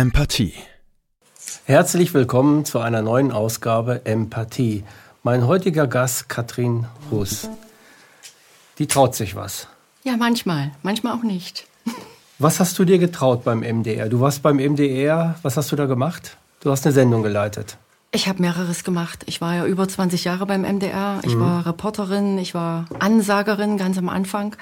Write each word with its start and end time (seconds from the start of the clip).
Empathie. 0.00 0.54
Herzlich 1.66 2.14
willkommen 2.14 2.64
zu 2.64 2.78
einer 2.78 3.02
neuen 3.02 3.32
Ausgabe 3.32 4.06
Empathie. 4.06 4.82
Mein 5.22 5.46
heutiger 5.46 5.86
Gast 5.86 6.30
Katrin 6.30 6.86
Huss. 7.10 7.50
Die 8.78 8.86
traut 8.86 9.14
sich 9.14 9.36
was. 9.36 9.68
Ja, 10.02 10.16
manchmal, 10.16 10.70
manchmal 10.82 11.12
auch 11.12 11.22
nicht. 11.22 11.66
Was 12.38 12.60
hast 12.60 12.78
du 12.78 12.86
dir 12.86 12.96
getraut 12.98 13.44
beim 13.44 13.60
MDR? 13.60 14.08
Du 14.08 14.20
warst 14.20 14.40
beim 14.42 14.56
MDR, 14.56 15.34
was 15.42 15.58
hast 15.58 15.70
du 15.70 15.76
da 15.76 15.84
gemacht? 15.84 16.38
Du 16.60 16.70
hast 16.70 16.86
eine 16.86 16.94
Sendung 16.94 17.22
geleitet. 17.22 17.76
Ich 18.10 18.26
habe 18.26 18.40
mehreres 18.40 18.84
gemacht. 18.84 19.24
Ich 19.26 19.42
war 19.42 19.54
ja 19.54 19.66
über 19.66 19.86
20 19.86 20.24
Jahre 20.24 20.46
beim 20.46 20.62
MDR. 20.62 21.20
Ich 21.24 21.34
mhm. 21.34 21.40
war 21.40 21.66
Reporterin, 21.66 22.38
ich 22.38 22.54
war 22.54 22.86
Ansagerin 22.98 23.76
ganz 23.76 23.98
am 23.98 24.08
Anfang. 24.08 24.56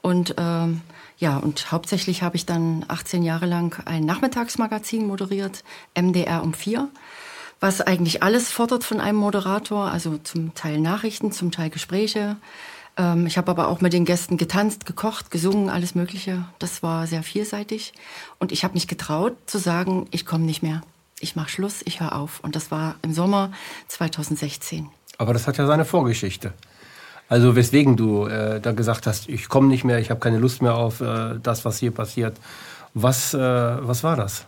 Und 0.00 0.36
ähm, 0.38 0.80
ja, 1.18 1.36
und 1.36 1.72
hauptsächlich 1.72 2.22
habe 2.22 2.36
ich 2.36 2.46
dann 2.46 2.84
18 2.86 3.24
Jahre 3.24 3.46
lang 3.46 3.82
ein 3.86 4.04
Nachmittagsmagazin 4.04 5.06
moderiert, 5.06 5.64
MDR 5.96 6.44
um 6.44 6.54
vier, 6.54 6.88
was 7.58 7.80
eigentlich 7.80 8.22
alles 8.22 8.50
fordert 8.50 8.84
von 8.84 9.00
einem 9.00 9.18
Moderator, 9.18 9.90
also 9.90 10.18
zum 10.18 10.54
Teil 10.54 10.78
Nachrichten, 10.80 11.32
zum 11.32 11.50
Teil 11.50 11.70
Gespräche. 11.70 12.36
Ähm, 12.96 13.26
ich 13.26 13.36
habe 13.36 13.50
aber 13.50 13.66
auch 13.66 13.80
mit 13.80 13.92
den 13.92 14.04
Gästen 14.04 14.36
getanzt, 14.36 14.86
gekocht, 14.86 15.32
gesungen, 15.32 15.70
alles 15.70 15.96
Mögliche. 15.96 16.44
Das 16.60 16.84
war 16.84 17.08
sehr 17.08 17.24
vielseitig. 17.24 17.94
Und 18.38 18.52
ich 18.52 18.62
habe 18.62 18.74
mich 18.74 18.86
getraut 18.86 19.34
zu 19.46 19.58
sagen, 19.58 20.06
ich 20.12 20.24
komme 20.24 20.44
nicht 20.44 20.62
mehr. 20.62 20.82
Ich 21.18 21.34
mache 21.34 21.48
Schluss, 21.48 21.80
ich 21.84 21.98
höre 21.98 22.14
auf. 22.14 22.38
Und 22.44 22.54
das 22.54 22.70
war 22.70 22.94
im 23.02 23.12
Sommer 23.12 23.50
2016. 23.88 24.88
Aber 25.18 25.32
das 25.32 25.48
hat 25.48 25.58
ja 25.58 25.66
seine 25.66 25.84
Vorgeschichte. 25.84 26.52
Also 27.28 27.54
weswegen 27.56 27.96
du 27.96 28.26
äh, 28.26 28.60
da 28.60 28.72
gesagt 28.72 29.06
hast, 29.06 29.28
ich 29.28 29.48
komme 29.48 29.68
nicht 29.68 29.84
mehr, 29.84 29.98
ich 29.98 30.10
habe 30.10 30.20
keine 30.20 30.38
Lust 30.38 30.62
mehr 30.62 30.74
auf 30.74 31.00
äh, 31.00 31.38
das, 31.42 31.64
was 31.64 31.78
hier 31.78 31.90
passiert. 31.90 32.36
Was, 32.94 33.34
äh, 33.34 33.38
was 33.38 34.02
war 34.02 34.16
das? 34.16 34.46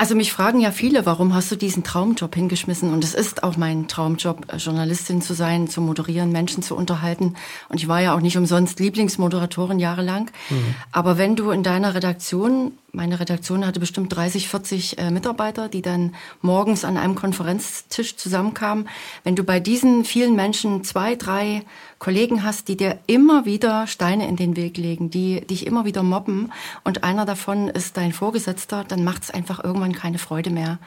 Also 0.00 0.14
mich 0.14 0.32
fragen 0.32 0.60
ja 0.60 0.70
viele, 0.70 1.06
warum 1.06 1.34
hast 1.34 1.50
du 1.50 1.56
diesen 1.56 1.82
Traumjob 1.82 2.32
hingeschmissen? 2.32 2.92
Und 2.92 3.02
es 3.02 3.14
ist 3.14 3.42
auch 3.42 3.56
mein 3.56 3.88
Traumjob, 3.88 4.52
äh, 4.52 4.56
Journalistin 4.56 5.20
zu 5.20 5.34
sein, 5.34 5.66
zu 5.66 5.80
moderieren, 5.80 6.30
Menschen 6.30 6.62
zu 6.62 6.76
unterhalten. 6.76 7.34
Und 7.68 7.78
ich 7.78 7.88
war 7.88 8.00
ja 8.00 8.14
auch 8.14 8.20
nicht 8.20 8.36
umsonst 8.36 8.78
Lieblingsmoderatorin 8.78 9.80
jahrelang. 9.80 10.30
Mhm. 10.50 10.74
Aber 10.92 11.18
wenn 11.18 11.34
du 11.34 11.50
in 11.50 11.64
deiner 11.64 11.94
Redaktion 11.94 12.72
meine 12.92 13.20
Redaktion 13.20 13.66
hatte 13.66 13.80
bestimmt 13.80 14.14
30, 14.14 14.48
40 14.48 14.98
äh, 14.98 15.10
Mitarbeiter, 15.10 15.68
die 15.68 15.82
dann 15.82 16.14
morgens 16.40 16.84
an 16.84 16.96
einem 16.96 17.14
Konferenztisch 17.14 18.16
zusammenkamen. 18.16 18.88
Wenn 19.24 19.36
du 19.36 19.44
bei 19.44 19.60
diesen 19.60 20.04
vielen 20.04 20.34
Menschen 20.34 20.84
zwei, 20.84 21.14
drei 21.14 21.62
Kollegen 21.98 22.44
hast, 22.44 22.68
die 22.68 22.76
dir 22.76 22.98
immer 23.06 23.44
wieder 23.44 23.86
Steine 23.88 24.28
in 24.28 24.36
den 24.36 24.56
Weg 24.56 24.76
legen, 24.76 25.10
die 25.10 25.40
dich 25.40 25.66
immer 25.66 25.84
wieder 25.84 26.02
mobben 26.02 26.52
und 26.84 27.02
einer 27.02 27.24
davon 27.24 27.68
ist 27.68 27.96
dein 27.96 28.12
Vorgesetzter, 28.12 28.84
dann 28.84 29.02
macht 29.02 29.24
es 29.24 29.30
einfach 29.30 29.62
irgendwann 29.62 29.92
keine 29.92 30.18
Freude 30.18 30.50
mehr. 30.50 30.78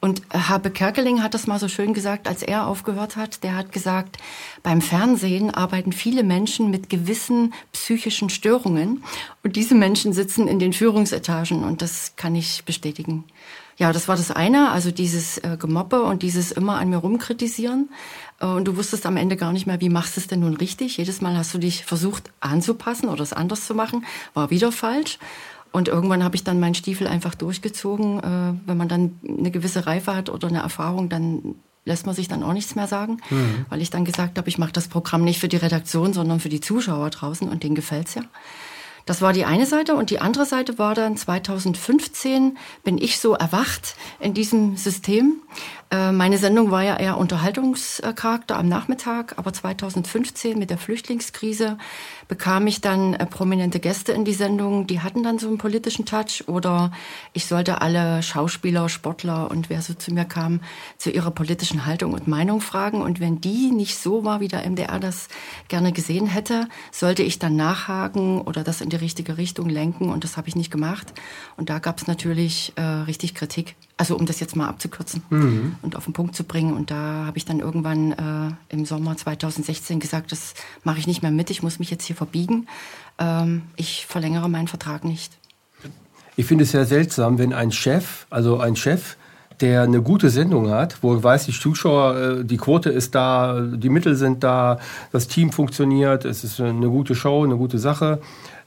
Und 0.00 0.22
Habe 0.32 0.70
Kerkeling 0.70 1.22
hat 1.22 1.34
das 1.34 1.46
mal 1.46 1.58
so 1.58 1.68
schön 1.68 1.94
gesagt, 1.94 2.28
als 2.28 2.42
er 2.42 2.66
aufgehört 2.66 3.16
hat. 3.16 3.42
Der 3.42 3.56
hat 3.56 3.72
gesagt, 3.72 4.18
beim 4.62 4.80
Fernsehen 4.80 5.50
arbeiten 5.50 5.92
viele 5.92 6.22
Menschen 6.22 6.70
mit 6.70 6.88
gewissen 6.88 7.54
psychischen 7.72 8.30
Störungen 8.30 9.02
und 9.42 9.56
diese 9.56 9.74
Menschen 9.74 10.12
sitzen 10.12 10.46
in 10.46 10.60
den 10.60 10.72
Führungsetagen 10.72 11.64
und 11.64 11.82
das 11.82 12.14
kann 12.16 12.36
ich 12.36 12.64
bestätigen. 12.64 13.24
Ja, 13.78 13.92
das 13.92 14.06
war 14.06 14.16
das 14.16 14.30
eine, 14.30 14.70
also 14.70 14.90
dieses 14.90 15.38
äh, 15.38 15.56
Gemobbe 15.58 16.02
und 16.02 16.22
dieses 16.22 16.52
immer 16.52 16.78
an 16.78 16.90
mir 16.90 16.98
rumkritisieren. 16.98 17.88
Äh, 18.42 18.46
und 18.46 18.66
du 18.66 18.76
wusstest 18.76 19.06
am 19.06 19.16
Ende 19.16 19.36
gar 19.36 19.52
nicht 19.52 19.66
mehr, 19.66 19.80
wie 19.80 19.88
machst 19.88 20.16
du 20.16 20.20
es 20.20 20.26
denn 20.26 20.40
nun 20.40 20.56
richtig? 20.56 20.98
Jedes 20.98 21.20
Mal 21.20 21.36
hast 21.36 21.54
du 21.54 21.58
dich 21.58 21.84
versucht 21.84 22.30
anzupassen 22.40 23.08
oder 23.08 23.22
es 23.22 23.32
anders 23.32 23.66
zu 23.66 23.74
machen, 23.74 24.04
war 24.34 24.50
wieder 24.50 24.72
falsch. 24.72 25.18
Und 25.70 25.88
irgendwann 25.88 26.22
habe 26.22 26.36
ich 26.36 26.44
dann 26.44 26.60
meinen 26.60 26.74
Stiefel 26.74 27.06
einfach 27.06 27.34
durchgezogen. 27.34 28.18
Äh, 28.18 28.68
wenn 28.68 28.76
man 28.76 28.88
dann 28.88 29.18
eine 29.26 29.50
gewisse 29.50 29.86
Reife 29.86 30.14
hat 30.14 30.28
oder 30.28 30.48
eine 30.48 30.58
Erfahrung, 30.58 31.08
dann 31.08 31.54
lässt 31.84 32.06
man 32.06 32.14
sich 32.14 32.28
dann 32.28 32.42
auch 32.42 32.52
nichts 32.52 32.74
mehr 32.74 32.86
sagen, 32.86 33.18
mhm. 33.30 33.66
weil 33.68 33.80
ich 33.80 33.90
dann 33.90 34.04
gesagt 34.04 34.38
habe, 34.38 34.48
ich 34.48 34.58
mache 34.58 34.72
das 34.72 34.86
Programm 34.86 35.24
nicht 35.24 35.40
für 35.40 35.48
die 35.48 35.56
Redaktion, 35.56 36.12
sondern 36.12 36.38
für 36.38 36.48
die 36.48 36.60
Zuschauer 36.60 37.10
draußen 37.10 37.48
und 37.48 37.64
denen 37.64 37.74
gefällt's 37.74 38.14
ja. 38.14 38.22
Das 39.04 39.20
war 39.20 39.32
die 39.32 39.44
eine 39.44 39.66
Seite 39.66 39.94
und 39.94 40.10
die 40.10 40.20
andere 40.20 40.46
Seite 40.46 40.78
war 40.78 40.94
dann 40.94 41.16
2015 41.16 42.56
bin 42.84 42.98
ich 42.98 43.18
so 43.18 43.34
erwacht 43.34 43.96
in 44.20 44.34
diesem 44.34 44.76
System. 44.76 45.42
Äh, 45.90 46.12
meine 46.12 46.38
Sendung 46.38 46.70
war 46.70 46.82
ja 46.82 46.96
eher 46.96 47.18
Unterhaltungscharakter 47.18 48.56
am 48.56 48.68
Nachmittag, 48.68 49.34
aber 49.36 49.52
2015 49.52 50.58
mit 50.58 50.70
der 50.70 50.78
Flüchtlingskrise 50.78 51.78
bekam 52.32 52.66
ich 52.66 52.80
dann 52.80 53.12
äh, 53.12 53.26
prominente 53.26 53.78
Gäste 53.78 54.12
in 54.12 54.24
die 54.24 54.32
Sendung, 54.32 54.86
die 54.86 55.00
hatten 55.00 55.22
dann 55.22 55.38
so 55.38 55.48
einen 55.48 55.58
politischen 55.58 56.06
Touch 56.06 56.44
oder 56.46 56.90
ich 57.34 57.44
sollte 57.44 57.82
alle 57.82 58.22
Schauspieler, 58.22 58.88
Sportler 58.88 59.50
und 59.50 59.68
wer 59.68 59.82
so 59.82 59.92
zu 59.92 60.14
mir 60.14 60.24
kam, 60.24 60.60
zu 60.96 61.10
ihrer 61.10 61.30
politischen 61.30 61.84
Haltung 61.84 62.14
und 62.14 62.28
Meinung 62.28 62.62
fragen 62.62 63.02
und 63.02 63.20
wenn 63.20 63.42
die 63.42 63.70
nicht 63.70 63.98
so 63.98 64.24
war, 64.24 64.40
wie 64.40 64.48
der 64.48 64.66
MDR 64.66 64.98
das 64.98 65.28
gerne 65.68 65.92
gesehen 65.92 66.26
hätte, 66.26 66.68
sollte 66.90 67.22
ich 67.22 67.38
dann 67.38 67.54
nachhaken 67.54 68.40
oder 68.40 68.64
das 68.64 68.80
in 68.80 68.88
die 68.88 68.96
richtige 68.96 69.36
Richtung 69.36 69.68
lenken 69.68 70.08
und 70.08 70.24
das 70.24 70.38
habe 70.38 70.48
ich 70.48 70.56
nicht 70.56 70.70
gemacht. 70.70 71.12
Und 71.58 71.68
da 71.68 71.80
gab 71.80 71.98
es 71.98 72.06
natürlich 72.06 72.72
äh, 72.76 72.80
richtig 72.80 73.34
Kritik. 73.34 73.76
Also 74.02 74.16
um 74.16 74.26
das 74.26 74.40
jetzt 74.40 74.56
mal 74.56 74.66
abzukürzen 74.66 75.22
mhm. 75.30 75.76
und 75.80 75.94
auf 75.94 76.04
den 76.06 76.12
Punkt 76.12 76.34
zu 76.34 76.42
bringen. 76.42 76.74
Und 76.74 76.90
da 76.90 77.24
habe 77.24 77.38
ich 77.38 77.44
dann 77.44 77.60
irgendwann 77.60 78.10
äh, 78.12 78.74
im 78.74 78.84
Sommer 78.84 79.16
2016 79.16 80.00
gesagt, 80.00 80.32
das 80.32 80.54
mache 80.82 80.98
ich 80.98 81.06
nicht 81.06 81.22
mehr 81.22 81.30
mit, 81.30 81.50
ich 81.50 81.62
muss 81.62 81.78
mich 81.78 81.88
jetzt 81.88 82.04
hier 82.04 82.16
verbiegen. 82.16 82.66
Ähm, 83.18 83.62
ich 83.76 84.06
verlängere 84.06 84.50
meinen 84.50 84.66
Vertrag 84.66 85.04
nicht. 85.04 85.38
Ich 86.34 86.46
finde 86.46 86.64
es 86.64 86.72
sehr 86.72 86.84
seltsam, 86.84 87.38
wenn 87.38 87.52
ein 87.52 87.70
Chef, 87.70 88.26
also 88.28 88.58
ein 88.58 88.74
Chef, 88.74 89.16
der 89.60 89.82
eine 89.82 90.02
gute 90.02 90.30
Sendung 90.30 90.70
hat, 90.70 91.02
wo 91.02 91.12
er 91.12 91.22
weiß, 91.22 91.46
die 91.46 91.52
Zuschauer, 91.52 92.16
äh, 92.16 92.44
die 92.44 92.56
Quote 92.56 92.90
ist 92.90 93.14
da, 93.14 93.60
die 93.60 93.90
Mittel 93.90 94.16
sind 94.16 94.42
da, 94.42 94.80
das 95.12 95.28
Team 95.28 95.52
funktioniert, 95.52 96.24
es 96.24 96.42
ist 96.42 96.60
eine 96.60 96.88
gute 96.88 97.14
Show, 97.14 97.44
eine 97.44 97.56
gute 97.56 97.78
Sache 97.78 98.20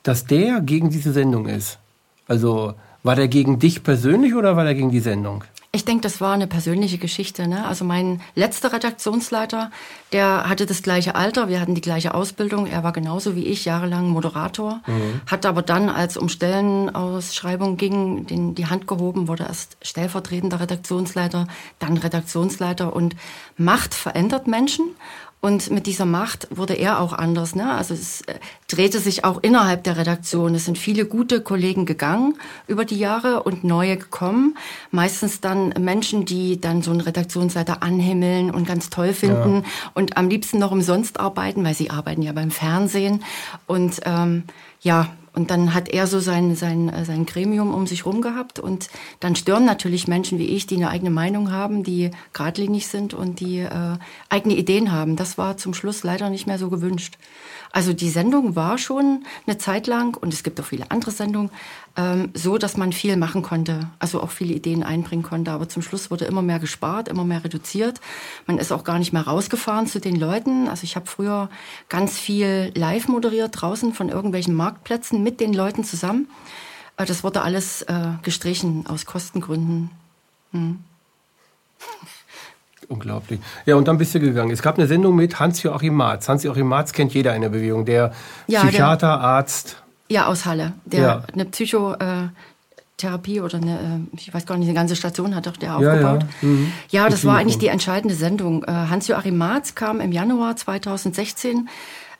dass 0.05 0.25
der 0.25 0.61
gegen 0.61 0.91
diese 0.91 1.11
Sendung 1.11 1.47
ist. 1.47 1.79
Also 2.27 2.75
war 3.05 3.15
der 3.15 3.27
gegen 3.27 3.59
dich 3.59 3.83
persönlich 3.83 4.33
oder 4.33 4.57
war 4.57 4.63
der 4.63 4.73
gegen 4.73 4.89
die 4.89 4.99
Sendung? 4.99 5.43
Ich 5.71 5.83
denke, 5.83 6.01
das 6.01 6.21
war 6.21 6.33
eine 6.33 6.47
persönliche 6.47 6.97
Geschichte. 6.97 7.47
Ne? 7.49 7.65
Also 7.65 7.83
mein 7.83 8.21
letzter 8.33 8.71
Redaktionsleiter, 8.71 9.71
der 10.13 10.49
hatte 10.49 10.65
das 10.65 10.81
gleiche 10.81 11.15
Alter, 11.15 11.49
wir 11.49 11.59
hatten 11.59 11.75
die 11.75 11.81
gleiche 11.81 12.13
Ausbildung, 12.13 12.65
er 12.65 12.83
war 12.83 12.93
genauso 12.93 13.35
wie 13.35 13.45
ich 13.45 13.65
jahrelang 13.65 14.07
Moderator, 14.07 14.81
mhm. 14.87 15.21
hat 15.27 15.45
aber 15.45 15.61
dann, 15.61 15.89
als 15.89 16.15
um 16.15 16.29
Stellenausschreibung 16.29 17.75
ging, 17.75 18.25
den, 18.25 18.55
die 18.55 18.67
Hand 18.67 18.87
gehoben, 18.87 19.27
wurde 19.27 19.43
erst 19.43 19.75
stellvertretender 19.81 20.61
Redaktionsleiter, 20.61 21.47
dann 21.77 21.97
Redaktionsleiter 21.97 22.95
und 22.95 23.17
Macht 23.57 23.93
verändert 23.93 24.47
Menschen 24.47 24.85
und 25.45 25.69
mit 25.69 25.85
dieser 25.85 26.05
Macht 26.05 26.47
wurde 26.49 26.73
er 26.73 26.99
auch 26.99 27.13
anders. 27.13 27.53
Ne? 27.53 27.71
Also 27.71 27.93
es 27.93 28.21
äh, 28.21 28.33
drehte 28.67 28.99
sich 28.99 29.25
auch 29.25 29.43
innerhalb 29.43 29.83
der 29.83 29.95
Redaktion. 29.95 30.55
Es 30.55 30.65
sind 30.65 30.75
viele 30.75 31.05
gute 31.05 31.39
Kollegen 31.39 31.85
gegangen 31.85 32.33
über 32.65 32.83
die 32.83 32.97
Jahre 32.97 33.43
und 33.43 33.63
neue 33.63 33.95
gekommen. 33.95 34.57
Meistens 34.89 35.41
dann 35.41 35.69
Menschen, 35.79 36.25
die 36.25 36.59
dann 36.59 36.81
so 36.81 36.89
einen 36.89 37.01
Redaktionsleiter 37.01 37.83
anhimmeln 37.83 38.49
und 38.49 38.65
ganz 38.65 38.89
toll 38.89 39.13
finden 39.13 39.57
ja. 39.57 39.91
und 39.93 40.17
am 40.17 40.29
liebsten 40.29 40.57
noch 40.57 40.71
umsonst 40.71 41.19
arbeiten, 41.19 41.63
weil 41.63 41.75
sie 41.75 41.91
arbeiten 41.91 42.23
ja 42.23 42.31
beim 42.31 42.49
Fernsehen. 42.49 43.23
Und 43.67 44.01
ähm, 44.03 44.45
ja, 44.81 45.09
und 45.35 45.51
dann 45.51 45.73
hat 45.73 45.89
er 45.89 46.07
so 46.07 46.19
sein, 46.19 46.55
sein, 46.55 46.89
äh, 46.89 47.05
sein 47.05 47.25
Gremium 47.25 47.73
um 47.73 47.87
sich 47.87 48.05
rum 48.05 48.21
gehabt. 48.21 48.59
Und 48.59 48.89
dann 49.19 49.35
stören 49.35 49.65
natürlich 49.65 50.07
Menschen 50.07 50.39
wie 50.39 50.47
ich, 50.47 50.65
die 50.65 50.75
eine 50.75 50.89
eigene 50.89 51.09
Meinung 51.09 51.51
haben, 51.51 51.83
die 51.83 52.11
geradlinig 52.33 52.87
sind 52.87 53.13
und 53.13 53.39
die 53.39 53.59
äh, 53.59 53.97
eigene 54.29 54.55
Ideen 54.55 54.91
haben. 54.91 55.15
Das 55.15 55.37
war 55.37 55.57
zum 55.57 55.73
Schluss 55.73 56.03
leider 56.03 56.29
nicht 56.29 56.47
mehr 56.47 56.57
so 56.57 56.69
gewünscht. 56.69 57.17
Also 57.71 57.91
die 57.91 58.09
Sendung 58.09 58.55
war 58.55 58.77
schon 58.77 59.25
eine 59.45 59.57
Zeit 59.57 59.87
lang, 59.87 60.15
und 60.15 60.33
es 60.33 60.43
gibt 60.43 60.59
auch 60.61 60.65
viele 60.65 60.89
andere 60.91 61.11
Sendungen, 61.11 61.51
ähm, 61.97 62.31
so, 62.33 62.57
dass 62.57 62.75
man 62.75 62.91
viel 62.91 63.15
machen 63.15 63.41
konnte, 63.41 63.87
also 63.99 64.21
auch 64.21 64.31
viele 64.31 64.53
Ideen 64.53 64.83
einbringen 64.83 65.23
konnte. 65.23 65.51
Aber 65.51 65.69
zum 65.69 65.81
Schluss 65.81 66.11
wurde 66.11 66.25
immer 66.25 66.41
mehr 66.41 66.59
gespart, 66.59 67.07
immer 67.07 67.23
mehr 67.23 67.43
reduziert. 67.43 68.01
Man 68.47 68.57
ist 68.57 68.71
auch 68.71 68.83
gar 68.83 68.99
nicht 68.99 69.13
mehr 69.13 69.23
rausgefahren 69.23 69.87
zu 69.87 69.99
den 69.99 70.15
Leuten. 70.15 70.67
Also 70.67 70.83
ich 70.83 70.95
habe 70.95 71.07
früher 71.07 71.49
ganz 71.87 72.17
viel 72.17 72.71
live 72.75 73.07
moderiert 73.07 73.51
draußen 73.53 73.93
von 73.93 74.09
irgendwelchen 74.09 74.55
Marktplätzen 74.55 75.23
mit 75.23 75.39
den 75.39 75.53
Leuten 75.53 75.83
zusammen. 75.83 76.27
Äh, 76.97 77.05
das 77.05 77.23
wurde 77.23 77.41
alles 77.41 77.83
äh, 77.83 78.09
gestrichen 78.23 78.85
aus 78.87 79.05
Kostengründen. 79.05 79.91
Hm. 80.51 80.79
Unglaublich. 82.87 83.39
Ja, 83.65 83.75
und 83.75 83.87
dann 83.87 83.97
bist 83.97 84.13
du 84.13 84.19
gegangen. 84.19 84.51
Es 84.51 84.61
gab 84.61 84.77
eine 84.77 84.87
Sendung 84.87 85.15
mit 85.15 85.39
Hans-Joachim 85.39 85.95
Marz. 85.95 86.29
Hans-Joachim 86.29 86.67
Marz 86.67 86.91
kennt 86.91 87.13
jeder 87.13 87.35
in 87.35 87.41
der 87.41 87.49
Bewegung. 87.49 87.85
Der 87.85 88.13
ja, 88.47 88.61
Psychiater, 88.61 89.07
der, 89.07 89.21
Arzt. 89.21 89.83
Ja, 90.07 90.27
aus 90.27 90.45
Halle. 90.45 90.73
Der 90.85 91.01
ja. 91.01 91.23
eine 91.33 91.45
Psychotherapie 91.45 93.41
oder 93.41 93.57
eine, 93.57 93.75
äh, 94.13 94.17
ich 94.17 94.33
weiß 94.33 94.45
gar 94.45 94.57
nicht, 94.57 94.67
eine 94.67 94.75
ganze 94.75 94.95
Station 94.95 95.35
hat 95.35 95.47
doch 95.47 95.57
der 95.57 95.75
aufgebaut. 95.75 96.23
Ja, 96.23 96.27
ja. 96.41 96.47
Mhm. 96.47 96.71
ja 96.89 97.09
das 97.09 97.25
war 97.25 97.37
eigentlich 97.37 97.57
die 97.57 97.67
entscheidende 97.67 98.15
Sendung. 98.15 98.63
Äh, 98.63 98.71
Hans-Joachim 98.71 99.37
Marz 99.37 99.75
kam 99.75 99.99
im 99.99 100.11
Januar 100.11 100.55
2016 100.55 101.69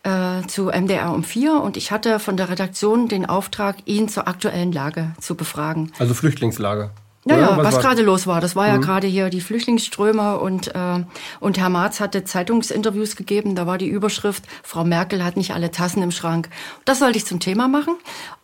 äh, 0.04 0.46
zu 0.48 0.66
MDR 0.66 1.14
um 1.14 1.24
vier 1.24 1.62
und 1.62 1.78
ich 1.78 1.92
hatte 1.92 2.20
von 2.20 2.38
der 2.38 2.50
Redaktion 2.50 3.08
den 3.08 3.26
Auftrag, 3.26 3.78
ihn 3.86 4.08
zur 4.08 4.28
aktuellen 4.28 4.72
Lage 4.72 5.12
zu 5.20 5.36
befragen. 5.36 5.92
Also 6.00 6.14
Flüchtlingslage. 6.14 6.92
Naja, 7.28 7.58
was, 7.58 7.74
was 7.74 7.80
gerade 7.82 8.04
los 8.04 8.28
war. 8.28 8.40
Das 8.40 8.56
war 8.56 8.68
ja 8.68 8.78
mhm. 8.78 8.82
gerade 8.82 9.08
hier 9.08 9.32
die 9.32 9.42
Flüchtlingsströme 9.42 10.38
und, 10.38 10.76
äh, 10.76 11.04
und 11.40 11.58
Herr 11.58 11.70
Marz 11.70 12.00
hatte 12.00 12.24
Zeitungsinterviews 12.24 13.16
gegeben. 13.16 13.56
Da 13.56 13.66
war 13.66 13.80
die 13.80 13.88
Überschrift, 13.88 14.44
Frau 14.62 14.84
Merkel 14.84 15.24
hat 15.24 15.36
nicht 15.36 15.52
alle 15.52 15.72
Tassen 15.72 16.04
im 16.04 16.12
Schrank. 16.12 16.50
Das 16.86 17.00
sollte 17.00 17.18
ich 17.18 17.26
zum 17.26 17.40
Thema 17.40 17.68
machen 17.68 17.96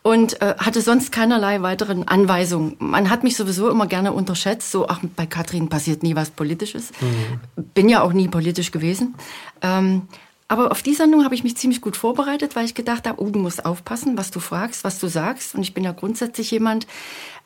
und 0.02 0.42
äh, 0.42 0.56
hatte 0.58 0.80
sonst 0.80 1.12
keinerlei 1.12 1.62
weiteren 1.62 2.08
Anweisungen. 2.08 2.74
Man 2.80 3.08
hat 3.08 3.22
mich 3.22 3.36
sowieso 3.36 3.70
immer 3.70 3.86
gerne 3.86 4.12
unterschätzt. 4.12 4.72
So, 4.72 4.88
ach, 4.88 4.98
bei 5.14 5.26
Katrin 5.26 5.68
passiert 5.68 6.02
nie 6.02 6.16
was 6.16 6.30
Politisches. 6.30 6.90
Mhm. 7.00 7.64
Bin 7.74 7.88
ja 7.88 8.02
auch 8.02 8.12
nie 8.12 8.26
politisch 8.26 8.72
gewesen. 8.72 9.14
Ähm, 9.60 10.08
aber 10.52 10.70
auf 10.70 10.82
die 10.82 10.92
Sendung 10.92 11.24
habe 11.24 11.34
ich 11.34 11.44
mich 11.44 11.56
ziemlich 11.56 11.80
gut 11.80 11.96
vorbereitet, 11.96 12.56
weil 12.56 12.66
ich 12.66 12.74
gedacht 12.74 13.08
habe, 13.08 13.22
oh, 13.22 13.30
du 13.30 13.38
musst 13.38 13.64
aufpassen, 13.64 14.18
was 14.18 14.30
du 14.30 14.38
fragst, 14.38 14.84
was 14.84 14.98
du 14.98 15.06
sagst. 15.06 15.54
Und 15.54 15.62
ich 15.62 15.72
bin 15.72 15.82
ja 15.82 15.92
grundsätzlich 15.92 16.50
jemand, 16.50 16.86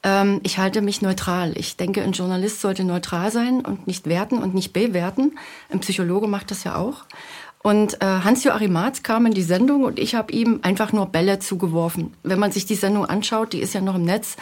ähm, 0.02 0.40
ich 0.42 0.58
halte 0.58 0.82
mich 0.82 1.02
neutral. 1.02 1.52
Ich 1.56 1.76
denke, 1.76 2.02
ein 2.02 2.12
Journalist 2.12 2.60
sollte 2.60 2.84
neutral 2.84 3.30
sein 3.30 3.60
und 3.60 3.86
nicht 3.86 4.06
werten 4.06 4.38
und 4.38 4.54
nicht 4.54 4.72
bewerten. 4.72 5.38
Ein 5.70 5.80
Psychologe 5.80 6.26
macht 6.28 6.50
das 6.50 6.64
ja 6.64 6.76
auch. 6.76 7.04
Und 7.62 8.00
äh, 8.00 8.06
Hans-Joachim 8.06 8.72
Marz 8.72 9.02
kam 9.02 9.26
in 9.26 9.34
die 9.34 9.42
Sendung 9.42 9.82
und 9.82 9.98
ich 9.98 10.14
habe 10.14 10.32
ihm 10.32 10.60
einfach 10.62 10.92
nur 10.92 11.06
Bälle 11.06 11.40
zugeworfen. 11.40 12.14
Wenn 12.22 12.38
man 12.38 12.52
sich 12.52 12.64
die 12.64 12.76
Sendung 12.76 13.06
anschaut, 13.06 13.52
die 13.52 13.58
ist 13.60 13.74
ja 13.74 13.80
noch 13.80 13.96
im 13.96 14.04
Netz, 14.04 14.36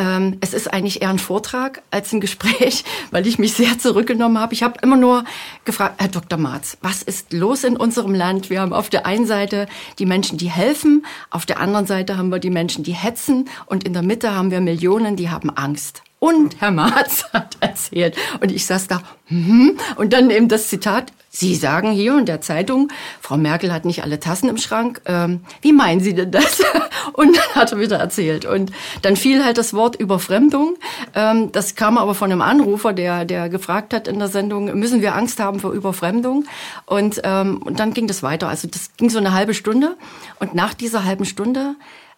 ähm, 0.00 0.38
es 0.40 0.54
ist 0.54 0.72
eigentlich 0.72 1.02
eher 1.02 1.10
ein 1.10 1.18
Vortrag 1.18 1.82
als 1.90 2.12
ein 2.12 2.20
Gespräch, 2.20 2.84
weil 3.10 3.26
ich 3.26 3.38
mich 3.38 3.52
sehr 3.52 3.78
zurückgenommen 3.78 4.38
habe. 4.38 4.54
Ich 4.54 4.62
habe 4.62 4.80
immer 4.82 4.96
nur 4.96 5.24
gefragt, 5.66 5.96
Herr 5.98 6.08
Dr. 6.08 6.38
Marz, 6.38 6.78
was 6.80 7.02
ist 7.02 7.34
los 7.34 7.64
in 7.64 7.76
unserem 7.76 8.14
Land? 8.14 8.48
Wir 8.48 8.62
haben 8.62 8.72
auf 8.72 8.88
der 8.88 9.04
einen 9.04 9.26
Seite 9.26 9.68
die 9.98 10.06
Menschen, 10.06 10.38
die 10.38 10.50
helfen, 10.50 11.04
auf 11.28 11.44
der 11.44 11.60
anderen 11.60 11.86
Seite 11.86 12.16
haben 12.16 12.30
wir 12.30 12.38
die 12.38 12.50
Menschen, 12.50 12.82
die 12.82 12.94
hetzen 12.94 13.50
und 13.66 13.84
in 13.84 13.92
der 13.92 14.02
Mitte 14.02 14.34
haben 14.34 14.50
wir 14.50 14.60
Millionen, 14.60 15.16
die 15.16 15.28
haben 15.28 15.50
Angst. 15.50 16.02
Und 16.18 16.60
Herr 16.60 16.70
Marz 16.70 17.26
hat 17.34 17.58
erzählt. 17.60 18.16
Und 18.40 18.50
ich 18.50 18.64
saß 18.64 18.86
da, 18.86 19.02
hm, 19.26 19.76
und 19.96 20.12
dann 20.14 20.30
eben 20.30 20.48
das 20.48 20.68
Zitat, 20.68 21.12
Sie 21.32 21.54
sagen 21.54 21.92
hier 21.92 22.18
in 22.18 22.26
der 22.26 22.40
Zeitung, 22.40 22.88
Frau 23.20 23.36
Merkel 23.36 23.72
hat 23.72 23.84
nicht 23.84 24.02
alle 24.02 24.18
Tassen 24.18 24.48
im 24.48 24.56
Schrank. 24.56 25.00
Ähm, 25.04 25.42
wie 25.62 25.72
meinen 25.72 26.00
Sie 26.00 26.12
denn 26.12 26.32
das? 26.32 26.60
Und 27.12 27.36
dann 27.36 27.54
hat 27.54 27.70
er 27.70 27.78
wieder 27.78 27.98
erzählt. 27.98 28.44
Und 28.44 28.72
dann 29.02 29.14
fiel 29.14 29.44
halt 29.44 29.56
das 29.56 29.72
Wort 29.72 29.94
Überfremdung. 29.94 30.74
Ähm, 31.14 31.52
das 31.52 31.76
kam 31.76 31.98
aber 31.98 32.16
von 32.16 32.32
einem 32.32 32.42
Anrufer, 32.42 32.92
der, 32.92 33.24
der 33.24 33.48
gefragt 33.48 33.94
hat 33.94 34.08
in 34.08 34.18
der 34.18 34.26
Sendung, 34.26 34.76
müssen 34.76 35.02
wir 35.02 35.14
Angst 35.14 35.38
haben 35.38 35.60
vor 35.60 35.70
Überfremdung? 35.70 36.46
Und, 36.84 37.20
ähm, 37.22 37.58
und 37.58 37.78
dann 37.78 37.94
ging 37.94 38.08
das 38.08 38.24
weiter. 38.24 38.48
Also 38.48 38.66
das 38.66 38.96
ging 38.96 39.08
so 39.08 39.18
eine 39.18 39.32
halbe 39.32 39.54
Stunde. 39.54 39.96
Und 40.40 40.56
nach 40.56 40.74
dieser 40.74 41.04
halben 41.04 41.26
Stunde 41.26 41.76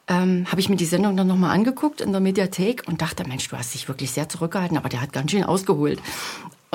ähm, 0.09 0.47
habe 0.51 0.63
ich 0.63 0.71
mir 0.71 0.77
die 0.77 0.87
Sendung 0.87 1.19
dann 1.19 1.27
nochmal 1.27 1.51
angeguckt 1.51 2.01
in 2.01 2.13
der 2.13 2.23
Mediathek 2.23 2.85
und 2.87 3.03
dachte, 3.03 3.29
Mensch, 3.29 3.47
du 3.47 3.59
hast 3.59 3.75
dich 3.75 3.89
wirklich 3.89 4.11
sehr 4.11 4.31
zurückgehalten, 4.31 4.79
aber 4.79 4.89
der 4.89 5.03
hat 5.03 5.13
ganz 5.13 5.33
schön 5.33 5.45
ausgeholt. 5.45 6.01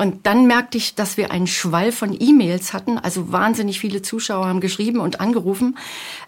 Und 0.00 0.26
dann 0.26 0.46
merkte 0.46 0.78
ich, 0.78 0.94
dass 0.94 1.16
wir 1.16 1.32
einen 1.32 1.48
Schwall 1.48 1.90
von 1.90 2.16
E-Mails 2.18 2.72
hatten. 2.72 2.98
Also 2.98 3.32
wahnsinnig 3.32 3.80
viele 3.80 4.00
Zuschauer 4.00 4.46
haben 4.46 4.60
geschrieben 4.60 5.00
und 5.00 5.20
angerufen 5.20 5.76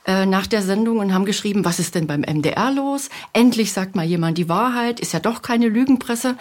äh, 0.06 0.26
nach 0.26 0.49
der 0.49 0.62
Sendung 0.62 0.99
und 0.99 1.14
haben 1.14 1.25
geschrieben, 1.25 1.64
was 1.64 1.78
ist 1.78 1.94
denn 1.94 2.08
beim 2.08 2.22
MDR 2.22 2.72
los? 2.72 3.11
Endlich 3.32 3.72
sagt 3.72 3.94
mal 3.94 4.05
jemand 4.05 4.38
die 4.38 4.49
Wahrheit, 4.49 4.99
ist 4.99 5.12
ja 5.12 5.20
doch 5.20 5.40
keine 5.40 5.69
Lügenpresse. 5.69 6.37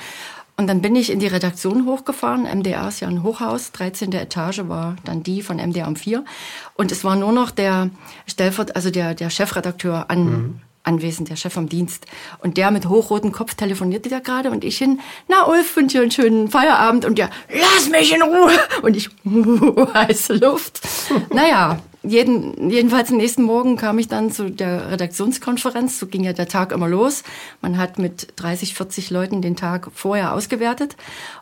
Und 0.57 0.65
dann 0.65 0.81
bin 0.81 0.95
ich 0.95 1.11
in 1.11 1.19
die 1.19 1.27
Redaktion 1.27 1.85
hochgefahren. 1.85 2.45
MDR 2.45 2.87
ist 2.87 2.99
ja 3.01 3.07
ein 3.07 3.21
Hochhaus. 3.21 3.73
13. 3.73 4.11
Etage 4.13 4.63
war 4.67 4.95
dann 5.05 5.21
die 5.21 5.43
von 5.43 5.57
MDR 5.57 5.87
um 5.87 5.95
4. 5.95 6.25
Und 6.73 6.91
es 6.91 7.03
war 7.03 7.15
nur 7.15 7.31
noch 7.31 7.51
der 7.51 7.91
Stellvert, 8.25 8.75
also 8.75 8.89
der, 8.89 9.13
der 9.13 9.29
Chefredakteur 9.29 10.09
an, 10.09 10.25
mhm 10.25 10.61
anwesend, 10.89 11.29
der 11.29 11.37
Chef 11.37 11.53
vom 11.53 11.69
Dienst. 11.69 12.05
Und 12.39 12.57
der 12.57 12.71
mit 12.71 12.89
hochrotem 12.89 13.31
Kopf 13.31 13.53
telefonierte 13.53 14.09
da 14.09 14.19
gerade 14.19 14.51
und 14.51 14.65
ich 14.65 14.77
hin, 14.77 14.99
na 15.27 15.47
Ulf, 15.47 15.75
wünsche 15.75 15.97
dir 15.97 16.01
einen 16.01 16.11
schönen 16.11 16.49
Feierabend 16.49 17.05
und 17.05 17.17
der, 17.17 17.29
lass 17.53 17.89
mich 17.89 18.13
in 18.13 18.21
Ruhe. 18.21 18.51
Und 18.81 18.97
ich, 18.97 19.09
heiße 19.93 20.33
Luft. 20.33 20.81
naja, 21.33 21.79
jeden, 22.01 22.69
jedenfalls 22.69 23.11
am 23.11 23.17
nächsten 23.17 23.43
Morgen 23.43 23.75
kam 23.75 23.99
ich 23.99 24.07
dann 24.07 24.31
zu 24.31 24.49
der 24.49 24.91
Redaktionskonferenz. 24.91 25.99
So 25.99 26.07
ging 26.07 26.23
ja 26.23 26.33
der 26.33 26.47
Tag 26.47 26.71
immer 26.71 26.87
los. 26.87 27.23
Man 27.61 27.77
hat 27.77 27.99
mit 27.99 28.33
30, 28.37 28.73
40 28.73 29.09
Leuten 29.09 29.41
den 29.41 29.55
Tag 29.55 29.89
vorher 29.93 30.33
ausgewertet. 30.33 30.95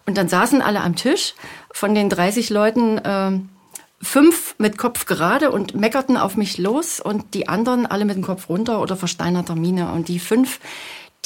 Und 0.05 0.17
dann 0.17 0.27
saßen 0.27 0.61
alle 0.61 0.81
am 0.81 0.95
Tisch. 0.95 1.35
Von 1.71 1.93
den 1.93 2.09
30 2.09 2.49
Leuten 2.49 2.97
äh, 2.97 3.39
fünf 4.01 4.55
mit 4.57 4.77
Kopf 4.77 5.05
gerade 5.05 5.51
und 5.51 5.75
meckerten 5.75 6.17
auf 6.17 6.37
mich 6.37 6.57
los 6.57 6.99
und 6.99 7.33
die 7.33 7.47
anderen 7.47 7.85
alle 7.85 8.05
mit 8.05 8.15
dem 8.15 8.23
Kopf 8.23 8.49
runter 8.49 8.81
oder 8.81 8.95
versteinerter 8.95 9.55
Miene. 9.55 9.91
Und 9.91 10.07
die 10.07 10.19
fünf, 10.19 10.59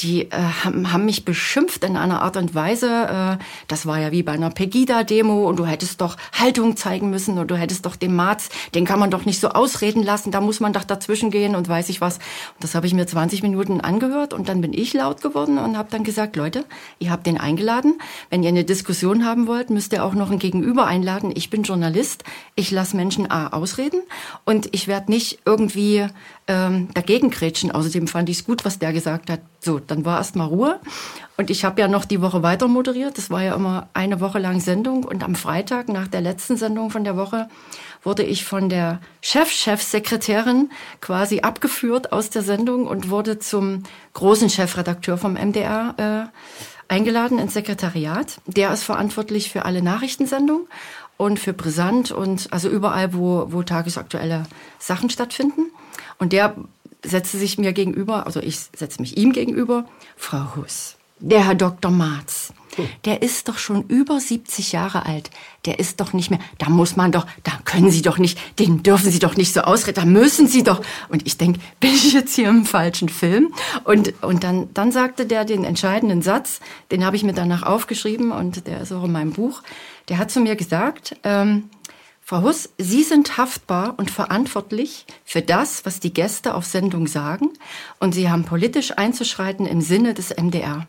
die 0.02 0.30
äh, 0.30 0.36
haben, 0.64 0.92
haben 0.92 1.04
mich 1.04 1.24
beschimpft 1.24 1.84
in 1.84 1.96
einer 1.96 2.22
Art 2.22 2.36
und 2.36 2.54
Weise. 2.54 3.38
Äh, 3.40 3.44
das 3.68 3.86
war 3.86 3.98
ja 4.00 4.12
wie 4.12 4.22
bei 4.22 4.32
einer 4.32 4.50
Pegida-Demo 4.50 5.48
und 5.48 5.58
du 5.58 5.66
hättest 5.66 6.00
doch 6.00 6.16
Haltung 6.32 6.76
zeigen 6.76 7.10
müssen 7.10 7.38
und 7.38 7.50
du 7.50 7.56
hättest 7.56 7.86
doch 7.86 7.96
den 7.96 8.14
Marz, 8.14 8.48
den 8.74 8.84
kann 8.84 8.98
man 8.98 9.10
doch 9.10 9.24
nicht 9.24 9.40
so 9.40 9.50
ausreden 9.50 10.02
lassen, 10.02 10.30
da 10.30 10.40
muss 10.40 10.60
man 10.60 10.72
doch 10.72 10.84
dazwischen 10.84 11.30
gehen 11.30 11.54
und 11.54 11.68
weiß 11.68 11.88
ich 11.88 12.00
was. 12.00 12.16
Und 12.16 12.60
das 12.60 12.74
habe 12.74 12.86
ich 12.86 12.94
mir 12.94 13.06
20 13.06 13.42
Minuten 13.42 13.80
angehört 13.80 14.34
und 14.34 14.48
dann 14.48 14.60
bin 14.60 14.72
ich 14.72 14.92
laut 14.92 15.20
geworden 15.20 15.58
und 15.58 15.76
habe 15.76 15.88
dann 15.90 16.04
gesagt, 16.04 16.36
Leute, 16.36 16.64
ihr 16.98 17.10
habt 17.10 17.26
den 17.26 17.38
eingeladen. 17.38 18.00
Wenn 18.30 18.42
ihr 18.42 18.48
eine 18.48 18.64
Diskussion 18.64 19.24
haben 19.24 19.46
wollt, 19.46 19.70
müsst 19.70 19.92
ihr 19.92 20.04
auch 20.04 20.14
noch 20.14 20.30
ein 20.30 20.38
Gegenüber 20.38 20.86
einladen. 20.86 21.32
Ich 21.34 21.50
bin 21.50 21.62
Journalist, 21.62 22.24
ich 22.56 22.70
lasse 22.70 22.96
Menschen 22.96 23.30
A 23.30 23.48
ausreden 23.48 24.00
und 24.44 24.68
ich 24.72 24.88
werde 24.88 25.10
nicht 25.10 25.40
irgendwie 25.44 26.06
ähm, 26.48 26.88
dagegen 26.94 27.30
kretschen. 27.30 27.70
Außerdem 27.70 28.08
fand 28.08 28.28
ich 28.28 28.38
es 28.38 28.44
gut, 28.44 28.64
was 28.64 28.78
der 28.78 28.92
gesagt 28.92 29.30
hat. 29.30 29.40
So, 29.60 29.78
dann 29.78 30.04
war 30.04 30.18
erst 30.18 30.36
mal 30.36 30.44
Ruhe. 30.44 30.80
Und 31.36 31.50
ich 31.50 31.64
habe 31.64 31.80
ja 31.80 31.88
noch 31.88 32.04
die 32.04 32.20
Woche 32.20 32.42
weiter 32.42 32.68
moderiert. 32.68 33.16
Das 33.16 33.30
war 33.30 33.42
ja 33.42 33.54
immer 33.54 33.88
eine 33.94 34.20
Woche 34.20 34.38
lang 34.38 34.60
Sendung. 34.60 35.04
Und 35.04 35.22
am 35.22 35.34
Freitag, 35.34 35.88
nach 35.88 36.08
der 36.08 36.20
letzten 36.20 36.56
Sendung 36.56 36.90
von 36.90 37.04
der 37.04 37.16
Woche, 37.16 37.48
wurde 38.02 38.24
ich 38.24 38.44
von 38.44 38.68
der 38.68 39.00
Chef-Chefsekretärin 39.20 40.70
quasi 41.00 41.40
abgeführt 41.40 42.12
aus 42.12 42.30
der 42.30 42.42
Sendung 42.42 42.86
und 42.86 43.10
wurde 43.10 43.38
zum 43.38 43.84
großen 44.14 44.50
Chefredakteur 44.50 45.16
vom 45.18 45.34
MDR 45.34 46.30
äh, 46.30 46.92
eingeladen 46.92 47.38
ins 47.38 47.54
Sekretariat. 47.54 48.40
Der 48.46 48.72
ist 48.72 48.82
verantwortlich 48.82 49.50
für 49.50 49.64
alle 49.64 49.82
Nachrichtensendungen 49.82 50.66
und 51.16 51.38
für 51.38 51.52
Brisant 51.52 52.10
und 52.10 52.52
also 52.52 52.68
überall, 52.68 53.14
wo, 53.14 53.46
wo 53.50 53.62
tagesaktuelle 53.62 54.42
Sachen 54.78 55.08
stattfinden. 55.08 55.70
Und 56.22 56.32
der 56.32 56.54
setzte 57.04 57.36
sich 57.36 57.58
mir 57.58 57.72
gegenüber, 57.72 58.26
also 58.26 58.38
ich 58.38 58.56
setze 58.76 59.00
mich 59.00 59.16
ihm 59.16 59.32
gegenüber, 59.32 59.86
Frau 60.16 60.54
Huss, 60.54 60.94
der 61.18 61.44
Herr 61.44 61.56
Dr. 61.56 61.90
Marz, 61.90 62.52
der 63.04 63.22
ist 63.22 63.48
doch 63.48 63.58
schon 63.58 63.82
über 63.88 64.20
70 64.20 64.70
Jahre 64.70 65.04
alt. 65.04 65.30
Der 65.64 65.80
ist 65.80 65.98
doch 65.98 66.12
nicht 66.12 66.30
mehr, 66.30 66.38
da 66.58 66.68
muss 66.70 66.94
man 66.94 67.10
doch, 67.10 67.26
da 67.42 67.58
können 67.64 67.90
Sie 67.90 68.02
doch 68.02 68.18
nicht, 68.18 68.38
den 68.60 68.84
dürfen 68.84 69.10
Sie 69.10 69.18
doch 69.18 69.36
nicht 69.36 69.52
so 69.52 69.62
ausreden, 69.62 69.96
da 69.96 70.04
müssen 70.04 70.46
Sie 70.46 70.62
doch. 70.62 70.80
Und 71.08 71.26
ich 71.26 71.38
denke, 71.38 71.58
bin 71.80 71.90
ich 71.90 72.12
jetzt 72.12 72.36
hier 72.36 72.48
im 72.48 72.66
falschen 72.66 73.08
Film? 73.08 73.52
Und, 73.82 74.22
und 74.22 74.44
dann, 74.44 74.72
dann 74.74 74.92
sagte 74.92 75.26
der 75.26 75.44
den 75.44 75.64
entscheidenden 75.64 76.22
Satz, 76.22 76.60
den 76.92 77.04
habe 77.04 77.16
ich 77.16 77.24
mir 77.24 77.34
danach 77.34 77.64
aufgeschrieben 77.64 78.30
und 78.30 78.68
der 78.68 78.82
ist 78.82 78.92
auch 78.92 79.02
in 79.02 79.12
meinem 79.12 79.32
Buch. 79.32 79.60
Der 80.08 80.18
hat 80.18 80.30
zu 80.30 80.38
mir 80.38 80.54
gesagt, 80.54 81.16
ähm, 81.24 81.68
Frau 82.24 82.42
Huss, 82.42 82.70
Sie 82.78 83.02
sind 83.02 83.36
haftbar 83.36 83.94
und 83.98 84.10
verantwortlich 84.10 85.06
für 85.24 85.42
das, 85.42 85.84
was 85.84 85.98
die 85.98 86.14
Gäste 86.14 86.54
auf 86.54 86.64
Sendung 86.64 87.08
sagen, 87.08 87.50
und 87.98 88.14
Sie 88.14 88.30
haben 88.30 88.44
politisch 88.44 88.96
einzuschreiten 88.96 89.66
im 89.66 89.80
Sinne 89.80 90.14
des 90.14 90.30
MDR. 90.30 90.86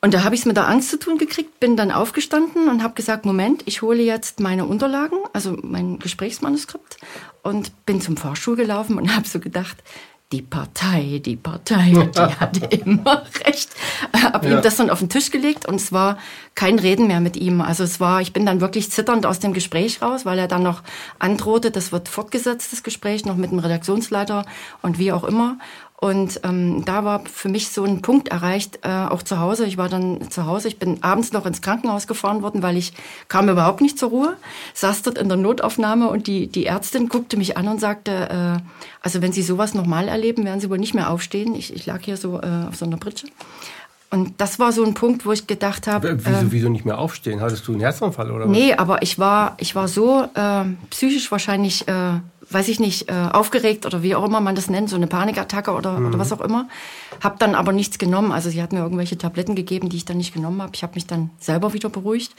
Und 0.00 0.14
da 0.14 0.22
habe 0.22 0.34
ich 0.34 0.42
es 0.42 0.46
mit 0.46 0.56
der 0.56 0.68
Angst 0.68 0.90
zu 0.90 0.98
tun 0.98 1.18
gekriegt, 1.18 1.58
bin 1.58 1.76
dann 1.76 1.90
aufgestanden 1.90 2.68
und 2.68 2.84
habe 2.84 2.94
gesagt, 2.94 3.24
Moment, 3.24 3.62
ich 3.64 3.82
hole 3.82 4.00
jetzt 4.00 4.38
meine 4.38 4.64
Unterlagen, 4.64 5.18
also 5.32 5.58
mein 5.62 5.98
Gesprächsmanuskript 5.98 6.98
und 7.42 7.84
bin 7.84 8.00
zum 8.00 8.16
Vorstuhl 8.16 8.54
gelaufen 8.54 8.96
und 8.96 9.12
habe 9.16 9.26
so 9.26 9.40
gedacht, 9.40 9.78
die 10.32 10.42
Partei, 10.42 11.22
die 11.24 11.36
Partei, 11.36 11.90
die 12.14 12.20
hatte 12.20 12.66
immer 12.66 13.22
recht. 13.46 13.70
Hab 14.12 14.44
ja. 14.44 14.56
ihm 14.56 14.62
das 14.62 14.76
dann 14.76 14.90
auf 14.90 14.98
den 14.98 15.08
Tisch 15.08 15.30
gelegt 15.30 15.66
und 15.66 15.76
es 15.76 15.90
war 15.90 16.18
kein 16.54 16.78
Reden 16.78 17.06
mehr 17.06 17.20
mit 17.20 17.36
ihm. 17.36 17.60
Also 17.62 17.84
es 17.84 17.98
war, 17.98 18.20
ich 18.20 18.32
bin 18.32 18.44
dann 18.44 18.60
wirklich 18.60 18.90
zitternd 18.90 19.24
aus 19.24 19.38
dem 19.38 19.54
Gespräch 19.54 20.02
raus, 20.02 20.26
weil 20.26 20.38
er 20.38 20.48
dann 20.48 20.62
noch 20.62 20.82
androhte, 21.18 21.70
das 21.70 21.92
wird 21.92 22.08
fortgesetzt, 22.08 22.72
das 22.72 22.82
Gespräch, 22.82 23.24
noch 23.24 23.36
mit 23.36 23.52
dem 23.52 23.58
Redaktionsleiter 23.58 24.44
und 24.82 24.98
wie 24.98 25.12
auch 25.12 25.24
immer. 25.24 25.58
Und 26.00 26.42
ähm, 26.44 26.84
da 26.84 27.04
war 27.04 27.24
für 27.26 27.48
mich 27.48 27.70
so 27.70 27.82
ein 27.82 28.02
Punkt 28.02 28.28
erreicht, 28.28 28.78
äh, 28.82 28.88
auch 28.88 29.20
zu 29.24 29.40
Hause. 29.40 29.66
Ich 29.66 29.78
war 29.78 29.88
dann 29.88 30.30
zu 30.30 30.46
Hause, 30.46 30.68
ich 30.68 30.78
bin 30.78 31.02
abends 31.02 31.32
noch 31.32 31.44
ins 31.44 31.60
Krankenhaus 31.60 32.06
gefahren 32.06 32.40
worden, 32.40 32.62
weil 32.62 32.76
ich 32.76 32.92
kam 33.26 33.48
überhaupt 33.48 33.80
nicht 33.80 33.98
zur 33.98 34.10
Ruhe, 34.10 34.36
saß 34.74 35.02
dort 35.02 35.18
in 35.18 35.28
der 35.28 35.36
Notaufnahme 35.36 36.08
und 36.08 36.28
die, 36.28 36.46
die 36.46 36.66
Ärztin 36.66 37.08
guckte 37.08 37.36
mich 37.36 37.56
an 37.56 37.66
und 37.66 37.80
sagte, 37.80 38.12
äh, 38.12 38.62
also 39.00 39.22
wenn 39.22 39.32
Sie 39.32 39.42
sowas 39.42 39.74
nochmal 39.74 40.06
erleben, 40.06 40.44
werden 40.44 40.60
Sie 40.60 40.70
wohl 40.70 40.78
nicht 40.78 40.94
mehr 40.94 41.10
aufstehen. 41.10 41.56
Ich, 41.56 41.74
ich 41.74 41.84
lag 41.86 42.00
hier 42.02 42.16
so 42.16 42.40
äh, 42.40 42.68
auf 42.68 42.76
so 42.76 42.84
einer 42.84 42.96
Pritsche. 42.96 43.26
Und 44.10 44.40
das 44.40 44.60
war 44.60 44.70
so 44.70 44.84
ein 44.84 44.94
Punkt, 44.94 45.26
wo 45.26 45.32
ich 45.32 45.48
gedacht 45.48 45.88
habe. 45.88 46.16
Wieso, 46.16 46.30
äh, 46.30 46.50
wieso 46.52 46.68
nicht 46.68 46.84
mehr 46.84 46.98
aufstehen? 46.98 47.40
Hattest 47.40 47.66
du 47.66 47.72
einen 47.72 47.80
Herzanfall 47.80 48.30
oder 48.30 48.44
was? 48.44 48.50
Nee, 48.50 48.72
aber 48.72 49.02
ich 49.02 49.18
war, 49.18 49.56
ich 49.58 49.74
war 49.74 49.88
so 49.88 50.28
äh, 50.32 50.64
psychisch 50.90 51.30
wahrscheinlich 51.32 51.88
äh, 51.88 52.20
weiß 52.50 52.68
ich 52.68 52.80
nicht, 52.80 53.10
äh, 53.10 53.28
aufgeregt 53.32 53.86
oder 53.86 54.02
wie 54.02 54.14
auch 54.14 54.24
immer 54.24 54.40
man 54.40 54.54
das 54.54 54.70
nennt, 54.70 54.88
so 54.88 54.96
eine 54.96 55.06
Panikattacke 55.06 55.72
oder, 55.72 55.98
mhm. 55.98 56.06
oder 56.06 56.18
was 56.18 56.32
auch 56.32 56.40
immer. 56.40 56.68
Hab 57.22 57.38
dann 57.38 57.54
aber 57.54 57.72
nichts 57.72 57.98
genommen. 57.98 58.32
Also 58.32 58.50
sie 58.50 58.62
hat 58.62 58.72
mir 58.72 58.80
irgendwelche 58.80 59.18
Tabletten 59.18 59.54
gegeben, 59.54 59.88
die 59.88 59.96
ich 59.96 60.04
dann 60.04 60.16
nicht 60.16 60.34
genommen 60.34 60.62
habe. 60.62 60.72
Ich 60.74 60.82
habe 60.82 60.94
mich 60.94 61.06
dann 61.06 61.30
selber 61.38 61.72
wieder 61.72 61.88
beruhigt. 61.88 62.34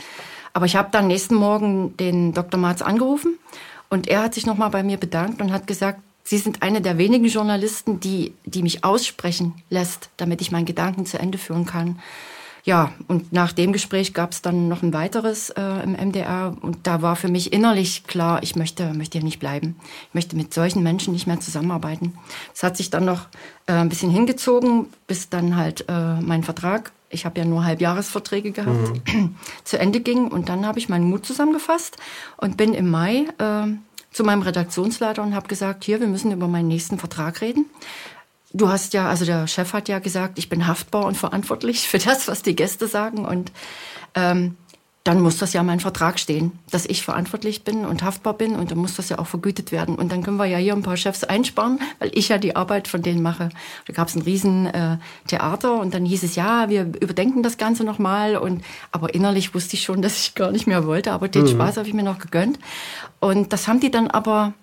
Aber 0.54 0.66
ich 0.66 0.75
habe 0.75 0.89
dann 0.92 1.08
nächsten 1.08 1.36
Morgen 1.36 1.96
den 1.98 2.34
Dr. 2.34 2.60
Marz 2.60 2.82
angerufen 2.82 3.38
und 3.89 4.08
er 4.08 4.24
hat 4.24 4.34
sich 4.34 4.46
nochmal 4.46 4.72
bei 4.72 4.84
mir 4.84 4.98
bedankt 4.98 5.42
und 5.42 5.51
hat 5.51 5.68
gesagt, 5.68 6.01
Sie 6.30 6.38
sind 6.38 6.62
eine 6.62 6.80
der 6.80 7.00
wenigen 7.00 7.25
Journalisten, 7.25 8.00
die, 8.00 8.36
die 8.46 8.62
mich 8.62 8.84
aussprechen 8.84 9.56
lässt, 9.72 10.12
damit 10.18 10.42
ich 10.42 10.51
meinen 10.51 10.68
Gedanken 10.68 11.08
zu 11.08 11.18
Ende 11.18 11.39
führen 11.39 11.66
kann. 11.66 12.00
Ja, 12.63 12.94
und 13.08 13.32
nach 13.32 13.54
dem 13.54 13.74
Gespräch 13.74 14.13
gab 14.13 14.32
es 14.32 14.42
dann 14.42 14.68
noch 14.68 14.84
ein 14.84 14.94
weiteres 14.94 15.50
äh, 15.51 15.84
im 15.84 15.94
MDR 15.94 16.56
und 16.62 16.80
da 16.84 17.01
war 17.01 17.16
für 17.16 17.30
mich 17.30 17.54
innerlich 17.54 18.04
klar, 18.06 18.44
ich 18.44 18.56
möchte, 18.56 18.94
möchte 18.94 19.18
hier 19.18 19.25
nicht 19.25 19.39
bleiben. 19.39 19.75
Ich 20.10 20.13
möchte 20.13 20.36
mit 20.36 20.54
solchen 20.54 20.84
Menschen 20.84 21.13
nicht 21.13 21.28
mehr 21.28 21.39
zusammenarbeiten. 21.39 22.13
Es 22.54 22.63
hat 22.63 22.78
sich 22.78 22.89
dann 22.89 23.06
noch 23.06 23.28
äh, 23.68 23.74
ein 23.74 23.89
bisschen 23.89 24.12
hingezogen, 24.12 24.88
bis 25.08 25.30
dann 25.30 25.56
halt 25.56 25.86
äh, 25.88 26.20
mein 26.22 26.44
Vertrag, 26.44 26.92
ich 27.10 27.25
habe 27.25 27.39
ja 27.39 27.46
nur 27.46 27.63
Halbjahresverträge 27.63 28.51
gehabt, 28.51 29.08
mhm. 29.13 29.36
zu 29.63 29.80
Ende 29.80 30.00
ging 30.01 30.28
und 30.28 30.50
dann 30.50 30.66
habe 30.66 30.80
ich 30.80 30.89
meinen 30.89 31.10
Mut 31.10 31.25
zusammengefasst 31.25 31.98
und 32.38 32.58
bin 32.58 32.74
im 32.74 32.89
Mai 32.89 33.25
äh, 33.38 33.68
zu 34.12 34.24
meinem 34.24 34.42
Redaktionsleiter 34.42 35.22
und 35.22 35.36
habe 35.36 35.48
gesagt, 35.48 35.84
hier, 35.84 36.00
wir 36.00 36.08
müssen 36.08 36.32
über 36.32 36.48
meinen 36.48 36.68
nächsten 36.68 36.98
Vertrag 36.98 37.42
reden. 37.42 37.66
Du 38.51 38.70
hast 38.70 38.94
ja, 38.94 39.08
also 39.08 39.25
der 39.25 39.48
Chef 39.48 39.74
hat 39.74 39.89
ja 39.89 40.00
gesagt, 40.00 40.39
ich 40.39 40.50
bin 40.50 40.65
haftbar 40.65 41.06
und 41.06 41.15
verantwortlich 41.15 41.88
für 41.88 42.00
das, 42.00 42.27
was 42.27 42.41
die 42.41 42.56
Gäste 42.56 42.88
sagen. 42.88 43.25
Und 43.25 43.51
ähm, 44.15 44.58
dann 45.03 45.22
muss 45.22 45.38
das 45.38 45.53
ja 45.53 45.63
mein 45.63 45.79
Vertrag 45.79 46.20
stehen, 46.20 46.51
dass 46.72 46.86
ich 46.86 47.03
verantwortlich 47.03 47.63
bin 47.63 47.86
und 47.86 48.03
haftbar 48.03 48.34
bin 48.34 48.56
und 48.56 48.70
dann 48.70 48.77
muss 48.77 48.96
das 48.96 49.10
ja 49.10 49.18
auch 49.18 49.27
vergütet 49.27 49.72
werden. 49.72 49.96
Und 49.96 50.12
dann 50.12 50.24
können 50.24 50.38
wir 50.38 50.46
ja 50.46 50.58
hier 50.58 50.74
ein 50.74 50.84
paar 50.84 50.98
Chefs 50.98 51.24
einsparen, 51.24 51.79
weil 52.00 52.12
ich 52.13 52.29
ja 52.29 52.38
die 52.38 52.56
Arbeit 52.56 52.88
von 52.88 53.01
denen 53.01 53.22
mache. 53.22 53.50
Da 53.88 53.94
gab 53.94 54.10
es 54.10 54.15
ein 54.15 54.22
riesen 54.24 54.65
äh, 54.68 54.98
Theater 55.27 55.79
und 55.79 55.94
dann 55.94 56.06
hieß 56.06 56.24
es, 56.24 56.36
ja, 56.36 56.70
wir 56.70 56.82
überdenken 57.00 57.44
das 57.44 57.58
Ganze 57.58 57.86
nochmal. 57.86 58.36
Und 58.36 58.63
aber 58.91 59.13
innerlich 59.13 59.56
wusste 59.56 59.75
ich 59.75 59.84
schon, 59.84 60.01
dass 60.01 60.20
ich 60.20 60.36
gar 60.36 60.51
nicht 60.51 60.68
mehr 60.68 60.86
wollte, 60.86 61.12
aber 61.12 61.27
den 61.27 61.44
mhm. 61.44 61.50
Spaß 61.50 61.77
habe 61.77 61.88
ich 61.88 61.94
mir 61.94 62.03
noch 62.03 62.20
gegönnt. 62.20 62.60
Und 63.20 63.53
das 63.53 63.68
haben 63.68 63.79
die 63.79 63.91
dann 63.91 64.10
aber 64.10 64.53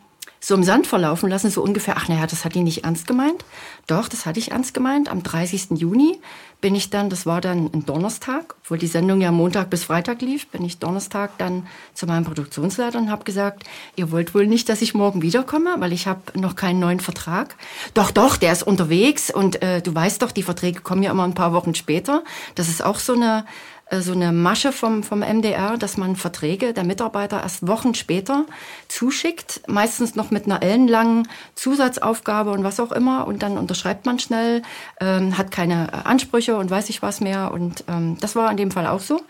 so 0.47 0.55
im 0.55 0.63
Sand 0.63 0.87
verlaufen 0.87 1.29
lassen, 1.29 1.51
so 1.51 1.61
ungefähr, 1.61 1.97
ach 1.97 2.07
naja, 2.07 2.25
das 2.25 2.45
hat 2.45 2.55
die 2.55 2.63
nicht 2.63 2.85
ernst 2.85 3.09
gemeint. 3.09 3.45
Doch, 3.89 4.07
das 4.07 4.27
hatte 4.27 4.39
ich 4.39 4.53
ernst 4.53 4.75
gemeint. 4.75 5.09
Am 5.09 5.25
30. 5.25 5.71
Juni 5.71 6.21
bin 6.61 6.77
ich 6.77 6.89
dann, 6.89 7.11
das 7.11 7.27
war 7.27 7.41
dann 7.41 7.69
ein 7.75 7.85
Donnerstag, 7.85 8.55
obwohl 8.61 8.79
die 8.79 8.87
Sendung 8.87 9.21
ja 9.21 9.33
Montag 9.33 9.71
bis 9.71 9.83
Freitag 9.83 10.23
lief, 10.23 10.47
bin 10.47 10.65
ich 10.65 10.79
Donnerstag 10.79 11.37
dann 11.39 11.67
zu 11.95 12.07
meinem 12.07 12.23
Produktionsleiter 12.23 12.97
und 12.97 13.11
habe 13.11 13.25
gesagt, 13.25 13.65
ihr 13.97 14.13
wollt 14.13 14.37
wohl 14.37 14.47
nicht, 14.47 14.69
dass 14.69 14.83
ich 14.83 14.95
morgen 14.95 15.21
wiederkomme, 15.21 15.75
weil 15.79 15.93
ich 15.93 16.07
habe 16.07 16.21
noch 16.35 16.55
keinen 16.55 16.79
neuen 16.79 17.01
Vertrag. 17.01 17.57
Doch, 17.95 18.13
doch, 18.13 18.37
der 18.37 18.53
ist 18.53 18.63
unterwegs 18.63 19.35
und 19.35 19.61
äh, 19.63 19.83
du 19.83 19.93
weißt 19.97 20.23
doch, 20.23 20.31
die 20.31 20.45
Verträge 20.45 20.81
kommen 20.81 21.03
ja 21.03 21.11
immer 21.11 21.25
ein 21.25 21.35
paar 21.35 21.55
Wochen 21.55 21.75
später. 21.75 22.23
Das 22.55 22.69
ist 22.69 22.85
auch 22.85 23.01
so 23.01 23.15
eine 23.15 23.45
so 23.91 24.13
eine 24.13 24.33
Masche 24.33 24.73
vom, 24.73 25.05
vom 25.05 25.21
MDR, 25.21 25.77
dass 25.77 25.97
man 25.97 26.17
Verträge 26.17 26.73
der 26.73 26.83
Mitarbeiter 26.83 27.41
erst 27.41 27.69
Wochen 27.69 27.95
später 27.95 28.45
zuschickt, 28.89 29.61
meistens 29.69 30.17
noch 30.17 30.33
mit 30.33 30.47
einer 30.47 30.61
ellenlangen 30.61 31.29
Zusatzaufgabe 31.55 32.51
und 32.51 32.65
was 32.65 32.81
auch 32.81 32.91
immer. 32.91 33.29
Und 33.29 33.45
dann 33.45 33.57
unterschreibt 33.57 34.05
man 34.05 34.19
schnell, 34.19 34.63
ähm, 35.01 35.39
hat 35.39 35.53
keine 35.53 36.05
Ansprüche 36.05 36.57
und 36.57 36.69
weiß 36.69 36.89
ich 36.91 37.01
was 37.01 37.21
mehr. 37.21 37.53
Und 37.53 37.85
ähm, 37.87 38.17
das 38.21 38.35
war 38.35 38.51
in 38.51 38.57
dem 38.57 38.73
Fall 38.73 38.89
auch 38.89 39.01
so. 39.01 39.21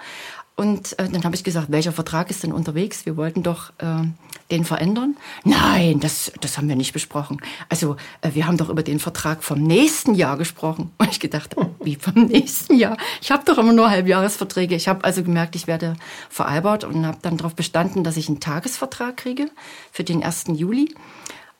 Und 0.57 0.99
äh, 0.99 1.09
dann 1.11 1.23
habe 1.25 1.37
ich 1.37 1.45
gesagt, 1.45 1.71
welcher 1.71 1.93
Vertrag 1.93 2.31
ist 2.31 2.43
denn 2.43 2.53
unterwegs? 2.53 3.05
Wir 3.05 3.19
wollten 3.19 3.43
doch 3.43 3.71
äh, 3.77 4.05
den 4.51 4.65
verändern. 4.65 5.15
Nein, 5.45 6.01
das, 6.01 6.33
das 6.41 6.57
haben 6.57 6.67
wir 6.67 6.77
nicht 6.77 6.95
besprochen. 6.95 7.43
Also 7.69 7.97
äh, 8.23 8.31
wir 8.33 8.47
haben 8.47 8.57
doch 8.57 8.71
über 8.71 8.83
den 8.83 8.99
Vertrag 8.99 9.45
vom 9.45 9.63
nächsten 9.63 10.15
Jahr 10.15 10.39
gesprochen. 10.39 10.93
Und 10.99 11.11
ich 11.11 11.21
gedacht, 11.21 11.55
wie 11.83 11.97
vom 11.97 12.25
nächsten 12.25 12.77
Jahr? 12.77 12.97
Ich 13.21 13.31
habe 13.31 13.45
doch 13.45 13.59
immer 13.59 13.75
nur 13.75 13.91
Halbjahresverträge. 13.91 14.75
Ich 14.75 14.89
habe 14.89 15.05
also 15.05 15.23
gemerkt, 15.23 15.57
ich 15.57 15.67
werde 15.67 15.95
veralbert 16.31 16.85
und 16.85 17.05
habe 17.05 17.19
dann 17.21 17.37
darauf 17.37 17.55
bestanden, 17.55 18.03
dass 18.03 18.17
ich 18.17 18.29
einen 18.29 18.41
Tagesvertrag 18.41 19.19
kriege 19.19 19.51
für 19.93 20.05
den 20.05 20.23
1. 20.25 20.45
Juli. 20.55 20.95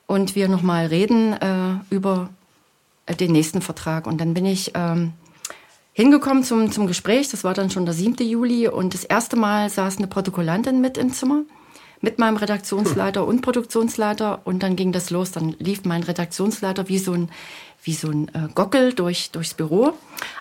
Und 0.07 0.35
wir 0.35 0.47
nochmal 0.47 0.87
reden 0.87 1.33
äh, 1.33 1.93
über 1.93 2.29
äh, 3.05 3.15
den 3.15 3.31
nächsten 3.31 3.61
Vertrag. 3.61 4.07
Und 4.07 4.19
dann 4.19 4.33
bin 4.33 4.47
ich... 4.47 4.71
Ähm, 4.73 5.13
hingekommen 5.97 6.43
zum, 6.43 6.71
zum 6.71 6.85
Gespräch. 6.85 7.29
Das 7.29 7.43
war 7.43 7.55
dann 7.55 7.71
schon 7.71 7.85
der 7.85 7.95
7. 7.95 8.23
Juli 8.23 8.67
und 8.67 8.93
das 8.93 9.03
erste 9.03 9.35
Mal 9.35 9.67
saß 9.67 9.97
eine 9.97 10.05
Protokollantin 10.05 10.79
mit 10.79 10.95
im 10.95 11.11
Zimmer 11.11 11.41
mit 12.01 12.19
meinem 12.19 12.37
Redaktionsleiter 12.37 13.21
hm. 13.21 13.27
und 13.27 13.41
Produktionsleiter 13.41 14.41
und 14.45 14.61
dann 14.61 14.75
ging 14.75 14.91
das 14.91 15.09
los. 15.09 15.31
Dann 15.31 15.55
lief 15.57 15.85
mein 15.85 16.03
Redaktionsleiter 16.03 16.87
wie 16.87 16.99
so 16.99 17.13
ein 17.13 17.29
wie 17.81 17.93
so 17.93 18.09
ein 18.09 18.27
äh, 18.27 18.49
Gockel 18.53 18.93
durch, 18.93 19.31
durchs 19.31 19.53
Büro. 19.53 19.93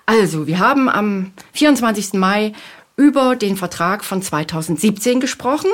Also, 0.04 0.46
wir 0.46 0.58
haben 0.58 0.88
am 0.88 1.32
24. 1.52 2.14
Mai 2.14 2.52
über 2.96 3.36
den 3.36 3.58
Vertrag 3.58 4.04
von 4.04 4.22
2017 4.22 5.20
gesprochen 5.20 5.70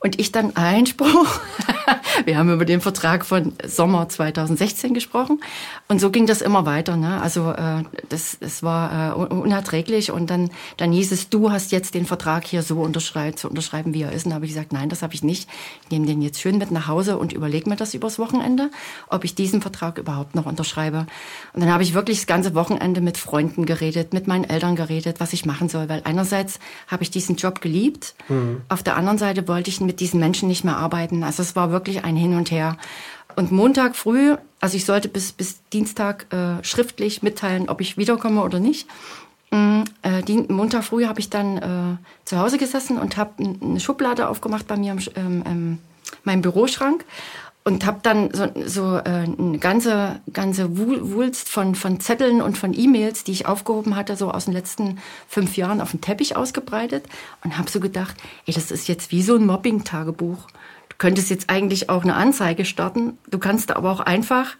und 0.00 0.18
ich 0.18 0.32
dann 0.32 0.56
Einspruch. 0.56 1.40
Wir 2.24 2.38
haben 2.38 2.52
über 2.52 2.64
den 2.64 2.80
Vertrag 2.80 3.24
von 3.24 3.52
Sommer 3.64 4.08
2016 4.08 4.92
gesprochen 4.92 5.40
und 5.86 6.00
so 6.00 6.10
ging 6.10 6.26
das 6.26 6.40
immer 6.40 6.66
weiter. 6.66 6.96
Ne? 6.96 7.20
Also 7.22 7.52
äh, 7.52 7.84
das, 8.08 8.38
das 8.40 8.64
war 8.64 9.12
äh, 9.12 9.34
unerträglich 9.34 10.10
und 10.10 10.28
dann, 10.28 10.50
dann 10.76 10.90
hieß 10.90 11.12
es, 11.12 11.28
du 11.28 11.52
hast 11.52 11.70
jetzt 11.70 11.94
den 11.94 12.04
Vertrag 12.04 12.44
hier 12.44 12.62
so 12.62 12.80
unterschreiben, 12.80 13.36
zu 13.36 13.48
unterschreiben, 13.48 13.94
wie 13.94 14.02
er 14.02 14.10
ist. 14.10 14.24
Und 14.24 14.30
da 14.30 14.36
habe 14.36 14.46
ich 14.46 14.52
gesagt, 14.52 14.72
nein, 14.72 14.88
das 14.88 15.02
habe 15.02 15.14
ich 15.14 15.22
nicht. 15.22 15.48
Ich 15.84 15.90
nehme 15.92 16.06
den 16.06 16.20
jetzt 16.20 16.40
schön 16.40 16.58
mit 16.58 16.72
nach 16.72 16.88
Hause 16.88 17.16
und 17.16 17.32
überlege 17.32 17.70
mir 17.70 17.76
das 17.76 17.94
übers 17.94 18.18
Wochenende, 18.18 18.70
ob 19.08 19.22
ich 19.22 19.36
diesen 19.36 19.62
Vertrag 19.62 19.98
überhaupt 19.98 20.34
noch 20.34 20.46
unterschreibe. 20.46 21.06
Und 21.52 21.60
dann 21.60 21.72
habe 21.72 21.84
ich 21.84 21.94
wirklich 21.94 22.18
das 22.18 22.26
ganze 22.26 22.56
Wochenende 22.56 23.00
mit 23.00 23.18
Freunden 23.18 23.66
geredet, 23.66 24.12
mit 24.12 24.26
meinen 24.26 24.44
Eltern 24.44 24.74
geredet, 24.74 25.20
was 25.20 25.32
ich 25.32 25.46
machen 25.46 25.68
soll, 25.68 25.88
weil 25.88 26.02
einerseits 26.04 26.55
habe 26.88 27.02
ich 27.02 27.10
diesen 27.10 27.36
Job 27.36 27.60
geliebt. 27.60 28.14
Mhm. 28.28 28.62
Auf 28.68 28.82
der 28.82 28.96
anderen 28.96 29.18
Seite 29.18 29.48
wollte 29.48 29.70
ich 29.70 29.80
mit 29.80 30.00
diesen 30.00 30.20
Menschen 30.20 30.48
nicht 30.48 30.64
mehr 30.64 30.76
arbeiten. 30.76 31.22
Also 31.22 31.42
es 31.42 31.56
war 31.56 31.70
wirklich 31.70 32.04
ein 32.04 32.16
Hin 32.16 32.34
und 32.34 32.50
Her. 32.50 32.76
Und 33.36 33.52
Montag 33.52 33.96
früh, 33.96 34.36
also 34.60 34.76
ich 34.76 34.84
sollte 34.84 35.08
bis, 35.08 35.32
bis 35.32 35.60
Dienstag 35.72 36.32
äh, 36.32 36.64
schriftlich 36.64 37.22
mitteilen, 37.22 37.68
ob 37.68 37.80
ich 37.80 37.98
wiederkomme 37.98 38.42
oder 38.42 38.60
nicht. 38.60 38.88
Mhm, 39.50 39.84
äh, 40.02 40.22
die, 40.22 40.38
Montag 40.48 40.84
früh 40.84 41.06
habe 41.06 41.20
ich 41.20 41.30
dann 41.30 41.58
äh, 41.58 41.96
zu 42.24 42.38
Hause 42.38 42.58
gesessen 42.58 42.98
und 42.98 43.16
habe 43.16 43.44
eine 43.60 43.80
Schublade 43.80 44.28
aufgemacht 44.28 44.66
bei 44.66 44.76
mir 44.76 44.92
im 44.92 44.98
ähm, 45.16 45.42
ähm, 45.46 45.78
meinem 46.24 46.42
Büroschrank 46.42 47.04
und 47.66 47.84
habe 47.84 47.98
dann 48.00 48.30
so, 48.32 48.48
so 48.64 48.96
äh, 48.96 49.26
eine 49.26 49.58
ganze 49.58 50.20
ganze 50.32 50.78
Wulst 50.78 51.48
von 51.48 51.74
von 51.74 51.98
Zetteln 51.98 52.40
und 52.40 52.56
von 52.56 52.72
E-Mails, 52.72 53.24
die 53.24 53.32
ich 53.32 53.46
aufgehoben 53.46 53.96
hatte, 53.96 54.16
so 54.16 54.30
aus 54.30 54.44
den 54.44 54.54
letzten 54.54 54.98
fünf 55.26 55.56
Jahren 55.56 55.80
auf 55.80 55.90
dem 55.90 56.00
Teppich 56.00 56.36
ausgebreitet 56.36 57.04
und 57.42 57.58
habe 57.58 57.68
so 57.68 57.80
gedacht, 57.80 58.14
ey, 58.46 58.54
das 58.54 58.70
ist 58.70 58.86
jetzt 58.86 59.10
wie 59.10 59.20
so 59.20 59.34
ein 59.34 59.46
Mobbing-Tagebuch. 59.46 60.46
Du 60.90 60.96
könntest 60.96 61.28
jetzt 61.28 61.50
eigentlich 61.50 61.90
auch 61.90 62.04
eine 62.04 62.14
Anzeige 62.14 62.64
starten. 62.64 63.18
Du 63.28 63.40
kannst 63.40 63.72
aber 63.72 63.90
auch 63.90 64.00
einfach 64.00 64.54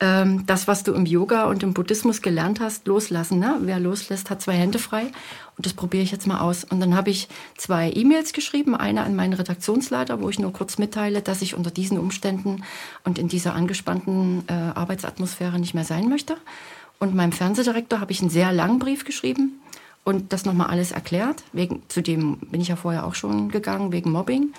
ähm, 0.00 0.46
das, 0.46 0.68
was 0.68 0.84
du 0.84 0.92
im 0.92 1.06
Yoga 1.06 1.44
und 1.46 1.62
im 1.62 1.74
Buddhismus 1.74 2.22
gelernt 2.22 2.60
hast, 2.60 2.86
loslassen. 2.86 3.40
Ne? 3.40 3.56
Wer 3.62 3.80
loslässt, 3.80 4.30
hat 4.30 4.40
zwei 4.40 4.54
Hände 4.54 4.78
frei. 4.78 5.10
Und 5.56 5.66
das 5.66 5.72
probiere 5.72 6.04
ich 6.04 6.12
jetzt 6.12 6.26
mal 6.26 6.38
aus. 6.38 6.62
Und 6.62 6.78
dann 6.78 6.94
habe 6.94 7.10
ich 7.10 7.28
zwei 7.56 7.90
E-Mails 7.92 8.32
geschrieben. 8.32 8.76
Eine 8.76 9.02
an 9.02 9.16
meinen 9.16 9.32
Redaktionsleiter, 9.32 10.20
wo 10.20 10.28
ich 10.28 10.38
nur 10.38 10.52
kurz 10.52 10.78
mitteile, 10.78 11.20
dass 11.20 11.42
ich 11.42 11.54
unter 11.54 11.72
diesen 11.72 11.98
Umständen 11.98 12.62
und 13.04 13.18
in 13.18 13.26
dieser 13.26 13.54
angespannten 13.54 14.44
äh, 14.46 14.52
Arbeitsatmosphäre 14.52 15.58
nicht 15.58 15.74
mehr 15.74 15.84
sein 15.84 16.08
möchte. 16.08 16.36
Und 17.00 17.14
meinem 17.14 17.32
Fernsehdirektor 17.32 18.00
habe 18.00 18.12
ich 18.12 18.20
einen 18.20 18.30
sehr 18.30 18.52
langen 18.52 18.78
Brief 18.78 19.04
geschrieben 19.04 19.60
und 20.04 20.32
das 20.32 20.44
nochmal 20.44 20.68
alles 20.68 20.92
erklärt. 20.92 21.42
Wegen, 21.52 21.82
zu 21.88 22.02
dem 22.02 22.38
bin 22.38 22.60
ich 22.60 22.68
ja 22.68 22.76
vorher 22.76 23.04
auch 23.04 23.14
schon 23.14 23.50
gegangen, 23.50 23.92
wegen 23.92 24.10
Mobbing 24.10 24.52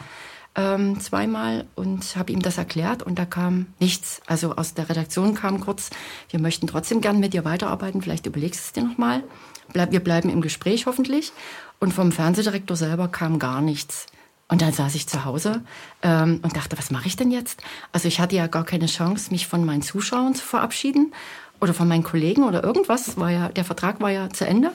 ähm, 0.55 0.99
zweimal 0.99 1.65
und 1.75 2.15
habe 2.15 2.31
ihm 2.31 2.41
das 2.41 2.57
erklärt 2.57 3.03
und 3.03 3.19
da 3.19 3.25
kam 3.25 3.67
nichts. 3.79 4.21
Also 4.25 4.55
aus 4.55 4.73
der 4.73 4.89
Redaktion 4.89 5.35
kam 5.35 5.59
kurz, 5.59 5.89
wir 6.29 6.39
möchten 6.39 6.67
trotzdem 6.67 7.01
gern 7.01 7.19
mit 7.19 7.33
dir 7.33 7.45
weiterarbeiten, 7.45 8.01
vielleicht 8.01 8.25
überlegst 8.25 8.59
du 8.59 8.65
es 8.65 8.73
dir 8.73 8.89
nochmal. 8.89 9.23
Bleib, 9.71 9.91
wir 9.91 9.99
bleiben 9.99 10.29
im 10.29 10.41
Gespräch 10.41 10.85
hoffentlich. 10.85 11.31
Und 11.79 11.93
vom 11.93 12.11
Fernsehdirektor 12.11 12.75
selber 12.75 13.07
kam 13.07 13.39
gar 13.39 13.61
nichts. 13.61 14.07
Und 14.49 14.61
dann 14.63 14.73
saß 14.73 14.95
ich 14.95 15.07
zu 15.07 15.25
Hause 15.25 15.61
ähm, 16.01 16.39
und 16.41 16.57
dachte, 16.57 16.77
was 16.77 16.89
mache 16.89 17.07
ich 17.07 17.15
denn 17.15 17.29
jetzt? 17.29 17.61
Also 17.91 18.07
ich 18.07 18.19
hatte 18.19 18.35
ja 18.35 18.47
gar 18.47 18.65
keine 18.65 18.87
Chance, 18.87 19.31
mich 19.31 19.47
von 19.47 19.63
meinen 19.63 19.83
Zuschauern 19.83 20.33
zu 20.33 20.43
verabschieden 20.43 21.13
oder 21.61 21.73
von 21.73 21.87
meinen 21.87 22.03
Kollegen 22.03 22.43
oder 22.43 22.63
irgendwas. 22.63 23.17
War 23.17 23.29
ja, 23.29 23.49
der 23.49 23.63
Vertrag 23.63 24.01
war 24.01 24.09
ja 24.09 24.29
zu 24.29 24.47
Ende. 24.47 24.71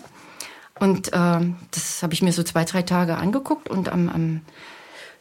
Und 0.78 1.10
ähm, 1.12 1.56
das 1.72 2.02
habe 2.02 2.14
ich 2.14 2.22
mir 2.22 2.32
so 2.32 2.44
zwei, 2.44 2.64
drei 2.64 2.82
Tage 2.82 3.16
angeguckt 3.16 3.68
und 3.68 3.88
am, 3.88 4.08
am 4.08 4.40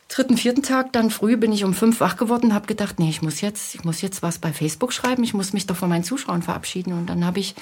dritten, 0.09 0.37
vierten 0.37 0.63
Tag 0.63 0.93
dann 0.93 1.09
früh 1.09 1.37
bin 1.37 1.51
ich 1.51 1.63
um 1.63 1.73
fünf 1.73 1.99
wach 1.99 2.17
geworden 2.17 2.47
und 2.47 2.53
habe 2.53 2.67
gedacht, 2.67 2.99
nee, 2.99 3.09
ich 3.09 3.21
muss 3.21 3.41
jetzt, 3.41 3.75
ich 3.75 3.83
muss 3.83 4.01
jetzt 4.01 4.21
was 4.21 4.37
bei 4.37 4.53
Facebook 4.53 4.93
schreiben, 4.93 5.23
ich 5.23 5.33
muss 5.33 5.53
mich 5.53 5.65
doch 5.67 5.75
von 5.75 5.89
meinen 5.89 6.03
Zuschauern 6.03 6.41
verabschieden. 6.41 6.93
Und 6.93 7.07
dann 7.07 7.25
habe 7.25 7.39
ich 7.39 7.55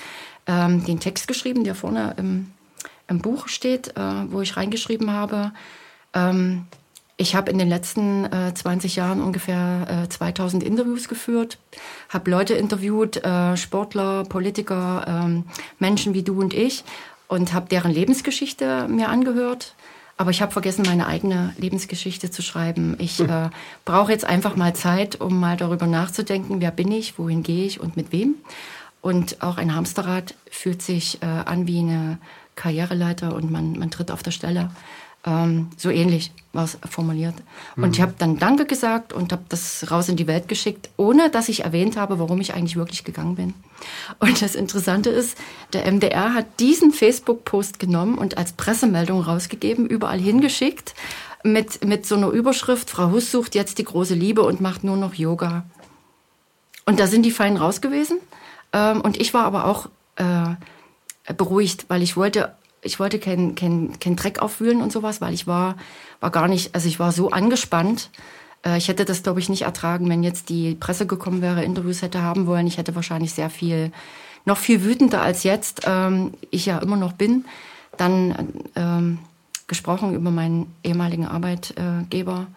ähm, 0.48 0.84
den 0.86 1.00
Text 1.00 1.28
geschrieben, 1.28 1.64
der 1.64 1.76
vorne 1.76 2.16
im, 2.18 2.52
im 3.08 3.20
Buch 3.20 3.48
steht, 3.48 3.96
äh, 3.98 4.32
wo 4.32 4.42
ich 4.42 4.58
reingeschrieben 4.58 5.12
habe, 5.12 5.52
ähm, 6.14 6.66
Ich 7.22 7.36
habe 7.36 7.52
in 7.52 7.60
den 7.60 7.70
letzten 7.70 8.26
äh, 8.26 8.52
20 8.52 8.96
Jahren 8.96 9.22
ungefähr 9.22 10.06
äh, 10.06 10.10
2000 10.10 10.64
Interviews 10.64 11.08
geführt, 11.08 11.60
habe 12.10 12.32
Leute 12.32 12.56
interviewt, 12.56 13.24
äh, 13.24 13.56
Sportler, 13.58 14.24
Politiker, 14.24 15.06
ähm, 15.08 15.44
Menschen 15.78 16.16
wie 16.16 16.24
du 16.24 16.40
und 16.40 16.56
ich 16.56 16.84
und 17.28 17.54
habe 17.54 17.70
deren 17.70 17.92
Lebensgeschichte 17.92 18.88
mir 18.88 19.10
angehört. 19.10 19.76
Aber 20.22 20.30
ich 20.30 20.44
habe 20.44 20.52
vergessen, 20.52 20.84
meine 20.86 21.08
eigene 21.08 21.52
Lebensgeschichte 21.58 22.30
zu 22.30 22.44
schreiben. 22.44 22.96
Ich 23.00 23.20
äh, 23.22 23.50
brauche 23.86 24.12
jetzt 24.12 24.24
einfach 24.24 24.56
mal 24.56 24.76
Zeit, 24.76 25.20
um 25.20 25.40
mal 25.40 25.58
darüber 25.58 25.88
nachzudenken, 25.88 26.62
wer 26.62 26.70
bin 26.70 26.92
ich, 26.92 27.18
wohin 27.18 27.42
gehe 27.42 27.66
ich 27.66 27.80
und 27.80 27.98
mit 27.98 28.12
wem. 28.12 28.36
Und 29.02 29.42
auch 29.42 29.58
ein 29.58 29.74
Hamsterrad 29.74 30.36
fühlt 30.52 30.84
sich 30.84 31.24
äh, 31.24 31.26
an 31.26 31.66
wie 31.66 31.80
eine 31.80 32.20
Karriereleiter 32.54 33.34
und 33.34 33.50
man, 33.50 33.80
man 33.80 33.90
tritt 33.90 34.12
auf 34.12 34.22
der 34.22 34.30
Stelle. 34.30 34.70
Ähm, 35.26 35.70
so 35.78 35.90
ähnlich 35.90 36.32
war 36.52 36.64
es 36.66 36.78
formuliert. 36.90 37.36
Und 37.76 37.84
mhm. 37.84 37.92
ich 37.92 38.02
habe 38.02 38.14
dann 38.18 38.38
Danke 38.38 38.66
gesagt 38.66 39.14
und 39.14 39.32
habe 39.32 39.44
das 39.50 39.90
raus 39.92 40.10
in 40.10 40.16
die 40.16 40.28
Welt 40.28 40.48
geschickt, 40.48 40.90
ohne 40.98 41.30
dass 41.30 41.48
ich 41.48 41.64
erwähnt 41.64 41.96
habe, 41.96 42.20
warum 42.20 42.42
ich 42.42 42.54
eigentlich 42.54 42.76
wirklich 42.76 43.04
gegangen 43.04 43.36
bin. 43.36 43.54
Und 44.20 44.42
das 44.42 44.56
Interessante 44.56 45.10
ist, 45.10 45.38
der 45.74 45.90
MDR 45.92 46.34
hat 46.34 46.60
diesen 46.60 46.92
Facebook-Post 46.92 47.80
genommen 47.80 48.18
und 48.18 48.38
als 48.38 48.54
Pressemeldung 48.54 49.22
rausgegeben, 49.22 49.86
überall 49.86 50.20
hingeschickt, 50.20 50.96
mit, 51.44 51.86
mit 51.86 52.06
so 52.06 52.16
einer 52.16 52.30
Überschrift, 52.30 52.90
Frau 52.90 53.12
Huss 53.12 53.32
sucht 53.32 53.56
jetzt 53.56 53.78
die 53.78 53.84
große 53.84 54.14
Liebe 54.14 54.44
und 54.44 54.62
macht 54.62 54.84
nur 54.84 54.98
noch 54.98 55.14
Yoga. 55.14 55.64
Und 56.86 57.00
da 57.00 57.08
sind 57.08 57.24
die 57.24 57.32
fein 57.32 57.58
raus 57.58 57.82
gewesen. 57.82 58.18
Ähm, 58.74 59.02
und 59.02 59.20
ich 59.20 59.34
war 59.34 59.46
aber 59.46 59.66
auch 59.66 59.88
äh, 60.18 61.34
beruhigt, 61.34 61.86
weil 61.88 62.02
ich 62.02 62.18
wollte 62.18 62.54
ich 62.82 63.00
wollte 63.00 63.20
keinen 63.20 63.56
kein, 63.56 64.00
kein 64.00 64.16
Dreck 64.16 64.40
aufwühlen 64.40 64.82
und 64.82 64.92
sowas, 64.92 65.22
weil 65.22 65.34
ich 65.34 65.48
war, 65.48 65.76
war 66.20 66.32
gar 66.32 66.48
nicht, 66.48 66.74
also 66.76 66.88
ich 66.88 67.00
war 67.00 67.12
so 67.12 67.30
angespannt. 67.30 68.10
Äh, 68.66 68.78
ich 68.78 68.88
hätte 68.88 69.06
das, 69.06 69.24
glaube 69.24 69.40
ich, 69.40 69.50
nicht 69.50 69.64
ertragen, 69.64 70.10
wenn 70.10 70.24
jetzt 70.24 70.50
die 70.50 70.76
Presse 70.76 71.06
gekommen 71.06 71.42
wäre, 71.42 71.64
Interviews 71.64 72.02
hätte 72.02 72.22
haben 72.22 72.48
wollen. 72.48 72.68
Ich 72.68 72.78
hätte 72.78 72.96
wahrscheinlich 72.96 73.34
sehr 73.34 73.50
viel, 73.50 73.92
noch 74.46 74.58
viel 74.58 74.84
wütender 74.84 75.22
als 75.22 75.44
jetzt, 75.44 75.82
ähm, 75.86 76.34
ich 76.50 76.66
ja 76.66 76.80
immer 76.80 76.98
noch 76.98 77.14
bin, 77.14 77.46
dann 77.98 78.50
ähm, 78.76 79.20
gesprochen 79.68 80.16
über 80.16 80.32
meinen 80.32 80.74
ehemaligen 80.84 81.28
Arbeitgeber. 81.28 82.48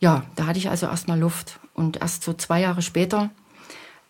Ja, 0.00 0.24
da 0.36 0.46
hatte 0.46 0.58
ich 0.58 0.70
also 0.70 0.86
erstmal 0.86 1.18
Luft. 1.18 1.60
Und 1.74 2.00
erst 2.00 2.22
so 2.22 2.32
zwei 2.34 2.60
Jahre 2.60 2.82
später 2.82 3.30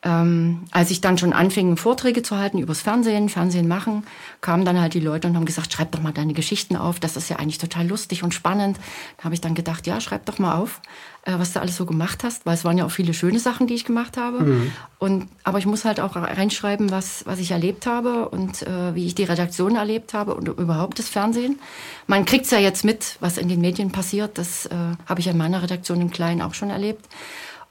ähm, 0.05 0.65
als 0.71 0.91
ich 0.91 1.01
dann 1.01 1.17
schon 1.17 1.33
anfing, 1.33 1.79
Vorträge 1.79 2.23
zu 2.23 2.37
halten 2.37 2.59
übers 2.59 2.83
Fernsehen, 2.83 3.31
Fernsehen 3.31 3.67
machen, 3.67 4.05
kamen 4.43 4.67
dann 4.67 4.79
halt 4.79 4.93
die 4.93 5.01
Leute 5.01 5.27
und 5.29 5.35
haben 5.35 5.47
gesagt, 5.47 5.73
schreib 5.73 5.93
doch 5.93 6.03
mal 6.03 6.13
deine 6.13 6.35
Geschichten 6.35 6.77
auf, 6.77 7.01
das 7.01 7.17
ist 7.17 7.31
ja 7.31 7.37
eigentlich 7.37 7.57
total 7.57 7.89
lustig 7.89 8.23
und 8.23 8.35
spannend. 8.35 8.79
Da 9.17 9.25
habe 9.25 9.35
ich 9.35 9.41
dann 9.41 9.55
gedacht, 9.55 9.87
ja, 9.87 10.03
schreib 10.03 10.27
doch 10.27 10.39
mal 10.39 10.57
auf, 10.57 10.83
äh, 11.23 11.33
was 11.39 11.55
du 11.55 11.61
alles 11.61 11.77
so 11.77 11.87
gemacht 11.87 12.23
hast, 12.23 12.45
weil 12.45 12.53
es 12.53 12.67
waren 12.67 12.77
ja 12.77 12.85
auch 12.85 12.91
viele 12.91 13.15
schöne 13.15 13.39
Sachen, 13.39 13.67
die 13.67 13.73
ich 13.73 13.87
gemacht 13.87 14.19
habe. 14.19 14.41
Mhm. 14.41 14.73
Und, 14.99 15.29
aber 15.43 15.59
ich 15.59 15.65
muss 15.65 15.87
halt 15.87 16.01
auch 16.01 16.17
reinschreiben, 16.17 16.91
was, 16.91 17.25
was 17.25 17.39
ich 17.39 17.53
erlebt 17.53 17.87
habe 17.87 18.29
und 18.29 18.63
äh, 18.63 18.95
wie 18.95 19.07
ich 19.07 19.15
die 19.15 19.25
Redaktion 19.25 19.75
erlebt 19.75 20.13
habe 20.13 20.35
und 20.35 20.49
überhaupt 20.49 20.99
das 20.99 21.09
Fernsehen. 21.09 21.59
Man 22.07 22.27
kriegt's 22.27 22.51
ja 22.51 22.59
jetzt 22.59 22.85
mit, 22.85 23.17
was 23.21 23.39
in 23.39 23.49
den 23.49 23.63
Medien 23.63 23.91
passiert. 23.91 24.37
Das 24.37 24.67
äh, 24.67 24.75
habe 25.07 25.21
ich 25.21 25.29
in 25.29 25.39
meiner 25.39 25.63
Redaktion 25.63 26.03
im 26.03 26.11
Kleinen 26.11 26.43
auch 26.43 26.53
schon 26.53 26.69
erlebt. 26.69 27.07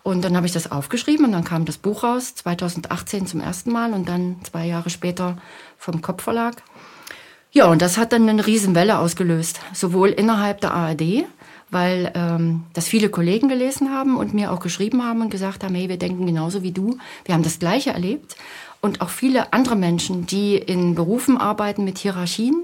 Und 0.04 0.24
dann 0.26 0.36
habe 0.36 0.46
ich 0.46 0.52
das 0.52 0.70
aufgeschrieben 0.72 1.26
und 1.26 1.32
dann 1.32 1.46
kam 1.46 1.64
das 1.64 1.78
Buch 1.78 2.04
raus, 2.04 2.36
2018 2.36 3.26
zum 3.26 3.40
ersten 3.40 3.72
Mal 3.72 3.94
und 3.94 4.08
dann 4.10 4.36
zwei 4.44 4.66
Jahre 4.68 4.90
später 4.90 5.38
vom 5.78 6.02
Kopfverlag. 6.02 6.62
Ja, 7.54 7.68
und 7.68 7.82
das 7.82 7.98
hat 7.98 8.12
dann 8.12 8.28
eine 8.28 8.46
Riesenwelle 8.46 8.98
ausgelöst, 8.98 9.62
sowohl 9.74 10.10
innerhalb 10.10 10.60
der 10.60 10.74
ARD, 10.74 11.26
weil 11.70 12.12
ähm, 12.16 12.64
das 12.74 12.88
viele 12.88 13.10
Kollegen 13.10 13.48
gelesen 13.48 13.92
haben 13.92 14.18
und 14.18 14.34
mir 14.34 14.52
auch 14.52 14.60
geschrieben 14.60 15.06
haben 15.06 15.22
und 15.22 15.30
gesagt 15.30 15.64
haben, 15.64 15.76
hey, 15.76 15.88
wir 15.88 15.98
denken 15.98 16.26
genauso 16.26 16.64
wie 16.64 16.72
du, 16.72 16.98
wir 17.26 17.34
haben 17.34 17.44
das 17.44 17.60
Gleiche 17.60 17.92
erlebt. 17.92 18.36
Und 18.82 19.02
auch 19.02 19.10
viele 19.10 19.54
andere 19.54 19.78
Menschen, 19.78 20.26
die 20.26 20.58
in 20.58 20.96
Berufen 20.96 21.38
arbeiten 21.38 21.86
mit 21.86 21.98
Hierarchien, 22.00 22.56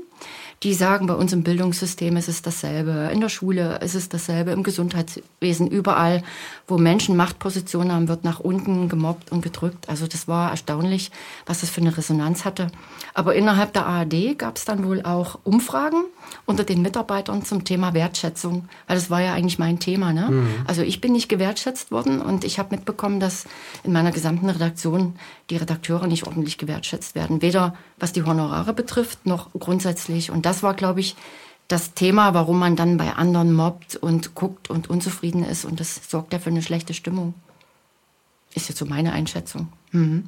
die 0.64 0.74
sagen, 0.74 1.08
bei 1.08 1.14
uns 1.14 1.32
im 1.32 1.44
Bildungssystem 1.44 2.18
ist 2.18 2.28
es 2.28 2.42
dasselbe, 2.42 3.10
in 3.14 3.22
der 3.22 3.30
Schule 3.30 3.80
ist 3.82 3.96
es 3.96 4.10
dasselbe, 4.10 4.52
im 4.52 4.64
Gesundheitswesen, 4.64 5.68
überall, 5.68 6.22
wo 6.68 6.78
Menschen 6.78 7.16
Machtpositionen 7.16 7.94
haben, 7.94 8.08
wird 8.10 8.26
nach 8.26 8.40
unten 8.40 8.90
gemobbt 8.90 9.32
und 9.32 9.42
gedrückt. 9.42 9.88
Also 9.88 10.06
das 10.08 10.28
war 10.28 10.52
erstaunlich, 10.52 11.12
was 11.46 11.62
das 11.62 11.70
für 11.70 11.82
eine 11.82 11.96
Resonanz 11.96 12.44
hatte. 12.44 12.72
Aber 13.14 13.36
innerhalb 13.36 13.72
der 13.74 13.86
ARD 13.86 14.38
gab 14.38 14.58
es 14.58 14.66
dann 14.66 14.86
wohl 14.86 15.02
auch 15.02 15.40
Umfragen 15.44 16.04
unter 16.46 16.64
den 16.64 16.82
Mitarbeitern 16.82 17.44
zum 17.44 17.64
Thema 17.64 17.94
Wertschätzung, 17.94 18.68
weil 18.88 18.96
das 18.96 19.10
war 19.10 19.22
ja 19.22 19.34
eigentlich 19.34 19.60
mein 19.60 19.80
Thema. 19.80 20.14
Ne? 20.14 20.30
Mhm. 20.30 20.48
Also 20.68 20.82
ich 20.82 21.02
bin 21.02 21.14
nicht 21.14 21.30
gewertschätzt 21.30 21.92
worden 21.92 22.22
und 22.22 22.44
ich 22.44 22.60
habe 22.60 22.76
mitbekommen, 22.76 23.20
dass 23.20 23.46
in 23.84 23.92
meiner 23.92 24.12
gesamten 24.12 24.50
Redaktion 24.50 25.16
die 25.50 25.58
Redakteure 25.58 26.08
nicht 26.08 26.28
ordentlich 26.28 26.58
gewertschätzt 26.58 27.16
werden, 27.16 27.42
weder 27.42 27.76
was 27.98 28.14
die 28.14 28.24
Honorare 28.24 28.74
betrifft 28.74 29.26
noch 29.26 29.50
grundsätzlich. 29.54 30.32
Und 30.32 30.46
das 30.46 30.64
war, 30.64 30.74
glaube 30.74 31.00
ich, 31.00 31.16
das 31.70 31.94
Thema, 31.94 32.34
warum 32.34 32.60
man 32.60 32.76
dann 32.76 32.98
bei 32.98 33.14
anderen 33.14 33.54
mobbt 33.54 33.96
und 33.96 34.34
guckt 34.34 34.70
und 34.70 34.90
unzufrieden 34.90 35.44
ist 35.44 35.66
und 35.66 35.80
das 35.80 36.02
sorgt 36.10 36.34
ja 36.34 36.40
für 36.40 36.50
eine 36.50 36.64
schlechte 36.64 36.94
Stimmung. 36.94 37.36
Ist 38.56 38.70
jetzt 38.70 38.80
so 38.80 38.86
meine 38.86 39.14
Einschätzung. 39.14 39.72
Mhm. 39.92 40.28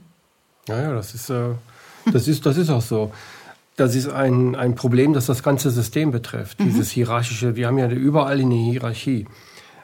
Ja, 0.67 0.79
ja, 0.79 0.93
das 0.93 1.15
ist, 1.15 1.31
äh, 1.31 1.55
das 2.11 2.27
ist, 2.27 2.45
das 2.45 2.57
ist 2.57 2.69
auch 2.69 2.81
so 2.81 3.11
das 3.75 3.95
ist 3.95 4.09
ein, 4.09 4.55
ein 4.55 4.75
Problem, 4.75 5.13
das 5.13 5.25
das 5.25 5.43
ganze 5.43 5.71
System 5.71 6.11
betrifft. 6.11 6.59
Mhm. 6.59 6.65
Dieses 6.65 6.91
hierarchische, 6.91 7.55
wir 7.55 7.67
haben 7.67 7.77
ja 7.77 7.89
überall 7.89 8.39
eine 8.39 8.55
Hierarchie. 8.55 9.25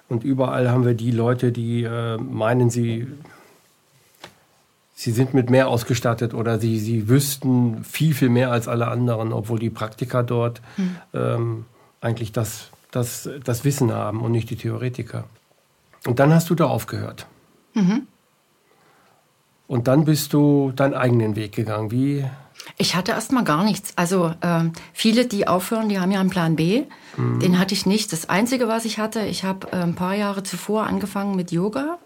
Und 0.10 0.23
überall 0.23 0.69
haben 0.69 0.86
wir 0.86 0.93
die 0.93 1.12
Leute, 1.12 1.52
die 1.52 1.84
äh, 1.84 2.17
meinen, 2.17 2.69
sie, 2.69 3.08
sie 4.95 5.12
sind 5.12 5.34
mit 5.34 5.50
mehr 5.50 5.67
ausgestattet 5.67 6.34
oder 6.34 6.60
sie, 6.60 6.80
sie 6.80 7.10
wüssten 7.10 7.84
viel, 7.84 8.13
viel 8.13 8.30
mehr 8.30 8.52
als 8.52 8.67
alle 8.67 8.88
anderen, 8.88 9.34
obwohl 9.34 9.60
die 9.60 9.69
Praktiker 9.69 10.23
dort 10.23 10.62
mhm. 10.78 10.95
ähm, 11.13 11.65
eigentlich 12.00 12.32
das, 12.32 12.69
das, 12.91 13.30
das 13.43 13.65
Wissen 13.65 13.91
haben 13.91 14.21
und 14.21 14.32
nicht 14.32 14.50
die 14.50 14.56
Theoretiker. 14.56 15.26
Und 16.06 16.19
dann 16.19 16.34
hast 16.34 16.50
du 16.50 16.56
da 16.56 16.65
aufgehört. 16.65 17.28
Mhm. 17.73 18.04
Und 19.67 19.89
dann 19.89 20.06
bist 20.06 20.32
du 20.32 20.71
deinen 20.73 20.93
eigenen 20.93 21.36
Weg 21.36 21.52
gegangen. 21.52 21.91
Wie 21.91 22.26
ich 22.77 22.95
hatte 22.95 23.12
erstmal 23.12 23.43
gar 23.43 23.63
nichts. 23.63 23.93
Also 23.95 24.34
ähm, 24.41 24.73
viele, 24.93 25.25
die 25.25 25.47
aufhören, 25.47 25.89
die 25.89 25.99
haben 25.99 26.12
ja 26.12 26.19
einen 26.19 26.30
Plan 26.30 26.56
B. 26.56 26.84
Mhm. 27.15 27.39
Den 27.39 27.60
hatte 27.60 27.73
ich 27.73 27.86
nicht. 27.86 28.12
Das 28.12 28.30
Einzige, 28.30 28.67
was 28.67 28.86
ich 28.86 28.99
hatte, 28.99 29.21
ich 29.21 29.43
habe 29.43 29.71
äh, 29.71 29.77
ein 29.77 29.95
paar 29.95 30.15
Jahre 30.15 30.43
zuvor 30.43 30.88
angefangen 30.88 31.36
mit 31.36 31.51
Yoga. 31.51 31.97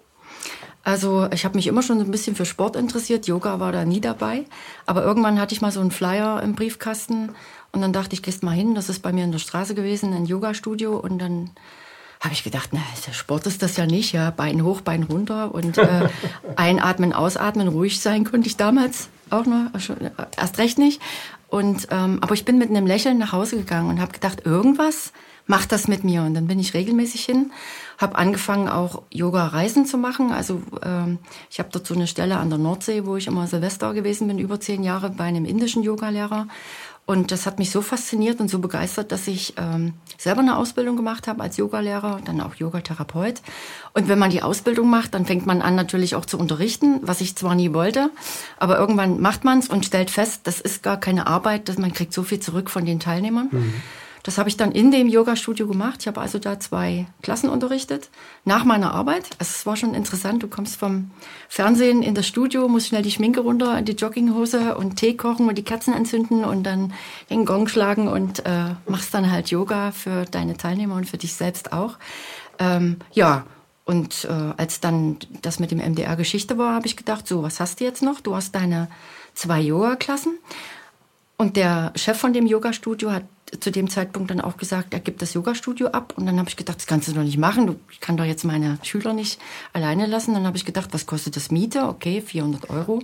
Also 0.84 1.28
ich 1.32 1.46
habe 1.46 1.56
mich 1.56 1.68
immer 1.68 1.84
schon 1.84 2.00
so 2.00 2.06
ein 2.06 2.12
bisschen 2.12 2.36
für 2.36 2.46
Sport 2.46 2.76
interessiert. 2.76 3.28
Yoga 3.28 3.60
war 3.60 3.72
da 3.72 3.86
nie 3.86 4.02
dabei. 4.02 4.46
Aber 4.86 5.04
irgendwann 5.04 5.40
hatte 5.40 5.54
ich 5.54 5.62
mal 5.62 5.72
so 5.72 5.80
einen 5.80 5.92
Flyer 5.92 6.42
im 6.42 6.56
Briefkasten 6.56 7.32
und 7.72 7.82
dann 7.82 7.94
dachte 7.94 8.14
ich, 8.14 8.24
gehst 8.24 8.44
mal 8.44 8.52
hin. 8.52 8.76
Das 8.76 8.90
ist 8.90 9.02
bei 9.02 9.12
mir 9.12 9.24
in 9.24 9.32
der 9.32 9.40
Straße 9.40 9.76
gewesen, 9.76 10.14
ein 10.14 10.26
Yoga-Studio. 10.26 10.98
Und 10.98 11.20
dann 11.20 11.52
habe 12.20 12.34
ich 12.34 12.44
gedacht, 12.44 12.70
na, 12.72 12.82
Sport 13.12 13.48
ist 13.48 13.62
das 13.62 13.78
ja 13.78 13.86
nicht, 13.86 14.12
ja, 14.14 14.32
Bein 14.32 14.64
hoch, 14.64 14.82
Bein 14.82 15.04
runter 15.04 15.54
und 15.54 15.78
äh, 15.78 16.10
einatmen, 16.56 17.14
ausatmen, 17.14 17.68
ruhig 17.68 18.00
sein 18.00 18.26
konnte 18.26 18.48
ich 18.48 18.58
damals 18.58 19.10
auch 19.32 19.46
noch, 19.46 19.74
äh, 19.74 20.12
erst 20.38 20.58
recht 20.58 20.78
nicht. 20.78 21.02
Und 21.48 21.90
ähm, 21.92 22.20
aber 22.22 22.34
ich 22.34 22.46
bin 22.46 22.58
mit 22.58 22.70
einem 22.70 22.88
Lächeln 22.88 23.18
nach 23.18 23.34
Hause 23.34 23.58
gegangen 23.58 23.90
und 23.90 24.00
habe 24.00 24.14
gedacht, 24.14 24.46
irgendwas 24.46 25.12
macht 25.48 25.72
das 25.74 25.88
mit 25.88 26.04
mir. 26.04 26.24
Und 26.24 26.34
dann 26.34 26.48
bin 26.48 26.60
ich 26.60 26.74
regelmäßig 26.74 27.26
hin, 27.26 27.52
habe 27.98 28.16
angefangen 28.16 28.70
auch 28.70 29.04
Yoga-Reisen 29.12 29.86
zu 29.86 29.98
machen. 29.98 30.32
Also 30.32 30.62
ähm, 30.84 31.20
ich 31.50 31.60
habe 31.60 31.70
dort 31.72 31.86
so 31.86 31.94
eine 31.94 32.08
Stelle 32.08 32.38
an 32.38 32.50
der 32.50 32.58
Nordsee, 32.58 33.06
wo 33.06 33.18
ich 33.18 33.28
immer 33.28 33.48
Silvester 33.48 33.94
gewesen 33.94 34.28
bin, 34.28 34.40
über 34.40 34.60
zehn 34.60 34.82
Jahre 34.82 35.10
bei 35.10 35.26
einem 35.26 35.46
indischen 35.46 35.84
Yogalehrer. 35.84 36.48
Und 37.06 37.32
das 37.32 37.46
hat 37.46 37.60
mich 37.60 37.72
so 37.72 37.82
fasziniert 37.82 38.40
und 38.40 38.50
so 38.50 38.60
begeistert, 38.60 39.12
dass 39.12 39.28
ich 39.28 39.56
ähm, 39.58 39.96
selber 40.18 40.42
eine 40.42 40.56
Ausbildung 40.56 40.96
gemacht 40.96 41.28
habe 41.28 41.42
als 41.42 41.58
Yogalehrer, 41.58 42.22
dann 42.24 42.40
auch 42.40 42.56
Yogatherapeut. 42.56 43.42
Und 43.94 44.08
wenn 44.08 44.20
man 44.20 44.30
die 44.30 44.44
Ausbildung 44.44 44.90
macht, 44.90 45.14
dann 45.14 45.26
fängt 45.26 45.46
man 45.46 45.62
an 45.62 45.76
natürlich 45.76 46.16
auch 46.16 46.26
zu 46.26 46.38
unterrichten, 46.38 47.00
was 47.02 47.20
ich 47.20 47.36
zwar 47.36 47.56
nie 47.56 47.74
wollte, 47.74 48.12
aber 48.60 48.78
irgendwann 48.78 49.20
macht 49.20 49.44
man 49.44 49.60
es 49.60 49.68
und 49.68 49.86
stellt 49.86 50.10
fest, 50.10 50.42
das 50.44 50.62
ist 50.62 50.84
gar 50.84 50.98
keine 50.98 51.28
Arbeit, 51.28 51.68
dass 51.68 51.78
man 51.78 51.92
kriegt 51.92 52.14
so 52.14 52.24
viel 52.24 52.40
zurück 52.40 52.70
von 52.70 52.86
den 52.86 53.00
Teilnehmern. 53.00 53.50
Mhm. 53.52 53.74
Das 54.24 54.38
habe 54.38 54.50
ich 54.50 54.58
dann 54.58 54.72
in 54.72 54.92
dem 54.92 55.08
Yoga-Studio 55.08 55.68
gemacht. 55.68 55.98
Ich 56.02 56.08
habe 56.08 56.22
also 56.22 56.40
da 56.40 56.60
zwei 56.60 57.08
Klassen 57.22 57.50
unterrichtet 57.50 58.10
nach 58.46 58.64
meiner 58.64 58.94
Arbeit. 58.94 59.26
Also 59.40 59.52
es 59.52 59.66
war 59.66 59.76
schon 59.76 59.94
interessant. 59.94 60.44
Du 60.44 60.48
kommst 60.48 60.76
vom 60.76 61.12
Fernsehen 61.50 62.04
in 62.04 62.16
das 62.16 62.28
Studio, 62.28 62.68
musst 62.68 62.88
schnell 62.88 63.02
die 63.02 63.12
Schminke 63.12 63.42
runter, 63.42 63.78
in 63.78 63.86
die 63.86 63.94
Jogginghose 63.94 64.76
und 64.76 64.96
Tee 64.98 65.16
kochen 65.16 65.48
und 65.48 65.58
die 65.58 65.64
Kerzen 65.64 65.94
entzünden 65.94 66.44
und 66.44 66.64
dann 66.64 66.94
den 67.30 67.46
Gong 67.46 67.68
schlagen 67.68 68.08
und 68.08 68.46
äh, 68.46 68.76
machst 68.88 69.14
dann 69.14 69.32
halt 69.32 69.50
Yoga 69.50 69.92
für 69.92 70.26
deine 70.26 70.58
Teilnehmer 70.58 70.96
und 70.96 71.10
für 71.10 71.18
dich 71.18 71.34
selbst 71.34 71.74
auch. 71.74 71.98
Ähm, 72.60 72.98
ja, 73.12 73.46
und 73.86 74.26
äh, 74.26 74.54
als 74.58 74.80
dann 74.80 75.18
das 75.42 75.60
mit 75.60 75.72
dem 75.72 75.80
MDR 75.80 76.16
Geschichte 76.16 76.58
war, 76.58 76.76
habe 76.76 76.88
ich 76.88 76.96
gedacht, 76.96 77.28
so, 77.28 77.44
was 77.44 77.60
hast 77.60 77.80
du 77.80 77.84
jetzt 77.84 78.04
noch? 78.04 78.22
Du 78.22 78.36
hast 78.36 78.54
deine 78.54 78.88
zwei 79.34 79.60
Yoga-Klassen. 79.60 80.38
Und 81.42 81.58
der 81.58 81.92
Chef 81.96 82.20
von 82.20 82.34
dem 82.34 82.46
Yoga-Studio 82.46 83.12
hat 83.12 83.24
zu 83.62 83.72
dem 83.72 83.90
Zeitpunkt 83.90 84.30
dann 84.30 84.42
auch 84.42 84.58
gesagt, 84.58 84.94
er 84.94 85.00
gibt 85.00 85.24
das 85.24 85.34
Yoga-Studio 85.34 85.88
ab. 85.88 86.14
Und 86.16 86.28
dann 86.28 86.38
habe 86.38 86.48
ich 86.50 86.56
gedacht, 86.56 86.78
das 86.78 86.86
kannst 86.86 87.08
du 87.08 87.14
doch 87.14 87.24
nicht 87.24 87.40
machen. 87.40 87.80
Ich 87.92 88.00
kann 88.00 88.16
doch 88.16 88.26
jetzt 88.26 88.44
meine 88.44 88.78
Schüler 88.84 89.14
nicht 89.14 89.42
alleine 89.74 90.06
lassen. 90.06 90.36
Dann 90.36 90.46
habe 90.46 90.58
ich 90.58 90.66
gedacht, 90.66 90.90
was 90.92 91.08
kostet 91.08 91.36
das 91.36 91.50
Miete? 91.50 91.88
Okay, 91.88 92.22
400 92.22 92.70
Euro. 92.70 93.02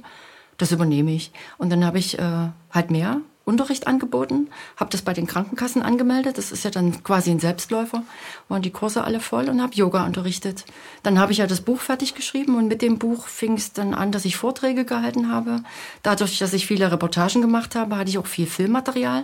Das 0.58 0.71
übernehme 0.71 1.15
ich. 1.15 1.32
Und 1.58 1.71
dann 1.71 1.84
habe 1.84 1.97
ich 1.97 2.19
äh, 2.19 2.50
halt 2.69 2.91
mehr 2.91 3.21
Unterricht 3.47 3.88
angeboten, 3.88 4.49
habe 4.75 4.91
das 4.91 5.01
bei 5.01 5.13
den 5.13 5.25
Krankenkassen 5.25 5.81
angemeldet. 5.81 6.38
Das 6.38 6.51
ist 6.51 6.65
ja 6.65 6.69
dann 6.69 7.01
quasi 7.03 7.31
ein 7.31 7.39
Selbstläufer. 7.39 8.03
Waren 8.49 8.62
die 8.62 8.71
Kurse 8.71 9.05
alle 9.05 9.21
voll 9.21 9.47
und 9.47 9.62
habe 9.62 9.73
Yoga 9.73 10.05
unterrichtet. 10.05 10.65
Dann 11.01 11.17
habe 11.17 11.31
ich 11.31 11.38
ja 11.38 11.47
das 11.47 11.62
Buch 11.62 11.79
fertig 11.79 12.13
geschrieben 12.13 12.57
und 12.57 12.67
mit 12.67 12.81
dem 12.81 12.99
Buch 12.99 13.27
fing 13.27 13.53
es 13.53 13.71
dann 13.71 13.93
an, 13.93 14.12
dass 14.12 14.25
ich 14.25 14.36
Vorträge 14.36 14.83
gehalten 14.83 15.31
habe. 15.31 15.63
Dadurch, 16.03 16.38
dass 16.39 16.51
ich 16.51 16.67
viele 16.67 16.91
Reportagen 16.91 17.41
gemacht 17.41 17.75
habe, 17.75 17.95
hatte 17.95 18.10
ich 18.10 18.17
auch 18.17 18.27
viel 18.27 18.47
Filmmaterial, 18.47 19.23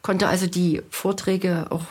konnte 0.00 0.28
also 0.28 0.46
die 0.46 0.82
Vorträge 0.90 1.66
auch 1.70 1.84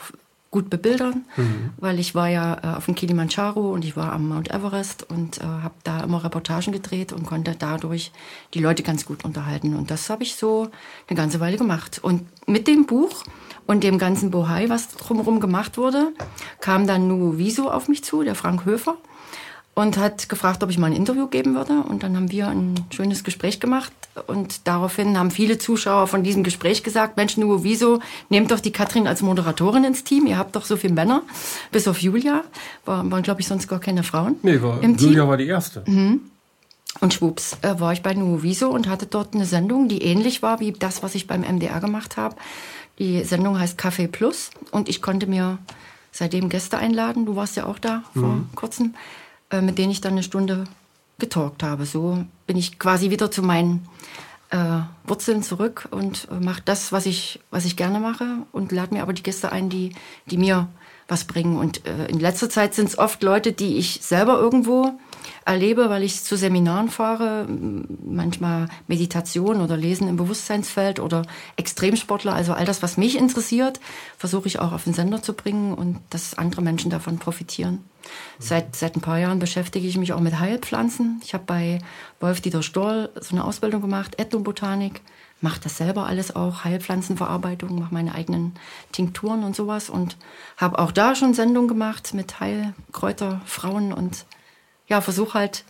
gut 0.56 0.70
bebildern, 0.70 1.26
mhm. 1.36 1.70
weil 1.76 1.98
ich 1.98 2.14
war 2.14 2.28
ja 2.28 2.56
äh, 2.62 2.76
auf 2.78 2.86
dem 2.86 2.94
Kilimanjaro 2.94 3.72
und 3.72 3.84
ich 3.84 3.94
war 3.94 4.14
am 4.14 4.28
Mount 4.28 4.50
Everest 4.50 5.02
und 5.10 5.36
äh, 5.36 5.42
habe 5.44 5.74
da 5.84 6.00
immer 6.00 6.24
Reportagen 6.24 6.72
gedreht 6.72 7.12
und 7.12 7.26
konnte 7.26 7.54
dadurch 7.58 8.10
die 8.54 8.60
Leute 8.60 8.82
ganz 8.82 9.04
gut 9.04 9.22
unterhalten. 9.26 9.76
Und 9.76 9.90
das 9.90 10.08
habe 10.08 10.22
ich 10.22 10.34
so 10.34 10.70
eine 11.08 11.16
ganze 11.18 11.40
Weile 11.40 11.58
gemacht. 11.58 12.00
Und 12.02 12.22
mit 12.48 12.66
dem 12.68 12.86
Buch 12.86 13.24
und 13.66 13.84
dem 13.84 13.98
ganzen 13.98 14.30
Bohai, 14.30 14.70
was 14.70 14.88
drumherum 14.88 15.40
gemacht 15.40 15.76
wurde, 15.76 16.14
kam 16.60 16.86
dann 16.86 17.06
Nu 17.06 17.34
Wieso 17.36 17.70
auf 17.70 17.88
mich 17.88 18.02
zu, 18.02 18.22
der 18.22 18.34
Frank 18.34 18.64
Höfer 18.64 18.96
und 19.76 19.98
hat 19.98 20.30
gefragt, 20.30 20.62
ob 20.62 20.70
ich 20.70 20.78
mal 20.78 20.86
ein 20.86 20.96
Interview 20.96 21.26
geben 21.26 21.54
würde. 21.54 21.82
Und 21.86 22.02
dann 22.02 22.16
haben 22.16 22.32
wir 22.32 22.48
ein 22.48 22.86
schönes 22.90 23.24
Gespräch 23.24 23.60
gemacht. 23.60 23.92
Und 24.26 24.66
daraufhin 24.66 25.18
haben 25.18 25.30
viele 25.30 25.58
Zuschauer 25.58 26.06
von 26.06 26.24
diesem 26.24 26.42
Gespräch 26.42 26.82
gesagt, 26.82 27.18
Mensch, 27.18 27.36
nur 27.36 27.62
wieso 27.62 28.00
nehmt 28.30 28.50
doch 28.50 28.60
die 28.60 28.72
Katrin 28.72 29.06
als 29.06 29.20
Moderatorin 29.20 29.84
ins 29.84 30.02
Team? 30.02 30.26
Ihr 30.26 30.38
habt 30.38 30.56
doch 30.56 30.64
so 30.64 30.78
viele 30.78 30.94
Männer, 30.94 31.20
bis 31.72 31.86
auf 31.88 31.98
Julia. 31.98 32.42
War, 32.86 33.08
waren, 33.10 33.22
glaube 33.22 33.42
ich, 33.42 33.46
sonst 33.46 33.68
gar 33.68 33.78
keine 33.78 34.02
Frauen. 34.02 34.36
Nee, 34.42 34.62
war, 34.62 34.82
im 34.82 34.96
Julia 34.96 35.20
Team. 35.20 35.28
war 35.28 35.36
die 35.36 35.46
erste. 35.46 35.82
Mhm. 35.84 36.22
Und 37.00 37.12
schwupps 37.12 37.58
äh, 37.60 37.78
war 37.78 37.92
ich 37.92 38.00
bei 38.00 38.14
Nuoviso 38.14 38.70
und 38.70 38.88
hatte 38.88 39.04
dort 39.04 39.34
eine 39.34 39.44
Sendung, 39.44 39.88
die 39.88 40.00
ähnlich 40.00 40.40
war 40.40 40.58
wie 40.58 40.72
das, 40.72 41.02
was 41.02 41.14
ich 41.14 41.26
beim 41.26 41.42
MDR 41.42 41.80
gemacht 41.80 42.16
habe. 42.16 42.34
Die 42.98 43.24
Sendung 43.24 43.60
heißt 43.60 43.78
Café 43.78 44.08
Plus 44.08 44.52
und 44.70 44.88
ich 44.88 45.02
konnte 45.02 45.26
mir 45.26 45.58
seitdem 46.12 46.48
Gäste 46.48 46.78
einladen. 46.78 47.26
Du 47.26 47.36
warst 47.36 47.56
ja 47.56 47.66
auch 47.66 47.78
da 47.78 48.04
vor 48.14 48.36
mhm. 48.36 48.48
kurzem 48.54 48.94
äh, 49.50 49.60
mit 49.60 49.78
denen 49.78 49.90
ich 49.90 50.00
dann 50.00 50.12
eine 50.12 50.22
Stunde 50.22 50.64
getalkt 51.18 51.62
habe. 51.62 51.86
So 51.86 52.24
bin 52.46 52.56
ich 52.56 52.78
quasi 52.78 53.10
wieder 53.10 53.30
zu 53.30 53.42
meinen 53.42 53.88
äh, 54.50 54.80
Wurzeln 55.04 55.42
zurück 55.42 55.88
und 55.90 56.28
äh, 56.30 56.42
mache 56.42 56.62
das, 56.64 56.92
was 56.92 57.06
ich, 57.06 57.40
was 57.50 57.64
ich 57.64 57.76
gerne 57.76 58.00
mache 58.00 58.38
und 58.52 58.72
lade 58.72 58.94
mir 58.94 59.02
aber 59.02 59.12
die 59.12 59.22
Gäste 59.22 59.52
ein, 59.52 59.68
die, 59.68 59.94
die 60.26 60.36
mir 60.36 60.68
was 61.08 61.24
bringen. 61.24 61.56
Und 61.56 61.86
äh, 61.86 62.06
in 62.06 62.20
letzter 62.20 62.50
Zeit 62.50 62.74
sind 62.74 62.88
es 62.88 62.98
oft 62.98 63.22
Leute, 63.22 63.52
die 63.52 63.76
ich 63.76 64.00
selber 64.02 64.38
irgendwo 64.38 64.98
erlebe, 65.46 65.88
weil 65.88 66.02
ich 66.02 66.24
zu 66.24 66.36
Seminaren 66.36 66.90
fahre, 66.90 67.46
manchmal 68.04 68.68
Meditation 68.88 69.60
oder 69.60 69.76
Lesen 69.76 70.08
im 70.08 70.16
Bewusstseinsfeld 70.16 70.98
oder 70.98 71.22
Extremsportler, 71.56 72.34
also 72.34 72.52
all 72.52 72.66
das, 72.66 72.82
was 72.82 72.96
mich 72.96 73.16
interessiert, 73.16 73.80
versuche 74.18 74.48
ich 74.48 74.58
auch 74.58 74.72
auf 74.72 74.84
den 74.84 74.92
Sender 74.92 75.22
zu 75.22 75.34
bringen 75.34 75.72
und 75.72 76.00
dass 76.10 76.36
andere 76.36 76.62
Menschen 76.62 76.90
davon 76.90 77.18
profitieren. 77.18 77.84
Seit, 78.38 78.74
seit 78.74 78.96
ein 78.96 79.00
paar 79.00 79.18
Jahren 79.18 79.38
beschäftige 79.38 79.86
ich 79.86 79.96
mich 79.96 80.12
auch 80.12 80.20
mit 80.20 80.38
Heilpflanzen. 80.38 81.20
Ich 81.24 81.32
habe 81.32 81.44
bei 81.44 81.78
Wolf-Dieter 82.20 82.62
Stoll 82.62 83.10
so 83.20 83.34
eine 83.34 83.44
Ausbildung 83.44 83.80
gemacht, 83.80 84.18
Ethnobotanik, 84.18 85.00
mache 85.40 85.60
das 85.62 85.76
selber 85.76 86.06
alles 86.06 86.34
auch, 86.34 86.64
Heilpflanzenverarbeitung, 86.64 87.78
mache 87.78 87.94
meine 87.94 88.14
eigenen 88.14 88.54
Tinkturen 88.90 89.44
und 89.44 89.54
sowas 89.54 89.90
und 89.90 90.16
habe 90.56 90.78
auch 90.80 90.90
da 90.90 91.14
schon 91.14 91.34
Sendungen 91.34 91.68
gemacht 91.68 92.14
mit 92.14 92.40
Heilkräuter, 92.40 93.42
Frauen 93.44 93.92
und 93.92 94.24
ja, 94.88 95.00
versuche 95.00 95.38
halt 95.38 95.64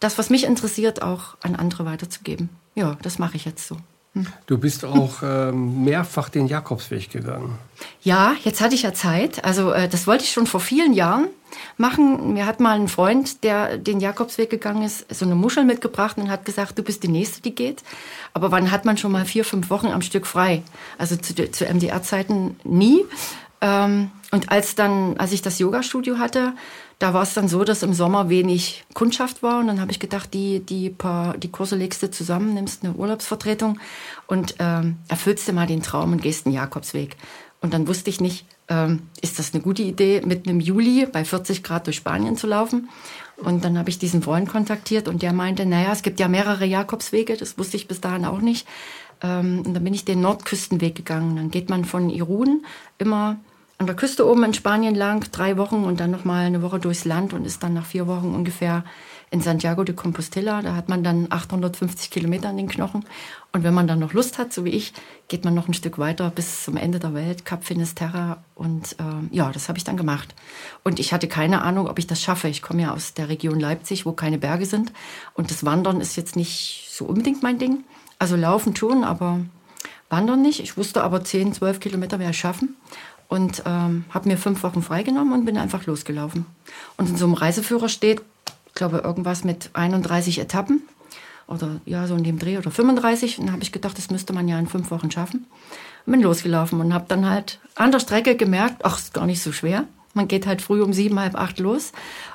das, 0.00 0.18
was 0.18 0.30
mich 0.30 0.44
interessiert, 0.44 1.02
auch 1.02 1.36
an 1.42 1.56
andere 1.56 1.84
weiterzugeben. 1.84 2.50
Ja, 2.74 2.96
das 3.02 3.18
mache 3.18 3.36
ich 3.36 3.44
jetzt 3.44 3.66
so. 3.66 3.76
Hm. 4.16 4.26
Du 4.46 4.58
bist 4.58 4.84
auch 4.84 5.22
ähm, 5.22 5.84
mehrfach 5.84 6.30
den 6.30 6.46
Jakobsweg 6.46 7.10
gegangen. 7.10 7.58
Ja, 8.02 8.34
jetzt 8.44 8.60
hatte 8.60 8.74
ich 8.74 8.82
ja 8.82 8.94
Zeit. 8.94 9.44
Also 9.44 9.72
äh, 9.72 9.88
das 9.88 10.06
wollte 10.06 10.24
ich 10.24 10.32
schon 10.32 10.46
vor 10.46 10.60
vielen 10.60 10.94
Jahren 10.94 11.28
machen. 11.76 12.32
Mir 12.32 12.46
hat 12.46 12.60
mal 12.60 12.80
ein 12.80 12.88
Freund, 12.88 13.44
der 13.44 13.76
den 13.76 14.00
Jakobsweg 14.00 14.48
gegangen 14.48 14.82
ist, 14.82 15.12
so 15.14 15.26
eine 15.26 15.34
Muschel 15.34 15.64
mitgebracht 15.64 16.16
und 16.16 16.30
hat 16.30 16.46
gesagt, 16.46 16.78
du 16.78 16.82
bist 16.82 17.02
die 17.02 17.08
Nächste, 17.08 17.42
die 17.42 17.54
geht. 17.54 17.82
Aber 18.32 18.50
wann 18.50 18.70
hat 18.70 18.86
man 18.86 18.96
schon 18.96 19.12
mal 19.12 19.26
vier, 19.26 19.44
fünf 19.44 19.68
Wochen 19.68 19.88
am 19.88 20.02
Stück 20.02 20.26
frei? 20.26 20.62
Also 20.96 21.16
zu, 21.16 21.34
zu 21.50 21.64
MDR-Zeiten 21.66 22.58
nie. 22.64 23.04
Ähm, 23.60 24.10
und 24.30 24.50
als 24.50 24.74
dann, 24.74 25.18
als 25.18 25.32
ich 25.32 25.42
das 25.42 25.58
Yoga-Studio 25.58 26.18
hatte, 26.18 26.52
da 26.98 27.12
war 27.12 27.22
es 27.22 27.34
dann 27.34 27.48
so, 27.48 27.62
dass 27.64 27.82
im 27.82 27.92
Sommer 27.92 28.30
wenig 28.30 28.84
Kundschaft 28.94 29.42
war. 29.42 29.60
Und 29.60 29.66
dann 29.66 29.80
habe 29.80 29.92
ich 29.92 30.00
gedacht, 30.00 30.32
die, 30.32 30.60
die 30.60 30.90
paar, 30.90 31.36
die 31.36 31.50
Kurse 31.50 31.76
legst 31.76 32.02
du 32.02 32.10
zusammen, 32.10 32.54
nimmst 32.54 32.84
eine 32.84 32.94
Urlaubsvertretung 32.94 33.78
und 34.26 34.54
ähm, 34.58 34.96
erfüllst 35.08 35.46
dir 35.46 35.52
mal 35.52 35.66
den 35.66 35.82
Traum 35.82 36.12
und 36.12 36.22
gehst 36.22 36.46
den 36.46 36.52
Jakobsweg. 36.52 37.16
Und 37.60 37.74
dann 37.74 37.86
wusste 37.86 38.10
ich 38.10 38.20
nicht, 38.20 38.46
ähm, 38.68 39.02
ist 39.20 39.38
das 39.38 39.52
eine 39.52 39.62
gute 39.62 39.82
Idee, 39.82 40.22
mitten 40.24 40.48
im 40.48 40.60
Juli 40.60 41.06
bei 41.06 41.24
40 41.24 41.62
Grad 41.62 41.86
durch 41.86 41.96
Spanien 41.96 42.36
zu 42.36 42.46
laufen? 42.46 42.88
Und 43.36 43.64
dann 43.64 43.78
habe 43.78 43.90
ich 43.90 43.98
diesen 43.98 44.22
Freund 44.22 44.48
kontaktiert 44.48 45.08
und 45.08 45.20
der 45.20 45.34
meinte, 45.34 45.66
naja, 45.66 45.92
es 45.92 46.02
gibt 46.02 46.20
ja 46.20 46.28
mehrere 46.28 46.64
Jakobswege, 46.64 47.36
das 47.36 47.58
wusste 47.58 47.76
ich 47.76 47.86
bis 47.86 48.00
dahin 48.00 48.24
auch 48.24 48.40
nicht. 48.40 48.66
Ähm, 49.22 49.62
und 49.66 49.74
dann 49.74 49.84
bin 49.84 49.92
ich 49.92 50.06
den 50.06 50.22
Nordküstenweg 50.22 50.94
gegangen. 50.94 51.36
Dann 51.36 51.50
geht 51.50 51.68
man 51.68 51.84
von 51.84 52.08
Irun 52.08 52.64
immer 52.98 53.36
an 53.78 53.86
der 53.86 53.94
Küste 53.94 54.26
oben 54.26 54.44
in 54.44 54.54
Spanien 54.54 54.94
lang, 54.94 55.30
drei 55.32 55.58
Wochen 55.58 55.84
und 55.84 56.00
dann 56.00 56.10
nochmal 56.10 56.46
eine 56.46 56.62
Woche 56.62 56.78
durchs 56.78 57.04
Land 57.04 57.34
und 57.34 57.44
ist 57.44 57.62
dann 57.62 57.74
nach 57.74 57.84
vier 57.84 58.06
Wochen 58.06 58.34
ungefähr 58.34 58.84
in 59.30 59.42
Santiago 59.42 59.84
de 59.84 59.94
Compostela. 59.94 60.62
Da 60.62 60.74
hat 60.74 60.88
man 60.88 61.04
dann 61.04 61.26
850 61.30 62.10
Kilometer 62.10 62.48
an 62.48 62.56
den 62.56 62.68
Knochen. 62.68 63.04
Und 63.52 63.64
wenn 63.64 63.74
man 63.74 63.86
dann 63.86 63.98
noch 63.98 64.14
Lust 64.14 64.38
hat, 64.38 64.52
so 64.52 64.64
wie 64.64 64.70
ich, 64.70 64.94
geht 65.28 65.44
man 65.44 65.52
noch 65.52 65.68
ein 65.68 65.74
Stück 65.74 65.98
weiter 65.98 66.30
bis 66.30 66.64
zum 66.64 66.76
Ende 66.76 67.00
der 67.00 67.12
Welt, 67.12 67.44
Cap 67.44 67.64
Finisterra. 67.64 68.38
Und 68.54 68.92
äh, 68.98 69.34
ja, 69.34 69.50
das 69.52 69.68
habe 69.68 69.76
ich 69.78 69.84
dann 69.84 69.98
gemacht. 69.98 70.34
Und 70.82 70.98
ich 70.98 71.12
hatte 71.12 71.28
keine 71.28 71.60
Ahnung, 71.62 71.86
ob 71.86 71.98
ich 71.98 72.06
das 72.06 72.22
schaffe. 72.22 72.48
Ich 72.48 72.62
komme 72.62 72.82
ja 72.82 72.94
aus 72.94 73.12
der 73.12 73.28
Region 73.28 73.60
Leipzig, 73.60 74.06
wo 74.06 74.12
keine 74.12 74.38
Berge 74.38 74.64
sind. 74.64 74.92
Und 75.34 75.50
das 75.50 75.64
Wandern 75.64 76.00
ist 76.00 76.16
jetzt 76.16 76.36
nicht 76.36 76.88
so 76.90 77.04
unbedingt 77.04 77.42
mein 77.42 77.58
Ding. 77.58 77.84
Also 78.18 78.36
laufen 78.36 78.72
tun, 78.72 79.04
aber 79.04 79.40
wandern 80.08 80.40
nicht. 80.40 80.60
Ich 80.60 80.78
wusste 80.78 81.02
aber 81.02 81.24
10, 81.24 81.52
12 81.52 81.80
Kilometer 81.80 82.18
ich 82.18 82.38
schaffen 82.38 82.76
und 83.28 83.62
ähm, 83.66 84.04
habe 84.10 84.28
mir 84.28 84.38
fünf 84.38 84.62
Wochen 84.62 84.82
freigenommen 84.82 85.32
und 85.32 85.44
bin 85.44 85.58
einfach 85.58 85.86
losgelaufen. 85.86 86.46
Und 86.96 87.08
in 87.08 87.16
so 87.16 87.24
einem 87.24 87.34
Reiseführer 87.34 87.88
steht, 87.88 88.22
ich 88.66 88.74
glaube, 88.74 88.98
irgendwas 88.98 89.44
mit 89.44 89.70
31 89.72 90.38
Etappen 90.38 90.82
oder 91.48 91.80
ja, 91.84 92.06
so 92.06 92.14
in 92.14 92.24
dem 92.24 92.38
Dreh 92.38 92.58
oder 92.58 92.70
35. 92.70 93.38
Und 93.38 93.46
dann 93.46 93.52
habe 93.52 93.62
ich 93.62 93.72
gedacht, 93.72 93.98
das 93.98 94.10
müsste 94.10 94.32
man 94.32 94.48
ja 94.48 94.58
in 94.58 94.66
fünf 94.66 94.90
Wochen 94.90 95.10
schaffen. 95.10 95.46
Und 96.04 96.12
bin 96.12 96.22
losgelaufen 96.22 96.80
und 96.80 96.94
habe 96.94 97.06
dann 97.08 97.28
halt 97.28 97.58
an 97.74 97.90
der 97.90 98.00
Strecke 98.00 98.36
gemerkt, 98.36 98.84
ach, 98.84 98.98
ist 98.98 99.14
gar 99.14 99.26
nicht 99.26 99.42
so 99.42 99.52
schwer. 99.52 99.84
Man 100.14 100.28
geht 100.28 100.46
halt 100.46 100.62
früh 100.62 100.82
um 100.82 100.92
sieben, 100.92 101.20
halb 101.20 101.34
acht 101.34 101.58
los 101.58 101.92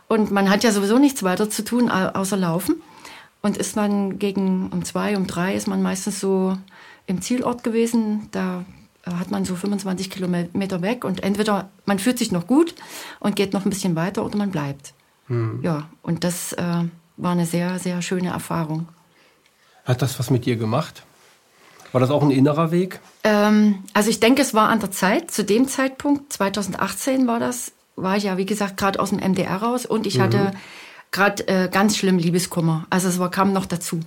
und 0.08 0.30
man 0.30 0.50
hat 0.52 0.64
ja 0.64 0.72
sowieso 0.72 1.00
nichts 1.00 1.24
weiter 1.24 1.50
zu 1.50 1.64
tun, 1.64 1.90
außer 1.90 2.38
laufen. 2.38 2.76
Und 3.42 3.58
ist 3.58 3.76
man 3.76 4.20
gegen 4.20 4.70
um 4.72 4.86
zwei, 4.86 5.18
um 5.18 5.26
drei 5.26 5.56
ist 5.56 5.68
man 5.68 5.82
meistens 5.82 6.20
so 6.20 6.58
im 7.08 7.22
Zielort 7.22 7.64
gewesen. 7.64 8.28
Da 8.32 8.66
hat 9.06 9.32
man 9.32 9.46
so 9.46 9.56
25 9.56 10.10
Kilometer 10.10 10.82
weg 10.82 11.04
und 11.04 11.24
entweder 11.24 11.70
man 11.86 12.00
fühlt 12.00 12.20
sich 12.20 12.32
noch 12.32 12.48
gut 12.48 12.76
und 13.20 13.36
geht 13.36 13.54
noch 13.54 13.66
ein 13.66 13.70
bisschen 13.70 13.96
weiter 13.96 14.26
oder 14.26 14.38
man 14.38 14.52
bleibt. 14.52 14.94
Hm. 15.28 15.60
Ja, 15.64 15.90
und 16.02 16.24
das 16.24 16.54
äh, 16.54 16.84
war 17.18 17.32
eine 17.32 17.46
sehr, 17.46 17.80
sehr 17.80 18.02
schöne 18.02 18.30
Erfahrung. 18.30 18.88
Hat 19.86 20.02
das 20.02 20.20
was 20.20 20.30
mit 20.30 20.46
dir 20.46 20.56
gemacht? 20.56 21.04
War 21.92 22.00
das 22.00 22.10
auch 22.10 22.24
ein 22.24 22.32
innerer 22.32 22.72
Weg? 22.72 23.00
Ähm, 23.24 23.84
also 23.94 24.10
ich 24.10 24.20
denke, 24.20 24.42
es 24.42 24.54
war 24.54 24.70
an 24.70 24.80
der 24.80 24.92
Zeit. 24.92 25.32
Zu 25.32 25.44
dem 25.44 25.68
Zeitpunkt, 25.68 26.32
2018 26.32 27.28
war 27.28 27.40
das, 27.40 27.74
war 27.96 28.18
ich 28.18 28.24
ja, 28.24 28.38
wie 28.38 28.46
gesagt, 28.46 28.78
gerade 28.78 29.00
aus 29.00 29.10
dem 29.10 29.20
MDR 29.20 29.58
raus 29.58 29.86
und 29.86 30.08
ich 30.08 30.18
mhm. 30.18 30.22
hatte 30.22 30.52
gerade 31.12 31.48
äh, 31.48 31.70
ganz 31.70 31.98
schlimm 31.98 32.18
Liebeskummer. 32.18 32.86
Also 32.90 33.10
es 33.10 33.20
war, 33.20 33.30
kam 33.30 33.52
noch 33.52 33.66
dazu. 33.66 34.00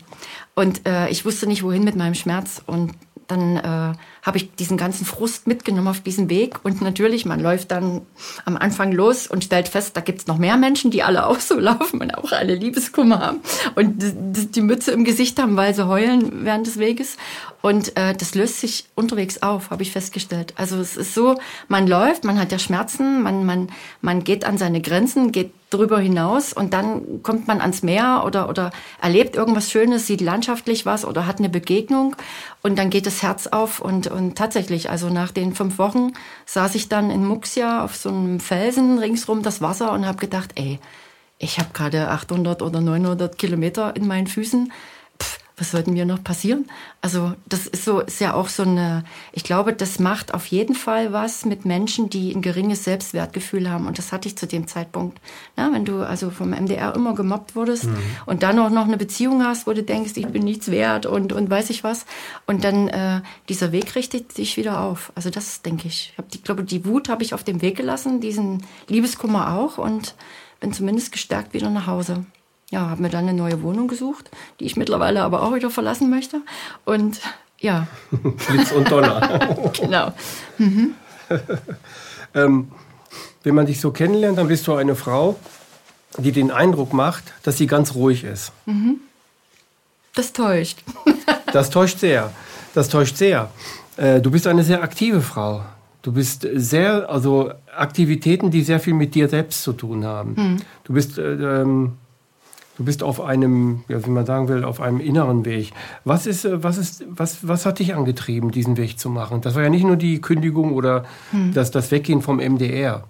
Und 0.54 0.86
äh, 0.86 1.08
ich 1.08 1.24
wusste 1.24 1.46
nicht, 1.46 1.62
wohin 1.62 1.84
mit 1.84 1.96
meinem 1.96 2.14
Schmerz. 2.14 2.62
Und 2.66 2.92
dann 3.26 3.56
äh, 3.56 3.92
habe 4.24 4.38
ich 4.38 4.54
diesen 4.54 4.76
ganzen 4.76 5.04
Frust 5.04 5.46
mitgenommen 5.46 5.88
auf 5.88 6.00
diesen 6.00 6.30
Weg. 6.30 6.64
Und 6.64 6.80
natürlich, 6.80 7.26
man 7.26 7.40
läuft 7.40 7.70
dann 7.70 8.02
am 8.44 8.56
Anfang 8.56 8.90
los 8.90 9.26
und 9.26 9.44
stellt 9.44 9.68
fest, 9.68 9.96
da 9.96 10.00
gibt's 10.00 10.26
noch 10.26 10.38
mehr 10.38 10.56
Menschen, 10.56 10.90
die 10.90 11.02
alle 11.02 11.26
auch 11.28 11.40
so 11.40 11.58
laufen 11.58 12.00
und 12.00 12.16
auch 12.16 12.32
alle 12.32 12.54
Liebeskummer 12.54 13.20
haben 13.20 13.40
und 13.74 13.94
die 13.98 14.60
Mütze 14.62 14.92
im 14.92 15.04
Gesicht 15.04 15.38
haben, 15.40 15.56
weil 15.56 15.74
sie 15.74 15.86
heulen 15.86 16.44
während 16.44 16.66
des 16.66 16.78
Weges. 16.78 17.16
Und 17.60 17.96
äh, 17.96 18.14
das 18.14 18.34
löst 18.34 18.60
sich 18.60 18.86
unterwegs 18.94 19.42
auf, 19.42 19.70
habe 19.70 19.82
ich 19.82 19.90
festgestellt. 19.90 20.52
Also 20.56 20.76
es 20.76 20.96
ist 20.96 21.14
so, 21.14 21.38
man 21.68 21.86
läuft, 21.86 22.24
man 22.24 22.38
hat 22.38 22.52
ja 22.52 22.58
Schmerzen, 22.58 23.22
man, 23.22 23.46
man, 23.46 23.68
man 24.02 24.22
geht 24.22 24.44
an 24.44 24.58
seine 24.58 24.82
Grenzen, 24.82 25.32
geht 25.32 25.52
drüber 25.70 25.98
hinaus 25.98 26.52
und 26.52 26.72
dann 26.72 27.22
kommt 27.22 27.48
man 27.48 27.60
ans 27.60 27.82
Meer 27.82 28.22
oder, 28.24 28.48
oder 28.48 28.70
erlebt 29.00 29.34
irgendwas 29.34 29.70
Schönes, 29.70 30.06
sieht 30.06 30.20
landschaftlich 30.20 30.86
was 30.86 31.04
oder 31.04 31.26
hat 31.26 31.38
eine 31.38 31.48
Begegnung 31.48 32.14
und 32.62 32.78
dann 32.78 32.90
geht 32.90 33.06
das 33.06 33.22
Herz 33.22 33.46
auf 33.48 33.80
und, 33.80 34.06
und 34.14 34.36
tatsächlich, 34.36 34.88
also 34.90 35.10
nach 35.10 35.30
den 35.30 35.54
fünf 35.54 35.78
Wochen 35.78 36.12
saß 36.46 36.74
ich 36.76 36.88
dann 36.88 37.10
in 37.10 37.26
Muxia 37.26 37.84
auf 37.84 37.96
so 37.96 38.08
einem 38.08 38.40
Felsen 38.40 38.98
ringsrum 38.98 39.42
das 39.42 39.60
Wasser 39.60 39.92
und 39.92 40.06
habe 40.06 40.18
gedacht, 40.18 40.52
ey, 40.54 40.78
ich 41.38 41.58
habe 41.58 41.70
gerade 41.74 42.08
800 42.08 42.62
oder 42.62 42.80
900 42.80 43.36
Kilometer 43.36 43.94
in 43.96 44.06
meinen 44.06 44.26
Füßen 44.26 44.72
was 45.56 45.70
sollte 45.70 45.90
mir 45.90 46.04
noch 46.04 46.22
passieren? 46.24 46.66
Also 47.00 47.34
das 47.46 47.68
ist 47.68 47.84
so, 47.84 48.00
ist 48.00 48.20
ja 48.20 48.34
auch 48.34 48.48
so 48.48 48.64
eine, 48.64 49.04
ich 49.32 49.44
glaube, 49.44 49.72
das 49.72 50.00
macht 50.00 50.34
auf 50.34 50.46
jeden 50.46 50.74
Fall 50.74 51.12
was 51.12 51.44
mit 51.44 51.64
Menschen, 51.64 52.10
die 52.10 52.34
ein 52.34 52.42
geringes 52.42 52.82
Selbstwertgefühl 52.82 53.70
haben. 53.70 53.86
Und 53.86 53.98
das 53.98 54.10
hatte 54.10 54.26
ich 54.26 54.36
zu 54.36 54.48
dem 54.48 54.66
Zeitpunkt. 54.66 55.20
Na, 55.56 55.72
wenn 55.72 55.84
du 55.84 56.02
also 56.02 56.30
vom 56.30 56.50
MDR 56.50 56.94
immer 56.96 57.14
gemobbt 57.14 57.54
wurdest 57.54 57.84
mhm. 57.84 57.96
und 58.26 58.42
dann 58.42 58.58
auch 58.58 58.70
noch 58.70 58.86
eine 58.86 58.96
Beziehung 58.96 59.44
hast, 59.44 59.68
wo 59.68 59.72
du 59.72 59.84
denkst, 59.84 60.12
ich 60.16 60.26
bin 60.26 60.42
nichts 60.42 60.72
wert 60.72 61.06
und, 61.06 61.32
und 61.32 61.48
weiß 61.48 61.70
ich 61.70 61.84
was. 61.84 62.04
Und 62.46 62.64
dann 62.64 62.88
äh, 62.88 63.20
dieser 63.48 63.70
Weg 63.70 63.94
richtet 63.94 64.32
sich 64.32 64.56
wieder 64.56 64.80
auf. 64.80 65.12
Also 65.14 65.30
das 65.30 65.62
denke 65.62 65.86
ich. 65.86 66.14
Ich, 66.30 66.36
ich 66.36 66.42
glaube, 66.42 66.64
die 66.64 66.84
Wut 66.84 67.08
habe 67.08 67.22
ich 67.22 67.32
auf 67.32 67.44
dem 67.44 67.62
Weg 67.62 67.76
gelassen, 67.76 68.20
diesen 68.20 68.64
Liebeskummer 68.88 69.54
auch 69.54 69.78
und 69.78 70.16
bin 70.58 70.72
zumindest 70.72 71.12
gestärkt 71.12 71.54
wieder 71.54 71.70
nach 71.70 71.86
Hause 71.86 72.26
ja, 72.74 72.90
habe 72.90 73.02
mir 73.02 73.08
dann 73.08 73.28
eine 73.28 73.38
neue 73.38 73.62
Wohnung 73.62 73.86
gesucht, 73.86 74.30
die 74.58 74.64
ich 74.64 74.76
mittlerweile 74.76 75.22
aber 75.22 75.42
auch 75.42 75.54
wieder 75.54 75.70
verlassen 75.70 76.10
möchte. 76.10 76.40
Und 76.84 77.20
ja. 77.60 77.86
Blitz 78.48 78.72
und 78.72 78.90
Donner. 78.90 79.70
genau. 79.72 80.12
Mhm. 80.58 80.94
ähm, 82.34 82.72
wenn 83.44 83.54
man 83.54 83.66
dich 83.66 83.80
so 83.80 83.92
kennenlernt, 83.92 84.38
dann 84.38 84.48
bist 84.48 84.66
du 84.66 84.74
eine 84.74 84.96
Frau, 84.96 85.38
die 86.18 86.32
den 86.32 86.50
Eindruck 86.50 86.92
macht, 86.92 87.32
dass 87.44 87.58
sie 87.58 87.68
ganz 87.68 87.94
ruhig 87.94 88.24
ist. 88.24 88.50
Mhm. 88.66 88.96
Das 90.16 90.32
täuscht. 90.32 90.82
das 91.52 91.70
täuscht 91.70 92.00
sehr. 92.00 92.32
Das 92.74 92.88
täuscht 92.88 93.16
sehr. 93.16 93.50
Äh, 93.96 94.20
du 94.20 94.32
bist 94.32 94.48
eine 94.48 94.64
sehr 94.64 94.82
aktive 94.82 95.20
Frau. 95.20 95.64
Du 96.02 96.10
bist 96.12 96.46
sehr, 96.54 97.08
also 97.08 97.52
Aktivitäten, 97.72 98.50
die 98.50 98.62
sehr 98.62 98.80
viel 98.80 98.94
mit 98.94 99.14
dir 99.14 99.28
selbst 99.28 99.62
zu 99.62 99.72
tun 99.72 100.04
haben. 100.04 100.34
Mhm. 100.36 100.56
Du 100.82 100.92
bist 100.92 101.18
äh, 101.18 101.34
ähm, 101.34 101.98
Du 102.76 102.84
bist 102.84 103.02
auf 103.02 103.20
einem, 103.20 103.84
ja, 103.88 104.04
wie 104.04 104.10
man 104.10 104.26
sagen 104.26 104.48
will, 104.48 104.64
auf 104.64 104.80
einem 104.80 104.98
inneren 104.98 105.44
Weg. 105.44 105.72
Was 106.04 106.26
ist, 106.26 106.44
äh, 106.44 106.62
was 106.62 106.76
ist, 106.76 107.04
was, 107.08 107.46
was 107.46 107.66
hat 107.66 107.78
dich 107.78 107.94
angetrieben, 107.94 108.50
diesen 108.50 108.76
Weg 108.76 108.98
zu 108.98 109.10
machen? 109.10 109.40
Das 109.40 109.54
war 109.54 109.62
ja 109.62 109.70
nicht 109.70 109.84
nur 109.84 109.96
die 109.96 110.20
Kündigung 110.20 110.72
oder 110.72 111.04
hm. 111.30 111.54
das, 111.54 111.70
das 111.70 111.90
Weggehen 111.90 112.20
vom 112.20 112.38
MDR. 112.38 113.04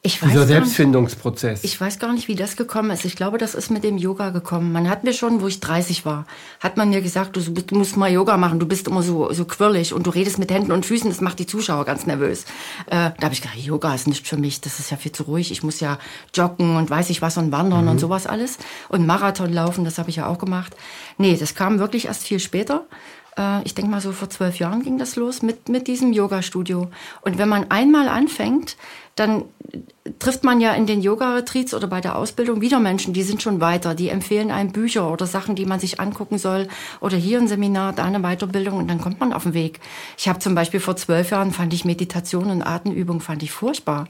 Ich 0.00 0.22
weiß 0.22 0.30
Dieser 0.30 0.46
Selbstfindungsprozess. 0.46 1.64
ich 1.64 1.80
weiß 1.80 1.98
gar 1.98 2.12
nicht, 2.12 2.28
wie 2.28 2.36
das 2.36 2.54
gekommen 2.54 2.92
ist. 2.92 3.04
Ich 3.04 3.16
glaube, 3.16 3.36
das 3.36 3.56
ist 3.56 3.68
mit 3.68 3.82
dem 3.82 3.98
Yoga 3.98 4.30
gekommen. 4.30 4.70
Man 4.70 4.88
hat 4.88 5.02
mir 5.02 5.12
schon, 5.12 5.40
wo 5.40 5.48
ich 5.48 5.58
30 5.58 6.06
war, 6.06 6.24
hat 6.60 6.76
man 6.76 6.90
mir 6.90 7.02
gesagt, 7.02 7.34
du, 7.36 7.40
du 7.40 7.74
musst 7.74 7.96
mal 7.96 8.08
Yoga 8.08 8.36
machen, 8.36 8.60
du 8.60 8.66
bist 8.66 8.86
immer 8.86 9.02
so, 9.02 9.32
so 9.32 9.44
quirlig 9.44 9.92
und 9.92 10.06
du 10.06 10.10
redest 10.10 10.38
mit 10.38 10.52
Händen 10.52 10.70
und 10.70 10.86
Füßen, 10.86 11.10
das 11.10 11.20
macht 11.20 11.40
die 11.40 11.46
Zuschauer 11.46 11.84
ganz 11.84 12.06
nervös. 12.06 12.44
Äh, 12.86 13.10
da 13.18 13.22
habe 13.22 13.34
ich 13.34 13.42
gedacht, 13.42 13.58
Yoga 13.58 13.92
ist 13.92 14.06
nicht 14.06 14.28
für 14.28 14.36
mich, 14.36 14.60
das 14.60 14.78
ist 14.78 14.92
ja 14.92 14.96
viel 14.96 15.10
zu 15.10 15.24
ruhig. 15.24 15.50
Ich 15.50 15.64
muss 15.64 15.80
ja 15.80 15.98
joggen 16.32 16.76
und 16.76 16.88
weiß 16.88 17.10
ich 17.10 17.20
was 17.20 17.36
und 17.36 17.50
wandern 17.50 17.86
mhm. 17.86 17.90
und 17.90 17.98
sowas 17.98 18.28
alles. 18.28 18.58
Und 18.88 19.04
Marathon 19.04 19.52
laufen, 19.52 19.84
das 19.84 19.98
habe 19.98 20.10
ich 20.10 20.16
ja 20.16 20.28
auch 20.28 20.38
gemacht. 20.38 20.76
Nee, 21.16 21.36
das 21.36 21.56
kam 21.56 21.80
wirklich 21.80 22.06
erst 22.06 22.22
viel 22.22 22.38
später 22.38 22.86
äh, 23.38 23.62
ich 23.64 23.74
denke 23.74 23.90
mal 23.90 24.00
so 24.00 24.12
vor 24.12 24.28
zwölf 24.28 24.58
Jahren 24.58 24.82
ging 24.82 24.98
das 24.98 25.16
los 25.16 25.42
mit, 25.42 25.68
mit 25.68 25.86
diesem 25.86 26.12
Yoga-Studio. 26.12 26.88
Und 27.22 27.38
wenn 27.38 27.48
man 27.48 27.70
einmal 27.70 28.08
anfängt, 28.08 28.76
dann 29.14 29.44
trifft 30.18 30.44
man 30.44 30.60
ja 30.60 30.72
in 30.72 30.86
den 30.86 31.00
Yoga-Retreats 31.00 31.74
oder 31.74 31.86
bei 31.86 32.00
der 32.00 32.16
Ausbildung 32.16 32.60
wieder 32.60 32.80
Menschen, 32.80 33.12
die 33.12 33.22
sind 33.22 33.42
schon 33.42 33.60
weiter, 33.60 33.94
die 33.94 34.08
empfehlen 34.08 34.50
einem 34.50 34.72
Bücher 34.72 35.10
oder 35.10 35.26
Sachen, 35.26 35.54
die 35.54 35.66
man 35.66 35.80
sich 35.80 36.00
angucken 36.00 36.38
soll 36.38 36.68
oder 37.00 37.16
hier 37.16 37.38
ein 37.38 37.48
Seminar, 37.48 37.92
da 37.92 38.04
eine 38.04 38.20
Weiterbildung 38.20 38.78
und 38.78 38.88
dann 38.88 39.00
kommt 39.00 39.20
man 39.20 39.32
auf 39.32 39.44
den 39.44 39.54
Weg. 39.54 39.80
Ich 40.16 40.28
habe 40.28 40.38
zum 40.38 40.54
Beispiel 40.54 40.80
vor 40.80 40.96
zwölf 40.96 41.30
Jahren 41.30 41.52
fand 41.52 41.72
ich 41.74 41.84
Meditation 41.84 42.50
und 42.50 42.62
Atemübung 42.62 43.20
fand 43.20 43.42
ich 43.42 43.52
furchtbar. 43.52 44.06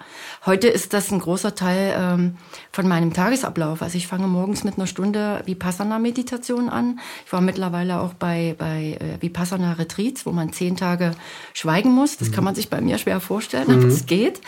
Heute 0.46 0.68
ist 0.68 0.92
das 0.92 1.10
ein 1.10 1.18
großer 1.18 1.54
Teil 1.54 1.94
ähm, 1.98 2.36
von 2.72 2.88
meinem 2.88 3.12
Tagesablauf. 3.12 3.82
Also 3.82 3.96
ich 3.96 4.06
fange 4.06 4.26
morgens 4.26 4.64
mit 4.64 4.76
einer 4.76 4.86
Stunde 4.86 5.42
Vipassana-Meditation 5.46 6.68
an. 6.68 7.00
Ich 7.26 7.32
war 7.32 7.40
mittlerweile 7.40 8.00
auch 8.00 8.14
bei, 8.14 8.54
bei 8.58 8.98
äh, 9.00 9.22
Vipassana-Retreats, 9.22 10.26
wo 10.26 10.32
man 10.32 10.52
zehn 10.52 10.76
Tage 10.76 11.12
schweigen 11.54 11.92
muss. 11.92 12.16
Das 12.16 12.28
mhm. 12.28 12.32
kann 12.32 12.44
man 12.44 12.54
sich 12.54 12.68
bei 12.68 12.80
mir 12.80 12.98
schwer 12.98 13.20
vorstellen, 13.20 13.68
aber 13.70 13.86
es 13.86 14.02
mhm. 14.02 14.06
geht. 14.06 14.40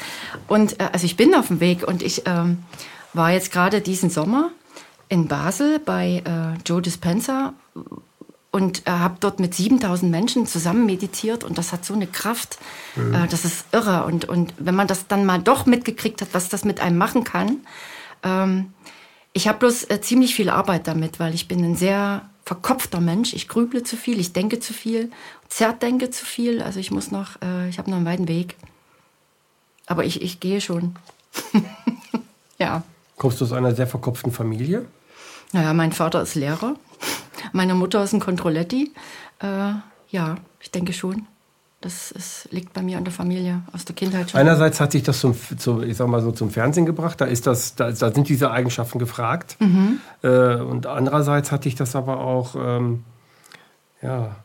Und 0.48 0.80
äh, 0.80 0.88
also 0.92 1.06
ich 1.06 1.16
bin 1.16 1.34
auf 1.40 1.48
dem 1.48 1.60
Weg 1.60 1.86
und 1.86 2.02
ich 2.02 2.22
ähm, 2.26 2.58
war 3.12 3.32
jetzt 3.32 3.52
gerade 3.52 3.80
diesen 3.80 4.10
Sommer 4.10 4.50
in 5.08 5.26
Basel 5.26 5.80
bei 5.80 6.22
äh, 6.24 6.58
Joe 6.64 6.80
Dispenza 6.80 7.52
und 8.52 8.86
äh, 8.86 8.90
habe 8.90 9.16
dort 9.20 9.40
mit 9.40 9.54
7000 9.54 10.10
Menschen 10.10 10.46
zusammen 10.46 10.86
meditiert 10.86 11.44
und 11.44 11.58
das 11.58 11.72
hat 11.72 11.84
so 11.84 11.94
eine 11.94 12.06
Kraft, 12.06 12.58
mhm. 12.96 13.14
äh, 13.14 13.26
das 13.28 13.44
ist 13.44 13.66
irre. 13.72 14.04
Und, 14.04 14.26
und 14.26 14.54
wenn 14.58 14.74
man 14.74 14.86
das 14.86 15.06
dann 15.08 15.24
mal 15.24 15.40
doch 15.40 15.66
mitgekriegt 15.66 16.20
hat, 16.20 16.28
was 16.32 16.48
das 16.48 16.64
mit 16.64 16.80
einem 16.80 16.98
machen 16.98 17.24
kann, 17.24 17.58
ähm, 18.22 18.72
ich 19.32 19.46
habe 19.46 19.58
bloß 19.58 19.90
äh, 19.90 20.00
ziemlich 20.00 20.34
viel 20.34 20.50
Arbeit 20.50 20.88
damit, 20.88 21.20
weil 21.20 21.34
ich 21.34 21.46
bin 21.48 21.64
ein 21.64 21.76
sehr 21.76 22.28
verkopfter 22.44 23.00
Mensch. 23.00 23.32
Ich 23.32 23.46
grüble 23.46 23.84
zu 23.84 23.96
viel, 23.96 24.18
ich 24.18 24.32
denke 24.32 24.58
zu 24.58 24.72
viel, 24.72 25.10
zerdenke 25.48 26.10
zu 26.10 26.24
viel. 26.24 26.62
Also 26.62 26.80
ich 26.80 26.90
muss 26.90 27.12
noch, 27.12 27.40
äh, 27.42 27.68
ich 27.68 27.78
habe 27.78 27.90
noch 27.90 27.98
einen 27.98 28.06
weiten 28.06 28.28
Weg. 28.28 28.56
Aber 29.86 30.04
ich, 30.04 30.22
ich 30.22 30.40
gehe 30.40 30.60
schon. 30.60 30.96
ja. 32.58 32.82
Kommst 33.16 33.40
du 33.40 33.44
aus 33.44 33.52
einer 33.52 33.74
sehr 33.74 33.86
verkopften 33.86 34.32
Familie? 34.32 34.86
Naja, 35.52 35.74
mein 35.74 35.92
Vater 35.92 36.22
ist 36.22 36.34
Lehrer. 36.34 36.74
Meine 37.52 37.74
Mutter 37.74 38.02
ist 38.02 38.12
ein 38.12 38.20
Controlletti. 38.20 38.92
Äh, 39.40 39.72
ja, 40.10 40.36
ich 40.60 40.70
denke 40.70 40.92
schon. 40.92 41.26
Das 41.80 42.10
ist, 42.10 42.48
liegt 42.50 42.74
bei 42.74 42.82
mir 42.82 42.98
an 42.98 43.04
der 43.04 43.12
Familie 43.12 43.62
aus 43.72 43.86
der 43.86 43.94
Kindheit 43.94 44.30
schon. 44.30 44.38
Einerseits 44.38 44.80
hat 44.80 44.92
sich 44.92 45.02
das 45.02 45.18
zum, 45.18 45.34
zum, 45.56 45.82
ich 45.82 45.96
sag 45.96 46.08
mal 46.08 46.20
so 46.20 46.30
zum 46.30 46.50
Fernsehen 46.50 46.84
gebracht, 46.84 47.22
da, 47.22 47.24
ist 47.24 47.46
das, 47.46 47.74
da, 47.74 47.90
da 47.90 48.12
sind 48.12 48.28
diese 48.28 48.50
Eigenschaften 48.50 48.98
gefragt. 48.98 49.56
Mhm. 49.60 49.98
Äh, 50.22 50.56
und 50.56 50.86
andererseits 50.86 51.50
hat 51.50 51.64
dich 51.64 51.76
das 51.76 51.96
aber 51.96 52.20
auch 52.20 52.54
ähm, 52.54 53.04
ja, 54.02 54.36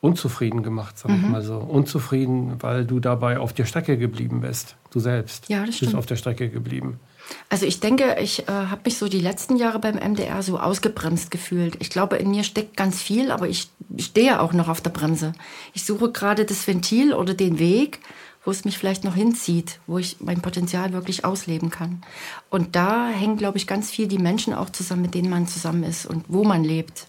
unzufrieden 0.00 0.62
gemacht, 0.62 0.96
sag 0.96 1.10
mhm. 1.10 1.16
ich 1.16 1.22
mal 1.22 1.42
so. 1.42 1.56
Unzufrieden, 1.58 2.62
weil 2.62 2.84
du 2.84 3.00
dabei 3.00 3.40
auf 3.40 3.52
der 3.52 3.64
Strecke 3.64 3.98
geblieben 3.98 4.42
bist. 4.42 4.76
Du 4.92 5.00
selbst. 5.00 5.48
Ja, 5.48 5.64
das 5.64 5.76
stimmt. 5.76 5.92
Bist 5.92 5.98
auf 5.98 6.06
der 6.06 6.16
Strecke 6.16 6.50
geblieben. 6.50 7.00
Also 7.48 7.66
ich 7.66 7.80
denke, 7.80 8.16
ich 8.20 8.48
äh, 8.48 8.52
habe 8.52 8.82
mich 8.84 8.98
so 8.98 9.08
die 9.08 9.20
letzten 9.20 9.56
Jahre 9.56 9.78
beim 9.78 9.96
MDR 9.96 10.42
so 10.42 10.58
ausgebremst 10.58 11.30
gefühlt. 11.30 11.76
Ich 11.80 11.88
glaube, 11.88 12.16
in 12.16 12.30
mir 12.30 12.44
steckt 12.44 12.76
ganz 12.76 13.00
viel, 13.00 13.30
aber 13.30 13.48
ich 13.48 13.70
stehe 13.98 14.40
auch 14.40 14.52
noch 14.52 14.68
auf 14.68 14.80
der 14.80 14.90
Bremse. 14.90 15.32
Ich 15.72 15.84
suche 15.84 16.12
gerade 16.12 16.44
das 16.44 16.66
Ventil 16.66 17.14
oder 17.14 17.32
den 17.32 17.58
Weg, 17.58 18.00
wo 18.44 18.50
es 18.50 18.64
mich 18.64 18.76
vielleicht 18.76 19.04
noch 19.04 19.14
hinzieht, 19.14 19.78
wo 19.86 19.98
ich 19.98 20.16
mein 20.20 20.42
Potenzial 20.42 20.92
wirklich 20.92 21.24
ausleben 21.24 21.70
kann. 21.70 22.02
Und 22.50 22.74
da 22.76 23.08
hängen, 23.08 23.36
glaube 23.36 23.56
ich, 23.56 23.66
ganz 23.66 23.90
viel 23.90 24.08
die 24.08 24.18
Menschen 24.18 24.52
auch 24.52 24.70
zusammen, 24.70 25.02
mit 25.02 25.14
denen 25.14 25.30
man 25.30 25.46
zusammen 25.46 25.84
ist 25.84 26.06
und 26.06 26.24
wo 26.28 26.44
man 26.44 26.64
lebt. 26.64 27.06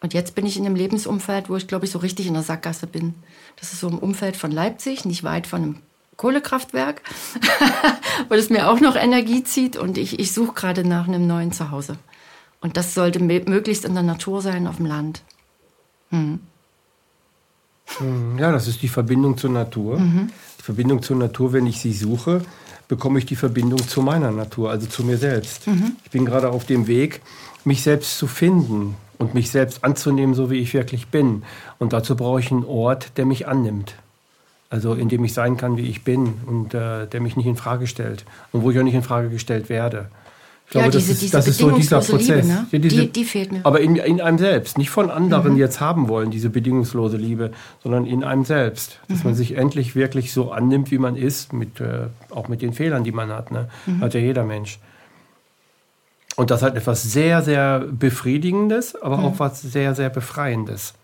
Und 0.00 0.12
jetzt 0.12 0.34
bin 0.34 0.44
ich 0.44 0.58
in 0.58 0.66
einem 0.66 0.76
Lebensumfeld, 0.76 1.48
wo 1.48 1.56
ich, 1.56 1.68
glaube 1.68 1.86
ich, 1.86 1.90
so 1.90 1.98
richtig 1.98 2.26
in 2.26 2.34
der 2.34 2.42
Sackgasse 2.42 2.86
bin. 2.86 3.14
Das 3.58 3.72
ist 3.72 3.80
so 3.80 3.88
im 3.88 3.98
Umfeld 3.98 4.36
von 4.36 4.50
Leipzig, 4.50 5.04
nicht 5.04 5.24
weit 5.24 5.46
von 5.46 5.62
einem 5.62 5.76
Kohlekraftwerk, 6.16 7.02
weil 8.28 8.38
es 8.38 8.50
mir 8.50 8.70
auch 8.70 8.80
noch 8.80 8.96
Energie 8.96 9.44
zieht. 9.44 9.76
Und 9.76 9.98
ich, 9.98 10.18
ich 10.18 10.32
suche 10.32 10.54
gerade 10.54 10.86
nach 10.86 11.08
einem 11.08 11.26
neuen 11.26 11.52
Zuhause. 11.52 11.98
Und 12.60 12.76
das 12.76 12.94
sollte 12.94 13.20
möglichst 13.20 13.84
in 13.84 13.94
der 13.94 14.02
Natur 14.02 14.42
sein, 14.42 14.66
auf 14.66 14.76
dem 14.76 14.86
Land. 14.86 15.22
Hm. 16.10 16.40
hm. 17.98 18.38
Ja, 18.38 18.52
das 18.52 18.66
ist 18.66 18.82
die 18.82 18.88
Verbindung 18.88 19.36
zur 19.36 19.50
Natur. 19.50 19.98
Mhm. 19.98 20.30
Die 20.58 20.62
Verbindung 20.62 21.02
zur 21.02 21.16
Natur, 21.16 21.52
wenn 21.52 21.66
ich 21.66 21.80
sie 21.80 21.92
suche, 21.92 22.42
bekomme 22.88 23.18
ich 23.18 23.26
die 23.26 23.36
Verbindung 23.36 23.86
zu 23.86 24.00
meiner 24.02 24.30
Natur, 24.30 24.70
also 24.70 24.86
zu 24.86 25.04
mir 25.04 25.18
selbst. 25.18 25.66
Mhm. 25.66 25.96
Ich 26.04 26.10
bin 26.10 26.24
gerade 26.24 26.50
auf 26.50 26.64
dem 26.64 26.86
Weg, 26.86 27.20
mich 27.64 27.82
selbst 27.82 28.18
zu 28.18 28.26
finden, 28.26 28.96
und 29.18 29.34
mich 29.34 29.50
selbst 29.50 29.84
anzunehmen, 29.84 30.34
so 30.34 30.50
wie 30.50 30.58
ich 30.58 30.74
wirklich 30.74 31.08
bin. 31.08 31.42
Und 31.78 31.92
dazu 31.92 32.16
brauche 32.16 32.40
ich 32.40 32.50
einen 32.50 32.64
Ort, 32.64 33.16
der 33.16 33.26
mich 33.26 33.48
annimmt. 33.48 33.94
Also 34.68 34.94
in 34.94 35.08
dem 35.08 35.24
ich 35.24 35.32
sein 35.32 35.56
kann, 35.56 35.76
wie 35.76 35.88
ich 35.88 36.02
bin 36.02 36.34
und 36.46 36.74
äh, 36.74 37.06
der 37.06 37.20
mich 37.20 37.36
nicht 37.36 37.46
in 37.46 37.56
Frage 37.56 37.86
stellt 37.86 38.24
und 38.52 38.62
wo 38.62 38.70
ich 38.70 38.78
auch 38.78 38.82
nicht 38.82 38.94
in 38.94 39.02
Frage 39.02 39.28
gestellt 39.28 39.68
werde. 39.68 40.08
Ich 40.64 40.72
glaube, 40.72 40.86
ja, 40.86 40.90
das 40.90 41.02
diese, 41.02 41.12
ist, 41.12 41.22
diese 41.22 41.36
das 41.36 41.46
ist 41.46 41.58
so 41.58 41.70
dieser 41.70 42.00
Prozess. 42.00 42.44
Liebe, 42.44 42.46
ne? 42.48 42.66
Ja, 42.72 42.78
diese- 42.80 42.96
die, 43.02 43.12
die 43.12 43.24
fehlt 43.24 43.52
mir. 43.52 43.60
Aber 43.62 43.80
in, 43.80 43.94
in 43.94 44.20
einem 44.20 44.38
selbst, 44.38 44.76
nicht 44.78 44.90
von 44.90 45.10
anderen 45.10 45.56
jetzt 45.56 45.78
haben 45.80 46.08
wollen, 46.08 46.32
diese 46.32 46.50
bedingungslose 46.50 47.16
Liebe, 47.16 47.52
sondern 47.84 48.04
in 48.04 48.24
einem 48.24 48.44
selbst. 48.44 48.98
Dass 49.08 49.22
man 49.22 49.36
sich 49.36 49.56
endlich 49.56 49.94
wirklich 49.94 50.32
so 50.32 50.50
annimmt, 50.50 50.90
wie 50.90 50.98
man 50.98 51.14
ist, 51.14 51.52
mit, 51.52 51.80
äh, 51.80 52.08
auch 52.30 52.48
mit 52.48 52.62
den 52.62 52.72
Fehlern, 52.72 53.04
die 53.04 53.12
man 53.12 53.30
hat. 53.30 53.52
Ne? 53.52 53.68
Hat 54.00 54.14
ja 54.14 54.20
jeder 54.20 54.42
Mensch. 54.42 54.80
Und 56.34 56.50
das 56.50 56.62
hat 56.62 56.74
etwas 56.76 57.04
sehr, 57.04 57.42
sehr 57.42 57.84
Befriedigendes, 57.88 59.00
aber 59.00 59.20
auch 59.20 59.38
was 59.38 59.62
sehr, 59.62 59.94
sehr 59.94 60.10
Befreiendes 60.10 60.94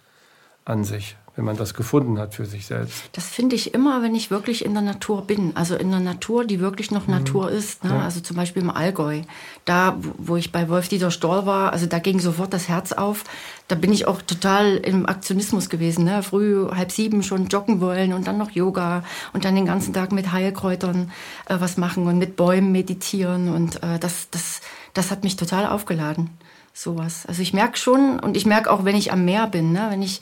an 0.65 0.83
sich, 0.85 1.17
wenn 1.35 1.47
man 1.47 1.57
das 1.57 1.73
gefunden 1.73 2.19
hat 2.19 2.35
für 2.35 2.45
sich 2.45 2.67
selbst. 2.67 3.05
Das 3.13 3.27
finde 3.27 3.57
ich 3.57 3.73
immer, 3.73 4.03
wenn 4.03 4.15
ich 4.15 4.31
wirklich 4.31 4.65
in 4.67 4.75
der 4.75 4.83
Natur 4.83 5.23
bin. 5.23 5.53
Also 5.57 5.77
in 5.77 5.91
der 5.91 6.01
Natur, 6.01 6.45
die 6.45 6.61
wirklich 6.61 6.91
noch 6.91 7.07
Natur 7.07 7.51
ist. 7.51 7.85
Ne? 7.85 8.03
Also 8.03 8.21
zum 8.21 8.37
Beispiel 8.37 8.61
im 8.63 8.71
Allgäu. 8.71 9.23
Da, 9.65 9.97
wo- 9.99 10.13
wo 10.19 10.37
ich 10.37 10.53
bei 10.53 10.69
Wolf-Dieter 10.69 11.11
Stoll 11.11 11.47
war, 11.47 11.73
also 11.73 11.87
da 11.87 12.01
ging 12.01 12.21
sofort 12.21 12.53
das 12.53 12.69
Herz 12.69 12.93
auf. 12.93 13.25
Da 13.69 13.77
bin 13.77 13.93
ich 13.95 14.07
auch 14.07 14.21
total 14.21 14.77
im 14.77 15.07
Aktionismus 15.07 15.71
gewesen. 15.71 16.05
Ne? 16.05 16.23
Früh 16.23 16.69
halb 16.71 16.93
sieben 16.93 17.23
schon 17.23 17.47
joggen 17.47 17.81
wollen 17.81 18.13
und 18.13 18.27
dann 18.27 18.37
noch 18.37 18.51
Yoga 18.51 19.03
und 19.33 19.47
dann 19.47 19.55
den 19.55 19.65
ganzen 19.65 19.95
Tag 19.95 20.13
mit 20.13 20.33
Heilkräutern 20.33 21.11
äh, 21.49 21.57
was 21.59 21.79
machen 21.79 22.07
und 22.09 22.19
mit 22.19 22.37
Bäumen 22.37 22.73
meditieren. 22.73 23.49
Und 23.55 23.83
äh, 23.83 23.99
das, 23.99 24.29
das, 24.31 24.61
das 24.93 25.11
hat 25.11 25.25
mich 25.25 25.37
total 25.37 25.67
aufgeladen. 25.67 26.29
Sowas. 26.75 27.25
Also 27.27 27.41
ich 27.41 27.55
merke 27.55 27.79
schon 27.79 28.19
und 28.21 28.37
ich 28.37 28.45
merke 28.47 28.71
auch, 28.71 28.85
wenn 28.85 28.97
ich 28.97 29.13
am 29.13 29.25
Meer 29.25 29.47
bin, 29.47 29.73
ne? 29.73 29.87
wenn 29.91 30.03
ich 30.03 30.21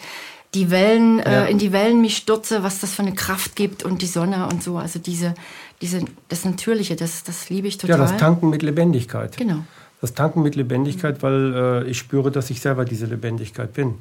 die 0.54 0.70
Wellen, 0.70 1.18
Ja. 1.18 1.44
äh, 1.44 1.50
in 1.50 1.58
die 1.58 1.72
Wellen 1.72 2.00
mich 2.00 2.16
stürze, 2.16 2.62
was 2.62 2.80
das 2.80 2.94
für 2.94 3.02
eine 3.02 3.14
Kraft 3.14 3.54
gibt 3.56 3.84
und 3.84 4.02
die 4.02 4.06
Sonne 4.06 4.48
und 4.48 4.62
so. 4.62 4.78
Also 4.78 4.98
diese, 4.98 5.34
diese, 5.80 6.04
das 6.28 6.44
Natürliche, 6.44 6.96
das, 6.96 7.22
das 7.22 7.48
liebe 7.50 7.68
ich 7.68 7.74
Ja, 7.74 7.80
total. 7.82 7.98
das 7.98 8.16
Tanken 8.16 8.50
mit 8.50 8.62
Lebendigkeit. 8.62 9.36
Genau. 9.36 9.64
Das 10.00 10.14
Tanken 10.14 10.42
mit 10.42 10.56
Lebendigkeit, 10.56 11.22
weil 11.22 11.82
äh, 11.84 11.90
ich 11.90 11.98
spüre, 11.98 12.30
dass 12.30 12.50
ich 12.50 12.60
selber 12.60 12.84
diese 12.84 13.06
Lebendigkeit 13.06 13.72
bin. 13.74 13.96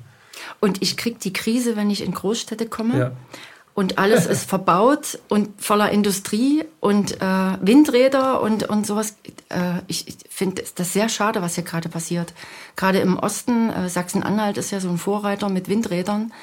Und 0.62 0.82
ich 0.82 0.96
krieg 0.98 1.20
die 1.20 1.34
Krise, 1.34 1.76
wenn 1.76 1.90
ich 1.90 2.02
in 2.04 2.14
Großstädte 2.14 2.66
komme. 2.68 2.98
Ja. 2.98 3.12
Und 3.74 3.98
alles 3.98 4.26
ist 4.26 4.44
verbaut 4.50 5.20
und 5.30 5.62
voller 5.62 5.92
Industrie 5.92 6.66
und 6.80 7.22
äh, 7.22 7.58
Windräder 7.62 8.42
und, 8.42 8.64
und 8.64 8.86
sowas. 8.86 9.16
Äh, 9.50 9.82
ich 9.88 10.08
ich 10.08 10.18
finde 10.30 10.64
das 10.76 10.94
sehr 10.94 11.10
schade, 11.10 11.42
was 11.42 11.56
hier 11.56 11.64
gerade 11.64 11.90
passiert. 11.90 12.34
Gerade 12.76 13.00
im 13.00 13.18
Osten, 13.18 13.70
äh, 13.70 13.90
Sachsen-Anhalt 13.90 14.58
ist 14.58 14.72
ja 14.72 14.80
so 14.80 14.90
ein 14.90 14.98
Vorreiter 14.98 15.50
mit 15.50 15.70
Windrädern. 15.70 16.34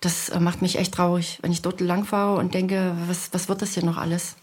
Das 0.00 0.28
äh, 0.28 0.40
macht 0.40 0.62
mich 0.62 0.78
echt 0.78 0.94
traurig, 0.94 1.38
wenn 1.42 1.52
ich 1.52 1.62
dort 1.62 1.80
langfahre 1.80 2.38
und 2.38 2.54
denke, 2.54 2.96
was, 3.08 3.30
was 3.32 3.48
wird 3.48 3.62
das 3.62 3.74
hier 3.74 3.84
noch 3.84 3.96
alles? 3.96 4.36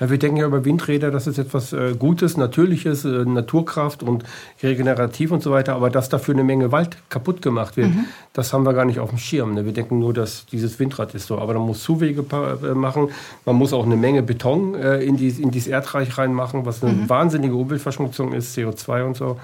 Ja, 0.00 0.10
wir 0.10 0.18
denken 0.18 0.36
ja 0.36 0.46
über 0.46 0.64
Windräder, 0.64 1.10
das 1.10 1.26
ist 1.26 1.38
etwas 1.38 1.72
äh, 1.72 1.94
Gutes, 1.98 2.36
Natürliches, 2.36 3.04
äh, 3.04 3.24
Naturkraft 3.24 4.04
und 4.04 4.22
regenerativ 4.62 5.32
und 5.32 5.42
so 5.42 5.50
weiter, 5.50 5.74
aber 5.74 5.90
dass 5.90 6.08
dafür 6.08 6.34
eine 6.34 6.44
Menge 6.44 6.70
Wald 6.70 6.96
kaputt 7.08 7.42
gemacht 7.42 7.76
wird, 7.76 7.90
das 8.32 8.52
haben 8.52 8.64
wir 8.64 8.74
gar 8.74 8.84
nicht 8.84 9.00
auf 9.00 9.10
dem 9.10 9.18
Schirm. 9.18 9.54
Ne? 9.54 9.64
Wir 9.64 9.72
denken 9.72 9.98
nur, 9.98 10.14
dass 10.14 10.46
dieses 10.46 10.78
Windrad 10.78 11.14
ist 11.16 11.26
so, 11.26 11.38
aber 11.38 11.54
man 11.54 11.66
muss 11.66 11.82
Zuwege 11.82 12.24
äh, 12.62 12.74
machen, 12.74 13.08
man 13.44 13.56
muss 13.56 13.72
auch 13.72 13.84
eine 13.84 13.96
Menge 13.96 14.22
Beton 14.22 14.76
äh, 14.76 15.00
in, 15.00 15.16
die, 15.16 15.30
in 15.30 15.50
dieses 15.50 15.68
Erdreich 15.68 16.16
reinmachen, 16.16 16.64
was 16.64 16.84
eine 16.84 17.08
wahnsinnige 17.08 17.56
Umweltverschmutzung 17.56 18.34
ist, 18.34 18.56
CO2 18.56 19.02
und 19.02 19.16
so. 19.16 19.40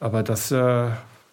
Aber 0.00 0.22
das 0.22 0.50
äh, 0.50 0.86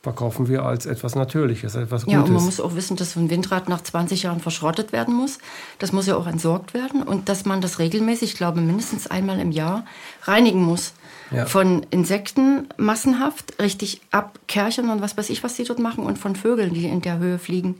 verkaufen 0.03 0.49
wir 0.49 0.65
als 0.65 0.85
etwas 0.85 1.15
Natürliches, 1.15 1.75
etwas 1.75 2.03
Gutes. 2.03 2.13
Ja, 2.13 2.23
und 2.23 2.33
man 2.33 2.43
muss 2.43 2.59
auch 2.59 2.75
wissen, 2.75 2.97
dass 2.97 3.13
so 3.13 3.21
ein 3.21 3.29
Windrad 3.29 3.69
nach 3.69 3.81
20 3.81 4.23
Jahren 4.23 4.41
verschrottet 4.41 4.91
werden 4.91 5.15
muss. 5.15 5.37
Das 5.79 5.93
muss 5.93 6.07
ja 6.07 6.17
auch 6.17 6.27
entsorgt 6.27 6.73
werden 6.73 7.01
und 7.01 7.29
dass 7.29 7.45
man 7.45 7.61
das 7.61 7.79
regelmäßig, 7.79 8.31
ich 8.31 8.37
glaube 8.37 8.59
mindestens 8.59 9.07
einmal 9.07 9.39
im 9.39 9.51
Jahr, 9.51 9.85
reinigen 10.23 10.61
muss. 10.61 10.91
Ja. 11.31 11.45
Von 11.45 11.83
Insekten 11.89 12.67
massenhaft, 12.77 13.61
richtig 13.61 14.01
abkerchern 14.11 14.89
und 14.89 15.01
was 15.01 15.17
weiß 15.17 15.29
ich, 15.29 15.41
was 15.41 15.55
die 15.55 15.63
dort 15.63 15.79
machen 15.79 16.05
und 16.05 16.19
von 16.19 16.35
Vögeln, 16.35 16.73
die 16.73 16.85
in 16.85 17.01
der 17.01 17.17
Höhe 17.17 17.39
fliegen. 17.39 17.75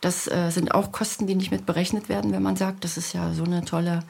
Das 0.00 0.26
äh, 0.26 0.50
sind 0.50 0.74
auch 0.74 0.90
Kosten, 0.90 1.28
die 1.28 1.36
nicht 1.36 1.52
mit 1.52 1.64
berechnet 1.64 2.08
werden, 2.08 2.32
wenn 2.32 2.42
man 2.42 2.56
sagt, 2.56 2.82
das 2.82 2.96
ist 2.96 3.12
ja 3.12 3.32
so 3.32 3.44
eine 3.44 3.64
tolle 3.64 4.02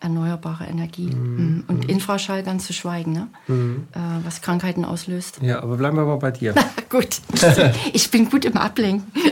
erneuerbare 0.00 0.64
Energie. 0.64 1.10
Mhm. 1.10 1.64
Und 1.66 1.88
Infraschall 1.88 2.42
ganz 2.42 2.66
zu 2.66 2.72
schweigen, 2.72 3.12
ne? 3.12 3.28
äh, 3.48 3.98
was 4.24 4.40
Krankheiten 4.42 4.84
auslöst. 4.84 5.38
ja, 5.42 5.62
aber 5.62 5.76
bleiben 5.76 5.96
wir 5.96 6.04
mal 6.04 6.16
bei 6.16 6.30
dir. 6.30 6.54
gut, 6.88 7.20
ich 7.92 8.10
bin 8.10 8.30
gut 8.30 8.44
im 8.44 8.56
Ablenken. 8.56 9.10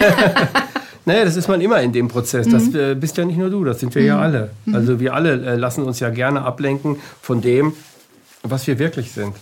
Naja, 1.09 1.25
das 1.25 1.37
ist 1.37 1.47
man 1.47 1.61
immer 1.61 1.81
in 1.83 1.93
dem 1.93 2.09
Prozess. 2.09 2.49
Das 2.49 2.75
äh, 2.75 2.97
bist 2.97 3.17
ja 3.17 3.25
nicht 3.25 3.39
nur 3.39 3.49
du, 3.49 3.63
das 3.63 3.79
sind 3.79 3.95
wir 3.95 4.03
ja 4.03 4.19
alle. 4.19 4.51
Also 4.73 4.99
wir 4.99 5.15
alle 5.15 5.35
äh, 5.35 5.55
lassen 5.55 5.85
uns 5.85 6.01
ja 6.01 6.11
gerne 6.11 6.43
ablenken 6.43 6.97
von 7.23 7.41
dem, 7.41 7.75
was 8.43 8.67
wir 8.67 8.81
wirklich 8.81 9.13
sind. 9.13 9.37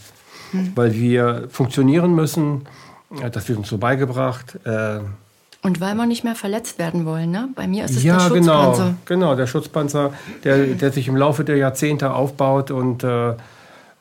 Weil 0.74 0.92
wir 0.92 1.48
funktionieren 1.50 2.14
müssen, 2.14 2.66
äh, 3.22 3.30
das 3.30 3.48
wird 3.48 3.58
uns 3.58 3.68
so 3.68 3.78
beigebracht. 3.78 4.58
Äh, 4.64 5.00
Und 5.64 5.81
weil 5.81 5.94
wir 5.94 6.05
nicht 6.05 6.24
mehr 6.24 6.35
verletzt 6.35 6.79
werden 6.79 7.07
wollen, 7.07 7.31
ne? 7.31 7.48
Bei 7.55 7.66
mir 7.66 7.87
ist 7.87 7.96
es 7.96 8.05
ja, 8.05 8.18
der 8.18 8.29
Schutzpanzer. 8.29 8.94
genau, 9.07 9.29
genau, 9.29 9.35
der 9.35 9.46
Schutzpanzer, 9.46 10.12
der, 10.44 10.59
der 10.66 10.92
sich 10.92 11.09
im 11.09 11.16
Laufe 11.16 11.42
der 11.42 11.57
Jahrzehnte 11.57 12.12
aufbaut 12.12 12.70
und 12.70 13.03
äh, 13.03 13.31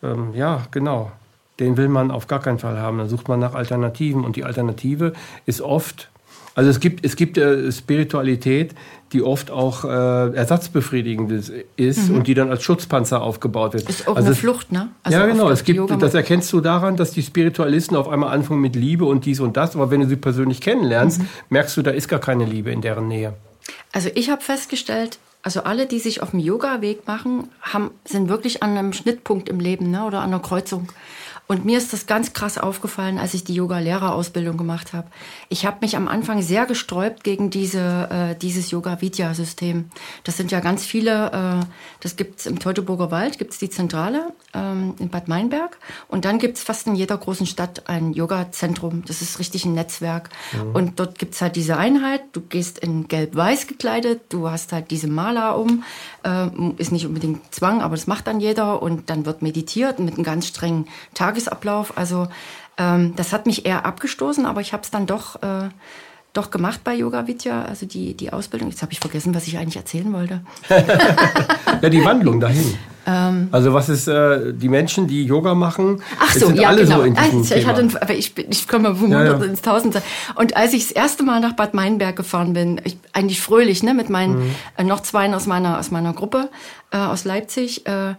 ähm, 0.04 0.34
ja, 0.36 0.64
genau, 0.72 1.14
den 1.62 1.78
will 1.78 1.88
man 1.88 2.12
auf 2.12 2.28
gar 2.28 2.42
keinen 2.42 2.60
Fall 2.60 2.78
haben. 2.80 2.98
Dann 2.98 3.08
sucht 3.08 3.30
man 3.30 3.40
nach 3.40 3.54
Alternativen 3.54 4.26
und 4.26 4.36
die 4.36 4.44
Alternative 4.44 5.14
ist 5.46 5.62
oft, 5.62 6.10
also 6.56 6.70
es 6.70 6.80
gibt, 6.80 7.04
es 7.06 7.16
gibt 7.16 7.38
äh, 7.38 7.72
Spiritualität, 7.72 8.76
die 9.12 9.22
oft 9.22 9.52
auch 9.52 9.86
äh, 9.86 9.88
ersatzbefriedigend 10.36 11.32
ist, 11.32 11.52
ist 11.76 12.10
und 12.10 12.28
die 12.28 12.34
dann 12.34 12.50
als 12.50 12.64
Schutzpanzer 12.64 13.22
aufgebaut 13.22 13.74
wird. 13.74 13.84
Mhm. 13.86 13.90
Ist 13.90 14.08
auch 14.08 14.16
also 14.16 14.26
eine 14.28 14.34
es- 14.34 14.40
Flucht, 14.40 14.72
ne? 14.72 14.90
Also 15.04 15.18
ja, 15.18 15.26
genau. 15.26 15.50
Es 15.50 15.64
gibt, 15.64 15.78
Yoga- 15.78 15.96
das 15.98 16.14
erkennst 16.14 16.52
du 16.54 16.62
daran, 16.62 16.96
dass 16.98 17.12
die 17.12 17.22
Spiritualisten 17.24 17.96
auf 17.98 18.08
einmal 18.10 18.34
anfangen 18.34 18.62
mit 18.62 18.76
Liebe 18.76 19.06
und 19.06 19.26
dies 19.26 19.40
und 19.40 19.56
das. 19.58 19.76
Aber 19.76 19.92
wenn 19.92 20.02
du 20.02 20.08
sie 20.08 20.16
persönlich 20.16 20.62
kennenlernst, 20.62 21.20
Mhm. 21.22 21.28
merkst 21.50 21.78
du, 21.78 21.82
da 21.82 21.92
ist 21.92 22.08
gar 22.08 22.20
keine 22.20 22.46
Liebe 22.46 22.72
in 22.72 22.82
deren 22.82 23.08
Nähe. 23.08 23.34
Also 23.92 24.10
ich 24.16 24.30
habe 24.30 24.42
festgestellt, 24.42 25.20
also 25.44 25.64
alle, 25.64 25.86
die 25.86 26.00
sich 26.00 26.22
auf 26.24 26.32
dem 26.32 26.40
Yoga-Weg 26.40 27.06
machen, 27.08 27.50
haben, 27.62 27.92
sind 28.06 28.30
wirklich 28.30 28.64
an 28.64 28.78
einem 28.78 28.94
Schnittpunkt 28.94 29.50
im 29.50 29.60
Leben 29.60 29.92
ne? 29.92 30.06
oder 30.06 30.20
an 30.22 30.30
einer 30.30 30.40
Kreuzung. 30.42 30.88
Und 31.46 31.66
mir 31.66 31.78
ist 31.78 31.92
das 31.92 32.08
ganz 32.08 32.34
krass 32.34 32.58
aufgefallen, 32.58 33.18
als 33.18 33.34
ich 33.34 33.44
die 33.44 33.54
Yoga-Lehrerausbildung 33.54 34.56
gemacht 34.56 34.94
habe. 34.94 35.08
Ich 35.50 35.66
habe 35.66 35.78
mich 35.82 35.98
am 35.98 36.08
Anfang 36.08 36.42
sehr 36.42 36.66
gesträubt 36.66 37.24
gegen 37.24 37.50
diese, 37.50 38.10
äh, 38.10 38.36
dieses 38.36 38.72
Yoga-Vidya-System. 38.72 39.90
Das 40.24 40.38
sind 40.38 40.52
ja 40.52 40.62
ganz 40.62 40.86
viele, 40.86 41.32
äh, 41.32 41.66
das 42.00 42.16
gibt's 42.16 42.46
im 42.46 42.60
Teutoburger 42.60 43.12
Wald, 43.12 43.40
gibt's 43.40 43.58
die 43.58 43.70
Zentrale 43.70 44.34
ähm, 44.54 44.96
in 45.00 45.10
Bad 45.10 45.28
Meinberg. 45.28 45.78
Und 46.08 46.24
dann 46.24 46.40
gibt's 46.40 46.64
fast 46.64 46.88
in 46.88 46.96
jeder 46.96 47.18
großen 47.18 47.46
Stadt 47.46 47.90
ein 47.90 48.14
Yoga-Zentrum. 48.14 49.04
Das 49.06 49.22
ist 49.22 49.38
richtig 49.38 49.66
ein 49.66 49.74
Netzwerk. 49.74 50.30
Und 50.74 51.00
dort 51.00 51.20
gibt's 51.20 51.42
halt 51.42 51.58
diese 51.58 51.78
Einheit. 51.78 52.22
Du 52.32 52.42
gehst 52.42 52.80
in 52.80 53.08
gelb-weiß 53.10 53.68
gekleidet, 53.68 54.22
du 54.30 54.50
hast 54.50 54.72
halt 54.72 54.92
diese 54.92 55.08
Mala 55.08 55.52
um. 55.52 55.84
Ähm, 56.24 56.76
ist 56.78 56.92
nicht 56.92 57.06
unbedingt 57.06 57.54
Zwang, 57.54 57.82
aber 57.82 57.96
das 57.96 58.08
macht 58.08 58.28
dann 58.28 58.40
jeder. 58.40 58.82
Und 58.82 59.10
dann 59.10 59.26
wird 59.26 59.42
meditiert 59.42 60.00
mit 60.00 60.16
einem 60.16 60.24
ganz 60.24 60.48
strengen 60.48 60.88
Tagesablauf. 61.34 61.98
Also 61.98 62.28
ähm, 62.78 63.14
das 63.16 63.34
hat 63.34 63.46
mich 63.46 63.66
eher 63.66 63.86
abgestoßen, 63.86 64.46
aber 64.46 64.62
ich 64.62 64.74
habe 64.74 64.84
es 64.84 64.92
dann 64.92 65.06
doch, 65.06 65.42
äh, 65.42 65.70
doch 66.34 66.50
gemacht 66.50 66.82
bei 66.84 66.96
Yoga 66.96 67.28
Vidya, 67.28 67.64
also 67.64 67.86
die, 67.86 68.16
die 68.16 68.32
Ausbildung. 68.34 68.70
Jetzt 68.70 68.82
habe 68.82 68.92
ich 68.92 69.00
vergessen, 69.00 69.36
was 69.36 69.48
ich 69.48 69.58
eigentlich 69.58 69.78
erzählen 69.78 70.12
wollte. 70.14 70.42
Ja, 71.82 71.90
die 71.90 72.06
Wandlung 72.06 72.40
dahin. 72.40 72.78
also 73.52 73.74
was 73.74 73.90
ist 73.90 74.08
äh, 74.08 74.54
die 74.54 74.70
Menschen, 74.70 75.06
die 75.06 75.26
Yoga 75.26 75.54
machen? 75.54 75.96
Ähm. 75.98 76.04
Ach 76.18 76.32
so, 76.32 76.48
sind 76.48 76.58
ja, 76.58 76.70
alle 76.70 76.84
genau. 76.86 76.98
so 77.00 77.02
in 77.04 77.14
diesem 77.14 77.42
ich, 77.42 77.50
Thema. 77.50 77.68
hatte 77.68 78.02
aber 78.02 78.14
ich, 78.14 78.38
ich 78.38 78.68
komme 78.70 78.96
vom 78.96 79.12
Ja, 79.12 79.26
ja. 79.26 79.34
Ins 79.44 79.62
Tausendste. 79.62 80.02
Und 80.36 80.56
als 80.56 80.72
ich 80.72 80.84
das 80.84 80.92
erste 80.94 81.24
Mal 81.24 81.42
nach 81.42 81.54
Bad 81.54 81.74
Meinberg 81.74 82.16
gefahren 82.16 82.54
bin, 82.54 82.80
ich, 82.86 82.98
eigentlich 83.12 83.42
fröhlich, 83.42 83.84
ne, 83.84 83.94
mit 83.94 84.10
meinen 84.10 84.36
Mhm. 84.36 84.56
äh, 84.78 84.84
noch 84.86 85.02
zwei 85.02 85.34
aus 85.34 85.46
meiner 85.46 85.78
aus 85.78 85.92
meiner 85.92 86.14
Gruppe 86.14 86.50
äh, 86.92 86.98
aus 86.98 87.26
Leipzig. 87.26 87.86
Äh, 87.86 88.14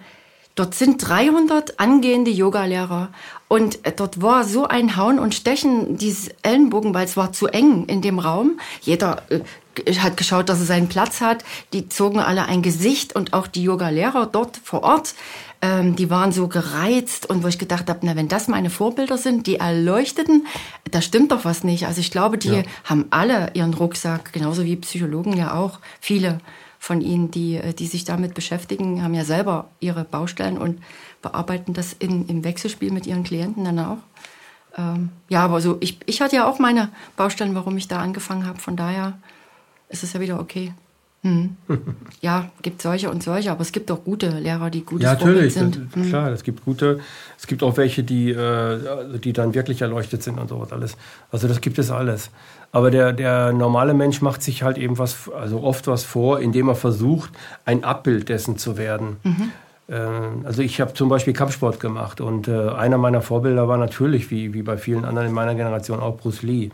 dort 0.54 0.74
sind 0.74 0.98
300 0.98 1.80
angehende 1.80 2.30
Yogalehrer 2.30 3.08
und 3.48 3.84
äh, 3.86 3.92
dort 3.94 4.22
war 4.22 4.44
so 4.44 4.66
ein 4.66 4.96
Hauen 4.96 5.18
und 5.18 5.34
Stechen 5.34 5.96
dieses 5.98 6.28
Ellenbogen, 6.42 6.94
weil 6.94 7.04
es 7.06 7.16
war 7.16 7.32
zu 7.32 7.46
eng 7.48 7.86
in 7.86 8.02
dem 8.02 8.18
Raum. 8.18 8.58
Jeder 8.82 9.22
äh, 9.30 9.40
hat 9.96 10.16
geschaut, 10.16 10.48
dass 10.48 10.60
er 10.60 10.66
seinen 10.66 10.88
Platz 10.88 11.20
hat. 11.20 11.44
Die 11.72 11.88
zogen 11.88 12.20
alle 12.20 12.46
ein 12.46 12.62
Gesicht 12.62 13.16
und 13.16 13.32
auch 13.32 13.46
die 13.48 13.64
Yogalehrer 13.64 14.26
dort 14.26 14.56
vor 14.62 14.82
Ort 14.84 15.14
ähm, 15.64 15.96
die 15.96 16.10
waren 16.10 16.30
so 16.30 16.46
gereizt 16.46 17.28
und 17.30 17.42
wo 17.42 17.48
ich 17.48 17.58
gedacht 17.58 17.88
habe, 17.88 18.00
na, 18.02 18.16
wenn 18.16 18.28
das 18.28 18.48
meine 18.48 18.68
Vorbilder 18.68 19.16
sind, 19.16 19.46
die 19.46 19.56
erleuchteten, 19.56 20.46
da 20.90 21.00
stimmt 21.00 21.32
doch 21.32 21.46
was 21.46 21.64
nicht. 21.64 21.86
Also 21.86 22.00
ich 22.00 22.10
glaube, 22.10 22.36
die 22.36 22.48
Ja. 22.48 22.62
haben 22.84 23.06
alle 23.10 23.50
ihren 23.54 23.72
Rucksack, 23.72 24.32
genauso 24.34 24.64
wie 24.64 24.76
Psychologen 24.76 25.34
ja 25.36 25.54
auch. 25.54 25.78
Viele 26.00 26.40
von 26.84 27.00
ihnen, 27.00 27.30
die, 27.30 27.56
äh, 27.56 27.72
die 27.72 27.86
sich 27.86 28.04
damit 28.04 28.34
beschäftigen, 28.34 29.02
haben 29.02 29.14
ja 29.14 29.24
selber 29.24 29.70
ihre 29.80 30.04
Baustellen 30.04 30.58
und 30.58 30.82
bearbeiten 31.22 31.72
das 31.72 31.94
in, 31.94 32.28
im 32.28 32.44
Wechselspiel 32.44 32.92
mit 32.92 33.06
ihren 33.06 33.24
Klienten 33.24 33.64
dann 33.64 33.78
auch. 33.78 33.98
Ähm, 34.76 35.08
ja, 35.30 35.42
aber 35.42 35.62
so, 35.62 35.78
ich, 35.80 35.98
ich 36.04 36.20
hatte 36.20 36.36
ja 36.36 36.46
auch 36.46 36.58
meine 36.58 36.90
Baustellen, 37.16 37.54
warum 37.54 37.78
ich 37.78 37.88
da 37.88 38.00
angefangen 38.00 38.46
habe. 38.46 38.58
Von 38.58 38.76
daher 38.76 39.16
ist 39.88 40.02
es 40.02 40.12
ja 40.12 40.20
wieder 40.20 40.38
okay. 40.38 40.74
Hm. 41.22 41.56
Ja, 42.20 42.50
gibt 42.60 42.82
solche 42.82 43.10
und 43.10 43.22
solche, 43.22 43.50
aber 43.50 43.62
es 43.62 43.72
gibt 43.72 43.90
auch 43.90 44.04
gute 44.04 44.28
Lehrer, 44.38 44.68
die 44.68 44.84
gutes 44.84 45.04
Ja, 45.04 45.14
natürlich, 45.14 45.54
sind. 45.54 45.80
hm. 45.94 46.08
klar, 46.10 46.30
es 46.32 46.42
gibt 46.42 46.66
gute, 46.66 47.00
es 47.38 47.46
gibt 47.46 47.62
auch 47.62 47.78
welche, 47.78 48.02
die, 48.02 48.30
äh, 48.30 49.18
die 49.18 49.32
dann 49.32 49.54
wirklich 49.54 49.80
erleuchtet 49.80 50.22
sind 50.22 50.38
und 50.38 50.48
sowas 50.48 50.70
alles. 50.70 50.98
Also 51.30 51.48
das 51.48 51.62
gibt 51.62 51.78
es 51.78 51.90
alles. 51.90 52.30
Aber 52.74 52.90
der, 52.90 53.12
der 53.12 53.52
normale 53.52 53.94
Mensch 53.94 54.20
macht 54.20 54.42
sich 54.42 54.64
halt 54.64 54.78
eben 54.78 54.98
was, 54.98 55.30
also 55.30 55.62
oft 55.62 55.86
was 55.86 56.02
vor, 56.02 56.40
indem 56.40 56.68
er 56.68 56.74
versucht, 56.74 57.30
ein 57.64 57.84
Abbild 57.84 58.28
dessen 58.28 58.58
zu 58.58 58.76
werden. 58.76 59.18
Mhm. 59.22 59.52
Also 60.44 60.60
ich 60.60 60.80
habe 60.80 60.92
zum 60.92 61.08
Beispiel 61.08 61.34
Kampfsport 61.34 61.78
gemacht 61.78 62.20
und 62.20 62.48
äh, 62.48 62.70
einer 62.70 62.98
meiner 62.98 63.20
Vorbilder 63.20 63.68
war 63.68 63.76
natürlich, 63.76 64.30
wie, 64.32 64.54
wie 64.54 64.62
bei 64.62 64.76
vielen 64.76 65.04
anderen 65.04 65.28
in 65.28 65.34
meiner 65.34 65.54
Generation, 65.54 66.00
auch 66.00 66.16
Bruce 66.16 66.42
Lee. 66.42 66.70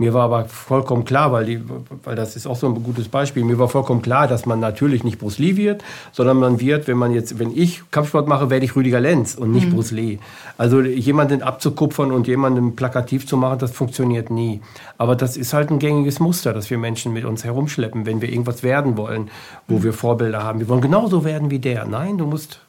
Mir 0.00 0.14
war 0.14 0.22
aber 0.22 0.46
vollkommen 0.46 1.04
klar, 1.04 1.30
weil, 1.30 1.44
die, 1.44 1.60
weil 2.04 2.16
das 2.16 2.34
ist 2.34 2.46
auch 2.46 2.56
so 2.56 2.66
ein 2.66 2.82
gutes 2.82 3.08
Beispiel, 3.08 3.44
mir 3.44 3.58
war 3.58 3.68
vollkommen 3.68 4.00
klar, 4.00 4.26
dass 4.28 4.46
man 4.46 4.58
natürlich 4.58 5.04
nicht 5.04 5.18
Bruce 5.18 5.36
Lee 5.36 5.58
wird, 5.58 5.84
sondern 6.10 6.38
man 6.38 6.58
wird, 6.58 6.88
wenn 6.88 6.96
man 6.96 7.12
jetzt, 7.12 7.38
wenn 7.38 7.54
ich 7.54 7.82
Kampfsport 7.90 8.26
mache, 8.26 8.48
werde 8.48 8.64
ich 8.64 8.74
Rüdiger 8.74 8.98
Lenz 8.98 9.34
und 9.34 9.52
nicht 9.52 9.66
mhm. 9.66 9.74
Bruce 9.74 9.90
Lee. 9.90 10.18
Also 10.56 10.80
jemanden 10.80 11.42
abzukupfern 11.42 12.12
und 12.12 12.26
jemanden 12.28 12.76
plakativ 12.76 13.26
zu 13.26 13.36
machen, 13.36 13.58
das 13.58 13.72
funktioniert 13.72 14.30
nie. 14.30 14.62
Aber 14.96 15.16
das 15.16 15.36
ist 15.36 15.52
halt 15.52 15.70
ein 15.70 15.78
gängiges 15.78 16.18
Muster, 16.18 16.54
das 16.54 16.70
wir 16.70 16.78
Menschen 16.78 17.12
mit 17.12 17.26
uns 17.26 17.44
herumschleppen, 17.44 18.06
wenn 18.06 18.22
wir 18.22 18.30
irgendwas 18.30 18.62
werden 18.62 18.96
wollen, 18.96 19.28
wo 19.68 19.76
mhm. 19.76 19.82
wir 19.82 19.92
Vorbilder 19.92 20.42
haben. 20.42 20.60
Wir 20.60 20.68
wollen 20.70 20.80
genauso 20.80 21.26
werden 21.26 21.50
wie 21.50 21.58
der. 21.58 21.84
Nein, 21.84 22.16
du 22.16 22.24
musst 22.24 22.60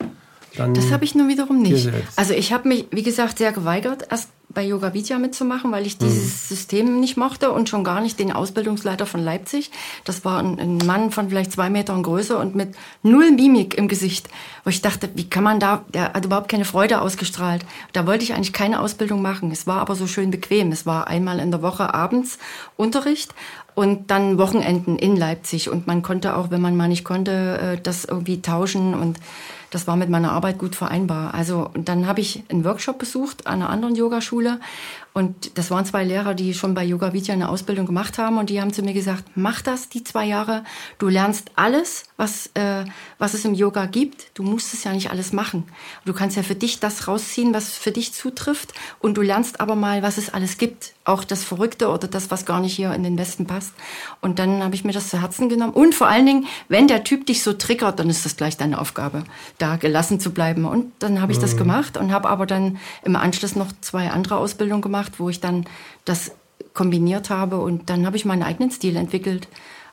dann 0.57 0.73
das 0.73 0.91
habe 0.91 1.05
ich 1.05 1.15
nur 1.15 1.29
wiederum 1.29 1.61
nicht. 1.61 1.89
Also 2.17 2.33
ich 2.33 2.51
habe 2.51 2.67
mich, 2.67 2.87
wie 2.91 3.03
gesagt, 3.03 3.37
sehr 3.37 3.53
geweigert, 3.53 4.07
erst 4.11 4.31
bei 4.53 4.63
Yoga 4.63 4.93
Vidya 4.93 5.19
mitzumachen, 5.19 5.71
weil 5.71 5.85
ich 5.85 5.97
dieses 5.97 6.23
mhm. 6.23 6.55
System 6.55 6.99
nicht 6.99 7.17
mochte 7.17 7.51
und 7.51 7.69
schon 7.69 7.83
gar 7.83 8.01
nicht 8.01 8.19
den 8.19 8.31
Ausbildungsleiter 8.31 9.05
von 9.05 9.23
Leipzig. 9.23 9.71
Das 10.05 10.25
war 10.25 10.39
ein, 10.39 10.59
ein, 10.59 10.77
Mann 10.77 11.11
von 11.11 11.29
vielleicht 11.29 11.51
zwei 11.51 11.69
Metern 11.69 12.03
Größe 12.03 12.37
und 12.37 12.55
mit 12.55 12.75
null 13.03 13.31
Mimik 13.31 13.77
im 13.77 13.87
Gesicht. 13.87 14.29
Wo 14.63 14.69
ich 14.69 14.81
dachte, 14.81 15.09
wie 15.15 15.29
kann 15.29 15.43
man 15.43 15.59
da, 15.59 15.83
der 15.93 16.13
hat 16.13 16.25
überhaupt 16.25 16.49
keine 16.49 16.65
Freude 16.65 17.01
ausgestrahlt. 17.01 17.65
Da 17.93 18.05
wollte 18.05 18.23
ich 18.23 18.33
eigentlich 18.33 18.53
keine 18.53 18.79
Ausbildung 18.79 19.21
machen. 19.21 19.51
Es 19.51 19.67
war 19.67 19.79
aber 19.79 19.95
so 19.95 20.07
schön 20.07 20.31
bequem. 20.31 20.71
Es 20.71 20.85
war 20.85 21.07
einmal 21.07 21.39
in 21.39 21.51
der 21.51 21.61
Woche 21.61 21.93
abends 21.93 22.37
Unterricht 22.77 23.33
und 23.73 24.11
dann 24.11 24.37
Wochenenden 24.37 24.97
in 24.97 25.15
Leipzig. 25.15 25.69
Und 25.69 25.87
man 25.87 26.01
konnte 26.01 26.35
auch, 26.35 26.51
wenn 26.51 26.61
man 26.61 26.75
mal 26.75 26.87
nicht 26.87 27.03
konnte, 27.03 27.77
äh, 27.77 27.81
das 27.81 28.05
irgendwie 28.05 28.41
tauschen 28.41 28.93
und 28.93 29.17
das 29.71 29.87
war 29.87 29.95
mit 29.95 30.09
meiner 30.09 30.33
Arbeit 30.33 30.59
gut 30.59 30.75
vereinbar. 30.75 31.33
Also 31.33 31.71
dann 31.73 32.05
habe 32.05 32.19
ich 32.19 32.43
einen 32.49 32.65
Workshop 32.65 32.99
besucht 32.99 33.47
an 33.47 33.61
einer 33.61 33.69
anderen 33.69 33.95
Yogaschule 33.95 34.59
und 35.13 35.57
das 35.57 35.69
waren 35.71 35.85
zwei 35.85 36.05
Lehrer, 36.05 36.33
die 36.33 36.53
schon 36.53 36.73
bei 36.73 36.85
Yoga 36.85 37.11
Vidya 37.11 37.33
eine 37.33 37.49
Ausbildung 37.49 37.85
gemacht 37.85 38.17
haben 38.17 38.37
und 38.37 38.49
die 38.49 38.61
haben 38.61 38.71
zu 38.71 38.81
mir 38.81 38.93
gesagt, 38.93 39.25
mach 39.35 39.61
das 39.61 39.89
die 39.89 40.05
zwei 40.05 40.25
Jahre. 40.25 40.63
Du 40.99 41.09
lernst 41.09 41.51
alles, 41.55 42.05
was, 42.15 42.49
äh, 42.53 42.85
was 43.17 43.33
es 43.33 43.43
im 43.43 43.53
Yoga 43.53 43.87
gibt. 43.87 44.31
Du 44.35 44.43
musst 44.43 44.73
es 44.73 44.85
ja 44.85 44.93
nicht 44.93 45.11
alles 45.11 45.33
machen. 45.33 45.65
Du 46.05 46.13
kannst 46.13 46.37
ja 46.37 46.43
für 46.43 46.55
dich 46.55 46.79
das 46.79 47.09
rausziehen, 47.09 47.53
was 47.53 47.71
für 47.71 47.91
dich 47.91 48.13
zutrifft 48.13 48.73
und 48.99 49.17
du 49.17 49.21
lernst 49.21 49.59
aber 49.59 49.75
mal, 49.75 50.01
was 50.01 50.17
es 50.17 50.33
alles 50.33 50.57
gibt. 50.57 50.93
Auch 51.03 51.25
das 51.25 51.43
Verrückte 51.43 51.89
oder 51.89 52.07
das, 52.07 52.31
was 52.31 52.45
gar 52.45 52.61
nicht 52.61 52.75
hier 52.75 52.93
in 52.93 53.03
den 53.03 53.17
Westen 53.17 53.47
passt. 53.47 53.73
Und 54.21 54.39
dann 54.39 54.63
habe 54.63 54.75
ich 54.75 54.85
mir 54.85 54.93
das 54.93 55.09
zu 55.09 55.21
Herzen 55.21 55.49
genommen. 55.49 55.73
Und 55.73 55.93
vor 55.93 56.07
allen 56.07 56.25
Dingen, 56.25 56.47
wenn 56.69 56.87
der 56.87 57.03
Typ 57.03 57.25
dich 57.25 57.43
so 57.43 57.51
triggert, 57.51 57.99
dann 57.99 58.09
ist 58.09 58.23
das 58.23 58.37
gleich 58.37 58.55
deine 58.55 58.79
Aufgabe, 58.79 59.23
da 59.57 59.75
gelassen 59.75 60.21
zu 60.21 60.31
bleiben. 60.31 60.63
Und 60.63 60.93
dann 60.99 61.21
habe 61.21 61.33
ich 61.33 61.39
mhm. 61.39 61.41
das 61.41 61.57
gemacht 61.57 61.97
und 61.97 62.13
habe 62.13 62.29
aber 62.29 62.45
dann 62.45 62.77
im 63.03 63.17
Anschluss 63.17 63.55
noch 63.55 63.73
zwei 63.81 64.11
andere 64.11 64.37
Ausbildungen 64.37 64.81
gemacht 64.81 65.00
gemacht, 65.01 65.19
wo 65.19 65.29
ich 65.29 65.39
dann 65.39 65.65
das 66.05 66.31
kombiniert 66.73 67.29
habe 67.29 67.59
und 67.59 67.89
dann 67.89 68.05
habe 68.05 68.17
ich 68.17 68.25
meinen 68.25 68.43
eigenen 68.43 68.71
Stil 68.71 68.95
entwickelt. 68.95 69.47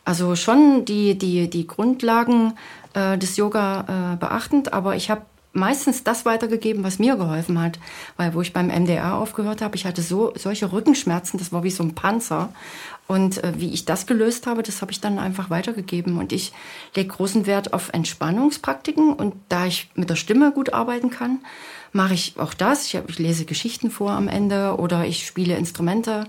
Also 0.05 0.37
schon 0.37 0.85
die, 0.85 1.19
die, 1.19 1.51
die 1.51 1.67
Grundlagen 1.67 2.55
äh, 2.95 3.19
des 3.19 3.37
Yoga 3.37 4.15
äh, 4.15 4.17
beachtend, 4.17 4.73
aber 4.73 4.97
ich 4.97 5.11
habe 5.11 5.23
meistens 5.53 6.05
das 6.05 6.25
weitergegeben, 6.25 6.85
was 6.85 6.99
mir 6.99 7.17
geholfen 7.17 7.61
hat. 7.61 7.79
Weil 8.17 8.35
wo 8.35 8.43
ich 8.43 8.53
beim 8.53 8.69
MDR 8.69 9.15
aufgehört 9.15 9.61
habe, 9.61 9.77
ich 9.77 9.87
hatte 9.87 10.03
so 10.03 10.33
solche 10.37 10.73
Rückenschmerzen, 10.73 11.39
das 11.39 11.53
war 11.53 11.63
wie 11.63 11.71
so 11.71 11.83
ein 11.83 11.95
Panzer. 11.95 12.51
Und 13.07 13.43
äh, 13.43 13.55
wie 13.57 13.73
ich 13.73 13.87
das 13.87 14.07
gelöst 14.07 14.47
habe, 14.47 14.63
das 14.63 14.83
habe 14.83 14.93
ich 14.93 15.01
dann 15.01 15.19
einfach 15.19 15.51
weitergegeben. 15.51 16.19
Und 16.19 16.33
ich 16.33 16.53
lege 16.95 17.09
großen 17.09 17.47
Wert 17.47 17.73
auf 17.73 17.91
Entspannungspraktiken. 17.93 19.13
Und 19.13 19.35
da 19.49 19.67
ich 19.67 19.91
mit 19.95 20.11
der 20.11 20.17
Stimme 20.17 20.53
gut 20.53 20.73
arbeiten 20.73 21.11
kann, 21.11 21.41
mache 21.93 22.15
ich 22.15 22.35
auch 22.39 22.55
das. 22.55 22.87
Ich, 22.87 22.97
hab, 22.97 23.09
ich 23.09 23.19
lese 23.19 23.45
Geschichten 23.45 23.91
vor 23.91 24.13
am 24.13 24.29
Ende 24.29 24.77
oder 24.79 25.05
ich 25.05 25.27
spiele 25.27 25.57
Instrumente. 25.57 26.27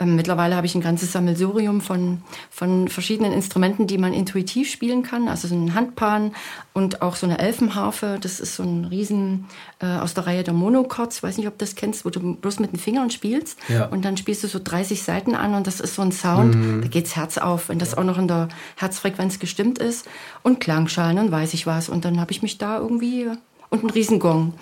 Ähm, 0.00 0.14
mittlerweile 0.14 0.54
habe 0.54 0.66
ich 0.66 0.74
ein 0.74 0.80
ganzes 0.80 1.12
Sammelsurium 1.12 1.80
von, 1.80 2.22
von 2.50 2.88
verschiedenen 2.88 3.32
Instrumenten, 3.32 3.86
die 3.86 3.98
man 3.98 4.12
intuitiv 4.12 4.70
spielen 4.70 5.02
kann. 5.02 5.28
Also 5.28 5.48
so 5.48 5.56
ein 5.56 5.74
Handpan 5.74 6.32
und 6.72 7.02
auch 7.02 7.16
so 7.16 7.26
eine 7.26 7.38
Elfenharfe. 7.38 8.18
Das 8.20 8.38
ist 8.38 8.54
so 8.54 8.62
ein 8.62 8.84
Riesen 8.84 9.46
äh, 9.80 9.86
aus 9.86 10.14
der 10.14 10.26
Reihe 10.26 10.44
der 10.44 10.54
Monochords. 10.54 11.16
Ich 11.16 11.22
weiß 11.22 11.36
nicht, 11.36 11.48
ob 11.48 11.58
du 11.58 11.64
das 11.64 11.74
kennst, 11.74 12.04
wo 12.04 12.10
du 12.10 12.36
bloß 12.36 12.60
mit 12.60 12.72
den 12.72 12.78
Fingern 12.78 13.10
spielst. 13.10 13.58
Ja. 13.68 13.86
Und 13.86 14.04
dann 14.04 14.16
spielst 14.16 14.44
du 14.44 14.48
so 14.48 14.60
30 14.62 15.02
Seiten 15.02 15.34
an 15.34 15.54
und 15.54 15.66
das 15.66 15.80
ist 15.80 15.96
so 15.96 16.02
ein 16.02 16.12
Sound, 16.12 16.54
mhm. 16.54 16.82
da 16.82 16.88
geht's 16.88 17.16
Herz 17.16 17.36
auf, 17.36 17.68
wenn 17.68 17.80
das 17.80 17.96
auch 17.96 18.04
noch 18.04 18.18
in 18.18 18.28
der 18.28 18.48
Herzfrequenz 18.76 19.40
gestimmt 19.40 19.78
ist. 19.78 20.06
Und 20.44 20.60
Klangschalen 20.60 21.18
und 21.18 21.32
weiß 21.32 21.54
ich 21.54 21.66
was. 21.66 21.88
Und 21.88 22.04
dann 22.04 22.20
habe 22.20 22.30
ich 22.30 22.42
mich 22.42 22.58
da 22.58 22.78
irgendwie 22.78 23.26
und 23.70 23.84
ein 23.84 23.90
Riesengong. 23.90 24.54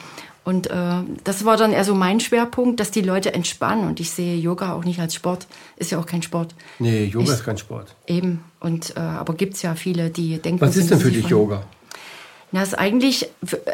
Und 0.47 0.69
äh, 0.69 1.03
das 1.25 1.45
war 1.45 1.57
dann 1.57 1.73
eher 1.73 1.83
so 1.83 1.97
mein 1.97 2.21
Schwerpunkt, 2.21 2.79
dass 2.79 2.93
die 2.93 3.01
Leute 3.01 3.35
entspannen. 3.35 3.89
Und 3.89 3.99
ich 3.99 4.13
sehe 4.13 4.37
Yoga 4.37 4.75
auch 4.75 4.85
nicht 4.85 5.01
als 5.01 5.13
Sport. 5.13 5.49
Ist 5.75 5.91
ja 5.91 5.99
auch 5.99 6.07
kein 6.07 6.23
Sport. 6.23 6.55
Nee, 6.79 7.07
Yoga 7.07 7.25
ich, 7.25 7.31
ist 7.31 7.45
kein 7.45 7.59
Sport. 7.59 7.97
Eben. 8.07 8.45
Und, 8.61 8.97
äh, 8.97 9.01
aber 9.01 9.35
gibt's 9.35 9.63
ja 9.63 9.75
viele, 9.75 10.09
die 10.09 10.39
denken... 10.39 10.61
Was 10.61 10.77
ist 10.77 10.93
denn 10.93 11.01
für 11.01 11.11
dich 11.11 11.23
von, 11.23 11.31
Yoga? 11.31 11.65
Na, 12.53 12.63
ist 12.63 12.79
eigentlich, 12.79 13.29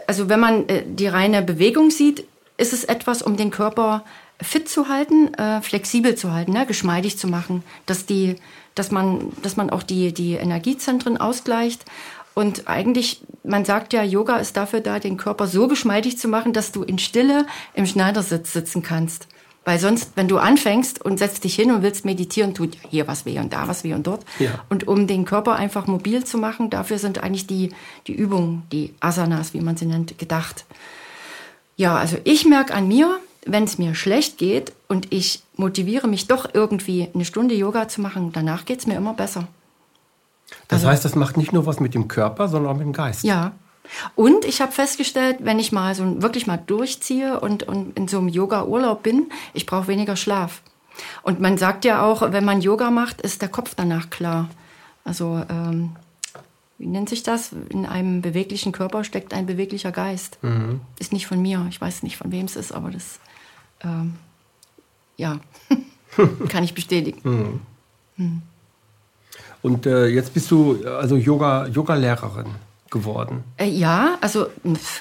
also 0.07 0.31
wenn 0.31 0.41
man 0.41 0.67
äh, 0.71 0.83
die 0.87 1.09
reine 1.09 1.43
Bewegung 1.43 1.91
sieht, 1.91 2.25
ist 2.57 2.73
es 2.73 2.85
etwas, 2.85 3.21
um 3.21 3.37
den 3.37 3.51
Körper 3.51 4.03
fit 4.41 4.67
zu 4.67 4.89
halten, 4.89 5.35
äh, 5.35 5.61
flexibel 5.61 6.15
zu 6.15 6.33
halten, 6.33 6.53
ne? 6.53 6.65
geschmeidig 6.65 7.19
zu 7.19 7.29
machen, 7.29 7.65
dass 7.85 8.07
die, 8.07 8.37
dass 8.75 8.91
man, 8.91 9.31
dass 9.43 9.59
man 9.59 9.69
auch 9.69 9.83
die 9.83 10.15
die 10.15 10.37
Energiezentren 10.37 11.19
ausgleicht 11.19 11.85
und 12.35 12.69
eigentlich, 12.69 13.21
man 13.45 13.65
sagt 13.65 13.93
ja, 13.93 14.03
Yoga 14.03 14.37
ist 14.37 14.57
dafür 14.57 14.81
da, 14.81 14.99
den 14.99 15.17
Körper 15.17 15.47
so 15.47 15.69
geschmeidig 15.69 16.19
zu 16.19 16.29
machen, 16.29 16.53
dass 16.53 16.73
du 16.73 16.83
in 16.83 16.99
Stille 16.99 17.47
im 17.75 17.87
Schneidersitz 17.87 18.53
sitzen 18.53 18.83
kannst. 18.83 19.29
Weil 19.65 19.79
sonst, 19.79 20.13
wenn 20.17 20.27
du 20.27 20.39
anfängst 20.39 21.05
und 21.05 21.19
setzt 21.19 21.45
dich 21.45 21.55
hin 21.55 21.71
und 21.71 21.83
willst 21.83 22.05
meditieren, 22.05 22.53
tut 22.53 22.77
hier 22.89 23.07
was 23.07 23.27
weh 23.27 23.39
und 23.39 23.53
da 23.53 23.69
was 23.69 23.85
weh 23.85 23.95
und 23.95 24.07
dort. 24.07 24.25
Ja. 24.41 24.65
Und 24.69 24.89
um 24.89 25.07
den 25.07 25.25
Körper 25.25 25.55
einfach 25.55 25.87
mobil 25.87 26.25
zu 26.25 26.37
machen, 26.37 26.69
dafür 26.69 26.99
sind 26.99 27.23
eigentlich 27.23 27.47
die, 27.47 27.71
die 28.09 28.15
Übungen, 28.15 28.65
die 28.73 28.93
Asanas, 28.99 29.55
wie 29.55 29.61
man 29.61 29.77
sie 29.77 29.87
nennt, 29.87 30.19
gedacht. 30.19 30.65
Ja, 31.77 31.97
also 31.97 32.17
ich 32.25 32.45
merke 32.45 32.75
an 32.75 32.89
mir, 32.89 33.21
wenn 33.47 33.65
es 33.65 33.79
mir 33.79 33.95
schlecht 33.95 34.37
geht 34.37 34.73
und 34.89 35.13
ich 35.13 35.43
motiviere 35.57 36.09
mich 36.09 36.27
doch 36.27 36.49
irgendwie 36.53 37.09
eine 37.15 37.25
Stunde 37.25 37.55
Yoga 37.55 37.89
zu 37.89 38.01
machen, 38.01 38.33
danach 38.33 38.65
geht 38.65 38.81
es 38.81 38.87
mir 38.87 38.97
immer 38.97 39.15
besser. 39.15 39.47
Das 40.69 40.81
also, 40.81 40.89
heißt, 40.89 41.05
das 41.05 41.15
macht 41.15 41.37
nicht 41.37 41.53
nur 41.53 41.67
was 41.67 41.81
mit 41.81 41.95
dem 41.95 42.09
Körper, 42.09 42.49
sondern 42.49 42.73
auch 42.73 42.77
mit 42.77 42.87
dem 42.87 42.93
Geist. 42.93 43.25
Ja. 43.25 43.53
Und 44.15 44.45
ich 44.45 44.61
habe 44.61 44.73
festgestellt, 44.73 45.39
wenn 45.41 45.59
ich 45.59 45.73
mal 45.73 45.95
so 45.95 46.23
wirklich 46.23 46.47
mal 46.47 46.57
durchziehe 46.57 47.41
und, 47.41 47.65
und 47.65 47.97
in 47.97 48.09
so 48.09 48.19
einem 48.19 48.29
Yoga-Urlaub 48.29 49.03
bin, 49.03 49.31
ich 49.55 49.67
brauche 49.67 49.89
weniger 49.89 50.17
Schlaf. 50.17 50.63
Und 51.23 51.41
man 51.41 51.59
sagt 51.59 51.85
ja 51.85 52.03
auch, 52.03 52.33
wenn 52.33 52.45
man 52.45 52.61
Yoga 52.61 52.91
macht, 52.91 53.21
ist 53.21 53.43
der 53.43 53.49
Kopf 53.49 53.75
danach 53.75 54.11
klar. 54.11 54.49
Also 55.05 55.43
ähm, 55.49 55.97
wie 56.79 56.87
nennt 56.87 57.09
sich 57.09 57.23
das? 57.23 57.53
In 57.71 57.87
einem 57.87 58.23
beweglichen 58.23 58.73
Körper 58.73 59.05
steckt 59.05 59.35
ein 59.35 59.47
beweglicher 59.47 59.93
Geist. 59.93 60.39
Mhm. 60.43 60.81
Ist 60.99 61.13
nicht 61.13 61.27
von 61.27 61.41
mir. 61.41 61.67
Ich 61.71 61.81
weiß 61.81 62.03
nicht, 62.03 62.17
von 62.17 62.31
wem 62.31 62.47
es 62.47 62.57
ist, 62.57 62.73
aber 62.73 62.91
das 62.91 63.21
ähm, 63.83 64.15
ja 65.17 65.41
kann 66.49 66.65
ich 66.65 66.75
bestätigen. 66.75 67.21
Mhm. 67.25 67.61
Mhm. 68.17 68.43
Und 69.63 69.87
äh, 69.87 70.07
jetzt 70.09 70.35
bist 70.35 70.51
du 70.51 70.85
also 70.87 71.17
Yoga, 71.17 71.67
Yoga-Lehrerin 71.69 72.47
geworden. 72.91 73.45
Äh, 73.57 73.69
ja, 73.69 74.19
also 74.21 74.47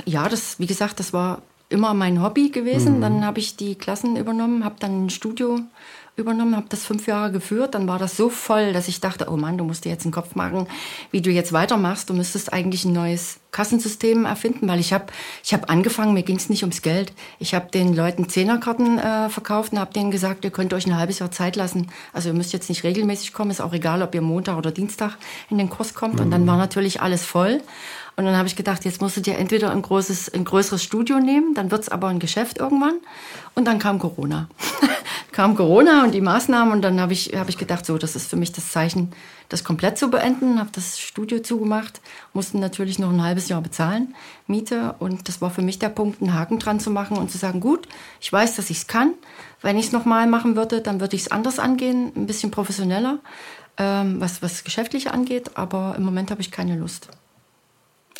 ja, 0.05 0.29
das, 0.29 0.59
wie 0.59 0.67
gesagt, 0.67 0.99
das 0.99 1.13
war 1.13 1.41
immer 1.69 1.93
mein 1.93 2.21
Hobby 2.21 2.49
gewesen. 2.49 2.97
Mhm. 2.97 3.01
Dann 3.01 3.25
habe 3.25 3.39
ich 3.39 3.55
die 3.55 3.75
Klassen 3.75 4.15
übernommen, 4.15 4.63
habe 4.63 4.75
dann 4.79 5.05
ein 5.05 5.09
Studio 5.09 5.59
übernommen, 6.21 6.55
habe 6.55 6.67
das 6.69 6.85
fünf 6.85 7.07
Jahre 7.07 7.31
geführt. 7.31 7.75
Dann 7.75 7.87
war 7.87 7.99
das 7.99 8.15
so 8.15 8.29
voll, 8.29 8.73
dass 8.73 8.87
ich 8.87 9.01
dachte, 9.01 9.27
oh 9.29 9.37
Mann, 9.37 9.57
du 9.57 9.63
musst 9.63 9.85
dir 9.85 9.89
jetzt 9.89 10.05
einen 10.05 10.13
Kopf 10.13 10.35
machen, 10.35 10.67
wie 11.11 11.21
du 11.21 11.29
jetzt 11.29 11.51
weitermachst. 11.51 12.09
Du 12.09 12.13
müsstest 12.13 12.53
eigentlich 12.53 12.85
ein 12.85 12.93
neues 12.93 13.39
Kassensystem 13.51 14.25
erfinden, 14.25 14.67
weil 14.67 14.79
ich 14.79 14.93
habe 14.93 15.07
ich 15.43 15.53
hab 15.53 15.69
angefangen, 15.69 16.13
mir 16.13 16.23
ging 16.23 16.37
es 16.37 16.49
nicht 16.49 16.63
ums 16.63 16.81
Geld. 16.81 17.11
Ich 17.37 17.53
habe 17.53 17.69
den 17.69 17.93
Leuten 17.93 18.29
Zehnerkarten 18.29 18.97
äh, 18.97 19.29
verkauft 19.29 19.73
und 19.73 19.79
habe 19.79 19.93
denen 19.93 20.11
gesagt, 20.11 20.45
ihr 20.45 20.51
könnt 20.51 20.73
euch 20.73 20.87
ein 20.87 20.97
halbes 20.97 21.19
Jahr 21.19 21.31
Zeit 21.31 21.57
lassen. 21.57 21.91
Also 22.13 22.29
ihr 22.29 22.33
müsst 22.33 22.53
jetzt 22.53 22.69
nicht 22.69 22.83
regelmäßig 22.83 23.33
kommen, 23.33 23.51
ist 23.51 23.61
auch 23.61 23.73
egal, 23.73 24.01
ob 24.01 24.15
ihr 24.15 24.21
Montag 24.21 24.57
oder 24.57 24.71
Dienstag 24.71 25.17
in 25.49 25.57
den 25.57 25.69
Kurs 25.69 25.93
kommt. 25.93 26.15
Mhm. 26.15 26.21
Und 26.21 26.31
dann 26.31 26.47
war 26.47 26.57
natürlich 26.57 27.01
alles 27.01 27.25
voll. 27.25 27.61
Und 28.15 28.25
dann 28.25 28.35
habe 28.35 28.47
ich 28.47 28.55
gedacht, 28.55 28.85
jetzt 28.85 29.01
musst 29.01 29.17
du 29.17 29.21
dir 29.21 29.37
entweder 29.37 29.71
ein, 29.71 29.81
großes, 29.81 30.33
ein 30.33 30.43
größeres 30.43 30.83
Studio 30.83 31.19
nehmen, 31.19 31.53
dann 31.53 31.71
wird's 31.71 31.89
aber 31.89 32.07
ein 32.07 32.19
Geschäft 32.19 32.57
irgendwann. 32.57 32.95
Und 33.55 33.65
dann 33.65 33.79
kam 33.79 33.99
Corona. 33.99 34.49
kam 35.31 35.55
Corona 35.55 36.03
und 36.03 36.13
die 36.13 36.21
Maßnahmen 36.21 36.73
und 36.73 36.81
dann 36.81 36.99
habe 36.99 37.13
ich, 37.13 37.33
hab 37.35 37.47
ich 37.47 37.57
gedacht, 37.57 37.85
so, 37.85 37.97
das 37.97 38.15
ist 38.15 38.29
für 38.29 38.35
mich 38.35 38.51
das 38.51 38.71
Zeichen, 38.71 39.11
das 39.49 39.63
komplett 39.63 39.97
zu 39.97 40.09
beenden. 40.09 40.59
Habe 40.59 40.69
das 40.73 40.99
Studio 40.99 41.39
zugemacht, 41.39 42.01
mussten 42.33 42.59
natürlich 42.59 42.99
noch 42.99 43.09
ein 43.09 43.23
halbes 43.23 43.47
Jahr 43.47 43.61
bezahlen, 43.61 44.13
Miete 44.47 44.95
und 44.99 45.27
das 45.27 45.41
war 45.41 45.49
für 45.49 45.61
mich 45.61 45.79
der 45.79 45.89
Punkt, 45.89 46.21
einen 46.21 46.33
Haken 46.33 46.59
dran 46.59 46.79
zu 46.79 46.91
machen 46.91 47.17
und 47.17 47.31
zu 47.31 47.37
sagen, 47.37 47.61
gut, 47.61 47.87
ich 48.19 48.31
weiß, 48.31 48.55
dass 48.55 48.69
ich 48.69 48.77
es 48.77 48.87
kann. 48.87 49.13
Wenn 49.61 49.77
ich 49.77 49.87
es 49.87 49.91
nochmal 49.91 50.27
machen 50.27 50.55
würde, 50.55 50.81
dann 50.81 50.99
würde 50.99 51.15
ich 51.15 51.23
es 51.23 51.31
anders 51.31 51.59
angehen, 51.59 52.11
ein 52.15 52.27
bisschen 52.27 52.51
professioneller, 52.51 53.19
ähm, 53.77 54.19
was, 54.19 54.41
was 54.41 54.63
Geschäftliche 54.63 55.13
angeht, 55.13 55.51
aber 55.55 55.95
im 55.97 56.03
Moment 56.03 56.29
habe 56.29 56.41
ich 56.41 56.51
keine 56.51 56.75
Lust. 56.75 57.07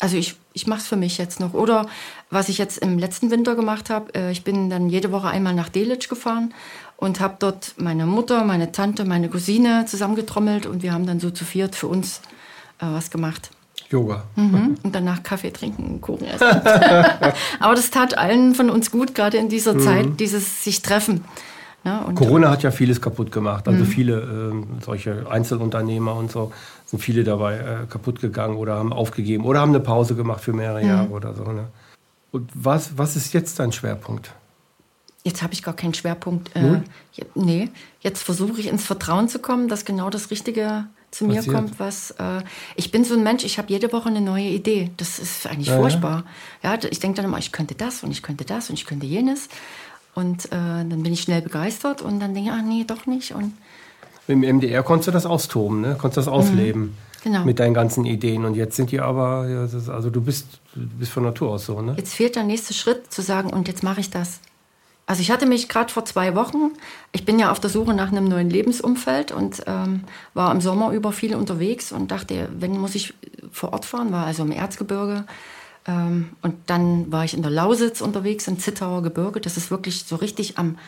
Also 0.02 0.16
ich, 0.16 0.34
ich 0.52 0.66
mache 0.66 0.80
es 0.80 0.88
für 0.88 0.96
mich 0.96 1.16
jetzt 1.16 1.38
noch. 1.38 1.54
Oder 1.54 1.86
was 2.28 2.48
ich 2.48 2.58
jetzt 2.58 2.78
im 2.78 2.98
letzten 2.98 3.30
Winter 3.30 3.54
gemacht 3.54 3.88
habe, 3.88 4.12
äh, 4.16 4.32
ich 4.32 4.42
bin 4.42 4.68
dann 4.68 4.88
jede 4.88 5.12
Woche 5.12 5.28
einmal 5.28 5.54
nach 5.54 5.68
Delitzsch 5.68 6.08
gefahren 6.08 6.52
und 6.96 7.20
habe 7.20 7.36
dort 7.38 7.74
meine 7.76 8.04
Mutter, 8.04 8.42
meine 8.42 8.72
Tante, 8.72 9.04
meine 9.04 9.28
Cousine 9.28 9.86
zusammengetrommelt 9.86 10.66
und 10.66 10.82
wir 10.82 10.92
haben 10.92 11.06
dann 11.06 11.20
so 11.20 11.30
zu 11.30 11.44
viert 11.44 11.76
für 11.76 11.86
uns 11.86 12.20
äh, 12.80 12.86
was 12.86 13.12
gemacht. 13.12 13.50
Yoga. 13.90 14.24
Mhm. 14.34 14.76
Und 14.82 14.92
danach 14.92 15.22
Kaffee 15.22 15.52
trinken 15.52 15.84
und 15.84 16.00
Kuchen 16.00 16.26
essen. 16.26 16.48
Aber 17.60 17.76
das 17.76 17.90
tat 17.92 18.18
allen 18.18 18.56
von 18.56 18.70
uns 18.70 18.90
gut, 18.90 19.14
gerade 19.14 19.36
in 19.36 19.48
dieser 19.48 19.74
mhm. 19.74 19.80
Zeit, 19.80 20.06
dieses 20.18 20.64
sich 20.64 20.82
treffen. 20.82 21.22
Ja, 21.84 22.08
Corona 22.14 22.50
hat 22.50 22.62
ja 22.62 22.70
vieles 22.70 23.00
kaputt 23.00 23.30
gemacht. 23.30 23.68
Also 23.68 23.84
mhm. 23.84 23.88
viele 23.88 24.14
äh, 24.20 24.82
solche 24.84 25.26
Einzelunternehmer 25.30 26.14
und 26.14 26.32
so 26.32 26.52
sind 26.92 27.00
viele 27.00 27.24
dabei 27.24 27.56
äh, 27.56 27.86
kaputt 27.88 28.20
gegangen 28.20 28.56
oder 28.56 28.74
haben 28.74 28.92
aufgegeben 28.92 29.44
oder 29.44 29.60
haben 29.60 29.70
eine 29.70 29.80
Pause 29.80 30.14
gemacht 30.14 30.44
für 30.44 30.52
mehrere 30.52 30.82
mhm. 30.82 30.88
Jahre 30.88 31.08
oder 31.08 31.34
so. 31.34 31.44
Ne? 31.44 31.68
Und 32.30 32.50
was, 32.54 32.98
was 32.98 33.16
ist 33.16 33.32
jetzt 33.32 33.58
dein 33.58 33.72
Schwerpunkt? 33.72 34.32
Jetzt 35.24 35.42
habe 35.42 35.54
ich 35.54 35.62
gar 35.62 35.74
keinen 35.74 35.94
Schwerpunkt. 35.94 36.54
Äh, 36.54 36.82
je, 37.12 37.24
nee, 37.34 37.70
jetzt 38.00 38.22
versuche 38.22 38.60
ich 38.60 38.66
ins 38.66 38.84
Vertrauen 38.84 39.28
zu 39.28 39.38
kommen, 39.38 39.68
dass 39.68 39.84
genau 39.84 40.10
das 40.10 40.30
Richtige 40.30 40.86
zu 41.12 41.24
mir 41.26 41.36
Passiert. 41.36 41.54
kommt, 41.54 41.80
was 41.80 42.10
äh, 42.12 42.42
ich 42.74 42.90
bin 42.90 43.04
so 43.04 43.14
ein 43.14 43.22
Mensch, 43.22 43.44
ich 43.44 43.58
habe 43.58 43.68
jede 43.70 43.92
Woche 43.92 44.08
eine 44.08 44.20
neue 44.20 44.48
Idee. 44.48 44.90
Das 44.96 45.18
ist 45.18 45.46
eigentlich 45.46 45.68
ja, 45.68 45.78
furchtbar. 45.78 46.24
Ja, 46.62 46.74
ja 46.74 46.80
ich 46.90 46.98
denke 46.98 47.16
dann 47.16 47.26
immer, 47.26 47.38
ich 47.38 47.52
könnte 47.52 47.74
das 47.74 48.02
und 48.02 48.10
ich 48.10 48.22
könnte 48.22 48.44
das 48.44 48.68
und 48.68 48.74
ich 48.74 48.84
könnte 48.84 49.06
jenes. 49.06 49.48
Und 50.14 50.46
äh, 50.46 50.50
dann 50.50 51.02
bin 51.02 51.12
ich 51.12 51.22
schnell 51.22 51.40
begeistert 51.40 52.02
und 52.02 52.20
dann 52.20 52.34
denke 52.34 52.50
ich, 52.50 52.54
ach 52.54 52.62
nee, 52.62 52.84
doch 52.84 53.06
nicht. 53.06 53.32
Und 53.32 53.54
Im 54.28 54.40
MDR 54.40 54.82
konntest 54.82 55.08
du 55.08 55.12
das 55.12 55.26
austoben, 55.26 55.80
ne? 55.80 55.96
konntest 55.98 56.18
das 56.18 56.28
ausleben. 56.28 56.82
Mhm. 56.82 56.96
Genau. 57.24 57.44
Mit 57.44 57.60
deinen 57.60 57.74
ganzen 57.74 58.04
Ideen. 58.04 58.44
Und 58.44 58.54
jetzt 58.54 58.74
sind 58.74 58.90
die 58.90 58.98
aber, 58.98 59.48
ja, 59.48 59.64
ist, 59.64 59.88
also 59.88 60.10
du 60.10 60.20
bist, 60.20 60.60
du 60.74 60.86
bist 60.98 61.12
von 61.12 61.22
Natur 61.22 61.50
aus 61.50 61.66
so, 61.66 61.80
ne? 61.80 61.94
Jetzt 61.96 62.14
fehlt 62.14 62.34
der 62.34 62.42
nächste 62.42 62.74
Schritt, 62.74 63.12
zu 63.12 63.22
sagen, 63.22 63.50
und 63.50 63.68
jetzt 63.68 63.84
mache 63.84 64.00
ich 64.00 64.10
das. 64.10 64.40
Also 65.06 65.20
ich 65.20 65.30
hatte 65.30 65.46
mich 65.46 65.68
gerade 65.68 65.92
vor 65.92 66.04
zwei 66.04 66.34
Wochen, 66.34 66.72
ich 67.12 67.24
bin 67.24 67.38
ja 67.38 67.52
auf 67.52 67.60
der 67.60 67.70
Suche 67.70 67.94
nach 67.94 68.10
einem 68.10 68.24
neuen 68.24 68.50
Lebensumfeld 68.50 69.30
und 69.30 69.62
ähm, 69.66 70.02
war 70.34 70.50
im 70.50 70.60
Sommer 70.60 70.90
über 70.90 71.12
viel 71.12 71.36
unterwegs 71.36 71.92
und 71.92 72.10
dachte, 72.10 72.48
wenn 72.58 72.76
muss 72.78 72.96
ich 72.96 73.14
vor 73.52 73.72
Ort 73.72 73.84
fahren, 73.84 74.10
war 74.10 74.26
also 74.26 74.42
im 74.42 74.52
Erzgebirge, 74.52 75.24
ähm, 75.86 76.30
und 76.42 76.54
dann 76.66 77.10
war 77.10 77.24
ich 77.24 77.34
in 77.34 77.42
der 77.42 77.50
Lausitz 77.50 78.00
unterwegs, 78.00 78.46
im 78.46 78.58
Zittauer 78.58 79.02
Gebirge. 79.02 79.40
Das 79.40 79.56
ist 79.56 79.70
wirklich 79.70 80.04
so 80.04 80.16
richtig 80.16 80.58
am, 80.58 80.78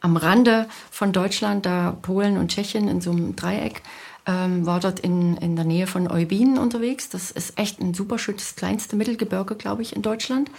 am 0.00 0.16
Rande 0.16 0.66
von 0.90 1.12
Deutschland, 1.12 1.66
da 1.66 1.96
Polen 2.02 2.38
und 2.38 2.50
Tschechien 2.50 2.88
in 2.88 3.00
so 3.00 3.10
einem 3.10 3.36
Dreieck. 3.36 3.82
Ähm, 4.26 4.66
war 4.66 4.80
dort 4.80 5.00
in, 5.00 5.38
in 5.38 5.56
der 5.56 5.64
Nähe 5.64 5.86
von 5.86 6.06
Eubinen 6.06 6.58
unterwegs. 6.58 7.08
Das 7.08 7.30
ist 7.30 7.58
echt 7.58 7.80
ein 7.80 7.94
super 7.94 8.18
schönes, 8.18 8.54
kleinste 8.54 8.94
Mittelgebirge, 8.94 9.54
glaube 9.54 9.80
ich, 9.80 9.96
in 9.96 10.02
Deutschland. 10.02 10.50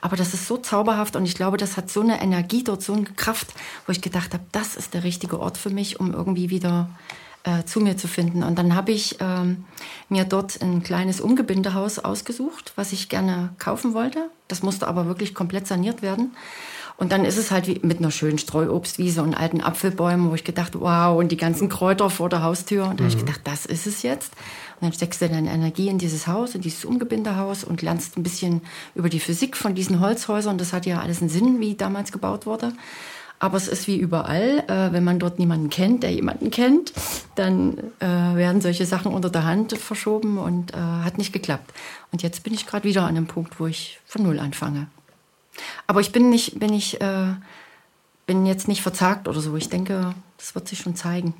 Aber 0.00 0.16
das 0.16 0.32
ist 0.32 0.46
so 0.46 0.56
zauberhaft 0.56 1.16
und 1.16 1.26
ich 1.26 1.34
glaube, 1.34 1.58
das 1.58 1.76
hat 1.76 1.90
so 1.90 2.00
eine 2.00 2.22
Energie 2.22 2.64
dort, 2.64 2.82
so 2.82 2.94
eine 2.94 3.04
Kraft, 3.04 3.52
wo 3.86 3.92
ich 3.92 4.00
gedacht 4.00 4.32
habe, 4.32 4.44
das 4.52 4.74
ist 4.74 4.94
der 4.94 5.04
richtige 5.04 5.38
Ort 5.38 5.58
für 5.58 5.68
mich, 5.68 6.00
um 6.00 6.14
irgendwie 6.14 6.48
wieder 6.48 6.88
äh, 7.44 7.64
zu 7.64 7.80
mir 7.80 7.96
zu 7.96 8.08
finden. 8.08 8.42
Und 8.42 8.58
dann 8.58 8.74
habe 8.74 8.92
ich 8.92 9.16
ähm, 9.20 9.64
mir 10.08 10.24
dort 10.24 10.60
ein 10.60 10.82
kleines 10.82 11.20
Umgebindehaus 11.20 11.98
ausgesucht, 11.98 12.72
was 12.76 12.92
ich 12.92 13.08
gerne 13.08 13.50
kaufen 13.58 13.94
wollte. 13.94 14.30
Das 14.48 14.62
musste 14.62 14.88
aber 14.88 15.06
wirklich 15.06 15.34
komplett 15.34 15.66
saniert 15.66 16.02
werden. 16.02 16.34
Und 17.00 17.12
dann 17.12 17.24
ist 17.24 17.38
es 17.38 17.50
halt 17.50 17.66
wie 17.66 17.80
mit 17.82 17.98
einer 17.98 18.10
schönen 18.10 18.36
Streuobstwiese 18.36 19.22
und 19.22 19.32
alten 19.32 19.62
Apfelbäumen, 19.62 20.30
wo 20.30 20.34
ich 20.34 20.44
gedacht, 20.44 20.78
wow, 20.78 21.18
und 21.18 21.32
die 21.32 21.38
ganzen 21.38 21.70
Kräuter 21.70 22.10
vor 22.10 22.28
der 22.28 22.42
Haustür. 22.42 22.84
Und 22.84 23.00
da 23.00 23.04
mhm. 23.04 23.08
habe 23.08 23.18
ich 23.18 23.26
gedacht, 23.26 23.40
das 23.44 23.64
ist 23.64 23.86
es 23.86 24.02
jetzt. 24.02 24.34
Und 24.78 24.82
dann 24.82 24.92
steckst 24.92 25.22
du 25.22 25.28
deine 25.30 25.50
Energie 25.50 25.88
in 25.88 25.96
dieses 25.96 26.26
Haus, 26.26 26.54
in 26.54 26.60
dieses 26.60 26.84
Umgebindehaus 26.84 27.64
und 27.64 27.80
lernst 27.80 28.18
ein 28.18 28.22
bisschen 28.22 28.60
über 28.94 29.08
die 29.08 29.18
Physik 29.18 29.56
von 29.56 29.74
diesen 29.74 30.00
Holzhäusern. 30.00 30.58
Das 30.58 30.74
hat 30.74 30.84
ja 30.84 31.00
alles 31.00 31.22
einen 31.22 31.30
Sinn, 31.30 31.58
wie 31.58 31.74
damals 31.74 32.12
gebaut 32.12 32.44
wurde. 32.44 32.74
Aber 33.38 33.56
es 33.56 33.66
ist 33.66 33.86
wie 33.86 33.96
überall, 33.96 34.62
äh, 34.68 34.92
wenn 34.92 35.02
man 35.02 35.18
dort 35.18 35.38
niemanden 35.38 35.70
kennt, 35.70 36.02
der 36.02 36.12
jemanden 36.12 36.50
kennt, 36.50 36.92
dann 37.34 37.78
äh, 38.00 38.04
werden 38.04 38.60
solche 38.60 38.84
Sachen 38.84 39.14
unter 39.14 39.30
der 39.30 39.44
Hand 39.44 39.72
verschoben 39.72 40.36
und 40.36 40.74
äh, 40.74 40.76
hat 40.76 41.16
nicht 41.16 41.32
geklappt. 41.32 41.72
Und 42.12 42.22
jetzt 42.22 42.42
bin 42.42 42.52
ich 42.52 42.66
gerade 42.66 42.86
wieder 42.86 43.04
an 43.04 43.16
einem 43.16 43.26
Punkt, 43.26 43.58
wo 43.58 43.66
ich 43.66 43.98
von 44.04 44.22
Null 44.22 44.38
anfange. 44.38 44.88
Aber 45.86 46.00
ich 46.00 46.12
bin 46.12 46.30
nicht, 46.30 46.58
bin 46.58 46.72
ich, 46.72 47.00
äh, 47.00 47.34
bin 48.26 48.46
jetzt 48.46 48.68
nicht 48.68 48.82
verzagt 48.82 49.28
oder 49.28 49.40
so. 49.40 49.56
Ich 49.56 49.68
denke, 49.68 50.14
das 50.38 50.54
wird 50.54 50.68
sich 50.68 50.78
schon 50.78 50.96
zeigen. 50.96 51.34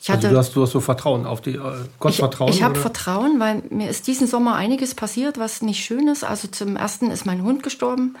Ich 0.00 0.10
hatte, 0.10 0.26
also 0.26 0.30
du, 0.30 0.38
hast, 0.38 0.56
du 0.56 0.62
hast 0.62 0.72
so 0.72 0.80
Vertrauen 0.80 1.26
auf 1.26 1.40
die 1.40 1.54
äh, 1.54 1.60
Gottvertrauen? 2.00 2.50
Ich, 2.50 2.56
ich 2.56 2.62
habe 2.64 2.74
Vertrauen, 2.74 3.38
weil 3.38 3.62
mir 3.70 3.88
ist 3.88 4.08
diesen 4.08 4.26
Sommer 4.26 4.56
einiges 4.56 4.96
passiert, 4.96 5.38
was 5.38 5.62
nicht 5.62 5.84
schön 5.84 6.08
ist. 6.08 6.24
Also 6.24 6.48
zum 6.48 6.76
ersten 6.76 7.12
ist 7.12 7.24
mein 7.24 7.42
Hund 7.42 7.62
gestorben. 7.62 8.16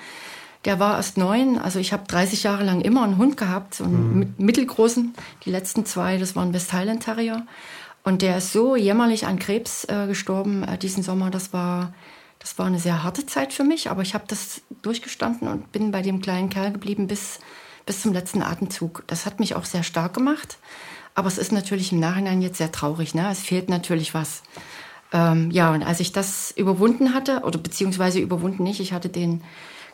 Der 0.64 0.78
war 0.78 0.96
erst 0.96 1.16
neun. 1.16 1.58
Also 1.58 1.80
ich 1.80 1.92
habe 1.92 2.04
30 2.06 2.44
Jahre 2.44 2.62
lang 2.62 2.82
immer 2.82 3.02
einen 3.02 3.18
Hund 3.18 3.36
gehabt, 3.36 3.74
so 3.74 3.84
einen 3.84 4.18
mhm. 4.18 4.34
mittelgroßen. 4.38 5.14
Die 5.44 5.50
letzten 5.50 5.84
zwei, 5.84 6.18
das 6.18 6.36
waren 6.36 6.52
West 6.54 6.72
Highland 6.72 7.02
Terrier. 7.02 7.44
Und 8.04 8.22
der 8.22 8.38
ist 8.38 8.52
so 8.52 8.76
jämmerlich 8.76 9.26
an 9.26 9.40
Krebs 9.40 9.84
äh, 9.84 10.06
gestorben 10.06 10.62
äh, 10.62 10.78
diesen 10.78 11.02
Sommer. 11.02 11.30
Das 11.30 11.52
war, 11.52 11.92
das 12.42 12.58
war 12.58 12.66
eine 12.66 12.80
sehr 12.80 13.04
harte 13.04 13.24
Zeit 13.24 13.52
für 13.52 13.62
mich, 13.62 13.88
aber 13.88 14.02
ich 14.02 14.14
habe 14.14 14.24
das 14.26 14.62
durchgestanden 14.82 15.46
und 15.46 15.70
bin 15.70 15.92
bei 15.92 16.02
dem 16.02 16.20
kleinen 16.20 16.50
Kerl 16.50 16.72
geblieben 16.72 17.06
bis, 17.06 17.38
bis 17.86 18.02
zum 18.02 18.12
letzten 18.12 18.42
Atemzug. 18.42 19.04
Das 19.06 19.26
hat 19.26 19.38
mich 19.38 19.54
auch 19.54 19.64
sehr 19.64 19.84
stark 19.84 20.12
gemacht. 20.12 20.58
Aber 21.14 21.28
es 21.28 21.38
ist 21.38 21.52
natürlich 21.52 21.92
im 21.92 22.00
Nachhinein 22.00 22.42
jetzt 22.42 22.58
sehr 22.58 22.72
traurig. 22.72 23.14
Ne? 23.14 23.28
Es 23.30 23.40
fehlt 23.40 23.68
natürlich 23.68 24.12
was. 24.12 24.42
Ähm, 25.12 25.52
ja, 25.52 25.72
und 25.72 25.84
als 25.84 26.00
ich 26.00 26.10
das 26.10 26.50
überwunden 26.50 27.14
hatte, 27.14 27.42
oder 27.42 27.58
beziehungsweise 27.58 28.18
überwunden 28.18 28.64
nicht, 28.64 28.80
ich 28.80 28.92
hatte 28.92 29.08
den 29.08 29.42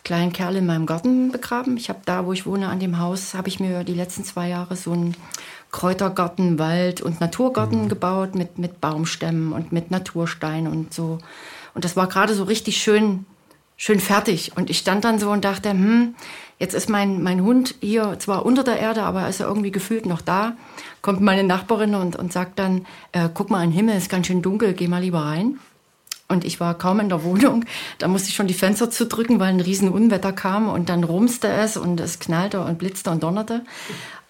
kleinen 0.04 0.32
Kerl 0.32 0.56
in 0.56 0.64
meinem 0.64 0.86
Garten 0.86 1.32
begraben. 1.32 1.76
Ich 1.76 1.90
habe 1.90 2.00
da, 2.06 2.24
wo 2.24 2.32
ich 2.32 2.46
wohne, 2.46 2.68
an 2.68 2.80
dem 2.80 2.98
Haus, 2.98 3.34
habe 3.34 3.48
ich 3.48 3.60
mir 3.60 3.84
die 3.84 3.94
letzten 3.94 4.24
zwei 4.24 4.48
Jahre 4.48 4.74
so 4.74 4.92
einen 4.92 5.14
Kräutergarten, 5.70 6.58
Wald 6.58 7.02
und 7.02 7.20
Naturgarten 7.20 7.84
mhm. 7.84 7.88
gebaut 7.90 8.34
mit, 8.34 8.58
mit 8.58 8.80
Baumstämmen 8.80 9.52
und 9.52 9.70
mit 9.70 9.90
Naturstein 9.90 10.66
und 10.66 10.94
so. 10.94 11.18
Und 11.78 11.84
das 11.84 11.94
war 11.94 12.08
gerade 12.08 12.34
so 12.34 12.42
richtig 12.42 12.78
schön, 12.78 13.24
schön 13.76 14.00
fertig. 14.00 14.50
Und 14.56 14.68
ich 14.68 14.78
stand 14.78 15.04
dann 15.04 15.20
so 15.20 15.30
und 15.30 15.44
dachte, 15.44 15.70
hm, 15.70 16.16
jetzt 16.58 16.74
ist 16.74 16.88
mein, 16.90 17.22
mein 17.22 17.40
Hund 17.44 17.76
hier 17.80 18.16
zwar 18.18 18.44
unter 18.44 18.64
der 18.64 18.80
Erde, 18.80 19.04
aber 19.04 19.20
er 19.20 19.28
ist 19.28 19.38
ja 19.38 19.46
irgendwie 19.46 19.70
gefühlt 19.70 20.04
noch 20.04 20.20
da. 20.20 20.56
Kommt 21.02 21.20
meine 21.20 21.44
Nachbarin 21.44 21.94
und, 21.94 22.16
und 22.16 22.32
sagt 22.32 22.58
dann, 22.58 22.84
äh, 23.12 23.28
guck 23.32 23.48
mal, 23.48 23.60
ein 23.60 23.70
Himmel 23.70 23.96
ist 23.96 24.10
ganz 24.10 24.26
schön 24.26 24.42
dunkel, 24.42 24.72
geh 24.72 24.88
mal 24.88 25.02
lieber 25.02 25.20
rein. 25.20 25.60
Und 26.26 26.44
ich 26.44 26.58
war 26.58 26.74
kaum 26.74 26.98
in 26.98 27.10
der 27.10 27.22
Wohnung. 27.22 27.64
Da 27.98 28.08
musste 28.08 28.28
ich 28.28 28.34
schon 28.34 28.48
die 28.48 28.54
Fenster 28.54 28.90
zudrücken, 28.90 29.38
weil 29.38 29.50
ein 29.50 29.60
riesen 29.60 29.88
Unwetter 29.88 30.32
kam 30.32 30.68
und 30.68 30.88
dann 30.88 31.04
rumste 31.04 31.46
es 31.46 31.76
und 31.76 32.00
es 32.00 32.18
knallte 32.18 32.60
und 32.60 32.78
blitzte 32.78 33.12
und 33.12 33.22
donnerte. 33.22 33.62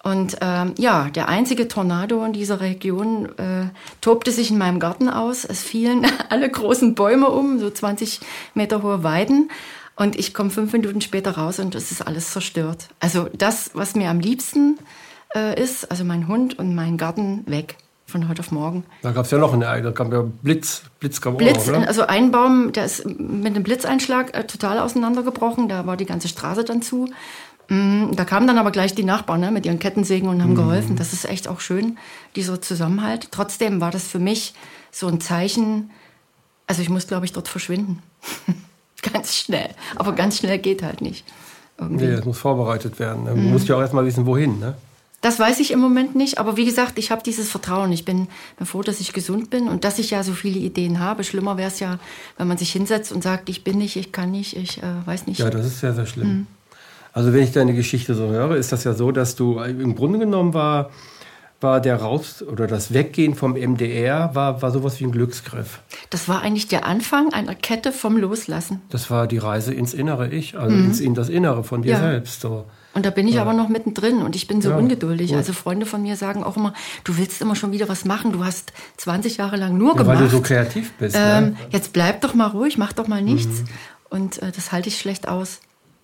Und 0.01 0.37
ähm, 0.41 0.73
ja, 0.77 1.09
der 1.09 1.27
einzige 1.27 1.67
Tornado 1.67 2.23
in 2.23 2.31
dieser 2.31 2.61
Region 2.61 3.25
äh, 3.37 3.65
tobte 3.99 4.31
sich 4.31 4.49
in 4.49 4.57
meinem 4.57 4.79
Garten 4.79 5.09
aus. 5.09 5.43
Es 5.43 5.61
fielen 5.61 6.07
alle 6.29 6.49
großen 6.49 6.95
Bäume 6.95 7.29
um, 7.29 7.59
so 7.59 7.69
20 7.69 8.21
Meter 8.53 8.81
hohe 8.81 9.03
Weiden. 9.03 9.51
Und 9.95 10.17
ich 10.17 10.33
komme 10.33 10.49
fünf 10.49 10.71
Minuten 10.71 11.01
später 11.01 11.31
raus 11.31 11.59
und 11.59 11.75
es 11.75 11.91
ist 11.91 12.01
alles 12.01 12.31
zerstört. 12.31 12.87
Also 13.01 13.27
das, 13.37 13.71
was 13.73 13.95
mir 13.95 14.09
am 14.09 14.21
liebsten 14.21 14.77
äh, 15.35 15.61
ist, 15.61 15.91
also 15.91 16.05
mein 16.05 16.29
Hund 16.29 16.57
und 16.57 16.73
mein 16.73 16.97
Garten 16.97 17.43
weg 17.47 17.75
von 18.09 18.27
heute 18.27 18.39
auf 18.39 18.51
morgen. 18.51 18.85
Da 19.01 19.11
gab 19.11 19.25
es 19.25 19.31
ja 19.31 19.37
noch 19.37 19.53
eine, 19.53 19.81
da 19.81 19.91
kam 19.91 20.11
ja 20.11 20.23
Blitz, 20.41 20.83
Blitz 20.99 21.21
kam 21.21 21.37
Blitz, 21.37 21.67
auch 21.67 21.73
noch, 21.73 21.79
ne? 21.81 21.87
Also 21.87 22.03
ein 22.03 22.31
Baum, 22.31 22.71
der 22.71 22.85
ist 22.85 23.05
mit 23.05 23.53
einem 23.53 23.63
Blitzeinschlag 23.63 24.35
äh, 24.35 24.45
total 24.45 24.79
auseinandergebrochen, 24.79 25.67
da 25.67 25.85
war 25.85 25.95
die 25.95 26.05
ganze 26.05 26.27
Straße 26.27 26.63
dann 26.63 26.81
zu. 26.81 27.09
Mm, 27.69 28.11
da 28.15 28.25
kamen 28.25 28.47
dann 28.47 28.57
aber 28.57 28.71
gleich 28.71 28.95
die 28.95 29.03
Nachbarn 29.03 29.41
ne, 29.41 29.51
mit 29.51 29.65
ihren 29.65 29.79
Kettensägen 29.79 30.27
und 30.27 30.41
haben 30.41 30.51
mhm. 30.51 30.55
geholfen. 30.55 30.95
Das 30.95 31.13
ist 31.13 31.25
echt 31.25 31.47
auch 31.47 31.59
schön, 31.59 31.97
dieser 32.35 32.61
Zusammenhalt. 32.61 33.29
Trotzdem 33.31 33.79
war 33.79 33.91
das 33.91 34.07
für 34.07 34.19
mich 34.19 34.53
so 34.91 35.07
ein 35.07 35.21
Zeichen, 35.21 35.91
also 36.67 36.81
ich 36.81 36.89
muss, 36.89 37.07
glaube 37.07 37.25
ich, 37.25 37.31
dort 37.31 37.47
verschwinden. 37.47 38.01
ganz 39.13 39.35
schnell. 39.35 39.69
Aber 39.95 40.13
ganz 40.13 40.39
schnell 40.39 40.57
geht 40.57 40.83
halt 40.83 41.01
nicht. 41.01 41.25
Irgendwie. 41.77 42.05
Nee, 42.05 42.15
das 42.15 42.25
muss 42.25 42.39
vorbereitet 42.39 42.99
werden. 42.99 43.23
Man 43.23 43.45
mhm. 43.45 43.51
muss 43.51 43.67
ja 43.67 43.75
auch 43.75 43.81
erstmal 43.81 44.05
wissen, 44.05 44.25
wohin. 44.25 44.59
Ne? 44.59 44.75
Das 45.21 45.37
weiß 45.37 45.59
ich 45.59 45.71
im 45.71 45.79
Moment 45.79 46.15
nicht, 46.15 46.37
aber 46.37 46.55
wie 46.55 46.65
gesagt, 46.65 46.97
ich 46.97 47.11
habe 47.11 47.21
dieses 47.23 47.49
Vertrauen. 47.49 47.91
Ich 47.91 48.05
bin, 48.05 48.27
bin 48.57 48.65
froh, 48.65 48.81
dass 48.81 48.99
ich 49.01 49.11
gesund 49.13 49.49
bin 49.49 49.67
und 49.67 49.83
dass 49.83 49.99
ich 49.99 50.11
ja 50.11 50.23
so 50.23 50.33
viele 50.33 50.59
Ideen 50.59 50.99
habe. 50.99 51.23
Schlimmer 51.23 51.57
wäre 51.57 51.67
es 51.67 51.79
ja, 51.79 51.99
wenn 52.37 52.47
man 52.47 52.57
sich 52.57 52.71
hinsetzt 52.71 53.11
und 53.11 53.21
sagt, 53.21 53.49
ich 53.49 53.63
bin 53.63 53.77
nicht, 53.77 53.95
ich 53.95 54.11
kann 54.11 54.31
nicht, 54.31 54.55
ich 54.55 54.81
äh, 54.81 55.05
weiß 55.05 55.27
nicht. 55.27 55.39
Ja, 55.39 55.49
das 55.49 55.65
ist 55.65 55.79
sehr, 55.81 55.93
sehr 55.93 56.05
schlimm. 56.05 56.27
Mhm. 56.27 56.47
Also 57.19 57.33
wenn 57.33 57.43
ich 57.43 57.51
deine 57.51 57.73
Geschichte 57.73 58.15
so 58.15 58.29
höre, 58.29 58.55
ist 58.55 58.71
das 58.71 58.85
ja 58.85 58.93
so, 58.93 59.11
dass 59.11 59.35
du 59.35 59.59
im 59.59 59.93
Grunde 59.93 60.19
genommen 60.19 60.53
war, 60.53 60.89
war 61.59 61.81
der 61.81 61.97
Raus 61.97 62.41
oder 62.41 62.65
das 62.65 62.93
Weggehen 62.93 63.35
vom 63.35 63.55
MDR 63.55 64.33
war, 64.35 64.61
war 64.61 64.71
sowas 64.71 65.01
wie 65.01 65.03
ein 65.03 65.11
Glücksgriff. 65.11 65.81
Das 66.11 66.29
war 66.29 66.43
eigentlich 66.43 66.69
der 66.69 66.85
Anfang 66.85 67.33
einer 67.33 67.55
Kette 67.55 67.91
vom 67.91 68.15
Loslassen. 68.15 68.81
Das 68.89 69.11
war 69.11 69.27
die 69.27 69.37
Reise 69.37 69.73
ins 69.73 69.93
innere 69.93 70.29
Ich, 70.29 70.57
also 70.57 70.73
mhm. 70.73 70.85
ins, 70.85 71.01
in 71.01 71.13
das 71.13 71.27
Innere 71.27 71.65
von 71.65 71.81
dir 71.81 71.91
ja. 71.91 71.99
selbst. 71.99 72.39
So. 72.39 72.63
Und 72.93 73.05
da 73.05 73.09
bin 73.09 73.27
ich 73.27 73.35
ja. 73.35 73.41
aber 73.41 73.51
noch 73.51 73.67
mittendrin 73.67 74.19
und 74.19 74.37
ich 74.37 74.47
bin 74.47 74.61
so 74.61 74.69
ja, 74.69 74.77
ungeduldig. 74.77 75.31
Gut. 75.31 75.37
Also 75.39 75.51
Freunde 75.51 75.85
von 75.85 76.01
mir 76.01 76.15
sagen 76.15 76.45
auch 76.45 76.55
immer, 76.55 76.73
du 77.03 77.17
willst 77.17 77.41
immer 77.41 77.57
schon 77.57 77.73
wieder 77.73 77.89
was 77.89 78.05
machen. 78.05 78.31
Du 78.31 78.45
hast 78.45 78.71
20 78.95 79.35
Jahre 79.35 79.57
lang 79.57 79.77
nur 79.77 79.91
ja, 79.91 80.03
gemacht. 80.03 80.19
Weil 80.19 80.23
du 80.23 80.29
so 80.29 80.39
kreativ 80.39 80.93
bist. 80.93 81.17
Ne? 81.17 81.21
Ähm, 81.21 81.43
ne? 81.43 81.57
Jetzt 81.71 81.91
bleib 81.91 82.21
doch 82.21 82.33
mal 82.33 82.47
ruhig, 82.47 82.77
mach 82.77 82.93
doch 82.93 83.09
mal 83.09 83.21
nichts. 83.21 83.63
Mhm. 83.63 83.67
Und 84.09 84.41
äh, 84.41 84.53
das 84.55 84.71
halte 84.71 84.87
ich 84.87 84.97
schlecht 84.97 85.27
aus. 85.27 85.59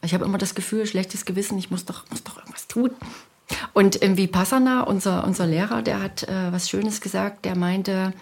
Ich 0.06 0.14
habe 0.14 0.26
immer 0.26 0.38
das 0.38 0.56
Gefühl, 0.56 0.86
schlechtes 0.86 1.26
Gewissen, 1.26 1.58
ich 1.58 1.72
muss 1.72 1.86
doch, 1.86 2.04
muss 2.10 2.24
doch 2.24 2.38
irgendwas 2.38 2.68
tun. 2.68 2.92
Und 3.74 3.96
im 3.98 4.18
Vipassana, 4.18 4.82
unser, 4.82 5.26
unser 5.26 5.46
Lehrer, 5.46 5.82
der 5.82 6.02
hat 6.02 6.24
äh, 6.24 6.52
was 6.52 6.70
Schönes 6.70 7.02
gesagt. 7.02 7.46
Der 7.46 7.56
meinte, 7.56 8.14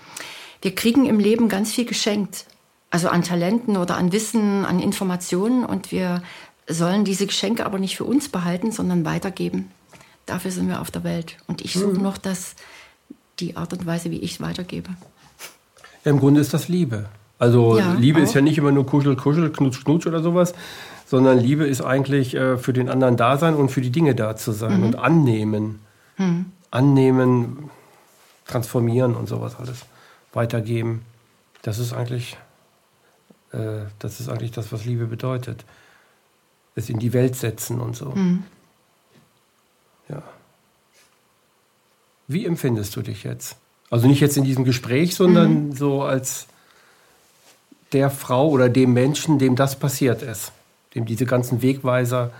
wir 0.61 0.75
kriegen 0.75 1.05
im 1.05 1.19
Leben 1.19 1.49
ganz 1.49 1.71
viel 1.71 1.86
geschenkt. 1.86 2.45
Also 2.89 3.09
an 3.09 3.23
Talenten 3.23 3.77
oder 3.77 3.97
an 3.97 4.11
Wissen, 4.11 4.65
an 4.65 4.79
Informationen. 4.79 5.65
Und 5.65 5.91
wir 5.91 6.21
sollen 6.67 7.05
diese 7.05 7.25
Geschenke 7.25 7.65
aber 7.65 7.79
nicht 7.79 7.97
für 7.97 8.05
uns 8.05 8.29
behalten, 8.29 8.71
sondern 8.71 9.05
weitergeben. 9.05 9.71
Dafür 10.25 10.51
sind 10.51 10.67
wir 10.67 10.81
auf 10.81 10.91
der 10.91 11.03
Welt. 11.03 11.38
Und 11.47 11.63
ich 11.63 11.73
suche 11.73 11.97
mhm. 11.97 12.03
noch 12.03 12.17
das, 12.17 12.55
die 13.39 13.57
Art 13.57 13.73
und 13.73 13.86
Weise, 13.86 14.11
wie 14.11 14.19
ich 14.19 14.34
es 14.34 14.41
weitergebe. 14.41 14.89
Ja, 16.05 16.11
Im 16.11 16.19
Grunde 16.19 16.41
ist 16.41 16.53
das 16.53 16.67
Liebe. 16.67 17.05
Also 17.39 17.77
ja, 17.77 17.93
Liebe 17.93 18.19
auch. 18.19 18.23
ist 18.23 18.36
ja 18.36 18.41
nicht 18.41 18.57
immer 18.57 18.71
nur 18.71 18.86
Kuschel, 18.86 19.15
Kuschel, 19.15 19.51
Knutsch, 19.51 19.84
Knutsch 19.84 20.07
oder 20.07 20.21
sowas, 20.21 20.53
sondern 21.14 21.38
Liebe 21.38 21.68
ist 21.68 21.82
eigentlich 21.82 22.34
äh, 22.34 22.57
für 22.57 22.74
den 22.74 22.89
anderen 22.89 23.18
da 23.18 23.38
sein 23.38 23.53
und 23.53 23.70
für 23.70 23.82
die 23.82 23.91
Dinge 23.91 24.16
da 24.16 24.36
zu 24.36 24.51
sein 24.51 24.80
mhm. 24.80 24.84
und 24.84 24.95
annehmen. 24.95 25.80
Mhm. 26.18 26.47
Annehmen, 26.72 27.70
transformieren 28.47 29.14
und 29.14 29.30
sowas 29.30 29.57
alles. 29.59 29.86
Weitergeben. 30.34 31.03
Das 31.61 31.78
ist 31.78 31.93
eigentlich, 31.93 32.36
äh, 33.51 33.82
das 33.99 34.22
ist 34.22 34.28
eigentlich 34.28 34.53
das, 34.53 34.72
was 34.72 34.86
Liebe 34.86 35.05
bedeutet. 35.05 35.66
Es 36.74 36.89
in 36.89 36.97
die 36.97 37.14
Welt 37.14 37.36
setzen 37.36 37.80
und 37.80 37.95
so. 37.95 38.05
Mhm. 38.05 38.45
Ja. 40.09 40.24
Wie 42.28 42.43
empfindest 42.43 42.95
du 42.95 43.03
dich 43.03 43.24
jetzt? 43.24 43.55
Also 43.91 44.07
nicht 44.07 44.20
jetzt 44.20 44.36
in 44.36 44.45
diesem 44.45 44.66
Gespräch, 44.66 45.14
sondern 45.14 45.68
mhm. 45.68 45.74
so 45.74 46.01
als 46.01 46.47
der 47.91 48.09
Frau 48.09 48.49
oder 48.49 48.68
dem 48.68 48.93
Menschen, 48.93 49.38
dem 49.38 49.55
das 49.55 49.78
passiert 49.78 50.24
ist, 50.24 50.51
dem 50.95 51.05
diese 51.05 51.25
ganzen 51.25 51.61
Wegweiser 51.61 52.31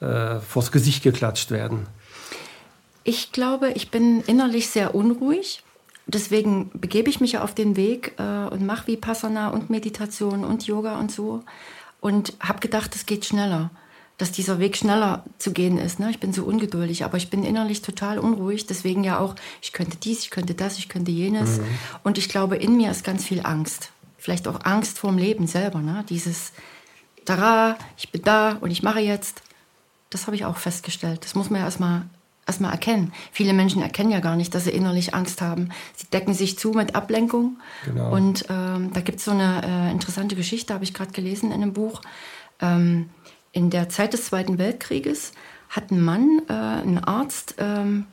äh, 0.00 0.40
vors 0.40 0.72
Gesicht 0.72 1.02
geklatscht 1.02 1.50
werden? 1.50 1.86
Ich 3.04 3.32
glaube, 3.32 3.70
ich 3.72 3.90
bin 3.90 4.22
innerlich 4.22 4.68
sehr 4.68 4.94
unruhig. 4.94 5.62
Deswegen 6.06 6.70
begebe 6.74 7.10
ich 7.10 7.20
mich 7.20 7.32
ja 7.32 7.42
auf 7.42 7.54
den 7.54 7.76
Weg 7.76 8.14
äh, 8.18 8.22
und 8.22 8.64
mache 8.64 8.86
Vipassana 8.86 9.48
und 9.48 9.70
Meditation 9.70 10.44
und 10.44 10.66
Yoga 10.66 10.98
und 10.98 11.10
so. 11.10 11.42
Und 12.00 12.34
habe 12.40 12.60
gedacht, 12.60 12.94
es 12.94 13.06
geht 13.06 13.24
schneller, 13.24 13.70
dass 14.16 14.30
dieser 14.30 14.58
Weg 14.58 14.76
schneller 14.76 15.24
zu 15.38 15.52
gehen 15.52 15.78
ist. 15.78 15.98
Ne? 15.98 16.10
Ich 16.10 16.20
bin 16.20 16.32
so 16.32 16.44
ungeduldig, 16.44 17.04
aber 17.04 17.16
ich 17.16 17.28
bin 17.28 17.44
innerlich 17.44 17.82
total 17.82 18.18
unruhig. 18.18 18.66
Deswegen 18.66 19.04
ja 19.04 19.18
auch, 19.18 19.34
ich 19.60 19.72
könnte 19.72 19.96
dies, 19.96 20.20
ich 20.20 20.30
könnte 20.30 20.54
das, 20.54 20.78
ich 20.78 20.88
könnte 20.88 21.10
jenes. 21.10 21.58
Mhm. 21.58 21.64
Und 22.04 22.18
ich 22.18 22.28
glaube, 22.28 22.56
in 22.56 22.76
mir 22.76 22.90
ist 22.90 23.04
ganz 23.04 23.24
viel 23.24 23.40
Angst 23.44 23.90
vielleicht 24.18 24.48
auch 24.48 24.64
Angst 24.64 24.98
vorm 24.98 25.16
Leben 25.16 25.46
selber. 25.46 25.80
Ne? 25.80 26.04
Dieses, 26.08 26.52
da, 27.36 27.76
ich 27.96 28.10
bin 28.10 28.22
da 28.22 28.56
und 28.60 28.70
ich 28.70 28.82
mache 28.82 29.00
jetzt. 29.00 29.42
Das 30.10 30.26
habe 30.26 30.36
ich 30.36 30.44
auch 30.44 30.56
festgestellt. 30.56 31.24
Das 31.24 31.34
muss 31.34 31.50
man 31.50 31.60
ja 31.60 31.66
erstmal 31.66 32.04
erstmal 32.46 32.72
erkennen. 32.72 33.12
Viele 33.30 33.52
Menschen 33.52 33.82
erkennen 33.82 34.10
ja 34.10 34.20
gar 34.20 34.34
nicht, 34.34 34.54
dass 34.54 34.64
sie 34.64 34.70
innerlich 34.70 35.14
Angst 35.14 35.42
haben. 35.42 35.68
Sie 35.94 36.06
decken 36.06 36.34
sich 36.34 36.58
zu 36.58 36.70
mit 36.70 36.94
Ablenkung. 36.96 37.58
Genau. 37.84 38.10
Und 38.10 38.46
ähm, 38.48 38.90
da 38.94 39.02
gibt 39.02 39.18
es 39.18 39.26
so 39.26 39.32
eine 39.32 39.62
äh, 39.64 39.90
interessante 39.92 40.34
Geschichte, 40.34 40.72
habe 40.72 40.82
ich 40.82 40.94
gerade 40.94 41.12
gelesen 41.12 41.52
in 41.52 41.62
einem 41.62 41.74
Buch. 41.74 42.00
Ähm, 42.60 43.10
in 43.52 43.70
der 43.70 43.88
Zeit 43.88 44.14
des 44.14 44.24
Zweiten 44.24 44.58
Weltkrieges 44.58 45.32
hat 45.68 45.90
ein 45.90 46.00
Mann, 46.00 46.40
äh, 46.48 46.52
ein 46.52 47.04
Arzt, 47.04 47.56
ähm, 47.58 48.06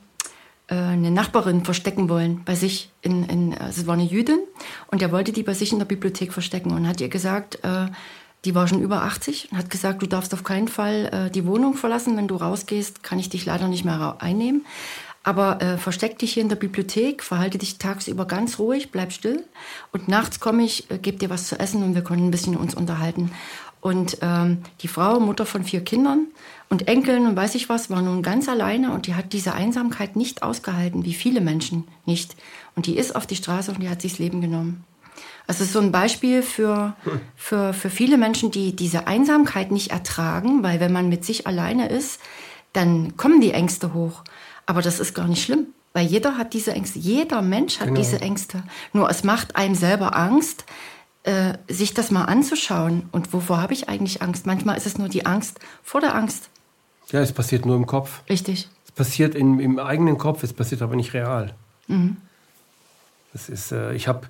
äh, 0.68 0.76
eine 0.76 1.12
Nachbarin 1.12 1.64
verstecken 1.64 2.10
wollen 2.10 2.42
bei 2.44 2.56
sich. 2.56 2.92
In, 3.02 3.24
in, 3.24 3.58
also 3.58 3.82
es 3.82 3.88
war 3.88 3.94
eine 3.94 4.04
Jüdin 4.04 4.40
und 4.88 5.02
er 5.02 5.12
wollte 5.12 5.32
die 5.32 5.44
bei 5.44 5.54
sich 5.54 5.72
in 5.72 5.80
der 5.80 5.86
Bibliothek 5.86 6.34
verstecken 6.34 6.72
und 6.72 6.88
hat 6.88 7.00
ihr 7.00 7.10
gesagt, 7.10 7.60
äh, 7.64 7.88
die 8.46 8.56
war 8.56 8.68
schon 8.68 8.82
über 8.82 9.02
80 9.04 9.50
und 9.52 9.58
hat 9.58 9.70
gesagt, 9.70 10.02
du 10.02 10.08
darfst 10.08 10.34
auf 10.34 10.44
keinen 10.44 10.68
Fall 10.68 11.10
äh, 11.12 11.32
die 11.32 11.46
Wohnung 11.46 11.74
verlassen. 11.74 12.16
Wenn 12.16 12.28
du 12.28 12.36
rausgehst, 12.36 13.04
kann 13.04 13.20
ich 13.20 13.30
dich 13.30 13.46
leider 13.46 13.68
nicht 13.68 13.86
mehr 13.86 14.18
einnehmen. 14.20 14.66
Aber 15.24 15.60
äh, 15.60 15.80
versteck 15.80 16.20
dich 16.20 16.34
hier 16.34 16.44
in 16.44 16.50
der 16.50 16.56
Bibliothek, 16.56 17.24
verhalte 17.24 17.58
dich 17.58 17.80
tagsüber 17.80 18.26
ganz 18.26 18.60
ruhig, 18.60 18.92
bleib 18.92 19.12
still. 19.12 19.44
Und 19.92 20.08
nachts 20.08 20.40
komme 20.40 20.64
ich, 20.64 20.90
äh, 20.92 21.00
gebe 21.00 21.18
dir 21.18 21.32
was 21.32 21.48
zu 21.48 21.60
essen 21.60 21.82
und 21.82 21.96
wir 21.96 22.04
können 22.04 22.28
ein 22.28 22.32
bisschen 22.32 22.56
uns 22.56 22.76
unterhalten. 22.76 23.32
Und 23.82 24.20
ähm, 24.22 24.60
die 24.82 24.88
Frau, 24.88 25.20
Mutter 25.20 25.48
von 25.48 25.64
vier 25.64 25.84
Kindern 25.84 26.28
und 26.70 26.88
Enkeln 26.88 27.26
und 27.26 27.36
weiß 27.36 27.56
ich 27.56 27.70
was, 27.70 27.90
war 27.90 28.02
nun 28.02 28.22
ganz 28.22 28.48
alleine 28.48 28.92
und 28.92 29.08
die 29.08 29.16
hat 29.16 29.34
diese 29.34 29.54
Einsamkeit 29.54 30.16
nicht 30.16 30.44
ausgehalten, 30.44 31.06
wie 31.06 31.14
viele 31.14 31.42
Menschen 31.42 31.88
nicht. 32.06 32.36
Und 32.76 32.86
die 32.86 32.98
ist 32.98 33.16
auf 33.16 33.26
die 33.26 33.36
Straße 33.36 33.72
und 33.72 33.82
die 33.82 33.90
hat 33.90 34.02
sich 34.02 34.14
das 34.14 34.20
Leben 34.20 34.42
genommen. 34.42 34.84
Es 35.48 35.62
ist 35.62 35.74
so 35.74 35.80
ein 35.80 35.92
Beispiel 35.92 36.42
für, 36.42 36.96
für, 37.36 37.74
für 37.74 37.90
viele 37.90 38.18
Menschen, 38.18 38.52
die 38.52 38.76
diese 38.76 39.08
Einsamkeit 39.08 39.72
nicht 39.72 39.92
ertragen, 39.92 40.64
weil 40.64 40.80
wenn 40.80 40.92
man 40.92 41.10
mit 41.10 41.24
sich 41.24 41.46
alleine 41.46 41.90
ist, 41.90 42.20
dann 42.74 43.16
kommen 43.16 43.42
die 43.42 43.52
Ängste 43.52 43.94
hoch. 43.94 44.24
Aber 44.66 44.82
das 44.82 45.00
ist 45.00 45.14
gar 45.14 45.28
nicht 45.28 45.44
schlimm, 45.44 45.68
weil 45.94 46.08
jeder 46.08 46.38
hat 46.38 46.54
diese 46.54 46.74
Ängste. 46.74 47.00
Jeder 47.00 47.42
Mensch 47.42 47.80
hat 47.80 47.88
genau. 47.88 48.00
diese 48.00 48.22
Ängste. 48.22 48.64
Nur 48.94 49.10
es 49.10 49.24
macht 49.24 49.56
einem 49.56 49.76
selber 49.76 50.16
Angst, 50.16 50.66
äh, 51.24 51.58
sich 51.68 51.94
das 51.94 52.12
mal 52.12 52.26
anzuschauen. 52.26 53.08
Und 53.12 53.32
wovor 53.34 53.62
habe 53.62 53.74
ich 53.74 53.88
eigentlich 53.88 54.22
Angst? 54.22 54.46
Manchmal 54.46 54.78
ist 54.78 54.88
es 54.88 54.98
nur 54.98 55.10
die 55.10 55.26
Angst 55.26 55.60
vor 55.84 56.02
der 56.02 56.16
Angst. 56.16 56.50
Ja, 57.12 57.22
es 57.22 57.32
passiert 57.32 57.66
nur 57.66 57.76
im 57.76 57.86
Kopf. 57.86 58.22
Richtig. 58.30 58.68
Es 58.86 58.92
passiert 58.92 59.36
in, 59.36 59.60
im 59.60 59.80
eigenen 59.80 60.18
Kopf, 60.18 60.44
es 60.44 60.54
passiert 60.54 60.82
aber 60.82 60.96
nicht 60.96 61.14
real. 61.14 61.54
Mhm. 61.88 62.18
Das 63.32 63.50
ist, 63.50 63.72
äh, 63.72 63.94
ich 63.94 64.08
habe 64.08 64.28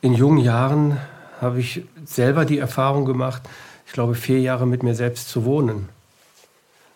in 0.00 0.14
jungen 0.14 0.38
Jahren 0.38 0.98
habe 1.40 1.60
ich 1.60 1.84
selber 2.04 2.44
die 2.44 2.58
Erfahrung 2.58 3.04
gemacht, 3.04 3.42
ich 3.86 3.92
glaube 3.92 4.14
vier 4.14 4.40
Jahre 4.40 4.66
mit 4.66 4.82
mir 4.82 4.94
selbst 4.94 5.28
zu 5.28 5.44
wohnen. 5.44 5.88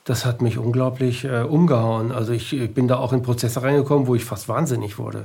Das 0.05 0.26
hat 0.26 0.42
mich 0.42 0.59
unglaublich 0.59 1.24
äh, 1.24 1.42
umgehauen. 1.42 2.12
Also 2.12 2.32
ich, 2.32 2.52
ich, 2.52 2.74
bin 2.74 2.88
da 2.88 2.98
auch 2.98 3.12
in 3.12 3.22
Prozesse 3.22 3.62
reingekommen, 3.62 4.07
wo 4.07 4.14
ich 4.14 4.24
fast 4.24 4.48
wahnsinnig 4.48 4.98
wurde. 4.98 5.24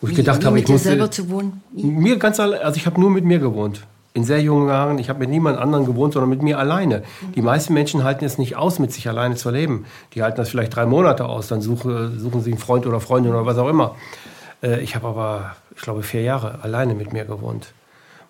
Wo 0.00 0.08
ich 0.08 0.12
wie, 0.12 0.16
gedacht 0.16 0.42
wie 0.42 0.46
habe, 0.46 0.58
ich 0.58 0.68
muss 0.68 0.82
selber 0.82 1.10
zu 1.10 1.30
wohnen. 1.30 1.62
Mir 1.72 2.18
ganz 2.18 2.40
also 2.40 2.76
ich 2.76 2.86
habe 2.86 3.00
nur 3.00 3.10
mit 3.10 3.24
mir 3.24 3.38
gewohnt. 3.38 3.86
In 4.14 4.24
sehr 4.24 4.42
jungen 4.42 4.68
Jahren, 4.68 4.98
ich 4.98 5.08
habe 5.08 5.20
mit 5.20 5.28
niemand 5.28 5.58
anderem 5.58 5.86
gewohnt, 5.86 6.14
sondern 6.14 6.30
mit 6.30 6.42
mir 6.42 6.58
alleine. 6.58 7.02
Die 7.34 7.42
meisten 7.42 7.72
Menschen 7.72 8.02
halten 8.02 8.24
es 8.24 8.36
nicht 8.36 8.56
aus, 8.56 8.78
mit 8.78 8.92
sich 8.92 9.08
alleine 9.08 9.36
zu 9.36 9.50
leben. 9.50 9.84
Die 10.14 10.22
halten 10.22 10.38
das 10.38 10.48
vielleicht 10.48 10.74
drei 10.74 10.86
Monate 10.86 11.26
aus, 11.26 11.48
dann 11.48 11.60
suche, 11.60 12.10
suchen 12.16 12.42
sie 12.42 12.50
einen 12.50 12.58
Freund 12.58 12.86
oder 12.86 12.98
Freundin 12.98 13.32
oder 13.32 13.46
was 13.46 13.58
auch 13.58 13.68
immer. 13.68 13.94
Äh, 14.62 14.80
ich 14.80 14.94
habe 14.96 15.06
aber, 15.06 15.56
ich 15.76 15.82
glaube, 15.82 16.02
vier 16.02 16.22
Jahre 16.22 16.62
alleine 16.62 16.94
mit 16.94 17.12
mir 17.12 17.24
gewohnt. 17.24 17.68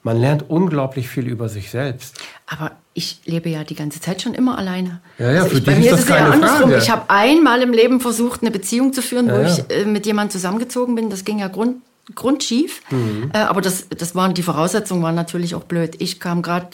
Man 0.02 0.20
lernt 0.20 0.48
unglaublich 0.48 1.08
viel 1.08 1.26
über 1.26 1.48
sich 1.48 1.70
selbst. 1.70 2.20
Aber 2.46 2.72
ich 2.94 3.20
lebe 3.24 3.48
ja 3.48 3.64
die 3.64 3.74
ganze 3.74 4.00
Zeit 4.00 4.22
schon 4.22 4.34
immer 4.34 4.56
alleine. 4.56 5.00
Ja, 5.18 5.32
ja, 5.32 5.42
also 5.42 5.56
für 5.56 5.58
ich, 5.58 5.64
dich 5.64 5.78
ist 5.78 5.92
das 5.92 6.00
ist 6.00 6.06
keine 6.06 6.32
andersrum. 6.32 6.70
Frage. 6.70 6.82
Ich 6.82 6.90
habe 6.90 7.08
einmal 7.08 7.62
im 7.62 7.72
Leben 7.72 8.00
versucht, 8.00 8.42
eine 8.42 8.50
Beziehung 8.50 8.92
zu 8.92 9.02
führen, 9.02 9.26
ja, 9.26 9.36
wo 9.36 9.40
ja. 9.40 9.48
ich 9.48 9.70
äh, 9.70 9.84
mit 9.84 10.06
jemandem 10.06 10.30
zusammengezogen 10.30 10.94
bin. 10.94 11.10
Das 11.10 11.24
ging 11.24 11.40
ja 11.40 11.48
grund, 11.48 11.82
grundschief. 12.14 12.82
Mhm. 12.90 13.30
Äh, 13.32 13.38
aber 13.38 13.60
das, 13.60 13.88
das 13.88 14.14
waren 14.14 14.34
die 14.34 14.42
Voraussetzungen 14.42 15.02
waren 15.02 15.16
natürlich 15.16 15.54
auch 15.54 15.64
blöd. 15.64 15.96
Ich 15.98 16.20
kam 16.20 16.42
gerade 16.42 16.68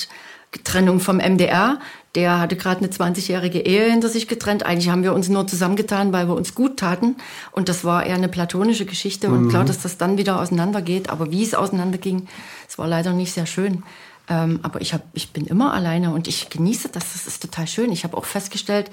Trennung 0.65 1.01
vom 1.01 1.17
MDR. 1.17 1.81
Der 2.15 2.41
hatte 2.41 2.57
gerade 2.57 2.79
eine 2.79 2.89
20-jährige 2.89 3.61
Ehe 3.61 3.91
hinter 3.91 4.09
sich 4.09 4.29
getrennt. 4.29 4.65
Eigentlich 4.65 4.91
haben 4.91 5.03
wir 5.03 5.15
uns 5.15 5.31
nur 5.31 5.47
zusammengetan, 5.47 6.13
weil 6.13 6.29
wir 6.29 6.35
uns 6.35 6.55
gut 6.55 6.79
taten. 6.79 7.17
Und 7.53 7.71
das 7.71 7.85
war 7.85 8.05
eher 8.05 8.17
eine 8.17 8.29
platonische 8.29 8.85
Geschichte. 8.85 9.29
Mhm. 9.29 9.35
Und 9.35 9.49
klar, 9.49 9.65
dass 9.65 9.81
das 9.81 9.97
dann 9.97 10.19
wieder 10.19 10.39
auseinandergeht. 10.39 11.09
Aber 11.09 11.31
wie 11.31 11.43
es 11.43 11.55
auseinanderging, 11.55 12.29
es 12.69 12.79
war 12.79 12.87
leider 12.87 13.15
nicht 13.15 13.33
sehr 13.33 13.47
schön. 13.47 13.83
Ähm, 14.29 14.61
aber 14.63 14.83
ich, 14.83 14.93
hab, 14.93 15.03
ich 15.15 15.33
bin 15.33 15.47
immer 15.47 15.73
alleine 15.73 16.13
und 16.13 16.29
ich 16.29 16.51
genieße 16.51 16.91
das. 16.91 17.15
Das 17.15 17.27
ist 17.27 17.41
total 17.41 17.67
schön. 17.67 17.91
Ich 17.93 18.05
habe 18.05 18.17
auch 18.17 18.27
festgestellt, 18.27 18.91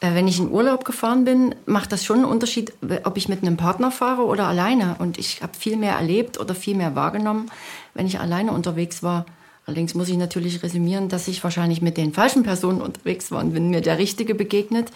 äh, 0.00 0.14
wenn 0.14 0.28
ich 0.28 0.38
in 0.38 0.50
Urlaub 0.50 0.84
gefahren 0.84 1.24
bin, 1.24 1.54
macht 1.64 1.90
das 1.90 2.04
schon 2.04 2.18
einen 2.18 2.26
Unterschied, 2.26 2.74
ob 3.04 3.16
ich 3.16 3.28
mit 3.28 3.42
einem 3.42 3.56
Partner 3.56 3.90
fahre 3.90 4.26
oder 4.26 4.46
alleine. 4.46 4.96
Und 4.98 5.18
ich 5.18 5.42
habe 5.42 5.52
viel 5.58 5.78
mehr 5.78 5.94
erlebt 5.94 6.38
oder 6.38 6.54
viel 6.54 6.76
mehr 6.76 6.94
wahrgenommen, 6.94 7.50
wenn 7.94 8.06
ich 8.06 8.20
alleine 8.20 8.52
unterwegs 8.52 9.02
war. 9.02 9.24
Allerdings 9.68 9.94
muss 9.94 10.08
ich 10.08 10.16
natürlich 10.16 10.62
resümieren, 10.62 11.10
dass 11.10 11.28
ich 11.28 11.44
wahrscheinlich 11.44 11.82
mit 11.82 11.98
den 11.98 12.14
falschen 12.14 12.42
Personen 12.42 12.80
unterwegs 12.80 13.30
war. 13.30 13.40
Und 13.40 13.54
wenn 13.54 13.68
mir 13.68 13.82
der 13.82 13.98
Richtige 13.98 14.34
begegnet, 14.34 14.90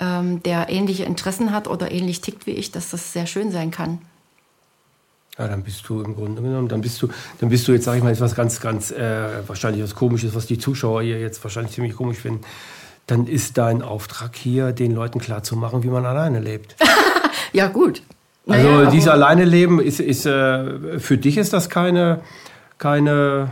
ähm, 0.00 0.42
der 0.44 0.70
ähnliche 0.70 1.04
Interessen 1.04 1.52
hat 1.52 1.68
oder 1.68 1.92
ähnlich 1.92 2.22
tickt 2.22 2.46
wie 2.46 2.52
ich, 2.52 2.70
dass 2.70 2.88
das 2.88 3.12
sehr 3.12 3.26
schön 3.26 3.52
sein 3.52 3.70
kann. 3.70 3.98
Ja, 5.36 5.46
dann 5.46 5.62
bist 5.62 5.86
du 5.86 6.00
im 6.00 6.14
Grunde 6.14 6.40
genommen, 6.40 6.68
dann 6.68 6.80
bist 6.80 7.02
du, 7.02 7.08
dann 7.38 7.50
bist 7.50 7.68
du 7.68 7.72
jetzt, 7.72 7.84
sage 7.84 7.98
ich 7.98 8.02
mal, 8.02 8.12
etwas 8.12 8.34
ganz, 8.34 8.62
ganz, 8.62 8.92
äh, 8.92 9.46
wahrscheinlich 9.46 9.82
was 9.82 9.94
Komisches, 9.94 10.34
was 10.34 10.46
die 10.46 10.56
Zuschauer 10.56 11.02
hier 11.02 11.20
jetzt 11.20 11.44
wahrscheinlich 11.44 11.74
ziemlich 11.74 11.94
komisch 11.94 12.18
finden. 12.18 12.46
dann 13.06 13.26
ist 13.26 13.58
dein 13.58 13.82
Auftrag 13.82 14.34
hier, 14.34 14.72
den 14.72 14.92
Leuten 14.92 15.18
klarzumachen, 15.18 15.82
wie 15.82 15.88
man 15.88 16.06
alleine 16.06 16.40
lebt. 16.40 16.76
ja, 17.52 17.66
gut. 17.66 18.02
Also 18.46 18.68
naja, 18.68 18.90
dieses 18.90 19.08
alleine 19.08 19.44
leben 19.44 19.80
ist, 19.80 20.00
ist 20.00 20.24
äh, 20.24 20.98
für 20.98 21.18
dich 21.18 21.36
ist 21.36 21.52
das 21.52 21.68
keine, 21.68 22.22
keine 22.78 23.50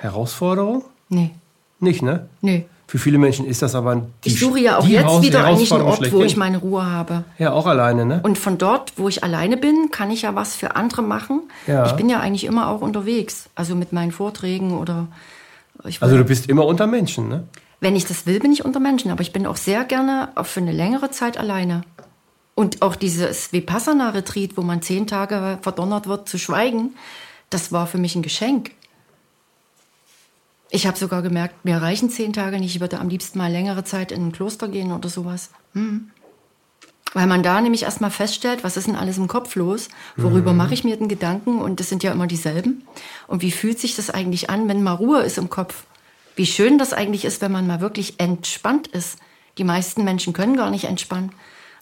Herausforderung? 0.00 0.84
Nee. 1.08 1.30
Nicht, 1.78 2.02
ne? 2.02 2.28
Nee. 2.40 2.66
Für 2.90 2.98
viele 2.98 3.18
Menschen 3.18 3.46
ist 3.46 3.62
das 3.62 3.76
aber 3.76 4.08
die 4.24 4.30
Ich 4.30 4.40
suche 4.40 4.58
ja 4.58 4.78
auch 4.78 4.84
jetzt 4.84 5.04
Haus 5.04 5.22
wieder 5.22 5.44
eigentlich 5.44 5.72
einen 5.72 5.82
Ort, 5.82 6.10
wo 6.10 6.24
ich 6.24 6.36
meine 6.36 6.58
Ruhe 6.58 6.84
habe. 6.84 7.22
Ja, 7.38 7.52
auch 7.52 7.66
alleine, 7.66 8.04
ne? 8.04 8.20
Und 8.24 8.36
von 8.36 8.58
dort, 8.58 8.94
wo 8.96 9.08
ich 9.08 9.22
alleine 9.22 9.56
bin, 9.56 9.90
kann 9.92 10.10
ich 10.10 10.22
ja 10.22 10.34
was 10.34 10.56
für 10.56 10.74
andere 10.74 11.02
machen. 11.02 11.42
Ja. 11.68 11.86
Ich 11.86 11.92
bin 11.92 12.08
ja 12.08 12.18
eigentlich 12.18 12.44
immer 12.44 12.68
auch 12.68 12.80
unterwegs. 12.80 13.48
Also 13.54 13.76
mit 13.76 13.92
meinen 13.92 14.10
Vorträgen 14.10 14.76
oder. 14.76 15.06
also 16.00 16.16
du 16.16 16.24
bist 16.24 16.48
immer 16.48 16.66
unter 16.66 16.88
Menschen, 16.88 17.28
ne? 17.28 17.44
Wenn 17.78 17.94
ich 17.94 18.06
das 18.06 18.26
will, 18.26 18.40
bin 18.40 18.52
ich 18.52 18.64
unter 18.64 18.80
Menschen. 18.80 19.12
Aber 19.12 19.22
ich 19.22 19.32
bin 19.32 19.46
auch 19.46 19.56
sehr 19.56 19.84
gerne 19.84 20.30
für 20.42 20.60
eine 20.60 20.72
längere 20.72 21.12
Zeit 21.12 21.38
alleine. 21.38 21.82
Und 22.56 22.82
auch 22.82 22.96
dieses 22.96 23.52
Vipassana-Retreat, 23.52 24.56
wo 24.56 24.62
man 24.62 24.82
zehn 24.82 25.06
Tage 25.06 25.58
verdonnert 25.62 26.08
wird 26.08 26.28
zu 26.28 26.38
schweigen, 26.38 26.96
das 27.50 27.70
war 27.70 27.86
für 27.86 27.98
mich 27.98 28.16
ein 28.16 28.22
Geschenk. 28.22 28.72
Ich 30.70 30.86
habe 30.86 30.96
sogar 30.96 31.22
gemerkt, 31.22 31.64
mir 31.64 31.78
reichen 31.78 32.10
zehn 32.10 32.32
Tage 32.32 32.58
nicht. 32.58 32.76
Ich 32.76 32.80
würde 32.80 33.00
am 33.00 33.08
liebsten 33.08 33.38
mal 33.38 33.50
längere 33.50 33.84
Zeit 33.84 34.12
in 34.12 34.28
ein 34.28 34.32
Kloster 34.32 34.68
gehen 34.68 34.92
oder 34.92 35.08
sowas. 35.08 35.50
Hm. 35.74 36.10
Weil 37.12 37.26
man 37.26 37.42
da 37.42 37.60
nämlich 37.60 37.82
erstmal 37.82 38.12
feststellt, 38.12 38.62
was 38.62 38.76
ist 38.76 38.86
denn 38.86 38.94
alles 38.94 39.18
im 39.18 39.26
Kopf 39.26 39.56
los? 39.56 39.88
Worüber 40.16 40.52
mhm. 40.52 40.58
mache 40.58 40.74
ich 40.74 40.84
mir 40.84 40.96
den 40.96 41.08
Gedanken? 41.08 41.58
Und 41.58 41.80
das 41.80 41.88
sind 41.88 42.04
ja 42.04 42.12
immer 42.12 42.28
dieselben. 42.28 42.84
Und 43.26 43.42
wie 43.42 43.50
fühlt 43.50 43.80
sich 43.80 43.96
das 43.96 44.10
eigentlich 44.10 44.48
an, 44.48 44.68
wenn 44.68 44.84
mal 44.84 44.92
Ruhe 44.92 45.22
ist 45.22 45.36
im 45.36 45.50
Kopf? 45.50 45.86
Wie 46.36 46.46
schön 46.46 46.78
das 46.78 46.92
eigentlich 46.92 47.24
ist, 47.24 47.42
wenn 47.42 47.50
man 47.50 47.66
mal 47.66 47.80
wirklich 47.80 48.20
entspannt 48.20 48.86
ist. 48.86 49.18
Die 49.58 49.64
meisten 49.64 50.04
Menschen 50.04 50.32
können 50.32 50.56
gar 50.56 50.70
nicht 50.70 50.84
entspannen. 50.84 51.32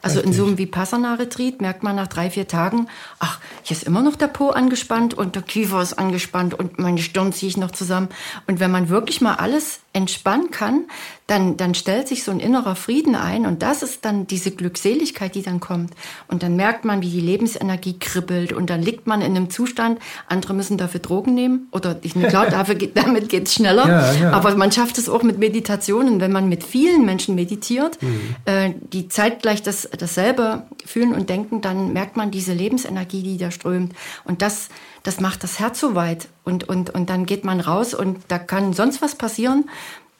Also 0.01 0.21
Richtig. 0.21 0.33
in 0.33 0.37
so 0.37 0.47
einem 0.47 0.59
Vipassana-Retreat 0.59 1.61
merkt 1.61 1.83
man 1.83 1.97
nach 1.97 2.07
drei, 2.07 2.31
vier 2.31 2.47
Tagen, 2.47 2.89
ach, 3.19 3.41
hier 3.63 3.77
ist 3.77 3.83
immer 3.83 4.03
noch 4.03 4.17
der 4.17 4.29
Po 4.29 4.51
angespannt 4.51 5.15
und 5.15 5.35
der 5.35 5.43
Kiefer 5.43 5.83
ist 5.83 5.95
angespannt 5.95 6.55
und 6.55 6.79
meine 6.79 6.99
Stirn 6.99 7.33
ziehe 7.33 7.51
ich 7.51 7.57
noch 7.57 7.73
zusammen. 7.73 8.09
Und 8.47 8.61
wenn 8.61 8.71
man 8.71 8.89
wirklich 8.89 9.21
mal 9.21 9.35
alles 9.35 9.81
entspannen 9.93 10.51
kann, 10.51 10.84
dann, 11.26 11.57
dann 11.57 11.74
stellt 11.74 12.09
sich 12.09 12.22
so 12.22 12.30
ein 12.30 12.41
innerer 12.41 12.76
Frieden 12.76 13.14
ein 13.14 13.47
und 13.47 13.62
das 13.62 13.82
ist 13.82 14.05
dann 14.05 14.26
diese 14.26 14.51
Glückseligkeit, 14.51 15.34
die 15.34 15.43
dann 15.43 15.61
kommt. 15.61 15.93
Und 16.28 16.43
dann 16.43 16.57
merkt 16.57 16.84
man, 16.84 17.03
wie 17.03 17.11
die 17.11 17.20
Lebensenergie 17.20 17.99
kribbelt 17.99 18.53
und 18.53 18.70
dann 18.70 18.82
liegt 18.82 19.07
man 19.07 19.20
in 19.20 19.36
einem 19.36 19.51
Zustand, 19.51 19.99
andere 20.26 20.55
müssen 20.55 20.78
dafür 20.78 21.01
Drogen 21.01 21.34
nehmen 21.34 21.68
oder 21.72 21.99
ich 22.03 22.14
klar, 22.14 22.47
dafür 22.51 22.76
geht, 22.76 22.97
damit 22.97 23.28
geht's 23.28 23.55
schneller, 23.55 23.89
ja, 23.89 24.12
ja. 24.12 24.32
aber 24.32 24.55
man 24.57 24.72
schafft 24.72 24.99
es 24.99 25.09
auch 25.09 25.22
mit 25.22 25.39
Meditationen, 25.39 26.20
wenn 26.20 26.32
man 26.32 26.49
mit 26.49 26.64
vielen 26.64 27.05
Menschen 27.05 27.34
meditiert, 27.34 28.01
mhm. 28.03 28.36
äh, 28.45 28.74
die 28.93 29.09
zeitgleich 29.09 29.62
das, 29.62 29.89
dasselbe 29.99 30.64
fühlen 30.84 31.12
und 31.12 31.28
denken, 31.28 31.61
dann 31.61 31.93
merkt 31.93 32.16
man 32.16 32.30
diese 32.30 32.53
Lebensenergie, 32.53 33.22
die 33.22 33.39
da 33.39 33.51
strömt 33.51 33.93
und 34.24 34.43
das 34.43 34.68
das 35.09 35.21
macht 35.21 35.43
das 35.43 35.59
Herz 35.59 35.81
so 35.81 35.95
weit 35.95 36.29
und, 36.45 36.69
und, 36.69 36.91
und 36.91 37.11
dann 37.11 37.27
geht 37.27 37.45
man 37.45 37.61
raus 37.61 37.95
und 37.95 38.19
da 38.29 38.39
kann 38.39 38.73
sonst 38.73 39.03
was 39.03 39.17
passieren 39.17 39.65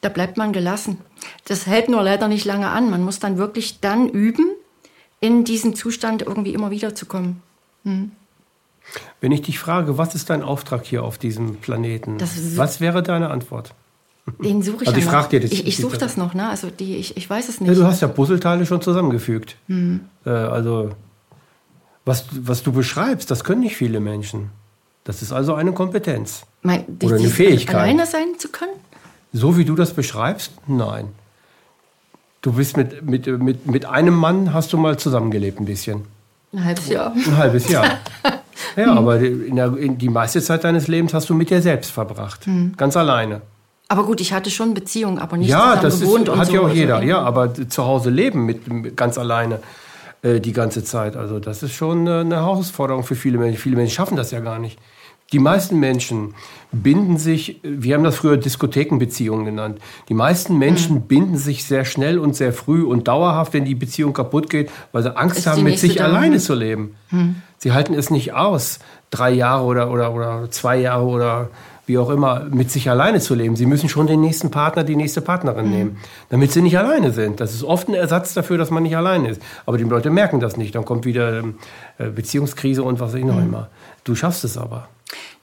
da 0.01 0.09
bleibt 0.09 0.37
man 0.37 0.53
gelassen. 0.53 0.97
Das 1.45 1.65
hält 1.65 1.89
nur 1.89 2.03
leider 2.03 2.27
nicht 2.27 2.45
lange 2.45 2.69
an. 2.69 2.89
Man 2.89 3.03
muss 3.03 3.19
dann 3.19 3.37
wirklich 3.37 3.79
dann 3.81 4.09
üben, 4.09 4.45
in 5.19 5.43
diesen 5.43 5.75
Zustand 5.75 6.21
irgendwie 6.21 6.53
immer 6.53 6.71
wieder 6.71 6.95
zu 6.95 7.05
kommen. 7.05 7.41
Hm. 7.83 8.11
Wenn 9.21 9.31
ich 9.31 9.41
dich 9.41 9.59
frage, 9.59 9.97
was 9.97 10.15
ist 10.15 10.29
dein 10.29 10.41
Auftrag 10.41 10.85
hier 10.85 11.03
auf 11.03 11.17
diesem 11.17 11.57
Planeten? 11.57 12.17
was 12.55 12.79
wäre 12.79 13.03
deine 13.03 13.29
Antwort? 13.29 13.73
Den 14.43 14.61
suche 14.61 14.83
ich 14.83 14.87
also 14.87 14.99
ich 14.99 15.05
ja 15.05 15.11
noch. 15.11 15.27
Dir 15.27 15.41
das, 15.41 15.51
ich, 15.51 15.67
ich 15.67 15.77
suche 15.77 15.97
das 15.97 16.15
noch, 16.15 16.33
ne? 16.33 16.49
Also 16.49 16.69
die, 16.69 16.95
ich, 16.95 17.17
ich 17.17 17.29
weiß 17.29 17.49
es 17.49 17.59
nicht. 17.59 17.69
Ja, 17.69 17.75
du 17.75 17.85
hast 17.85 18.01
ja 18.01 18.07
Puzzleteile 18.07 18.65
schon 18.65 18.81
zusammengefügt. 18.81 19.57
Hm. 19.67 20.01
Äh, 20.25 20.29
also 20.29 20.91
was, 22.05 22.25
was 22.31 22.63
du 22.63 22.71
beschreibst, 22.71 23.29
das 23.29 23.43
können 23.43 23.61
nicht 23.61 23.75
viele 23.75 23.99
Menschen. 23.99 24.49
Das 25.09 25.23
ist 25.23 25.31
also 25.31 25.55
eine 25.55 25.71
Kompetenz. 25.71 26.43
Mein, 26.61 26.83
die, 26.87 27.07
oder 27.07 27.15
eine 27.15 27.29
Fähigkeit. 27.29 27.75
Alleine 27.75 28.05
sein 28.05 28.37
zu 28.37 28.49
können? 28.49 28.73
So 29.33 29.57
wie 29.57 29.65
du 29.65 29.73
das 29.73 29.91
beschreibst? 29.95 30.51
Nein. 30.67 31.07
Du 32.43 32.51
bist 32.53 32.77
mit, 32.77 33.01
mit, 33.01 33.25
mit, 33.25 33.65
mit 33.65 33.85
einem 33.85 34.13
Mann, 34.13 34.53
hast 34.53 34.71
du 34.71 34.77
mal 34.77 34.99
zusammengelebt 34.99 35.59
ein 35.59 35.65
bisschen. 35.65 36.05
Ein 36.53 36.63
halbes 36.63 36.89
Jahr. 36.89 37.11
Ein 37.15 37.37
halbes 37.37 37.69
Jahr. 37.69 37.85
ja, 38.75 38.93
aber 38.93 39.19
in 39.19 39.55
der, 39.55 39.75
in 39.77 39.97
die 39.97 40.09
meiste 40.09 40.43
Zeit 40.43 40.63
deines 40.63 40.87
Lebens 40.87 41.11
hast 41.15 41.27
du 41.27 41.33
mit 41.33 41.49
dir 41.49 41.63
selbst 41.63 41.89
verbracht. 41.89 42.45
Hm. 42.45 42.75
Ganz 42.77 42.95
alleine. 42.95 43.41
Aber 43.87 44.05
gut, 44.05 44.21
ich 44.21 44.31
hatte 44.31 44.51
schon 44.51 44.75
Beziehungen, 44.75 45.17
aber 45.17 45.37
nicht 45.37 45.49
ja, 45.49 45.77
das 45.77 46.01
gewohnt 46.01 46.27
ist, 46.27 46.33
und 46.33 46.37
hat 46.37 46.49
so. 46.49 46.53
ja 46.53 46.61
auch 46.61 46.69
jeder. 46.69 47.01
Ja, 47.01 47.19
aber 47.21 47.51
zu 47.67 47.83
Hause 47.83 48.11
leben 48.11 48.45
mit, 48.45 48.71
mit 48.71 48.95
ganz 48.95 49.17
alleine 49.17 49.59
äh, 50.21 50.39
die 50.39 50.53
ganze 50.53 50.83
Zeit. 50.83 51.15
Also 51.15 51.39
das 51.39 51.63
ist 51.63 51.73
schon 51.73 52.05
äh, 52.05 52.19
eine 52.19 52.35
Herausforderung 52.35 53.03
für 53.03 53.15
viele 53.15 53.39
Menschen. 53.39 53.59
Viele 53.59 53.75
Menschen 53.75 53.95
schaffen 53.95 54.15
das 54.15 54.29
ja 54.29 54.39
gar 54.39 54.59
nicht. 54.59 54.77
Die 55.31 55.39
meisten 55.39 55.79
Menschen 55.79 56.33
binden 56.71 57.17
sich, 57.17 57.59
wir 57.63 57.95
haben 57.95 58.03
das 58.03 58.15
früher 58.15 58.37
Diskothekenbeziehungen 58.37 59.45
genannt. 59.45 59.79
Die 60.07 60.13
meisten 60.13 60.57
Menschen 60.57 60.95
mhm. 60.95 61.01
binden 61.01 61.37
sich 61.37 61.65
sehr 61.65 61.85
schnell 61.85 62.19
und 62.19 62.35
sehr 62.35 62.53
früh 62.53 62.83
und 62.83 63.07
dauerhaft, 63.07 63.53
wenn 63.53 63.65
die 63.65 63.75
Beziehung 63.75 64.13
kaputt 64.13 64.49
geht, 64.49 64.71
weil 64.91 65.03
sie 65.03 65.15
Angst 65.15 65.45
haben, 65.45 65.63
mit 65.63 65.79
sich 65.79 65.95
Dame. 65.95 66.17
alleine 66.17 66.39
zu 66.39 66.53
leben. 66.53 66.95
Mhm. 67.11 67.35
Sie 67.57 67.73
halten 67.73 67.93
es 67.93 68.09
nicht 68.09 68.33
aus, 68.33 68.79
drei 69.11 69.31
Jahre 69.31 69.65
oder, 69.65 69.91
oder, 69.91 70.13
oder 70.13 70.51
zwei 70.51 70.77
Jahre 70.77 71.05
oder 71.05 71.49
wie 71.85 71.97
auch 71.97 72.11
immer, 72.11 72.45
mit 72.51 72.69
sich 72.69 72.87
alleine 72.87 73.19
zu 73.19 73.33
leben. 73.33 73.55
Sie 73.55 73.65
müssen 73.65 73.89
schon 73.89 74.05
den 74.05 74.21
nächsten 74.21 74.51
Partner, 74.51 74.83
die 74.83 74.95
nächste 74.95 75.21
Partnerin 75.21 75.65
mhm. 75.65 75.71
nehmen, 75.71 75.97
damit 76.29 76.51
sie 76.51 76.61
nicht 76.61 76.77
alleine 76.77 77.11
sind. 77.11 77.39
Das 77.39 77.53
ist 77.53 77.63
oft 77.63 77.87
ein 77.87 77.95
Ersatz 77.95 78.35
dafür, 78.35 78.59
dass 78.59 78.69
man 78.69 78.83
nicht 78.83 78.95
alleine 78.95 79.29
ist. 79.29 79.41
Aber 79.65 79.79
die 79.79 79.83
Leute 79.83 80.11
merken 80.11 80.39
das 80.39 80.55
nicht. 80.55 80.75
Dann 80.75 80.85
kommt 80.85 81.05
wieder 81.05 81.39
ähm, 81.39 81.55
äh, 81.97 82.09
Beziehungskrise 82.09 82.83
und 82.83 82.99
was 82.99 83.15
ich 83.15 83.25
noch 83.25 83.37
mhm. 83.37 83.47
immer. 83.47 83.69
Du 84.03 84.13
schaffst 84.13 84.43
es 84.43 84.55
aber. 84.55 84.87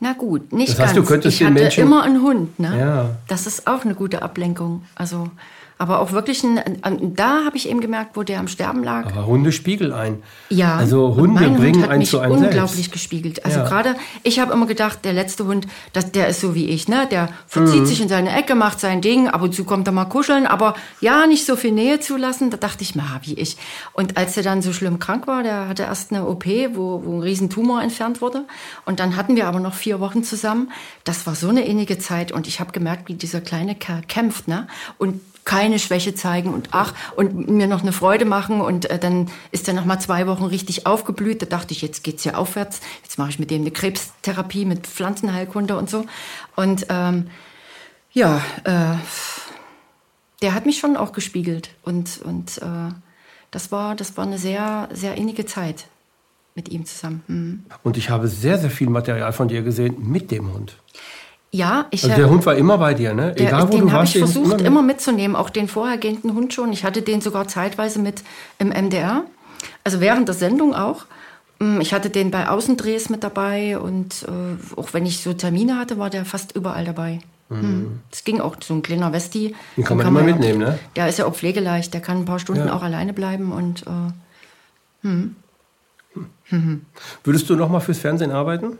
Na 0.00 0.12
gut, 0.12 0.52
nicht 0.52 0.72
das 0.72 0.78
heißt, 0.80 0.94
ganz. 0.94 1.06
Du 1.06 1.12
könntest 1.12 1.40
ich 1.40 1.46
hatte 1.46 1.54
Menschen 1.54 1.82
immer 1.84 2.02
einen 2.02 2.22
Hund. 2.22 2.58
Ne? 2.58 2.78
Ja. 2.78 3.10
Das 3.28 3.46
ist 3.46 3.66
auch 3.66 3.84
eine 3.84 3.94
gute 3.94 4.22
Ablenkung. 4.22 4.84
Also 4.94 5.30
aber 5.78 6.00
auch 6.00 6.12
wirklich, 6.12 6.42
ein, 6.42 7.14
da 7.14 7.44
habe 7.44 7.56
ich 7.56 7.68
eben 7.68 7.82
gemerkt, 7.82 8.16
wo 8.16 8.22
der 8.22 8.40
am 8.40 8.48
Sterben 8.48 8.82
lag. 8.82 9.12
Aber 9.12 9.26
Hunde 9.26 9.52
spiegeln 9.52 9.92
ein. 9.92 10.22
Ja. 10.48 10.76
Also 10.76 11.16
Hunde 11.16 11.50
bringen 11.50 11.80
Hund 11.82 11.88
einen 11.88 12.04
zu 12.04 12.18
einem 12.18 12.32
unglaublich 12.32 12.76
selbst. 12.76 12.92
gespiegelt. 12.92 13.44
Also 13.44 13.58
ja. 13.58 13.68
gerade, 13.68 13.94
ich 14.22 14.38
habe 14.38 14.54
immer 14.54 14.64
gedacht, 14.64 15.04
der 15.04 15.12
letzte 15.12 15.44
Hund, 15.44 15.66
das, 15.92 16.12
der 16.12 16.28
ist 16.28 16.40
so 16.40 16.54
wie 16.54 16.70
ich, 16.70 16.88
ne? 16.88 17.06
Der 17.10 17.28
verzieht 17.46 17.82
mhm. 17.82 17.86
sich 17.86 18.00
in 18.00 18.08
seine 18.08 18.34
Ecke, 18.34 18.54
macht 18.54 18.80
sein 18.80 19.02
Ding, 19.02 19.28
ab 19.28 19.42
und 19.42 19.54
zu 19.54 19.64
kommt 19.64 19.86
er 19.86 19.92
mal 19.92 20.06
kuscheln, 20.06 20.46
aber 20.46 20.74
ja, 21.02 21.26
nicht 21.26 21.44
so 21.44 21.56
viel 21.56 21.72
Nähe 21.72 22.00
zulassen. 22.00 22.48
Da 22.48 22.56
dachte 22.56 22.82
ich 22.82 22.94
mir, 22.94 23.04
wie 23.22 23.34
ich. 23.34 23.58
Und 23.92 24.16
als 24.16 24.34
er 24.38 24.42
dann 24.42 24.62
so 24.62 24.72
schlimm 24.72 24.98
krank 24.98 25.26
war, 25.26 25.42
der 25.42 25.68
hatte 25.68 25.82
erst 25.82 26.10
eine 26.10 26.26
OP, 26.26 26.46
wo, 26.72 27.02
wo 27.04 27.16
ein 27.16 27.20
Riesentumor 27.20 27.82
entfernt 27.82 28.22
wurde. 28.22 28.44
Und 28.86 28.98
dann 28.98 29.16
hatten 29.16 29.36
wir 29.36 29.46
aber 29.46 29.60
noch 29.60 29.74
vier 29.74 30.00
Wochen 30.00 30.24
zusammen. 30.24 30.70
Das 31.04 31.26
war 31.26 31.34
so 31.34 31.50
eine 31.50 31.66
innige 31.66 31.98
Zeit 31.98 32.32
und 32.32 32.46
ich 32.46 32.60
habe 32.60 32.72
gemerkt, 32.72 33.08
wie 33.10 33.14
dieser 33.14 33.42
kleine 33.42 33.74
Kerl 33.74 34.00
kämpft, 34.08 34.48
ne? 34.48 34.68
Und 34.96 35.20
keine 35.66 35.80
Schwäche 35.80 36.14
zeigen 36.14 36.54
und 36.54 36.68
ach 36.70 36.94
und 37.16 37.48
mir 37.48 37.66
noch 37.66 37.82
eine 37.82 37.90
Freude 37.90 38.24
machen 38.24 38.60
und 38.60 38.88
äh, 38.88 39.00
dann 39.00 39.28
ist 39.50 39.66
er 39.66 39.74
noch 39.74 39.84
mal 39.84 39.98
zwei 39.98 40.28
Wochen 40.28 40.44
richtig 40.44 40.86
aufgeblüht. 40.86 41.42
Da 41.42 41.46
dachte 41.46 41.74
ich, 41.74 41.82
jetzt 41.82 42.04
geht's 42.04 42.22
ja 42.22 42.34
aufwärts. 42.34 42.80
Jetzt 43.02 43.18
mache 43.18 43.30
ich 43.30 43.40
mit 43.40 43.50
dem 43.50 43.62
eine 43.62 43.72
Krebstherapie 43.72 44.64
mit 44.64 44.86
Pflanzenheilkunde 44.86 45.76
und 45.76 45.90
so. 45.90 46.06
Und 46.54 46.86
ähm, 46.88 47.26
ja, 48.12 48.40
äh, 48.62 48.94
der 50.40 50.54
hat 50.54 50.66
mich 50.66 50.78
schon 50.78 50.96
auch 50.96 51.10
gespiegelt 51.10 51.70
und 51.82 52.20
und 52.22 52.58
äh, 52.58 52.92
das 53.50 53.72
war 53.72 53.96
das 53.96 54.16
war 54.16 54.24
eine 54.24 54.38
sehr 54.38 54.88
sehr 54.92 55.16
innige 55.16 55.46
Zeit 55.46 55.86
mit 56.54 56.68
ihm 56.68 56.86
zusammen. 56.86 57.24
Mhm. 57.26 57.64
Und 57.82 57.96
ich 57.96 58.08
habe 58.08 58.28
sehr 58.28 58.58
sehr 58.58 58.70
viel 58.70 58.88
Material 58.88 59.32
von 59.32 59.48
dir 59.48 59.62
gesehen 59.62 59.96
mit 59.98 60.30
dem 60.30 60.52
Hund. 60.52 60.76
Ja, 61.56 61.86
ich 61.90 62.04
also 62.04 62.14
der 62.14 62.28
Hund 62.28 62.44
war 62.44 62.54
immer 62.54 62.76
bei 62.76 62.92
dir, 62.92 63.14
ne? 63.14 63.34
Egal 63.34 63.62
der, 63.62 63.68
wo 63.68 63.72
den 63.72 63.86
du 63.86 63.92
warst. 63.92 64.14
Den 64.14 64.22
habe 64.22 64.30
ich 64.30 64.34
versucht 64.34 64.60
immer, 64.60 64.66
immer, 64.66 64.82
mitzunehmen, 64.82 65.34
auch 65.34 65.48
den 65.48 65.68
vorhergehenden 65.68 66.34
Hund 66.34 66.52
schon. 66.52 66.70
Ich 66.72 66.84
hatte 66.84 67.00
den 67.00 67.22
sogar 67.22 67.48
zeitweise 67.48 67.98
mit 67.98 68.22
im 68.58 68.68
MDR, 68.68 69.24
also 69.82 70.00
während 70.00 70.28
der 70.28 70.34
Sendung 70.34 70.74
auch. 70.74 71.06
Mm, 71.58 71.80
ich 71.80 71.94
hatte 71.94 72.10
den 72.10 72.30
bei 72.30 72.50
Außendrehs 72.50 73.08
mit 73.08 73.24
dabei 73.24 73.78
und 73.78 74.26
äh, 74.28 74.78
auch 74.78 74.92
wenn 74.92 75.06
ich 75.06 75.22
so 75.22 75.32
Termine 75.32 75.78
hatte, 75.78 75.98
war 75.98 76.10
der 76.10 76.26
fast 76.26 76.54
überall 76.54 76.84
dabei. 76.84 77.20
Mhm. 77.48 78.00
Das 78.10 78.24
ging 78.24 78.40
auch 78.40 78.56
so 78.62 78.74
ein 78.74 78.82
kleiner 78.82 79.14
Westi. 79.14 79.54
Den 79.78 79.84
kann 79.84 79.96
man, 79.96 80.04
kann 80.04 80.12
man 80.12 80.24
immer 80.24 80.32
mitnehmen, 80.34 80.62
auch, 80.62 80.68
ne? 80.68 80.78
Der 80.94 81.08
ist 81.08 81.18
ja 81.18 81.24
auch 81.24 81.34
pflegeleicht, 81.34 81.94
der 81.94 82.02
kann 82.02 82.18
ein 82.18 82.24
paar 82.26 82.38
Stunden 82.38 82.66
ja. 82.66 82.74
auch 82.74 82.82
alleine 82.82 83.14
bleiben 83.14 83.52
und 83.52 83.86
äh, 83.86 85.06
hm. 85.06 85.36
Hm. 86.44 86.82
Würdest 87.24 87.48
du 87.48 87.56
noch 87.56 87.70
mal 87.70 87.80
fürs 87.80 87.98
Fernsehen 87.98 88.30
arbeiten? 88.30 88.78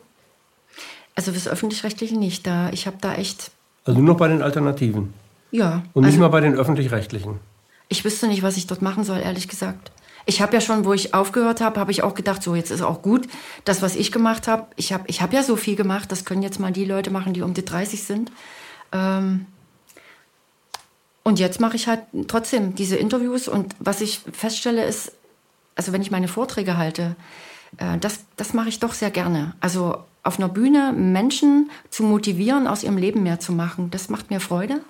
Also 1.17 1.33
fürs 1.33 1.49
Öffentlich-Rechtliche 1.49 2.17
nicht. 2.17 2.47
Da, 2.47 2.71
ich 2.71 2.87
habe 2.87 2.99
da 3.01 3.15
echt. 3.15 3.51
Also 3.85 3.99
nur 3.99 4.13
noch 4.13 4.19
bei 4.19 4.29
den 4.29 4.43
Alternativen? 4.43 5.13
Ja. 5.51 5.83
Und 5.95 6.05
nicht 6.05 6.13
also, 6.13 6.21
mal 6.21 6.29
bei 6.29 6.41
den 6.41 6.55
Öffentlich-Rechtlichen? 6.55 7.41
Ich 7.89 8.05
wüsste 8.05 8.29
nicht, 8.29 8.43
was 8.43 8.57
ich 8.57 8.69
dort 8.69 8.83
machen 8.83 9.03
soll, 9.03 9.19
ehrlich 9.19 9.49
gesagt. 9.49 9.91
Ich 10.27 10.43
habe 10.43 10.55
ja 10.55 10.61
schon, 10.61 10.85
wo 10.85 10.93
ich 10.93 11.15
aufgehört 11.15 11.61
habe, 11.61 11.79
habe 11.79 11.93
ich 11.93 12.03
auch 12.03 12.15
gedacht, 12.15 12.43
so 12.43 12.55
jetzt 12.55 12.71
ist 12.71 12.83
auch 12.83 13.01
gut, 13.01 13.29
das, 13.65 13.81
was 13.81 13.95
ich 13.95 14.11
gemacht 14.11 14.49
habe. 14.49 14.67
Ich 14.77 14.93
habe 14.93 15.05
ich 15.07 15.23
hab 15.23 15.33
ja 15.33 15.43
so 15.43 15.57
viel 15.57 15.77
gemacht, 15.77 16.11
das 16.13 16.25
können 16.25 16.43
jetzt 16.43 16.59
mal 16.59 16.73
die 16.73 16.85
Leute 16.85 17.11
machen, 17.11 17.33
die 17.33 17.43
um 17.43 17.55
die 17.55 17.65
30 17.65 18.03
sind. 18.03 18.33
Ähm, 18.93 19.47
Und 21.27 21.41
jetzt 21.41 21.61
mache 21.61 21.75
ich 21.75 21.89
halt 21.89 22.03
trotzdem 22.29 22.77
diese 22.77 22.95
Interviews 22.95 23.49
und 23.49 23.75
was 23.81 24.01
ich 24.01 24.21
feststelle 24.33 24.85
ist, 24.85 25.11
also 25.75 25.93
wenn 25.93 26.01
ich 26.01 26.13
meine 26.13 26.29
Vorträge 26.29 26.77
halte, 26.77 27.17
äh, 27.79 27.99
das, 27.99 28.21
das 28.37 28.53
mache 28.55 28.69
ich 28.69 28.79
doch 28.79 28.95
sehr 28.95 29.11
gerne. 29.11 29.55
Also 29.59 30.05
auf 30.27 30.39
einer 30.39 30.49
Bühne 30.49 30.93
Menschen 30.93 31.71
zu 31.91 32.03
motivieren, 32.03 32.67
aus 32.67 32.83
ihrem 32.83 32.99
Leben 32.99 33.23
mehr 33.23 33.41
zu 33.41 33.53
machen, 33.53 33.91
das 33.91 34.09
macht 34.09 34.31
mir 34.31 34.41
Freude. 34.41 34.81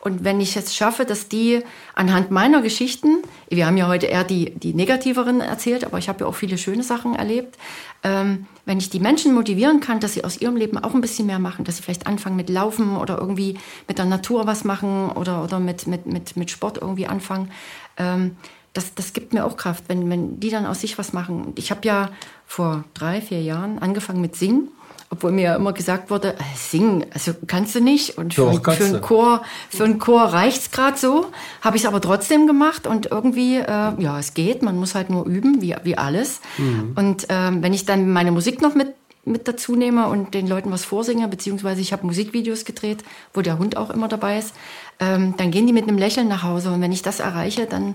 Und 0.00 0.24
wenn 0.24 0.40
ich 0.40 0.56
es 0.56 0.74
schaffe, 0.74 1.04
dass 1.04 1.28
die 1.28 1.62
anhand 1.94 2.30
meiner 2.30 2.60
Geschichten, 2.60 3.22
wir 3.48 3.66
haben 3.66 3.76
ja 3.76 3.86
heute 3.86 4.06
eher 4.06 4.24
die, 4.24 4.50
die 4.50 4.74
negativeren 4.74 5.40
erzählt, 5.40 5.84
aber 5.84 5.98
ich 5.98 6.08
habe 6.08 6.20
ja 6.20 6.26
auch 6.26 6.34
viele 6.34 6.58
schöne 6.58 6.82
Sachen 6.82 7.14
erlebt, 7.14 7.56
ähm, 8.02 8.46
wenn 8.64 8.78
ich 8.78 8.90
die 8.90 8.98
Menschen 9.00 9.32
motivieren 9.32 9.80
kann, 9.80 10.00
dass 10.00 10.14
sie 10.14 10.24
aus 10.24 10.40
ihrem 10.40 10.56
Leben 10.56 10.76
auch 10.78 10.94
ein 10.94 11.00
bisschen 11.00 11.26
mehr 11.26 11.38
machen, 11.38 11.64
dass 11.64 11.76
sie 11.76 11.82
vielleicht 11.82 12.06
anfangen 12.06 12.36
mit 12.36 12.50
Laufen 12.50 12.96
oder 12.96 13.18
irgendwie 13.18 13.58
mit 13.86 13.98
der 13.98 14.06
Natur 14.06 14.46
was 14.46 14.64
machen 14.64 15.10
oder, 15.10 15.44
oder 15.44 15.60
mit, 15.60 15.86
mit, 15.86 16.06
mit, 16.06 16.36
mit 16.36 16.50
Sport 16.50 16.78
irgendwie 16.78 17.06
anfangen, 17.06 17.50
ähm, 17.96 18.36
das, 18.72 18.94
das 18.94 19.12
gibt 19.12 19.34
mir 19.34 19.44
auch 19.44 19.56
Kraft, 19.56 19.84
wenn, 19.88 20.08
wenn 20.08 20.40
die 20.40 20.50
dann 20.50 20.66
aus 20.66 20.80
sich 20.80 20.96
was 20.98 21.12
machen. 21.12 21.52
Ich 21.56 21.70
habe 21.70 21.86
ja 21.86 22.10
vor 22.46 22.84
drei, 22.94 23.20
vier 23.20 23.42
Jahren 23.42 23.78
angefangen 23.78 24.20
mit 24.20 24.34
Singen 24.34 24.68
obwohl 25.12 25.30
mir 25.30 25.42
ja 25.42 25.56
immer 25.56 25.74
gesagt 25.74 26.10
wurde, 26.10 26.32
äh, 26.32 26.42
singen, 26.56 27.04
also 27.12 27.32
kannst 27.46 27.74
du 27.74 27.80
nicht. 27.80 28.16
Und 28.16 28.32
für, 28.32 28.50
Doch, 28.50 28.72
für 28.72 28.84
einen 28.84 29.00
Chor, 29.02 29.42
für 29.68 29.84
einen 29.84 29.98
Chor 29.98 30.22
reicht's 30.22 30.70
gerade 30.70 30.96
so. 30.96 31.26
Habe 31.60 31.76
ich 31.76 31.86
aber 31.86 32.00
trotzdem 32.00 32.46
gemacht 32.46 32.86
und 32.86 33.06
irgendwie, 33.10 33.58
äh, 33.58 33.92
ja, 33.98 34.18
es 34.18 34.32
geht. 34.32 34.62
Man 34.62 34.78
muss 34.78 34.94
halt 34.94 35.10
nur 35.10 35.26
üben, 35.26 35.60
wie, 35.60 35.76
wie 35.84 35.98
alles. 35.98 36.40
Mhm. 36.56 36.92
Und 36.96 37.26
ähm, 37.28 37.62
wenn 37.62 37.74
ich 37.74 37.84
dann 37.84 38.10
meine 38.10 38.32
Musik 38.32 38.62
noch 38.62 38.74
mit 38.74 38.94
mit 39.24 39.46
dazu 39.46 39.76
nehme 39.76 40.08
und 40.08 40.34
den 40.34 40.48
Leuten 40.48 40.72
was 40.72 40.84
vorsinge, 40.84 41.28
beziehungsweise 41.28 41.80
ich 41.80 41.92
habe 41.92 42.04
Musikvideos 42.04 42.64
gedreht, 42.64 43.04
wo 43.32 43.40
der 43.40 43.56
Hund 43.56 43.76
auch 43.76 43.90
immer 43.90 44.08
dabei 44.08 44.36
ist, 44.36 44.52
ähm, 44.98 45.34
dann 45.36 45.52
gehen 45.52 45.64
die 45.64 45.72
mit 45.72 45.86
einem 45.86 45.96
Lächeln 45.96 46.26
nach 46.26 46.42
Hause. 46.42 46.72
Und 46.72 46.80
wenn 46.80 46.90
ich 46.90 47.02
das 47.02 47.20
erreiche, 47.20 47.66
dann 47.66 47.94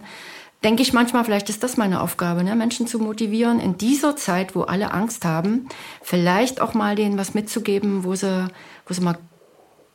denke 0.64 0.82
ich 0.82 0.94
manchmal, 0.94 1.24
vielleicht 1.24 1.50
ist 1.50 1.64
das 1.64 1.78
meine 1.78 2.02
Aufgabe, 2.02 2.44
ne? 2.44 2.56
Menschen 2.56 2.88
zu 2.88 3.00
motivieren, 3.00 3.60
in 3.60 3.78
dieser 3.78 4.16
Zeit, 4.16 4.56
wo 4.56 4.64
alle 4.64 4.92
Angst 4.92 5.26
haben, 5.26 5.68
vielleicht 6.02 6.62
auch 6.62 6.74
mal 6.74 6.96
denen 6.96 7.18
was 7.18 7.34
mitzugeben, 7.34 8.04
wo 8.04 8.16
sie, 8.16 8.48
wo 8.88 8.94
sie 8.94 9.02
mal 9.02 9.18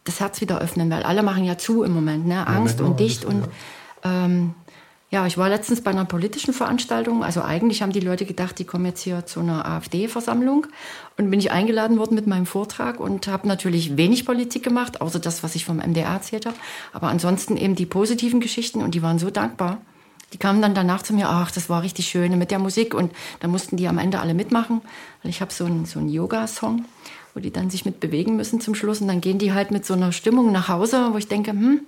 das 0.05 0.21
Herz 0.21 0.41
wieder 0.41 0.61
öffnen, 0.61 0.91
weil 0.91 1.03
alle 1.03 1.23
machen 1.23 1.45
ja 1.45 1.59
zu 1.59 1.83
im 1.83 1.93
Moment, 1.93 2.27
ne? 2.27 2.47
Angst 2.47 2.81
ja, 2.81 2.87
und 2.87 3.01
dicht 3.01 3.25
und 3.25 3.49
ähm, 4.05 4.55
ja, 5.13 5.27
ich 5.27 5.37
war 5.37 5.51
letztens 5.51 5.83
bei 5.83 5.91
einer 5.91 6.07
politischen 6.07 6.55
Veranstaltung. 6.55 7.23
Also 7.23 7.43
eigentlich 7.43 7.83
haben 7.83 7.93
die 7.93 8.01
Leute 8.01 8.25
gedacht, 8.25 8.59
die 8.59 8.65
kommen 8.65 8.87
jetzt 8.87 9.03
hier 9.03 9.27
zu 9.27 9.41
einer 9.41 9.67
AfD-Versammlung. 9.67 10.69
Und 11.19 11.31
bin 11.31 11.39
ich 11.39 11.53
eingeladen 11.53 11.99
worden 11.99 12.15
mit 12.15 12.27
meinem 12.27 12.47
Vortrag 12.47 12.99
und 12.99 13.29
habe 13.29 13.47
natürlich 13.47 13.99
wenig 13.99 14.25
Politik 14.25 14.63
gemacht, 14.63 15.03
außer 15.03 15.19
das, 15.19 15.43
was 15.43 15.55
ich 15.55 15.67
vom 15.67 15.77
MDR 15.77 16.09
erzählt 16.09 16.47
habe. 16.47 16.57
Aber 16.95 17.09
ansonsten 17.09 17.59
eben 17.59 17.75
die 17.75 17.85
positiven 17.85 18.41
Geschichten 18.41 18.81
und 18.81 18.95
die 18.95 19.03
waren 19.03 19.19
so 19.19 19.29
dankbar. 19.29 19.83
Die 20.33 20.39
kamen 20.39 20.63
dann 20.63 20.75
danach 20.75 21.03
zu 21.03 21.13
mir, 21.13 21.29
ach, 21.29 21.51
das 21.51 21.69
war 21.69 21.83
richtig 21.83 22.09
schön 22.09 22.37
mit 22.39 22.51
der 22.51 22.59
Musik. 22.59 22.95
Und 22.95 23.13
da 23.41 23.49
mussten 23.49 23.77
die 23.77 23.89
am 23.89 23.99
Ende 23.99 24.21
alle 24.21 24.35
mitmachen. 24.35 24.81
Weil 25.23 25.31
ich 25.31 25.41
habe 25.41 25.53
so 25.53 25.65
einen 25.65 25.85
so 25.85 26.01
Yoga-Song, 26.01 26.87
wo 27.35 27.41
die 27.41 27.51
dann 27.51 27.71
sich 27.71 27.85
mit 27.85 28.01
bewegen 28.01 28.37
müssen 28.37 28.61
zum 28.61 28.75
Schluss. 28.75 29.01
Und 29.01 29.09
dann 29.09 29.21
gehen 29.21 29.39
die 29.39 29.53
halt 29.53 29.71
mit 29.71 29.85
so 29.85 29.95
einer 29.95 30.13
Stimmung 30.13 30.51
nach 30.53 30.69
Hause, 30.69 31.09
wo 31.13 31.19
ich 31.19 31.29
denke, 31.29 31.51
hm, 31.51 31.81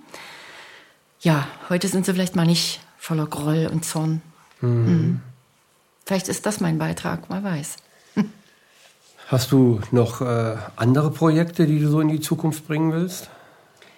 ja, 1.21 1.47
heute 1.69 1.87
sind 1.87 2.05
sie 2.05 2.13
vielleicht 2.13 2.35
mal 2.35 2.45
nicht 2.45 2.81
voller 2.97 3.25
Groll 3.25 3.67
und 3.71 3.83
Zorn. 3.83 4.21
Mhm. 4.61 4.69
Mhm. 4.69 5.21
Vielleicht 6.05 6.27
ist 6.27 6.45
das 6.45 6.59
mein 6.59 6.77
Beitrag, 6.77 7.23
wer 7.29 7.43
weiß. 7.43 7.77
Hast 9.27 9.51
du 9.51 9.81
noch 9.91 10.21
äh, 10.21 10.55
andere 10.75 11.09
Projekte, 11.09 11.65
die 11.65 11.79
du 11.79 11.89
so 11.89 11.99
in 11.99 12.09
die 12.09 12.19
Zukunft 12.19 12.67
bringen 12.67 12.93
willst? 12.93 13.29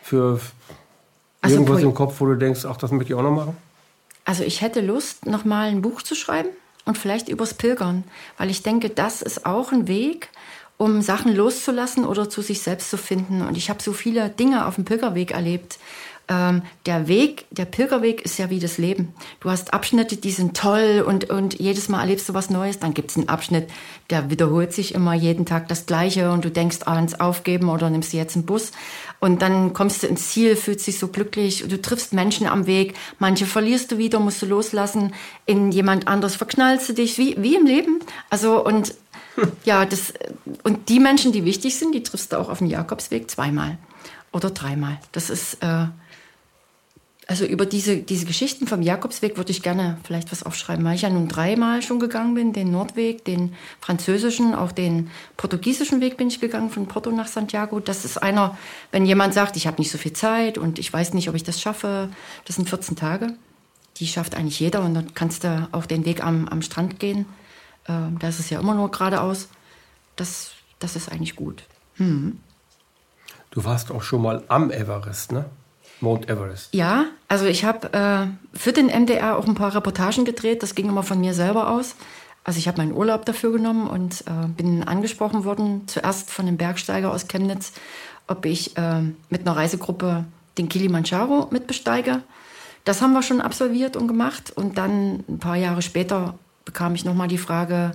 Für 0.02 0.40
also 1.42 1.56
irgendwas 1.58 1.84
im 1.84 1.94
Kopf, 1.94 2.22
wo 2.22 2.26
du 2.28 2.36
denkst, 2.36 2.64
ach, 2.64 2.78
das 2.78 2.92
möchte 2.92 3.12
ich 3.12 3.20
auch 3.20 3.24
noch 3.24 3.32
machen? 3.32 3.58
Also 4.28 4.44
ich 4.44 4.60
hätte 4.60 4.82
Lust, 4.82 5.26
noch 5.26 5.46
mal 5.46 5.70
ein 5.70 5.82
Buch 5.82 6.02
zu 6.02 6.14
schreiben 6.14 6.50
und 6.84 6.98
vielleicht 6.98 7.30
übers 7.30 7.54
Pilgern, 7.54 8.04
weil 8.38 8.50
ich 8.50 8.62
denke, 8.62 8.90
das 8.90 9.22
ist 9.22 9.46
auch 9.46 9.72
ein 9.72 9.88
Weg, 9.88 10.28
um 10.76 11.02
Sachen 11.02 11.34
loszulassen 11.34 12.06
oder 12.06 12.30
zu 12.30 12.42
sich 12.42 12.62
selbst 12.62 12.90
zu 12.90 12.98
finden. 12.98 13.42
Und 13.42 13.56
ich 13.56 13.70
habe 13.70 13.82
so 13.82 13.94
viele 13.94 14.28
Dinge 14.28 14.66
auf 14.66 14.76
dem 14.76 14.84
Pilgerweg 14.84 15.32
erlebt, 15.32 15.80
ähm, 16.30 16.62
der 16.86 17.08
Weg, 17.08 17.46
der 17.52 17.66
Pilgerweg 17.66 18.22
ist 18.22 18.38
ja 18.38 18.50
wie 18.50 18.60
das 18.60 18.78
Leben. 18.78 19.14
Du 19.40 19.50
hast 19.50 19.74
Abschnitte, 19.74 20.18
die 20.18 20.32
sind 20.32 20.58
toll 20.58 21.04
und, 21.06 21.30
und 21.30 21.60
jedes 21.60 21.88
Mal 21.88 22.02
erlebst 22.02 22.28
du 22.28 22.34
was 22.34 22.50
Neues. 22.50 22.80
Dann 22.80 22.94
gibt 22.94 23.12
es 23.12 23.18
einen 23.18 23.30
Abschnitt, 23.30 23.70
der 24.10 24.30
wiederholt 24.30 24.74
sich 24.74 24.94
immer 24.94 25.14
jeden 25.14 25.46
Tag 25.46 25.68
das 25.70 25.86
Gleiche 25.86 26.32
und 26.32 26.44
du 26.44 26.52
denkst 26.52 26.80
ah, 26.86 26.96
ans 26.96 27.20
Aufgeben 27.20 27.70
oder 27.70 27.90
nimmst 27.90 28.12
jetzt 28.14 28.36
einen 28.36 28.46
Bus. 28.46 28.72
Und 29.20 29.42
dann 29.42 29.74
kommst 29.74 30.04
du 30.04 30.08
ins 30.08 30.30
Ziel, 30.30 30.56
fühlst 30.56 30.86
dich 30.86 31.00
so 31.00 31.08
glücklich, 31.08 31.66
du 31.68 31.82
triffst 31.82 32.14
Menschen 32.14 32.46
am 32.48 32.68
Weg, 32.68 32.96
manche 33.20 33.46
verlierst 33.46 33.92
du 33.92 33.98
wieder, 33.98 34.20
musst 34.20 34.42
du 34.42 34.46
loslassen, 34.46 35.14
in 35.46 35.72
jemand 35.72 36.08
anderes 36.08 36.36
verknallst 36.36 36.90
du 36.90 36.94
dich, 36.94 37.18
wie, 37.18 37.36
wie 37.42 37.56
im 37.56 37.66
Leben. 37.66 38.00
Also 38.30 38.64
und 38.64 38.96
ja, 39.64 39.86
das, 39.86 40.14
und 40.64 40.90
die 40.90 41.00
Menschen, 41.00 41.32
die 41.32 41.46
wichtig 41.46 41.78
sind, 41.78 41.96
die 41.96 42.04
triffst 42.04 42.34
du 42.34 42.38
auch 42.38 42.50
auf 42.50 42.58
dem 42.58 42.68
Jakobsweg 42.68 43.30
zweimal 43.30 43.78
oder 44.34 44.50
dreimal. 44.50 45.00
Das 45.12 45.30
ist, 45.30 45.56
äh, 45.64 45.86
also 47.30 47.44
über 47.44 47.66
diese, 47.66 47.98
diese 47.98 48.26
Geschichten 48.26 48.68
vom 48.68 48.82
Jakobsweg 48.82 49.36
würde 49.36 49.52
ich 49.52 49.62
gerne 49.62 49.98
vielleicht 50.06 50.32
was 50.32 50.44
aufschreiben, 50.44 50.86
weil 50.86 50.96
ich 50.96 51.02
ja 51.02 51.10
nun 51.10 51.28
dreimal 51.28 51.82
schon 51.82 52.00
gegangen 52.00 52.36
bin, 52.36 52.54
den 52.54 52.72
Nordweg, 52.72 53.26
den 53.26 53.54
französischen, 53.82 54.56
auch 54.56 54.72
den 54.72 55.12
portugiesischen 55.36 56.00
Weg 56.00 56.16
bin 56.16 56.30
ich 56.30 56.40
gegangen, 56.40 56.70
von 56.70 56.88
Porto 56.88 57.12
nach 57.12 57.28
Santiago. 57.28 57.82
Das 57.82 58.06
ist 58.06 58.24
einer, 58.24 58.58
wenn 58.94 59.06
jemand 59.06 59.34
sagt, 59.34 59.58
ich 59.58 59.68
habe 59.68 59.82
nicht 59.82 59.92
so 59.92 59.98
viel 59.98 60.14
Zeit 60.14 60.58
und 60.58 60.80
ich 60.80 60.92
weiß 60.92 61.14
nicht, 61.14 61.28
ob 61.28 61.36
ich 61.36 61.44
das 61.44 61.60
schaffe, 61.60 62.10
das 62.46 62.56
sind 62.56 62.70
14 62.70 62.96
Tage. 62.96 63.34
Die 63.98 64.08
schafft 64.08 64.36
eigentlich 64.36 64.62
jeder 64.62 64.82
und 64.84 64.94
dann 64.94 65.14
kannst 65.14 65.44
du 65.44 65.68
auch 65.74 65.86
den 65.86 66.06
Weg 66.06 66.24
am, 66.24 66.48
am 66.48 66.62
Strand 66.62 66.98
gehen. 66.98 67.26
Äh, 67.88 67.94
da 68.20 68.30
ist 68.30 68.40
es 68.40 68.50
ja 68.50 68.62
immer 68.62 68.74
nur 68.74 68.90
geradeaus. 68.90 69.50
Das, 70.16 70.52
das 70.80 70.96
ist 70.96 71.12
eigentlich 71.12 71.36
gut. 71.36 71.64
Hm. 71.96 72.40
Du 73.52 73.66
warst 73.66 73.92
auch 73.92 74.04
schon 74.04 74.22
mal 74.22 74.44
am 74.48 74.72
Everest, 74.72 75.34
ne? 75.34 75.46
Mount 76.02 76.30
Everest. 76.30 76.74
Ja, 76.74 77.06
also 77.28 77.46
ich 77.46 77.66
habe 77.66 77.94
äh, 77.94 78.58
für 78.58 78.72
den 78.72 78.88
MDR 78.88 79.38
auch 79.38 79.48
ein 79.48 79.56
paar 79.56 79.74
Reportagen 79.74 80.26
gedreht. 80.26 80.62
Das 80.64 80.76
ging 80.76 80.90
immer 80.90 81.04
von 81.04 81.20
mir 81.20 81.34
selber 81.34 81.70
aus. 81.70 81.96
Also 82.44 82.60
ich 82.60 82.68
habe 82.68 82.78
meinen 82.78 82.94
Urlaub 82.94 83.26
dafür 83.26 83.52
genommen 83.52 83.88
und 83.88 84.22
äh, 84.22 84.48
bin 84.48 84.84
angesprochen 84.84 85.44
worden, 85.44 85.82
zuerst 85.88 86.32
von 86.32 86.48
einem 86.48 86.58
Bergsteiger 86.58 87.12
aus 87.12 87.28
Chemnitz, 87.28 87.74
ob 88.28 88.46
ich 88.46 88.78
äh, 88.78 89.02
mit 89.30 89.42
einer 89.42 89.58
Reisegruppe 89.58 90.24
den 90.58 90.70
Kilimanjaro 90.70 91.50
mitbesteige. 91.52 92.22
Das 92.86 93.02
haben 93.02 93.12
wir 93.12 93.22
schon 93.22 93.42
absolviert 93.42 93.98
und 93.98 94.08
gemacht. 94.08 94.54
Und 94.56 94.78
dann 94.78 95.26
ein 95.28 95.40
paar 95.40 95.58
Jahre 95.58 95.82
später 95.82 96.40
bekam 96.64 96.96
ich 96.96 97.04
nochmal 97.04 97.28
die 97.28 97.38
Frage, 97.38 97.92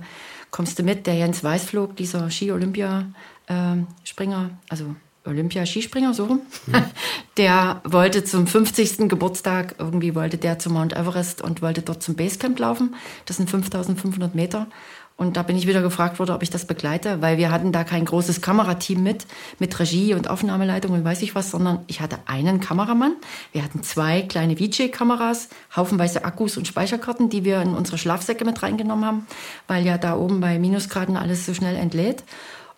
kommst 0.51 0.77
du 0.77 0.83
mit? 0.83 1.07
Der 1.07 1.15
Jens 1.15 1.43
Weißflog, 1.43 1.95
dieser 1.95 2.29
Ski-Olympia-Springer, 2.29 4.43
äh, 4.43 4.49
also 4.69 4.95
Olympia-Skispringer, 5.25 6.13
so 6.13 6.25
rum. 6.25 6.41
Mhm. 6.67 6.83
Der 7.37 7.81
wollte 7.83 8.23
zum 8.23 8.45
50. 8.45 9.09
Geburtstag, 9.09 9.75
irgendwie 9.79 10.13
wollte 10.13 10.37
der 10.37 10.59
zu 10.59 10.69
Mount 10.69 10.93
Everest 10.93 11.41
und 11.41 11.63
wollte 11.63 11.81
dort 11.81 12.03
zum 12.03 12.15
Basecamp 12.15 12.59
laufen. 12.59 12.95
Das 13.25 13.37
sind 13.37 13.49
5500 13.49 14.35
Meter. 14.35 14.67
Und 15.15 15.37
da 15.37 15.43
bin 15.43 15.55
ich 15.55 15.67
wieder 15.67 15.81
gefragt 15.81 16.17
worden, 16.17 16.31
ob 16.31 16.41
ich 16.41 16.49
das 16.49 16.65
begleite, 16.65 17.21
weil 17.21 17.37
wir 17.37 17.51
hatten 17.51 17.71
da 17.71 17.83
kein 17.83 18.03
großes 18.03 18.41
Kamerateam 18.41 19.01
mit, 19.03 19.27
mit 19.59 19.79
Regie 19.79 20.15
und 20.15 20.27
Aufnahmeleitung 20.27 20.91
und 20.91 21.03
weiß 21.05 21.21
ich 21.21 21.35
was, 21.35 21.51
sondern 21.51 21.79
ich 21.87 22.01
hatte 22.01 22.17
einen 22.25 22.59
Kameramann. 22.59 23.15
Wir 23.51 23.63
hatten 23.63 23.83
zwei 23.83 24.23
kleine 24.23 24.57
VJ-Kameras, 24.57 25.49
haufenweise 25.75 26.25
Akkus 26.25 26.57
und 26.57 26.67
Speicherkarten, 26.67 27.29
die 27.29 27.45
wir 27.45 27.61
in 27.61 27.75
unsere 27.75 27.99
Schlafsäcke 27.99 28.43
mit 28.43 28.63
reingenommen 28.63 29.05
haben, 29.05 29.27
weil 29.67 29.85
ja 29.85 29.99
da 29.99 30.17
oben 30.17 30.41
bei 30.41 30.57
Minusgraden 30.57 31.15
alles 31.15 31.45
so 31.45 31.53
schnell 31.53 31.75
entlädt. 31.75 32.23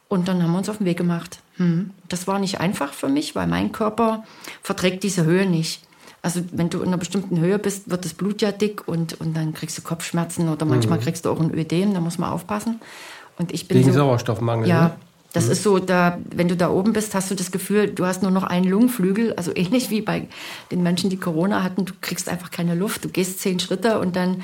Und 0.07 0.27
dann 0.27 0.41
haben 0.43 0.51
wir 0.51 0.57
uns 0.57 0.69
auf 0.69 0.77
den 0.77 0.85
Weg 0.85 0.97
gemacht. 0.97 1.39
Hm. 1.57 1.91
Das 2.09 2.27
war 2.27 2.39
nicht 2.39 2.59
einfach 2.59 2.93
für 2.93 3.09
mich, 3.09 3.35
weil 3.35 3.47
mein 3.47 3.71
Körper 3.71 4.23
verträgt 4.61 5.03
diese 5.03 5.25
Höhe 5.25 5.45
nicht. 5.45 5.81
Also 6.21 6.41
wenn 6.51 6.69
du 6.69 6.79
in 6.81 6.87
einer 6.87 6.97
bestimmten 6.97 7.39
Höhe 7.39 7.59
bist, 7.59 7.89
wird 7.89 8.03
das 8.03 8.13
Blut 8.13 8.41
ja 8.41 8.51
dick 8.51 8.87
und, 8.87 9.19
und 9.19 9.35
dann 9.35 9.53
kriegst 9.53 9.77
du 9.77 9.83
Kopfschmerzen 9.83 10.49
oder 10.49 10.65
manchmal 10.65 10.97
mhm. 10.97 11.03
kriegst 11.03 11.25
du 11.25 11.29
auch 11.29 11.39
ein 11.39 11.53
Ödem, 11.53 11.93
da 11.93 11.99
muss 11.99 12.17
man 12.17 12.31
aufpassen. 12.31 12.81
Und 13.37 13.53
ich 13.53 13.67
bin 13.67 13.77
Wegen 13.77 13.91
so, 13.91 13.99
Sauerstoffmangel. 13.99 14.67
Ja, 14.67 14.83
ne? 14.83 14.91
das 15.33 15.45
mhm. 15.45 15.51
ist 15.51 15.63
so, 15.63 15.79
da, 15.79 16.17
wenn 16.33 16.47
du 16.47 16.55
da 16.55 16.69
oben 16.69 16.93
bist, 16.93 17.13
hast 17.13 17.29
du 17.29 17.35
das 17.35 17.51
Gefühl, 17.51 17.89
du 17.89 18.05
hast 18.05 18.23
nur 18.23 18.31
noch 18.31 18.43
einen 18.43 18.65
Lungenflügel, 18.65 19.33
also 19.33 19.51
ähnlich 19.53 19.91
wie 19.91 20.01
bei 20.01 20.27
den 20.71 20.81
Menschen, 20.81 21.09
die 21.09 21.17
Corona 21.17 21.61
hatten, 21.61 21.85
du 21.85 21.93
kriegst 22.01 22.27
einfach 22.27 22.49
keine 22.49 22.73
Luft, 22.73 23.05
du 23.05 23.09
gehst 23.09 23.39
zehn 23.39 23.59
Schritte 23.59 23.99
und 23.99 24.15
dann 24.15 24.43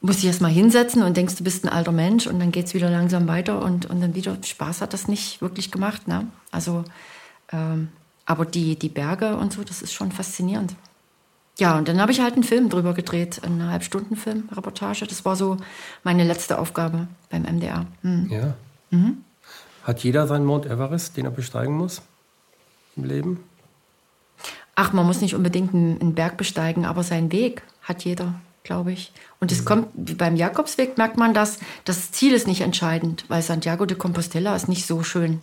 musst 0.00 0.20
dich 0.20 0.26
erstmal 0.26 0.50
hinsetzen 0.50 1.02
und 1.02 1.16
denkst, 1.16 1.36
du 1.36 1.44
bist 1.44 1.64
ein 1.64 1.68
alter 1.68 1.92
Mensch 1.92 2.26
und 2.26 2.38
dann 2.38 2.52
geht 2.52 2.66
es 2.66 2.74
wieder 2.74 2.90
langsam 2.90 3.26
weiter 3.26 3.62
und, 3.62 3.86
und 3.86 4.00
dann 4.00 4.14
wieder 4.14 4.36
Spaß 4.42 4.80
hat 4.80 4.92
das 4.92 5.08
nicht 5.08 5.40
wirklich 5.42 5.70
gemacht. 5.70 6.06
Ne? 6.06 6.26
Also, 6.52 6.84
ähm, 7.52 7.88
aber 8.24 8.44
die, 8.44 8.76
die 8.76 8.88
Berge 8.88 9.36
und 9.36 9.52
so, 9.52 9.64
das 9.64 9.82
ist 9.82 9.92
schon 9.92 10.12
faszinierend. 10.12 10.74
Ja, 11.58 11.76
und 11.76 11.88
dann 11.88 12.00
habe 12.00 12.12
ich 12.12 12.20
halt 12.20 12.34
einen 12.34 12.44
Film 12.44 12.68
drüber 12.68 12.94
gedreht, 12.94 13.40
eine 13.42 13.70
Halbstundenfilm, 13.70 14.48
Reportage. 14.52 15.06
Das 15.06 15.24
war 15.24 15.34
so 15.34 15.56
meine 16.04 16.22
letzte 16.22 16.58
Aufgabe 16.58 17.08
beim 17.30 17.42
MDR. 17.42 17.86
Mhm. 18.02 18.28
Ja. 18.30 18.54
Mhm. 18.90 19.24
Hat 19.82 20.04
jeder 20.04 20.28
seinen 20.28 20.44
Mount 20.44 20.66
Everest, 20.66 21.16
den 21.16 21.24
er 21.24 21.32
besteigen 21.32 21.76
muss 21.76 22.02
im 22.94 23.04
Leben? 23.04 23.40
ach, 24.78 24.92
man 24.92 25.04
muss 25.04 25.20
nicht 25.20 25.34
unbedingt 25.34 25.74
einen, 25.74 26.00
einen 26.00 26.14
Berg 26.14 26.36
besteigen, 26.36 26.86
aber 26.86 27.02
seinen 27.02 27.32
Weg 27.32 27.62
hat 27.82 28.04
jeder, 28.04 28.34
glaube 28.68 28.92
ich. 28.92 29.12
Und 29.40 29.50
es 29.50 29.62
mhm. 29.62 29.64
kommt, 29.64 29.88
wie 29.94 30.14
beim 30.14 30.36
Jakobsweg 30.36 30.98
merkt 30.98 31.16
man 31.16 31.32
das, 31.32 31.58
das 31.86 32.12
Ziel 32.12 32.34
ist 32.34 32.46
nicht 32.46 32.60
entscheidend, 32.60 33.24
weil 33.28 33.40
Santiago 33.40 33.86
de 33.86 33.96
Compostela 33.96 34.54
ist 34.54 34.68
nicht 34.68 34.86
so 34.86 35.02
schön. 35.02 35.40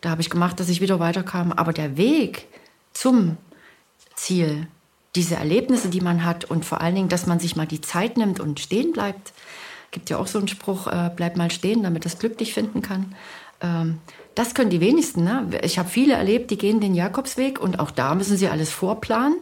Da 0.00 0.10
habe 0.10 0.20
ich 0.20 0.28
gemacht, 0.28 0.58
dass 0.58 0.68
ich 0.68 0.80
wieder 0.80 0.98
weiterkam. 0.98 1.52
Aber 1.52 1.72
der 1.72 1.96
Weg 1.96 2.46
zum 2.92 3.36
Ziel, 4.16 4.66
diese 5.14 5.36
Erlebnisse, 5.36 5.88
die 5.88 6.00
man 6.00 6.24
hat 6.24 6.44
und 6.46 6.64
vor 6.64 6.80
allen 6.80 6.96
Dingen, 6.96 7.08
dass 7.08 7.26
man 7.26 7.38
sich 7.38 7.54
mal 7.54 7.66
die 7.66 7.80
Zeit 7.80 8.16
nimmt 8.16 8.40
und 8.40 8.58
stehen 8.58 8.92
bleibt. 8.92 9.32
Gibt 9.94 10.10
ja 10.10 10.18
auch 10.18 10.26
so 10.26 10.40
einen 10.40 10.48
Spruch, 10.48 10.88
äh, 10.88 11.08
bleib 11.14 11.36
mal 11.36 11.52
stehen, 11.52 11.84
damit 11.84 12.04
das 12.04 12.18
Glück 12.18 12.36
dich 12.36 12.52
finden 12.52 12.82
kann. 12.82 13.14
Ähm, 13.60 14.00
das 14.34 14.52
können 14.52 14.70
die 14.70 14.80
wenigsten. 14.80 15.22
Ne? 15.22 15.48
Ich 15.62 15.78
habe 15.78 15.88
viele 15.88 16.14
erlebt, 16.14 16.50
die 16.50 16.58
gehen 16.58 16.80
den 16.80 16.96
Jakobsweg 16.96 17.60
und 17.60 17.78
auch 17.78 17.92
da 17.92 18.16
müssen 18.16 18.36
sie 18.36 18.48
alles 18.48 18.72
vorplanen. 18.72 19.38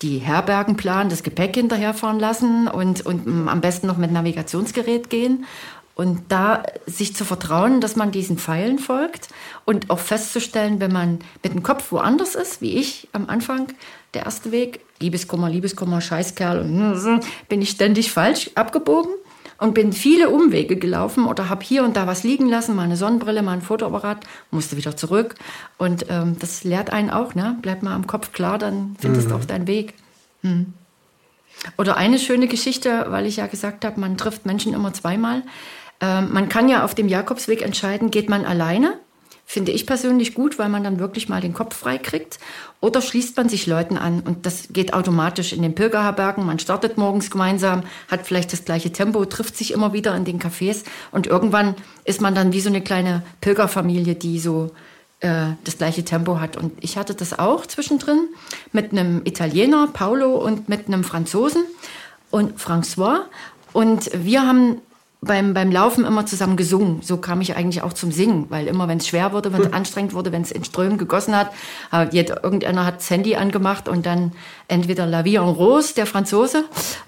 Die 0.00 0.18
Herbergen 0.18 0.76
planen, 0.76 1.10
das 1.10 1.24
Gepäck 1.24 1.56
hinterherfahren 1.56 2.20
lassen 2.20 2.68
und, 2.68 3.04
und 3.04 3.48
am 3.48 3.60
besten 3.60 3.88
noch 3.88 3.96
mit 3.96 4.12
Navigationsgerät 4.12 5.10
gehen. 5.10 5.46
Und 5.96 6.20
da 6.28 6.62
sich 6.86 7.16
zu 7.16 7.24
vertrauen, 7.24 7.80
dass 7.80 7.96
man 7.96 8.12
diesen 8.12 8.38
Pfeilen 8.38 8.78
folgt 8.78 9.26
und 9.64 9.90
auch 9.90 9.98
festzustellen, 9.98 10.78
wenn 10.78 10.92
man 10.92 11.18
mit 11.42 11.52
dem 11.52 11.64
Kopf 11.64 11.90
woanders 11.90 12.36
ist, 12.36 12.62
wie 12.62 12.76
ich 12.76 13.08
am 13.10 13.28
Anfang, 13.28 13.66
der 14.14 14.26
erste 14.26 14.52
Weg, 14.52 14.78
Liebeskummer, 15.00 15.50
Liebeskummer, 15.50 16.00
Scheißkerl, 16.00 16.60
und 16.60 17.20
bin 17.48 17.60
ich 17.60 17.70
ständig 17.70 18.12
falsch 18.12 18.52
abgebogen 18.54 19.10
und 19.58 19.74
bin 19.74 19.92
viele 19.92 20.30
Umwege 20.30 20.76
gelaufen 20.76 21.26
oder 21.26 21.48
habe 21.48 21.64
hier 21.64 21.84
und 21.84 21.96
da 21.96 22.06
was 22.06 22.22
liegen 22.22 22.48
lassen, 22.48 22.76
mal 22.76 22.84
eine 22.84 22.96
Sonnenbrille, 22.96 23.42
mal 23.42 23.52
ein 23.52 23.62
Fotoapparat, 23.62 24.24
musste 24.50 24.76
wieder 24.76 24.96
zurück. 24.96 25.34
Und 25.76 26.06
ähm, 26.08 26.36
das 26.38 26.64
lehrt 26.64 26.90
einen 26.90 27.10
auch, 27.10 27.34
ne? 27.34 27.58
Bleib 27.60 27.82
mal 27.82 27.94
am 27.94 28.06
Kopf 28.06 28.32
klar, 28.32 28.58
dann 28.58 28.96
findest 29.00 29.30
du 29.30 29.34
mhm. 29.34 29.40
auch 29.40 29.44
deinen 29.44 29.66
Weg. 29.66 29.94
Hm. 30.42 30.72
Oder 31.76 31.96
eine 31.96 32.20
schöne 32.20 32.46
Geschichte, 32.46 33.06
weil 33.08 33.26
ich 33.26 33.36
ja 33.36 33.48
gesagt 33.48 33.84
habe, 33.84 33.98
man 34.00 34.16
trifft 34.16 34.46
Menschen 34.46 34.74
immer 34.74 34.92
zweimal. 34.92 35.42
Ähm, 36.00 36.32
man 36.32 36.48
kann 36.48 36.68
ja 36.68 36.84
auf 36.84 36.94
dem 36.94 37.08
Jakobsweg 37.08 37.62
entscheiden, 37.62 38.12
geht 38.12 38.28
man 38.28 38.44
alleine 38.44 38.94
Finde 39.50 39.72
ich 39.72 39.86
persönlich 39.86 40.34
gut, 40.34 40.58
weil 40.58 40.68
man 40.68 40.84
dann 40.84 40.98
wirklich 40.98 41.30
mal 41.30 41.40
den 41.40 41.54
Kopf 41.54 41.74
frei 41.74 41.96
kriegt. 41.96 42.38
Oder 42.82 43.00
schließt 43.00 43.34
man 43.38 43.48
sich 43.48 43.66
Leuten 43.66 43.96
an 43.96 44.20
und 44.20 44.44
das 44.44 44.68
geht 44.74 44.92
automatisch 44.92 45.54
in 45.54 45.62
den 45.62 45.74
Pilgerherbergen. 45.74 46.44
Man 46.44 46.58
startet 46.58 46.98
morgens 46.98 47.30
gemeinsam, 47.30 47.84
hat 48.08 48.26
vielleicht 48.26 48.52
das 48.52 48.66
gleiche 48.66 48.92
Tempo, 48.92 49.24
trifft 49.24 49.56
sich 49.56 49.72
immer 49.72 49.94
wieder 49.94 50.14
in 50.14 50.26
den 50.26 50.38
Cafés 50.38 50.84
und 51.12 51.26
irgendwann 51.26 51.76
ist 52.04 52.20
man 52.20 52.34
dann 52.34 52.52
wie 52.52 52.60
so 52.60 52.68
eine 52.68 52.82
kleine 52.82 53.22
Pilgerfamilie, 53.40 54.16
die 54.16 54.38
so 54.38 54.70
äh, 55.20 55.52
das 55.64 55.78
gleiche 55.78 56.04
Tempo 56.04 56.40
hat. 56.40 56.58
Und 56.58 56.72
ich 56.84 56.98
hatte 56.98 57.14
das 57.14 57.38
auch 57.38 57.64
zwischendrin 57.64 58.28
mit 58.72 58.92
einem 58.92 59.22
Italiener, 59.24 59.88
Paolo, 59.90 60.36
und 60.36 60.68
mit 60.68 60.88
einem 60.88 61.04
Franzosen 61.04 61.62
und 62.30 62.60
François. 62.60 63.20
Und 63.72 64.10
wir 64.12 64.46
haben 64.46 64.82
beim, 65.20 65.52
beim 65.52 65.72
Laufen 65.72 66.04
immer 66.04 66.26
zusammen 66.26 66.56
gesungen. 66.56 67.00
So 67.02 67.16
kam 67.16 67.40
ich 67.40 67.56
eigentlich 67.56 67.82
auch 67.82 67.92
zum 67.92 68.12
Singen, 68.12 68.46
weil 68.50 68.68
immer, 68.68 68.86
wenn 68.86 68.98
es 68.98 69.08
schwer 69.08 69.32
wurde, 69.32 69.52
wenn 69.52 69.62
es 69.62 69.72
anstrengend 69.72 70.14
wurde, 70.14 70.30
wenn 70.30 70.42
es 70.42 70.52
in 70.52 70.64
Strömen 70.64 70.96
gegossen 70.96 71.36
hat, 71.36 71.50
hat 71.90 72.14
irgendeiner 72.14 72.86
hat 72.86 72.96
das 72.98 73.10
Handy 73.10 73.34
angemacht 73.34 73.88
und 73.88 74.06
dann 74.06 74.32
entweder 74.68 75.06
La 75.06 75.24
Vie 75.24 75.36
en 75.36 75.48
Rose, 75.48 75.94
der 75.94 76.06
Franzose, 76.06 76.64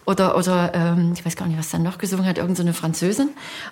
oder, 0.07 0.37
oder 0.37 0.73
ähm, 0.75 1.13
ich 1.15 1.25
weiß 1.25 1.37
gar 1.37 1.47
nicht, 1.47 1.59
was 1.59 1.71
dann 1.71 1.85
noch 1.85 1.99
gesungen 1.99 2.27
hat, 2.27 2.39
irgendeine 2.39 2.73
so 2.73 2.81
Französin. 2.81 3.31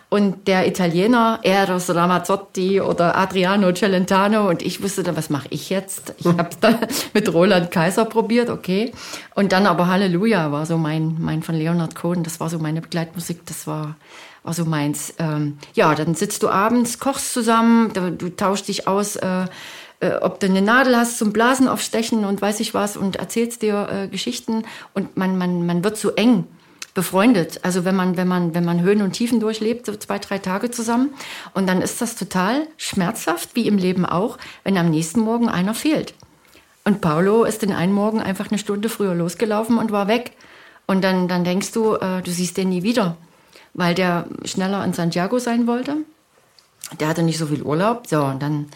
Und 0.08 0.46
der 0.46 0.68
Italiener, 0.68 1.40
Eros 1.42 1.92
Ramazzotti 1.92 2.80
oder 2.80 3.16
Adriano 3.16 3.72
Celentano. 3.72 4.48
Und 4.48 4.62
ich 4.62 4.82
wusste 4.82 5.02
dann, 5.02 5.16
was 5.16 5.30
mache 5.30 5.48
ich 5.50 5.68
jetzt? 5.70 6.14
Ich 6.18 6.26
habe 6.26 6.48
es 6.50 6.60
dann 6.60 6.78
mit 7.14 7.32
Roland 7.32 7.72
Kaiser 7.72 8.04
probiert, 8.04 8.50
okay. 8.50 8.92
Und 9.34 9.52
dann 9.52 9.66
aber 9.66 9.88
Halleluja 9.88 10.52
war 10.52 10.64
so 10.64 10.78
mein, 10.78 11.16
mein 11.18 11.42
von 11.42 11.56
Leonard 11.56 11.96
Cohen, 11.96 12.22
das 12.22 12.38
war 12.38 12.50
so 12.50 12.58
meine 12.58 12.80
Begleitmusik, 12.80 13.44
das 13.46 13.66
war 13.66 13.96
war 14.48 14.54
so 14.54 14.64
meins. 14.64 15.12
Ähm, 15.18 15.58
ja, 15.74 15.94
dann 15.94 16.14
sitzt 16.14 16.42
du 16.42 16.48
abends, 16.48 16.98
kochst 16.98 17.34
zusammen, 17.34 17.92
du 17.92 18.34
tauschst 18.34 18.66
dich 18.68 18.88
aus, 18.88 19.16
äh, 19.16 19.44
äh, 20.00 20.14
ob 20.22 20.40
du 20.40 20.46
eine 20.46 20.62
Nadel 20.62 20.96
hast 20.96 21.18
zum 21.18 21.34
Blasen 21.34 21.68
aufstechen 21.68 22.24
und 22.24 22.40
weiß 22.40 22.60
ich 22.60 22.72
was 22.72 22.96
und 22.96 23.16
erzählst 23.16 23.60
dir 23.60 23.88
äh, 23.90 24.08
Geschichten 24.08 24.64
und 24.94 25.18
man, 25.18 25.36
man, 25.36 25.66
man 25.66 25.84
wird 25.84 25.98
so 25.98 26.12
eng 26.12 26.46
befreundet. 26.94 27.60
Also 27.62 27.84
wenn 27.84 27.94
man, 27.94 28.16
wenn 28.16 28.26
man, 28.26 28.54
wenn 28.54 28.64
man 28.64 28.80
Höhen 28.80 29.02
und 29.02 29.12
Tiefen 29.12 29.38
durchlebt, 29.38 29.84
so 29.84 29.94
zwei, 29.96 30.18
drei 30.18 30.38
Tage 30.38 30.70
zusammen. 30.70 31.10
Und 31.52 31.68
dann 31.68 31.82
ist 31.82 32.00
das 32.00 32.16
total 32.16 32.66
schmerzhaft, 32.78 33.50
wie 33.52 33.68
im 33.68 33.76
Leben 33.76 34.06
auch, 34.06 34.38
wenn 34.64 34.78
am 34.78 34.88
nächsten 34.88 35.20
Morgen 35.20 35.50
einer 35.50 35.74
fehlt. 35.74 36.14
Und 36.84 37.02
Paulo 37.02 37.44
ist 37.44 37.60
den 37.60 37.72
einen 37.72 37.92
Morgen 37.92 38.22
einfach 38.22 38.50
eine 38.50 38.58
Stunde 38.58 38.88
früher 38.88 39.14
losgelaufen 39.14 39.76
und 39.76 39.92
war 39.92 40.08
weg. 40.08 40.32
Und 40.86 41.04
dann, 41.04 41.28
dann 41.28 41.44
denkst 41.44 41.72
du, 41.72 41.96
äh, 41.96 42.22
du 42.22 42.30
siehst 42.30 42.56
den 42.56 42.70
nie 42.70 42.82
wieder 42.82 43.18
weil 43.78 43.94
der 43.94 44.26
schneller 44.44 44.84
in 44.84 44.92
Santiago 44.92 45.38
sein 45.38 45.68
wollte. 45.68 45.98
Der 46.98 47.06
hatte 47.06 47.22
nicht 47.22 47.38
so 47.38 47.46
viel 47.46 47.62
Urlaub. 47.62 48.08
So, 48.08 48.24
und 48.24 48.42
dann 48.42 48.66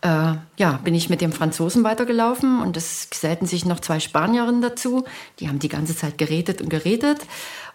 äh, 0.00 0.38
ja, 0.56 0.80
bin 0.82 0.94
ich 0.94 1.10
mit 1.10 1.20
dem 1.20 1.32
Franzosen 1.32 1.84
weitergelaufen 1.84 2.62
und 2.62 2.76
es 2.78 3.10
gesellten 3.10 3.44
sich 3.44 3.66
noch 3.66 3.80
zwei 3.80 4.00
Spanierinnen 4.00 4.62
dazu. 4.62 5.04
Die 5.38 5.48
haben 5.48 5.58
die 5.58 5.68
ganze 5.68 5.94
Zeit 5.94 6.16
geredet 6.16 6.62
und 6.62 6.70
geredet. 6.70 7.18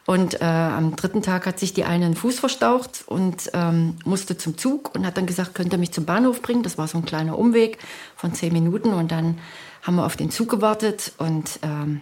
Und 0.07 0.41
äh, 0.41 0.45
am 0.45 0.95
dritten 0.95 1.21
Tag 1.21 1.45
hat 1.45 1.59
sich 1.59 1.73
die 1.75 1.83
eine 1.83 2.05
einen 2.05 2.15
Fuß 2.15 2.39
verstaucht 2.39 3.03
und 3.05 3.51
ähm, 3.53 3.97
musste 4.03 4.35
zum 4.35 4.57
Zug 4.57 4.95
und 4.95 5.05
hat 5.05 5.15
dann 5.15 5.27
gesagt, 5.27 5.53
könnt 5.53 5.73
ihr 5.73 5.77
mich 5.79 5.91
zum 5.91 6.05
Bahnhof 6.05 6.41
bringen. 6.41 6.63
Das 6.63 6.79
war 6.79 6.87
so 6.87 6.97
ein 6.97 7.05
kleiner 7.05 7.37
Umweg 7.37 7.77
von 8.15 8.33
zehn 8.33 8.51
Minuten 8.51 8.93
und 8.93 9.11
dann 9.11 9.37
haben 9.83 9.95
wir 9.95 10.05
auf 10.05 10.17
den 10.17 10.31
Zug 10.31 10.49
gewartet 10.49 11.13
und 11.19 11.59
ähm, 11.61 12.01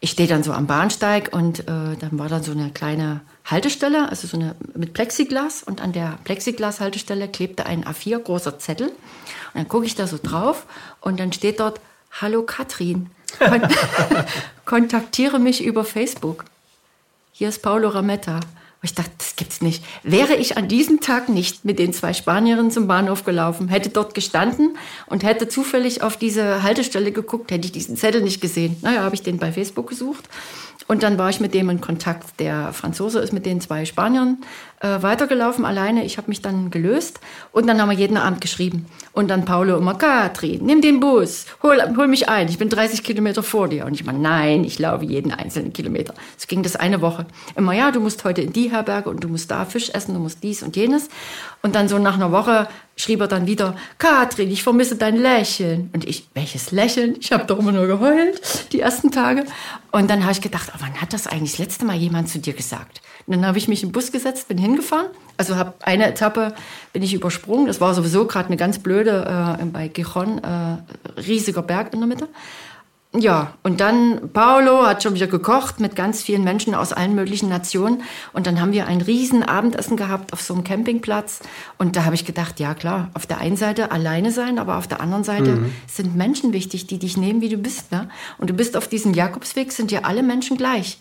ich 0.00 0.10
stehe 0.10 0.28
dann 0.28 0.42
so 0.42 0.52
am 0.52 0.66
Bahnsteig 0.66 1.30
und 1.32 1.60
äh, 1.60 1.64
dann 1.98 2.18
war 2.18 2.28
dann 2.28 2.42
so 2.42 2.52
eine 2.52 2.70
kleine 2.70 3.20
Haltestelle, 3.44 4.08
also 4.08 4.26
so 4.26 4.36
eine 4.36 4.54
mit 4.74 4.92
Plexiglas 4.92 5.62
und 5.62 5.80
an 5.80 5.92
der 5.92 6.18
Plexiglas-Haltestelle 6.24 7.28
klebte 7.28 7.66
ein 7.66 7.84
A4 7.84 8.18
großer 8.18 8.58
Zettel. 8.58 8.88
Und 8.88 8.94
dann 9.54 9.68
gucke 9.68 9.86
ich 9.86 9.94
da 9.94 10.06
so 10.06 10.18
drauf 10.22 10.66
und 11.00 11.20
dann 11.20 11.32
steht 11.32 11.60
dort, 11.60 11.80
Hallo 12.20 12.42
Katrin, 12.42 13.10
Kon 13.38 13.62
kontaktiere 14.64 15.38
mich 15.38 15.64
über 15.64 15.84
Facebook. 15.84 16.44
Hier 17.32 17.48
ist 17.48 17.62
Paulo 17.62 17.88
Rametta. 17.88 18.40
Ich 18.82 18.94
dachte, 18.94 19.10
das 19.18 19.36
gibt's 19.36 19.62
nicht. 19.62 19.82
Wäre 20.02 20.34
ich 20.34 20.56
an 20.56 20.68
diesem 20.68 21.00
Tag 21.00 21.28
nicht 21.28 21.64
mit 21.64 21.78
den 21.78 21.92
zwei 21.92 22.12
Spanierinnen 22.12 22.70
zum 22.70 22.86
Bahnhof 22.86 23.24
gelaufen, 23.24 23.68
hätte 23.68 23.88
dort 23.88 24.14
gestanden 24.14 24.76
und 25.06 25.24
hätte 25.24 25.48
zufällig 25.48 26.02
auf 26.02 26.16
diese 26.16 26.62
Haltestelle 26.62 27.10
geguckt, 27.10 27.50
hätte 27.50 27.66
ich 27.66 27.72
diesen 27.72 27.96
Zettel 27.96 28.22
nicht 28.22 28.40
gesehen. 28.40 28.76
Naja, 28.82 29.02
habe 29.02 29.14
ich 29.14 29.22
den 29.22 29.38
bei 29.38 29.50
Facebook 29.50 29.88
gesucht 29.88 30.28
und 30.88 31.02
dann 31.02 31.18
war 31.18 31.30
ich 31.30 31.40
mit 31.40 31.54
dem 31.54 31.68
in 31.70 31.80
Kontakt. 31.80 32.38
Der 32.38 32.72
Franzose 32.72 33.18
ist 33.18 33.32
mit 33.32 33.46
den 33.46 33.60
zwei 33.60 33.84
Spaniern 33.84 34.38
äh, 34.80 35.02
weitergelaufen 35.02 35.64
alleine. 35.64 36.04
Ich 36.04 36.18
habe 36.18 36.28
mich 36.28 36.42
dann 36.42 36.70
gelöst 36.70 37.20
und 37.52 37.66
dann 37.66 37.80
haben 37.80 37.90
wir 37.90 37.96
jeden 37.96 38.16
Abend 38.16 38.40
geschrieben. 38.40 38.86
Und 39.12 39.28
dann 39.28 39.44
Paulo 39.44 39.76
immer, 39.78 39.94
Katrin, 39.94 40.64
nimm 40.64 40.82
den 40.82 41.00
Bus, 41.00 41.46
hol, 41.62 41.80
hol 41.96 42.06
mich 42.06 42.28
ein, 42.28 42.48
ich 42.48 42.58
bin 42.58 42.68
30 42.68 43.02
Kilometer 43.02 43.42
vor 43.42 43.68
dir. 43.68 43.86
Und 43.86 43.94
ich 43.94 44.04
meine, 44.04 44.18
nein, 44.18 44.64
ich 44.64 44.78
laufe 44.78 45.04
jeden 45.04 45.32
einzelnen 45.32 45.72
Kilometer. 45.72 46.14
So 46.36 46.46
ging 46.46 46.62
das 46.62 46.76
eine 46.76 47.00
Woche. 47.00 47.26
Immer, 47.54 47.72
ja, 47.72 47.90
du 47.90 48.00
musst 48.00 48.24
heute 48.24 48.42
in 48.42 48.52
die 48.52 48.70
Herberge 48.70 49.08
und 49.08 49.24
du 49.24 49.28
musst 49.28 49.50
da 49.50 49.64
Fisch 49.64 49.90
essen, 49.90 50.14
du 50.14 50.20
musst 50.20 50.42
dies 50.42 50.62
und 50.62 50.76
jenes. 50.76 51.08
Und 51.62 51.74
dann 51.74 51.88
so 51.88 51.98
nach 51.98 52.14
einer 52.14 52.30
Woche 52.30 52.68
schrieb 52.96 53.20
er 53.20 53.28
dann 53.28 53.46
wieder, 53.46 53.76
Katrin, 53.98 54.50
ich 54.50 54.62
vermisse 54.62 54.96
dein 54.96 55.16
Lächeln. 55.16 55.90
Und 55.92 56.06
ich, 56.06 56.28
welches 56.34 56.70
Lächeln? 56.72 57.16
Ich 57.20 57.32
habe 57.32 57.44
doch 57.44 57.58
immer 57.58 57.72
nur 57.72 57.86
geheult, 57.86 58.72
die 58.72 58.80
ersten 58.80 59.10
Tage. 59.10 59.44
Und 59.90 60.10
dann 60.10 60.22
habe 60.22 60.32
ich 60.32 60.40
gedacht, 60.40 60.70
oh, 60.74 60.78
wann 60.80 61.00
hat 61.00 61.12
das 61.12 61.26
eigentlich 61.26 61.52
das 61.52 61.58
letzte 61.58 61.84
Mal 61.84 61.96
jemand 61.96 62.28
zu 62.28 62.38
dir 62.38 62.52
gesagt? 62.52 63.00
Und 63.26 63.34
dann 63.34 63.46
habe 63.46 63.58
ich 63.58 63.68
mich 63.68 63.82
im 63.82 63.92
Bus 63.92 64.12
gesetzt, 64.12 64.48
bin 64.48 64.58
hingefahren. 64.58 65.08
Also 65.36 65.56
habe 65.56 65.74
eine 65.82 66.06
Etappe 66.06 66.54
bin 66.92 67.02
ich 67.02 67.12
übersprungen. 67.12 67.66
Das 67.66 67.80
war 67.80 67.92
sowieso 67.94 68.26
gerade 68.26 68.46
eine 68.48 68.56
ganz 68.56 68.78
blöde 68.78 69.58
äh, 69.60 69.64
bei 69.66 69.88
Gijon, 69.88 70.38
äh, 70.38 71.20
riesiger 71.20 71.62
Berg 71.62 71.92
in 71.92 72.00
der 72.00 72.08
Mitte. 72.08 72.28
Ja, 73.18 73.54
und 73.62 73.80
dann 73.80 74.30
Paolo 74.32 74.86
hat 74.86 75.02
schon 75.02 75.14
wieder 75.14 75.26
gekocht 75.26 75.80
mit 75.80 75.96
ganz 75.96 76.22
vielen 76.22 76.44
Menschen 76.44 76.74
aus 76.74 76.92
allen 76.92 77.14
möglichen 77.14 77.48
Nationen. 77.48 78.02
Und 78.32 78.46
dann 78.46 78.60
haben 78.60 78.72
wir 78.72 78.86
ein 78.86 79.00
riesen 79.00 79.42
Abendessen 79.42 79.96
gehabt 79.96 80.32
auf 80.32 80.42
so 80.42 80.52
einem 80.52 80.64
Campingplatz. 80.64 81.40
Und 81.78 81.96
da 81.96 82.04
habe 82.04 82.14
ich 82.14 82.26
gedacht, 82.26 82.60
ja 82.60 82.74
klar, 82.74 83.10
auf 83.14 83.26
der 83.26 83.38
einen 83.38 83.56
Seite 83.56 83.90
alleine 83.90 84.32
sein, 84.32 84.58
aber 84.58 84.76
auf 84.76 84.86
der 84.86 85.00
anderen 85.00 85.24
Seite 85.24 85.52
mhm. 85.52 85.72
sind 85.86 86.14
Menschen 86.14 86.52
wichtig, 86.52 86.86
die 86.88 86.98
dich 86.98 87.16
nehmen, 87.16 87.40
wie 87.40 87.48
du 87.48 87.56
bist. 87.56 87.90
Ne? 87.90 88.10
Und 88.38 88.50
du 88.50 88.54
bist 88.54 88.76
auf 88.76 88.86
diesem 88.86 89.14
Jakobsweg, 89.14 89.72
sind 89.72 89.90
ja 89.90 90.00
alle 90.02 90.22
Menschen 90.22 90.58
gleich. 90.58 90.98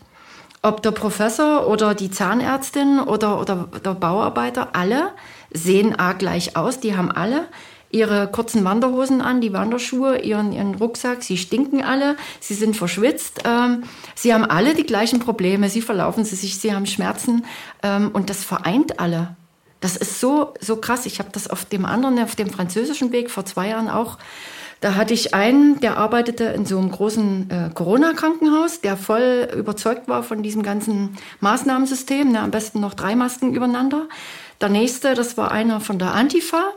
Ob 0.66 0.82
der 0.82 0.90
Professor 0.90 1.68
oder 1.68 1.94
die 1.94 2.10
Zahnärztin 2.10 3.00
oder, 3.00 3.40
oder 3.40 3.70
der 3.86 3.94
Bauarbeiter, 3.94 4.70
alle 4.74 5.12
sehen 5.54 5.94
A 6.00 6.14
gleich 6.14 6.58
aus, 6.58 6.80
die 6.80 6.98
haben 6.98 7.12
alle 7.12 7.46
ihre 7.92 8.28
kurzen 8.32 8.66
Wanderhosen 8.66 9.22
an, 9.22 9.42
die 9.42 9.54
Wanderschuhe, 9.54 10.18
ihren, 10.24 10.52
ihren 10.54 10.74
Rucksack. 10.74 11.22
Sie 11.22 11.38
stinken 11.38 11.84
alle, 11.84 12.18
sie 12.40 12.56
sind 12.56 12.76
verschwitzt. 12.76 13.44
Ähm, 13.46 13.84
sie 14.16 14.34
haben 14.34 14.44
alle 14.44 14.74
die 14.74 14.88
gleichen 14.88 15.20
Probleme. 15.20 15.70
Sie 15.70 15.82
verlaufen 15.82 16.26
sie 16.26 16.36
sich, 16.36 16.58
sie 16.58 16.74
haben 16.74 16.88
Schmerzen. 16.88 17.46
Ähm, 17.84 18.10
und 18.12 18.32
das 18.32 18.44
vereint 18.44 19.00
alle. 19.00 19.36
Das 19.82 19.96
ist 19.96 20.20
so, 20.20 20.56
so 20.60 20.78
krass. 20.78 21.06
Ich 21.06 21.20
habe 21.20 21.30
das 21.32 21.48
auf 21.48 21.66
dem 21.66 21.86
anderen, 21.86 22.18
auf 22.18 22.36
dem 22.36 22.50
französischen 22.50 23.12
Weg 23.12 23.30
vor 23.30 23.46
zwei 23.46 23.68
Jahren 23.68 23.88
auch 23.88 24.18
Da 24.82 24.96
hatte 24.96 25.14
ich 25.14 25.34
einen, 25.34 25.80
der 25.80 25.98
arbeitete 25.98 26.44
in 26.46 26.66
so 26.66 26.78
einem 26.78 26.92
großen 26.92 27.50
äh, 27.50 27.70
Corona-Krankenhaus, 27.74 28.82
der 28.82 28.98
voll 28.98 29.48
überzeugt 29.56 30.08
war 30.08 30.24
von 30.24 30.44
diesem 30.44 30.64
ganzen 30.64 31.18
Maßnahmensystem. 31.40 32.32
Ne, 32.32 32.42
am 32.42 32.52
besten 32.52 32.80
noch 32.82 32.94
drei 32.94 33.16
Masken 33.16 33.54
übereinander. 33.54 34.08
Der 34.62 34.70
nächste, 34.70 35.14
das 35.14 35.38
war 35.38 35.52
einer 35.52 35.80
von 35.80 36.00
der 36.00 36.14
Antifa. 36.14 36.74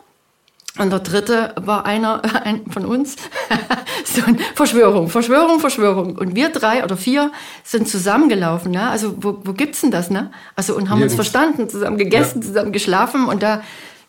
Und 0.78 0.90
der 0.90 1.00
dritte 1.00 1.54
war 1.56 1.86
einer 1.86 2.22
ein, 2.44 2.70
von 2.70 2.84
uns. 2.84 3.16
so 4.04 4.22
ein 4.24 4.38
Verschwörung, 4.54 5.08
Verschwörung, 5.08 5.60
Verschwörung. 5.60 6.16
Und 6.16 6.34
wir 6.34 6.50
drei 6.50 6.84
oder 6.84 6.96
vier 6.96 7.32
sind 7.64 7.88
zusammengelaufen. 7.88 8.72
Ne? 8.72 8.88
Also 8.88 9.14
wo, 9.22 9.38
wo 9.44 9.52
gibt's 9.52 9.80
denn 9.80 9.90
das? 9.90 10.10
Ne? 10.10 10.30
Also 10.54 10.76
und 10.76 10.88
haben 10.88 11.00
Nirgends. 11.00 11.14
uns 11.14 11.28
verstanden, 11.28 11.68
zusammen 11.68 11.98
gegessen, 11.98 12.40
ja. 12.40 12.46
zusammen 12.46 12.72
geschlafen. 12.72 13.26
Und 13.26 13.42
da 13.42 13.62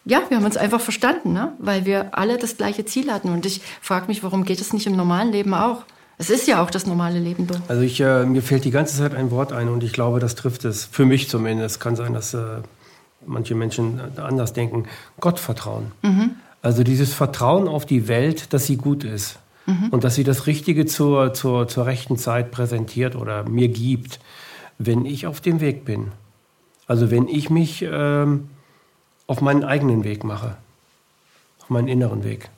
ja, 0.10 0.24
wir 0.28 0.38
haben 0.38 0.46
uns 0.46 0.58
einfach 0.58 0.82
verstanden, 0.82 1.34
ne? 1.34 1.54
weil 1.60 1.86
wir 1.86 2.18
alle 2.18 2.38
das 2.40 2.58
gleiche 2.58 2.84
Ziel 2.84 3.12
hatten. 3.12 3.30
Und 3.30 3.46
ich 3.46 3.62
frage 3.80 4.08
mich, 4.08 4.24
warum 4.24 4.44
geht 4.44 4.60
es 4.60 4.74
nicht 4.74 4.88
im 4.88 4.96
normalen 4.96 5.32
Leben 5.32 5.54
auch? 5.54 5.84
Es 6.18 6.32
ist 6.32 6.48
ja 6.48 6.62
auch 6.64 6.72
das 6.72 6.88
normale 6.88 7.20
Leben. 7.20 7.46
Du. 7.46 7.54
Also 7.68 7.84
ich, 7.84 8.02
äh, 8.02 8.26
mir 8.26 8.42
fällt 8.42 8.66
die 8.66 8.72
ganze 8.72 8.98
Zeit 8.98 9.16
ein 9.16 9.30
Wort 9.30 9.54
ein 9.54 9.70
und 9.70 9.84
ich 9.84 9.94
glaube, 9.94 10.20
das 10.20 10.34
trifft 10.34 10.66
es. 10.66 10.84
Für 10.84 11.06
mich 11.06 11.30
zumindest. 11.30 11.80
Kann 11.80 11.96
sein, 11.96 12.14
dass 12.14 12.34
äh, 12.34 12.62
manche 13.26 13.54
Menschen 13.54 14.02
anders 14.18 14.52
denken. 14.54 14.86
Gottvertrauen. 15.20 15.92
Mhm. 16.02 16.32
Also 16.62 16.84
dieses 16.84 17.14
Vertrauen 17.14 17.68
auf 17.68 17.86
die 17.86 18.08
Welt, 18.08 18.52
dass 18.52 18.66
sie 18.66 18.78
gut 18.78 19.04
ist. 19.04 19.38
Mhm. 19.68 19.90
Und 19.92 20.04
dass 20.04 20.16
sie 20.16 20.24
das 20.24 20.48
Richtige 20.48 20.88
zur, 20.88 21.34
zur, 21.36 21.68
zur 21.68 21.86
rechten 21.86 22.18
Zeit 22.18 22.50
präsentiert 22.50 23.16
oder 23.16 23.48
mir 23.48 23.70
gibt, 23.70 24.20
wenn 24.80 25.06
ich 25.06 25.28
auf 25.28 25.40
dem 25.40 25.62
Weg 25.62 25.86
bin. 25.86 26.12
Also 26.88 27.12
wenn 27.12 27.28
ich 27.28 27.52
mich... 27.52 27.86
Ähm, 27.88 28.50
auf 29.30 29.42
meinen 29.42 29.64
eigenen 29.64 30.04
Weg 30.04 30.24
mache. 30.24 30.58
Auf 31.62 31.70
meinen 31.70 31.88
inneren 31.88 32.24
Weg. 32.24 32.50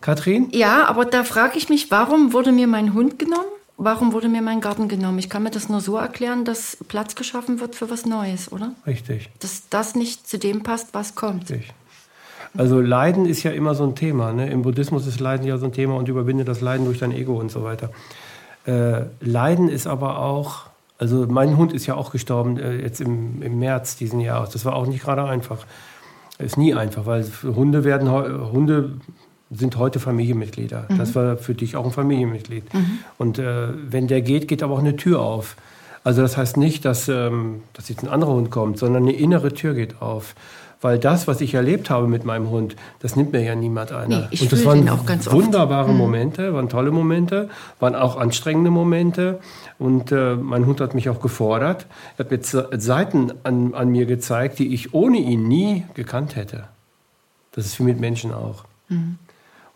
Kathrin? 0.00 0.48
Ja, 0.50 0.86
aber 0.86 1.04
da 1.04 1.22
frage 1.22 1.56
ich 1.56 1.68
mich, 1.68 1.90
warum 1.92 2.32
wurde 2.32 2.50
mir 2.50 2.66
mein 2.66 2.94
Hund 2.94 3.18
genommen? 3.18 3.46
Warum 3.76 4.12
wurde 4.12 4.28
mir 4.28 4.42
mein 4.42 4.60
Garten 4.60 4.88
genommen? 4.88 5.20
Ich 5.20 5.30
kann 5.30 5.44
mir 5.44 5.52
das 5.52 5.68
nur 5.68 5.80
so 5.80 5.96
erklären, 5.96 6.44
dass 6.44 6.78
Platz 6.88 7.14
geschaffen 7.14 7.60
wird 7.60 7.76
für 7.76 7.90
was 7.90 8.06
Neues, 8.06 8.50
oder? 8.50 8.72
Richtig. 8.88 9.30
Dass 9.38 9.68
das 9.70 9.94
nicht 9.94 10.26
zu 10.26 10.36
dem 10.36 10.64
passt, 10.64 10.94
was 10.94 11.14
kommt. 11.14 11.48
Richtig. 11.48 11.72
Also 12.56 12.80
Leiden 12.80 13.24
ist 13.24 13.44
ja 13.44 13.52
immer 13.52 13.76
so 13.76 13.84
ein 13.84 13.94
Thema. 13.94 14.32
Ne? 14.32 14.50
Im 14.50 14.62
Buddhismus 14.62 15.06
ist 15.06 15.20
Leiden 15.20 15.46
ja 15.46 15.58
so 15.58 15.66
ein 15.66 15.72
Thema 15.72 15.94
und 15.94 16.08
überwinde 16.08 16.44
das 16.44 16.60
Leiden 16.60 16.86
durch 16.86 16.98
dein 16.98 17.12
Ego 17.12 17.38
und 17.38 17.52
so 17.52 17.62
weiter. 17.62 17.90
Äh, 18.66 19.02
Leiden 19.20 19.68
ist 19.68 19.86
aber 19.86 20.18
auch 20.18 20.66
also 20.98 21.26
mein 21.28 21.56
Hund 21.56 21.72
ist 21.72 21.86
ja 21.86 21.94
auch 21.94 22.10
gestorben 22.10 22.58
äh, 22.58 22.82
jetzt 22.82 23.00
im, 23.00 23.40
im 23.42 23.58
März 23.58 23.96
diesen 23.96 24.20
Jahres. 24.20 24.50
Das 24.50 24.64
war 24.64 24.74
auch 24.74 24.86
nicht 24.86 25.02
gerade 25.02 25.24
einfach. 25.24 25.64
Ist 26.38 26.56
nie 26.56 26.74
einfach, 26.74 27.06
weil 27.06 27.26
Hunde 27.42 27.82
werden 27.82 28.10
Hunde 28.10 29.00
sind 29.50 29.76
heute 29.76 29.98
Familienmitglieder. 29.98 30.86
Mhm. 30.88 30.98
Das 30.98 31.14
war 31.14 31.36
für 31.36 31.54
dich 31.54 31.76
auch 31.76 31.84
ein 31.84 31.90
Familienmitglied. 31.90 32.72
Mhm. 32.72 32.98
Und 33.16 33.38
äh, 33.38 33.68
wenn 33.90 34.06
der 34.06 34.20
geht, 34.20 34.46
geht 34.46 34.62
aber 34.62 34.74
auch 34.74 34.78
eine 34.78 34.96
Tür 34.96 35.20
auf. 35.20 35.56
Also 36.04 36.22
das 36.22 36.36
heißt 36.36 36.56
nicht, 36.56 36.84
dass, 36.84 37.08
ähm, 37.08 37.62
dass 37.72 37.88
jetzt 37.88 38.02
ein 38.02 38.08
anderer 38.08 38.32
Hund 38.32 38.50
kommt, 38.50 38.78
sondern 38.78 39.02
eine 39.04 39.12
innere 39.12 39.52
Tür 39.52 39.74
geht 39.74 40.00
auf. 40.00 40.34
Weil 40.80 40.98
das, 40.98 41.26
was 41.26 41.40
ich 41.40 41.54
erlebt 41.54 41.90
habe 41.90 42.06
mit 42.06 42.24
meinem 42.24 42.50
Hund, 42.50 42.76
das 43.00 43.16
nimmt 43.16 43.32
mir 43.32 43.42
ja 43.42 43.56
niemand 43.56 43.90
einer. 43.90 44.28
Nee, 44.30 44.40
und 44.40 44.52
das 44.52 44.64
waren 44.64 44.88
wunderbare 44.88 45.86
oft. 45.86 45.92
Mhm. 45.92 45.96
Momente, 45.96 46.54
waren 46.54 46.68
tolle 46.68 46.92
Momente, 46.92 47.48
waren 47.80 47.96
auch 47.96 48.16
anstrengende 48.16 48.70
Momente. 48.70 49.40
Und 49.78 50.12
äh, 50.12 50.36
mein 50.36 50.66
Hund 50.66 50.80
hat 50.80 50.94
mich 50.94 51.08
auch 51.08 51.20
gefordert. 51.20 51.86
Er 52.16 52.24
hat 52.24 52.30
jetzt 52.30 52.56
Seiten 52.76 53.32
an, 53.42 53.74
an 53.74 53.88
mir 53.88 54.06
gezeigt, 54.06 54.60
die 54.60 54.72
ich 54.72 54.94
ohne 54.94 55.18
ihn 55.18 55.48
nie 55.48 55.84
gekannt 55.94 56.36
hätte. 56.36 56.68
Das 57.52 57.66
ist 57.66 57.80
wie 57.80 57.84
mit 57.84 57.98
Menschen 57.98 58.32
auch. 58.32 58.64
Mhm. 58.88 59.18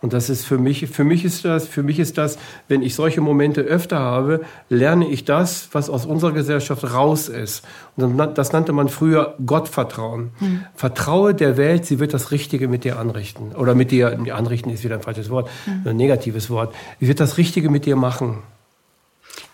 Und 0.03 0.13
das 0.13 0.29
ist 0.29 0.45
für 0.45 0.59
mich, 0.59 0.89
für 0.89 1.05
mich 1.05 1.25
ist 1.25 1.45
das, 1.45 1.69
für 1.69 1.85
mich 1.85 2.01
ist 2.01 2.19
das, 2.19 2.37
wenn 2.67 2.83
ich 2.83 2.97
solche 2.97 3.21
Momente 3.21 3.61
öfter 3.61 4.01
habe, 4.01 4.41
lerne 4.69 5.09
ich 5.09 5.25
das, 5.25 5.69
was 5.73 5.89
aus 5.89 6.07
unserer 6.07 6.33
Gesellschaft 6.33 6.83
raus 6.93 7.29
ist. 7.29 7.65
Und 7.97 8.19
das 8.19 8.53
nannte 8.53 8.73
man 8.73 8.89
früher 8.89 9.37
Gottvertrauen. 9.47 10.33
Mhm. 10.41 10.65
Vertraue 10.75 11.35
der 11.35 11.57
Welt, 11.57 11.87
sie 11.87 12.01
wird 12.01 12.13
das 12.15 12.33
Richtige 12.33 12.67
mit 12.67 12.83
dir 12.83 12.99
anrichten. 12.99 13.53
Oder 13.53 13.77
mit 13.77 13.93
dir, 13.93 14.19
anrichten 14.35 14.71
ist 14.71 14.83
wieder 14.83 14.97
ein 14.97 15.03
falsches 15.03 15.31
Wort, 15.31 15.49
mhm. 15.67 15.89
ein 15.89 15.97
negatives 15.97 16.51
Wort. 16.51 16.75
Sie 16.99 17.07
wird 17.07 17.21
das 17.21 17.39
Richtige 17.39 17.71
mit 17.71 17.87
dir 17.87 17.95
machen. 17.95 18.39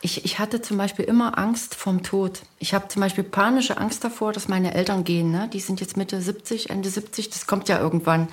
Ich, 0.01 0.25
ich 0.25 0.39
hatte 0.39 0.63
zum 0.63 0.79
Beispiel 0.79 1.05
immer 1.05 1.39
Angst 1.39 1.75
vom 1.75 2.03
Tod. 2.03 2.43
Ich 2.59 2.73
habe 2.73 2.89
zum 2.89 3.01
Beispiel 3.01 3.25
panische 3.25 3.79
Angst 3.79 4.05
davor, 4.05 4.33
dass 4.33 4.49
meine 4.49 4.75
Eltern 4.75 5.05
gehen. 5.05 5.31
Ne? 5.31 5.51
Die 5.53 5.61
sind 5.61 5.81
jetzt 5.81 5.97
Mitte 5.97 6.21
70, 6.21 6.71
Ende 6.71 6.89
70, 6.89 7.31
das 7.31 7.47
kommt 7.47 7.69
ja 7.69 7.81
irgendwann. 7.81 8.29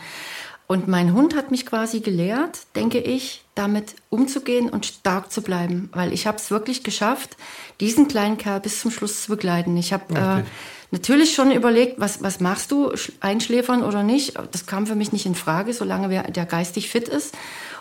Und 0.67 0.87
mein 0.87 1.13
Hund 1.13 1.35
hat 1.35 1.51
mich 1.51 1.65
quasi 1.65 1.99
gelehrt, 1.99 2.61
denke 2.75 2.99
ich, 2.99 3.43
damit 3.53 3.95
umzugehen 4.09 4.69
und 4.69 4.85
stark 4.85 5.31
zu 5.31 5.41
bleiben, 5.41 5.89
weil 5.93 6.11
ich 6.11 6.25
habe 6.25 6.37
es 6.37 6.49
wirklich 6.49 6.83
geschafft, 6.83 7.37
diesen 7.79 8.07
kleinen 8.07 8.37
Kerl 8.37 8.59
bis 8.61 8.81
zum 8.81 8.89
Schluss 8.89 9.23
zu 9.23 9.31
begleiten. 9.31 9.77
Ich 9.77 9.93
habe 9.93 10.13
äh, 10.15 10.43
natürlich 10.89 11.35
schon 11.35 11.51
überlegt, 11.51 11.99
was, 11.99 12.23
was 12.23 12.39
machst 12.39 12.71
du, 12.71 12.91
einschläfern 13.19 13.83
oder 13.83 14.01
nicht. 14.01 14.39
Das 14.51 14.65
kam 14.65 14.87
für 14.87 14.95
mich 14.95 15.13
nicht 15.13 15.27
in 15.27 15.35
Frage, 15.35 15.71
solange 15.71 16.23
der 16.31 16.45
geistig 16.45 16.89
fit 16.89 17.07
ist. 17.07 17.35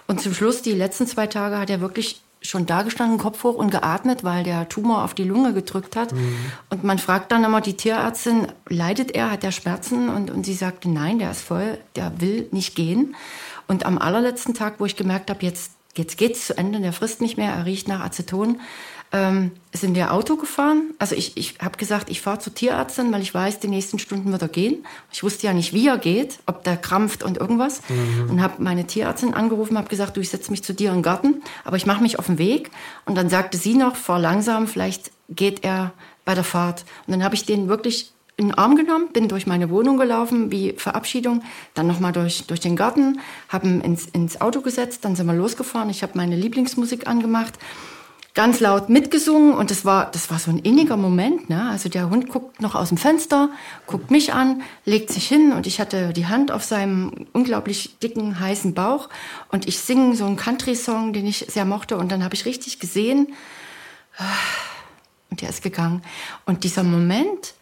Und 0.07 0.21
zum 0.21 0.35
Schluss, 0.35 0.61
die 0.61 0.73
letzten 0.73 1.07
zwei 1.07 1.27
Tage, 1.27 1.59
hat 1.59 1.71
er 1.71 1.81
wirklich 1.81 2.21
schon 2.45 2.67
da 2.67 2.83
gestanden, 2.83 3.19
Kopf 3.19 3.43
hoch 3.43 3.55
und 3.55 3.71
geatmet, 3.71 4.23
weil 4.23 4.45
der 4.45 4.69
Tumor 4.69 5.03
auf 5.03 5.15
die 5.15 5.25
Lunge 5.25 5.55
gedrückt 5.55 5.97
hat. 5.97 6.13
Mhm. 6.13 6.37
Und 6.71 6.85
man 6.85 6.99
fragt 6.99 7.33
dann 7.33 7.43
immer 7.43 7.61
die 7.61 7.77
Tierärztin, 7.77 8.49
leidet 8.69 9.13
er, 9.13 9.31
hat 9.31 9.43
er 9.45 9.53
Schmerzen? 9.53 10.11
Und, 10.11 10.31
und 10.31 10.45
sie 10.45 10.55
sagte, 10.55 10.91
nein, 10.91 11.19
der 11.19 11.31
ist 11.31 11.43
voll, 11.43 11.79
der 11.97 12.21
will 12.21 12.49
nicht 12.53 12.77
gehen. 12.77 13.17
Und 13.67 13.87
am 13.87 13.99
allerletzten 13.99 14.53
Tag, 14.53 14.75
wo 14.79 14.85
ich 14.85 14.95
gemerkt 14.95 15.31
habe, 15.31 15.45
jetzt, 15.45 15.73
jetzt 15.97 16.19
geht's 16.19 16.47
zu 16.47 16.59
Ende, 16.59 16.81
der 16.81 16.93
frisst 16.93 17.23
nicht 17.23 17.39
mehr, 17.39 17.53
er 17.53 17.65
riecht 17.65 17.89
nach 17.89 18.05
Aceton, 18.05 18.61
ähm, 19.15 19.53
sind 19.73 19.95
wir 19.95 20.13
Auto 20.13 20.35
gefahren. 20.37 20.91
Also 20.99 21.15
ich, 21.15 21.37
ich 21.37 21.55
habe 21.61 21.79
gesagt, 21.79 22.11
ich 22.11 22.21
fahre 22.21 22.41
zur 22.41 22.53
Tierärztin, 22.53 23.13
weil 23.13 23.23
ich 23.23 23.33
weiß, 23.33 23.61
die 23.61 23.69
nächsten 23.69 24.01
Stunden 24.01 24.33
wird 24.33 24.43
er 24.43 24.49
gehen. 24.49 24.85
Ich 25.13 25.23
wusste 25.23 25.47
ja 25.47 25.53
nicht, 25.53 25.73
wie 25.73 25.87
er 25.87 25.99
geht, 25.99 26.41
ob 26.47 26.65
der 26.65 26.77
krampft 26.77 27.23
und 27.23 27.39
irgendwas. 27.39 27.81
Mhm. 27.89 28.31
Und 28.31 28.43
habe 28.43 28.61
meine 28.61 28.89
Tierärztin 28.89 29.33
angerufen, 29.33 29.79
habe 29.79 29.89
gesagt, 29.89 30.17
du, 30.17 30.21
ich 30.21 30.31
setze 30.31 30.51
mich 30.51 30.65
zu 30.65 30.75
dir 30.75 30.91
im 30.91 31.03
Garten, 31.03 31.43
aber 31.65 31.77
ich 31.77 31.87
mache 31.87 32.03
mich 32.03 32.19
auf 32.19 32.27
den 32.27 32.39
Weg. 32.39 32.73
Und 33.05 33.15
dann 33.15 33.29
sagte 33.29 33.57
sie 33.57 33.75
noch, 33.75 33.95
fahr 33.95 34.19
langsam, 34.19 34.67
vielleicht 34.67 35.13
geht 35.29 35.63
er 35.65 35.93
bei 36.25 36.35
der 36.35 36.45
Fahrt. 36.45 36.85
Und 37.07 37.13
dann 37.13 37.23
habe 37.23 37.37
ich 37.37 37.47
den 37.47 37.69
wirklich 37.69 38.11
in 38.37 38.49
den 38.49 38.59
Arm 38.59 38.75
genommen, 38.75 39.13
bin 39.13 39.29
durch 39.29 39.47
meine 39.47 39.71
Wohnung 39.71 39.97
gelaufen, 39.97 40.51
wie 40.51 40.73
Verabschiedung, 40.73 41.45
dann 41.75 41.87
nochmal 41.87 42.11
durch, 42.11 42.49
durch 42.49 42.59
den 42.59 42.75
Garten, 42.75 43.21
habe 43.49 43.69
ihn 43.69 43.81
ins, 43.81 44.07
ins 44.07 44.41
Auto 44.41 44.61
gesetzt, 44.61 45.05
dann 45.05 45.15
sind 45.15 45.27
wir 45.29 45.35
losgefahren. 45.35 45.89
Ich 45.89 46.03
habe 46.03 46.15
meine 46.17 46.35
Lieblingsmusik 46.35 47.07
angemacht 47.07 47.61
ganz 48.35 48.59
laut 48.59 48.89
mitgesungen 48.89 49.55
und 49.55 49.71
das 49.71 49.85
war, 49.85 50.11
das 50.11 50.29
war 50.29 50.41
so 50.41 50.51
ein 50.51 50.59
inniger 50.59 50.97
Moment. 50.97 51.49
Ne? 51.49 51.69
Also 51.71 51.89
der 51.89 52.11
Hund 52.11 52.29
guckt 52.29 52.61
noch 52.61 52.75
aus 52.75 52.89
dem 52.89 52.99
Fenster, 52.99 53.49
guckt 53.87 54.11
mich 54.11 54.33
an, 54.33 54.63
legt 54.85 55.11
sich 55.13 55.29
hin 55.29 55.53
und 55.53 55.69
ich 55.69 55.81
hatte 55.81 56.13
die 56.13 56.27
Hand 56.27 56.51
auf 56.51 56.65
seinem 56.65 57.27
unglaublich 57.33 57.97
dicken, 58.01 58.41
heißen 58.41 58.75
Bauch 58.75 59.09
und 59.51 59.69
ich 59.69 59.79
singe 59.79 60.17
so 60.17 60.25
einen 60.25 60.37
Country-Song, 60.37 61.13
den 61.13 61.27
ich 61.27 61.47
sehr 61.49 61.65
mochte 61.65 61.97
und 61.97 62.11
dann 62.11 62.25
habe 62.25 62.35
ich 62.35 62.45
richtig 62.45 62.81
gesehen 62.81 63.29
und 65.31 65.41
der 65.41 65.49
ist 65.49 65.63
gegangen. 65.63 66.03
Und 66.45 66.65
dieser 66.65 66.83
Moment, 66.83 67.55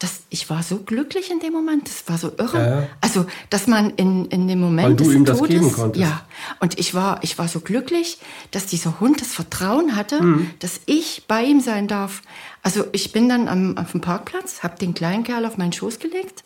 das, 0.00 0.22
ich 0.30 0.48
war 0.48 0.62
so 0.62 0.78
glücklich 0.78 1.30
in 1.30 1.40
dem 1.40 1.52
Moment, 1.52 1.86
das 1.86 2.08
war 2.08 2.16
so 2.16 2.32
irre. 2.38 2.58
Ja, 2.58 2.80
ja. 2.80 2.86
Also, 3.02 3.26
dass 3.50 3.66
man 3.66 3.90
in, 3.90 4.24
in 4.26 4.48
dem 4.48 4.58
Moment 4.58 4.88
Weil 4.88 4.96
du 4.96 5.10
ihm 5.12 5.26
das 5.26 5.38
Todes, 5.38 5.54
geben 5.54 5.72
konntest. 5.72 6.02
Ja, 6.02 6.22
und 6.58 6.78
ich 6.78 6.94
war, 6.94 7.22
ich 7.22 7.38
war 7.38 7.48
so 7.48 7.60
glücklich, 7.60 8.18
dass 8.50 8.64
dieser 8.64 8.98
Hund 8.98 9.20
das 9.20 9.28
Vertrauen 9.34 9.94
hatte, 9.94 10.22
mhm. 10.22 10.50
dass 10.58 10.80
ich 10.86 11.24
bei 11.28 11.44
ihm 11.44 11.60
sein 11.60 11.86
darf. 11.86 12.22
Also, 12.62 12.86
ich 12.92 13.12
bin 13.12 13.28
dann 13.28 13.46
am, 13.46 13.76
auf 13.76 13.92
dem 13.92 14.00
Parkplatz, 14.00 14.62
habe 14.62 14.78
den 14.78 14.94
kleinen 14.94 15.22
Kerl 15.22 15.44
auf 15.44 15.58
meinen 15.58 15.74
Schoß 15.74 15.98
gelegt 15.98 16.44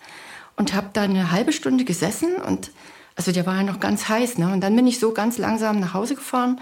und 0.57 0.74
habe 0.74 0.88
da 0.92 1.02
eine 1.02 1.30
halbe 1.30 1.52
Stunde 1.52 1.84
gesessen 1.84 2.34
und 2.36 2.72
also 3.16 3.30
der 3.30 3.46
war 3.46 3.55
ja 3.55 3.62
noch 3.62 3.78
ganz 3.78 4.09
heiß, 4.09 4.38
ne? 4.38 4.52
Und 4.52 4.62
dann 4.62 4.74
bin 4.74 4.88
ich 4.88 4.98
so 4.98 5.12
ganz 5.12 5.38
langsam 5.38 5.78
nach 5.78 5.94
Hause 5.94 6.16
gefahren, 6.16 6.61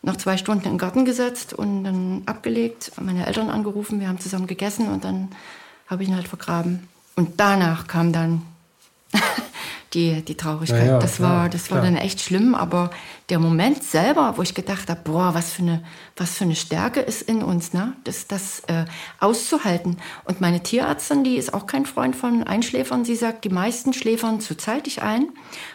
noch 0.00 0.16
zwei 0.16 0.38
Stunden 0.38 0.66
im 0.66 0.78
Garten 0.78 1.04
gesetzt 1.04 1.52
und 1.52 1.84
dann 1.84 2.22
abgelegt, 2.24 2.92
meine 2.98 3.26
Eltern 3.26 3.50
angerufen, 3.50 4.00
wir 4.00 4.08
haben 4.08 4.18
zusammen 4.18 4.46
gegessen 4.46 4.88
und 4.88 5.04
dann 5.04 5.28
habe 5.92 6.02
ich 6.02 6.08
ihn 6.08 6.16
halt 6.16 6.28
vergraben. 6.28 6.88
Und 7.16 7.38
danach 7.38 7.86
kam 7.86 8.12
dann 8.12 8.42
die, 9.92 10.22
die 10.22 10.34
Traurigkeit. 10.34 10.86
Ja, 10.86 10.98
das 10.98 11.20
war, 11.20 11.50
das 11.50 11.70
war 11.70 11.82
dann 11.82 11.96
echt 11.96 12.22
schlimm, 12.22 12.54
aber 12.54 12.90
der 13.28 13.38
Moment 13.38 13.84
selber, 13.84 14.34
wo 14.38 14.42
ich 14.42 14.54
gedacht 14.54 14.88
habe, 14.88 15.00
boah, 15.04 15.34
was 15.34 15.52
für 15.52 15.62
eine, 15.62 15.84
was 16.16 16.38
für 16.38 16.44
eine 16.44 16.56
Stärke 16.56 17.00
ist 17.00 17.20
in 17.20 17.42
uns, 17.42 17.74
ne? 17.74 17.92
das, 18.04 18.26
das 18.26 18.60
äh, 18.68 18.86
auszuhalten. 19.20 19.98
Und 20.24 20.40
meine 20.40 20.62
Tierärztin, 20.62 21.24
die 21.24 21.36
ist 21.36 21.52
auch 21.52 21.66
kein 21.66 21.84
Freund 21.84 22.16
von 22.16 22.42
Einschläfern, 22.42 23.04
sie 23.04 23.16
sagt, 23.16 23.44
die 23.44 23.50
meisten 23.50 23.92
schläfern 23.92 24.40
zu 24.40 24.54
zeitig 24.56 25.02
ein, 25.02 25.28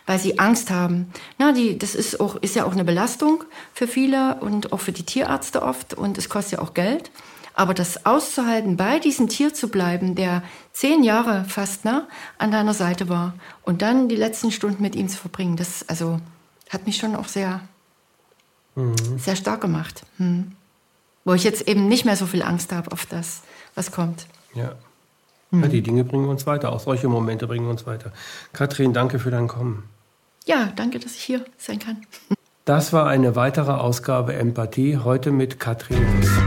weil 0.07 0.18
sie 0.18 0.39
Angst 0.39 0.72
haben. 0.72 1.11
Na, 1.38 1.52
die, 1.52 1.77
das 1.77 1.94
ist, 1.94 2.19
auch, 2.19 2.38
ist 2.38 2.56
ja 2.56 2.65
auch 2.65 2.73
eine 2.73 2.84
Belastung 2.84 3.44
für 3.72 3.88
viele 3.88 4.35
und 4.39 4.73
auch 4.73 4.80
für 4.80 4.91
die 4.94 5.03
Tierärzte 5.03 5.61
oft 5.61 5.94
und 5.94 6.18
es 6.18 6.27
kostet 6.27 6.53
ja 6.53 6.65
auch 6.65 6.73
Geld. 6.73 7.11
Aber 7.58 7.74
das 7.74 8.06
auszuhalten, 8.06 8.78
bei 8.78 9.00
diesem 9.00 9.30
Tier 9.30 9.52
zu 9.52 9.70
bleiben, 9.70 10.14
der 10.14 10.44
zehn 10.74 11.04
Jahre 11.04 11.44
fast 11.46 11.86
ne, 11.86 12.08
an 12.38 12.52
deiner 12.52 12.76
Seite 12.76 13.10
war 13.10 13.34
und 13.64 13.82
dann 13.82 14.08
die 14.10 14.16
letzten 14.16 14.52
Stunden 14.52 14.84
mit 14.84 14.96
ihm 14.96 15.10
zu 15.10 15.18
verbringen, 15.18 15.56
das, 15.56 15.84
also, 15.90 16.22
hat 16.70 16.86
mich 16.86 16.98
schon 16.98 17.16
auch 17.16 17.28
sehr, 17.28 17.62
mhm. 18.76 19.18
sehr 19.18 19.36
stark 19.36 19.60
gemacht. 19.62 20.04
Hm. 20.18 20.52
Wo 21.26 21.34
ich 21.34 21.44
jetzt 21.44 21.68
eben 21.68 21.88
nicht 21.88 22.06
mehr 22.06 22.16
so 22.16 22.28
viel 22.28 22.44
Angst 22.44 22.72
habe 22.72 22.92
auf 22.92 23.08
das, 23.08 23.42
was 23.74 23.92
kommt. 23.92 24.28
Ja. 24.54 24.76
Mhm. 25.50 25.64
ja. 25.64 25.70
Die 25.70 25.82
Dinge 25.82 26.04
bringen 26.04 26.30
uns 26.30 26.46
weiter. 26.46 26.72
Auch 26.72 26.80
solche 26.80 27.08
Momente 27.08 27.48
bringen 27.48 27.68
uns 27.68 27.88
weiter. 27.88 28.12
Katrin, 28.54 28.94
danke 28.94 29.18
für 29.18 29.32
dein 29.32 29.48
Kommen. 29.48 29.90
Ja, 30.46 30.72
danke, 30.76 31.00
dass 31.00 31.16
ich 31.16 31.24
hier 31.24 31.44
sein 31.58 31.80
kann. 31.80 32.06
Das 32.66 32.94
war 32.94 33.08
eine 33.08 33.36
weitere 33.36 33.72
Ausgabe 33.72 34.36
Empathie, 34.36 34.98
heute 34.98 35.32
mit 35.32 35.60
Katrin 35.60 36.06
Huss. 36.20 36.47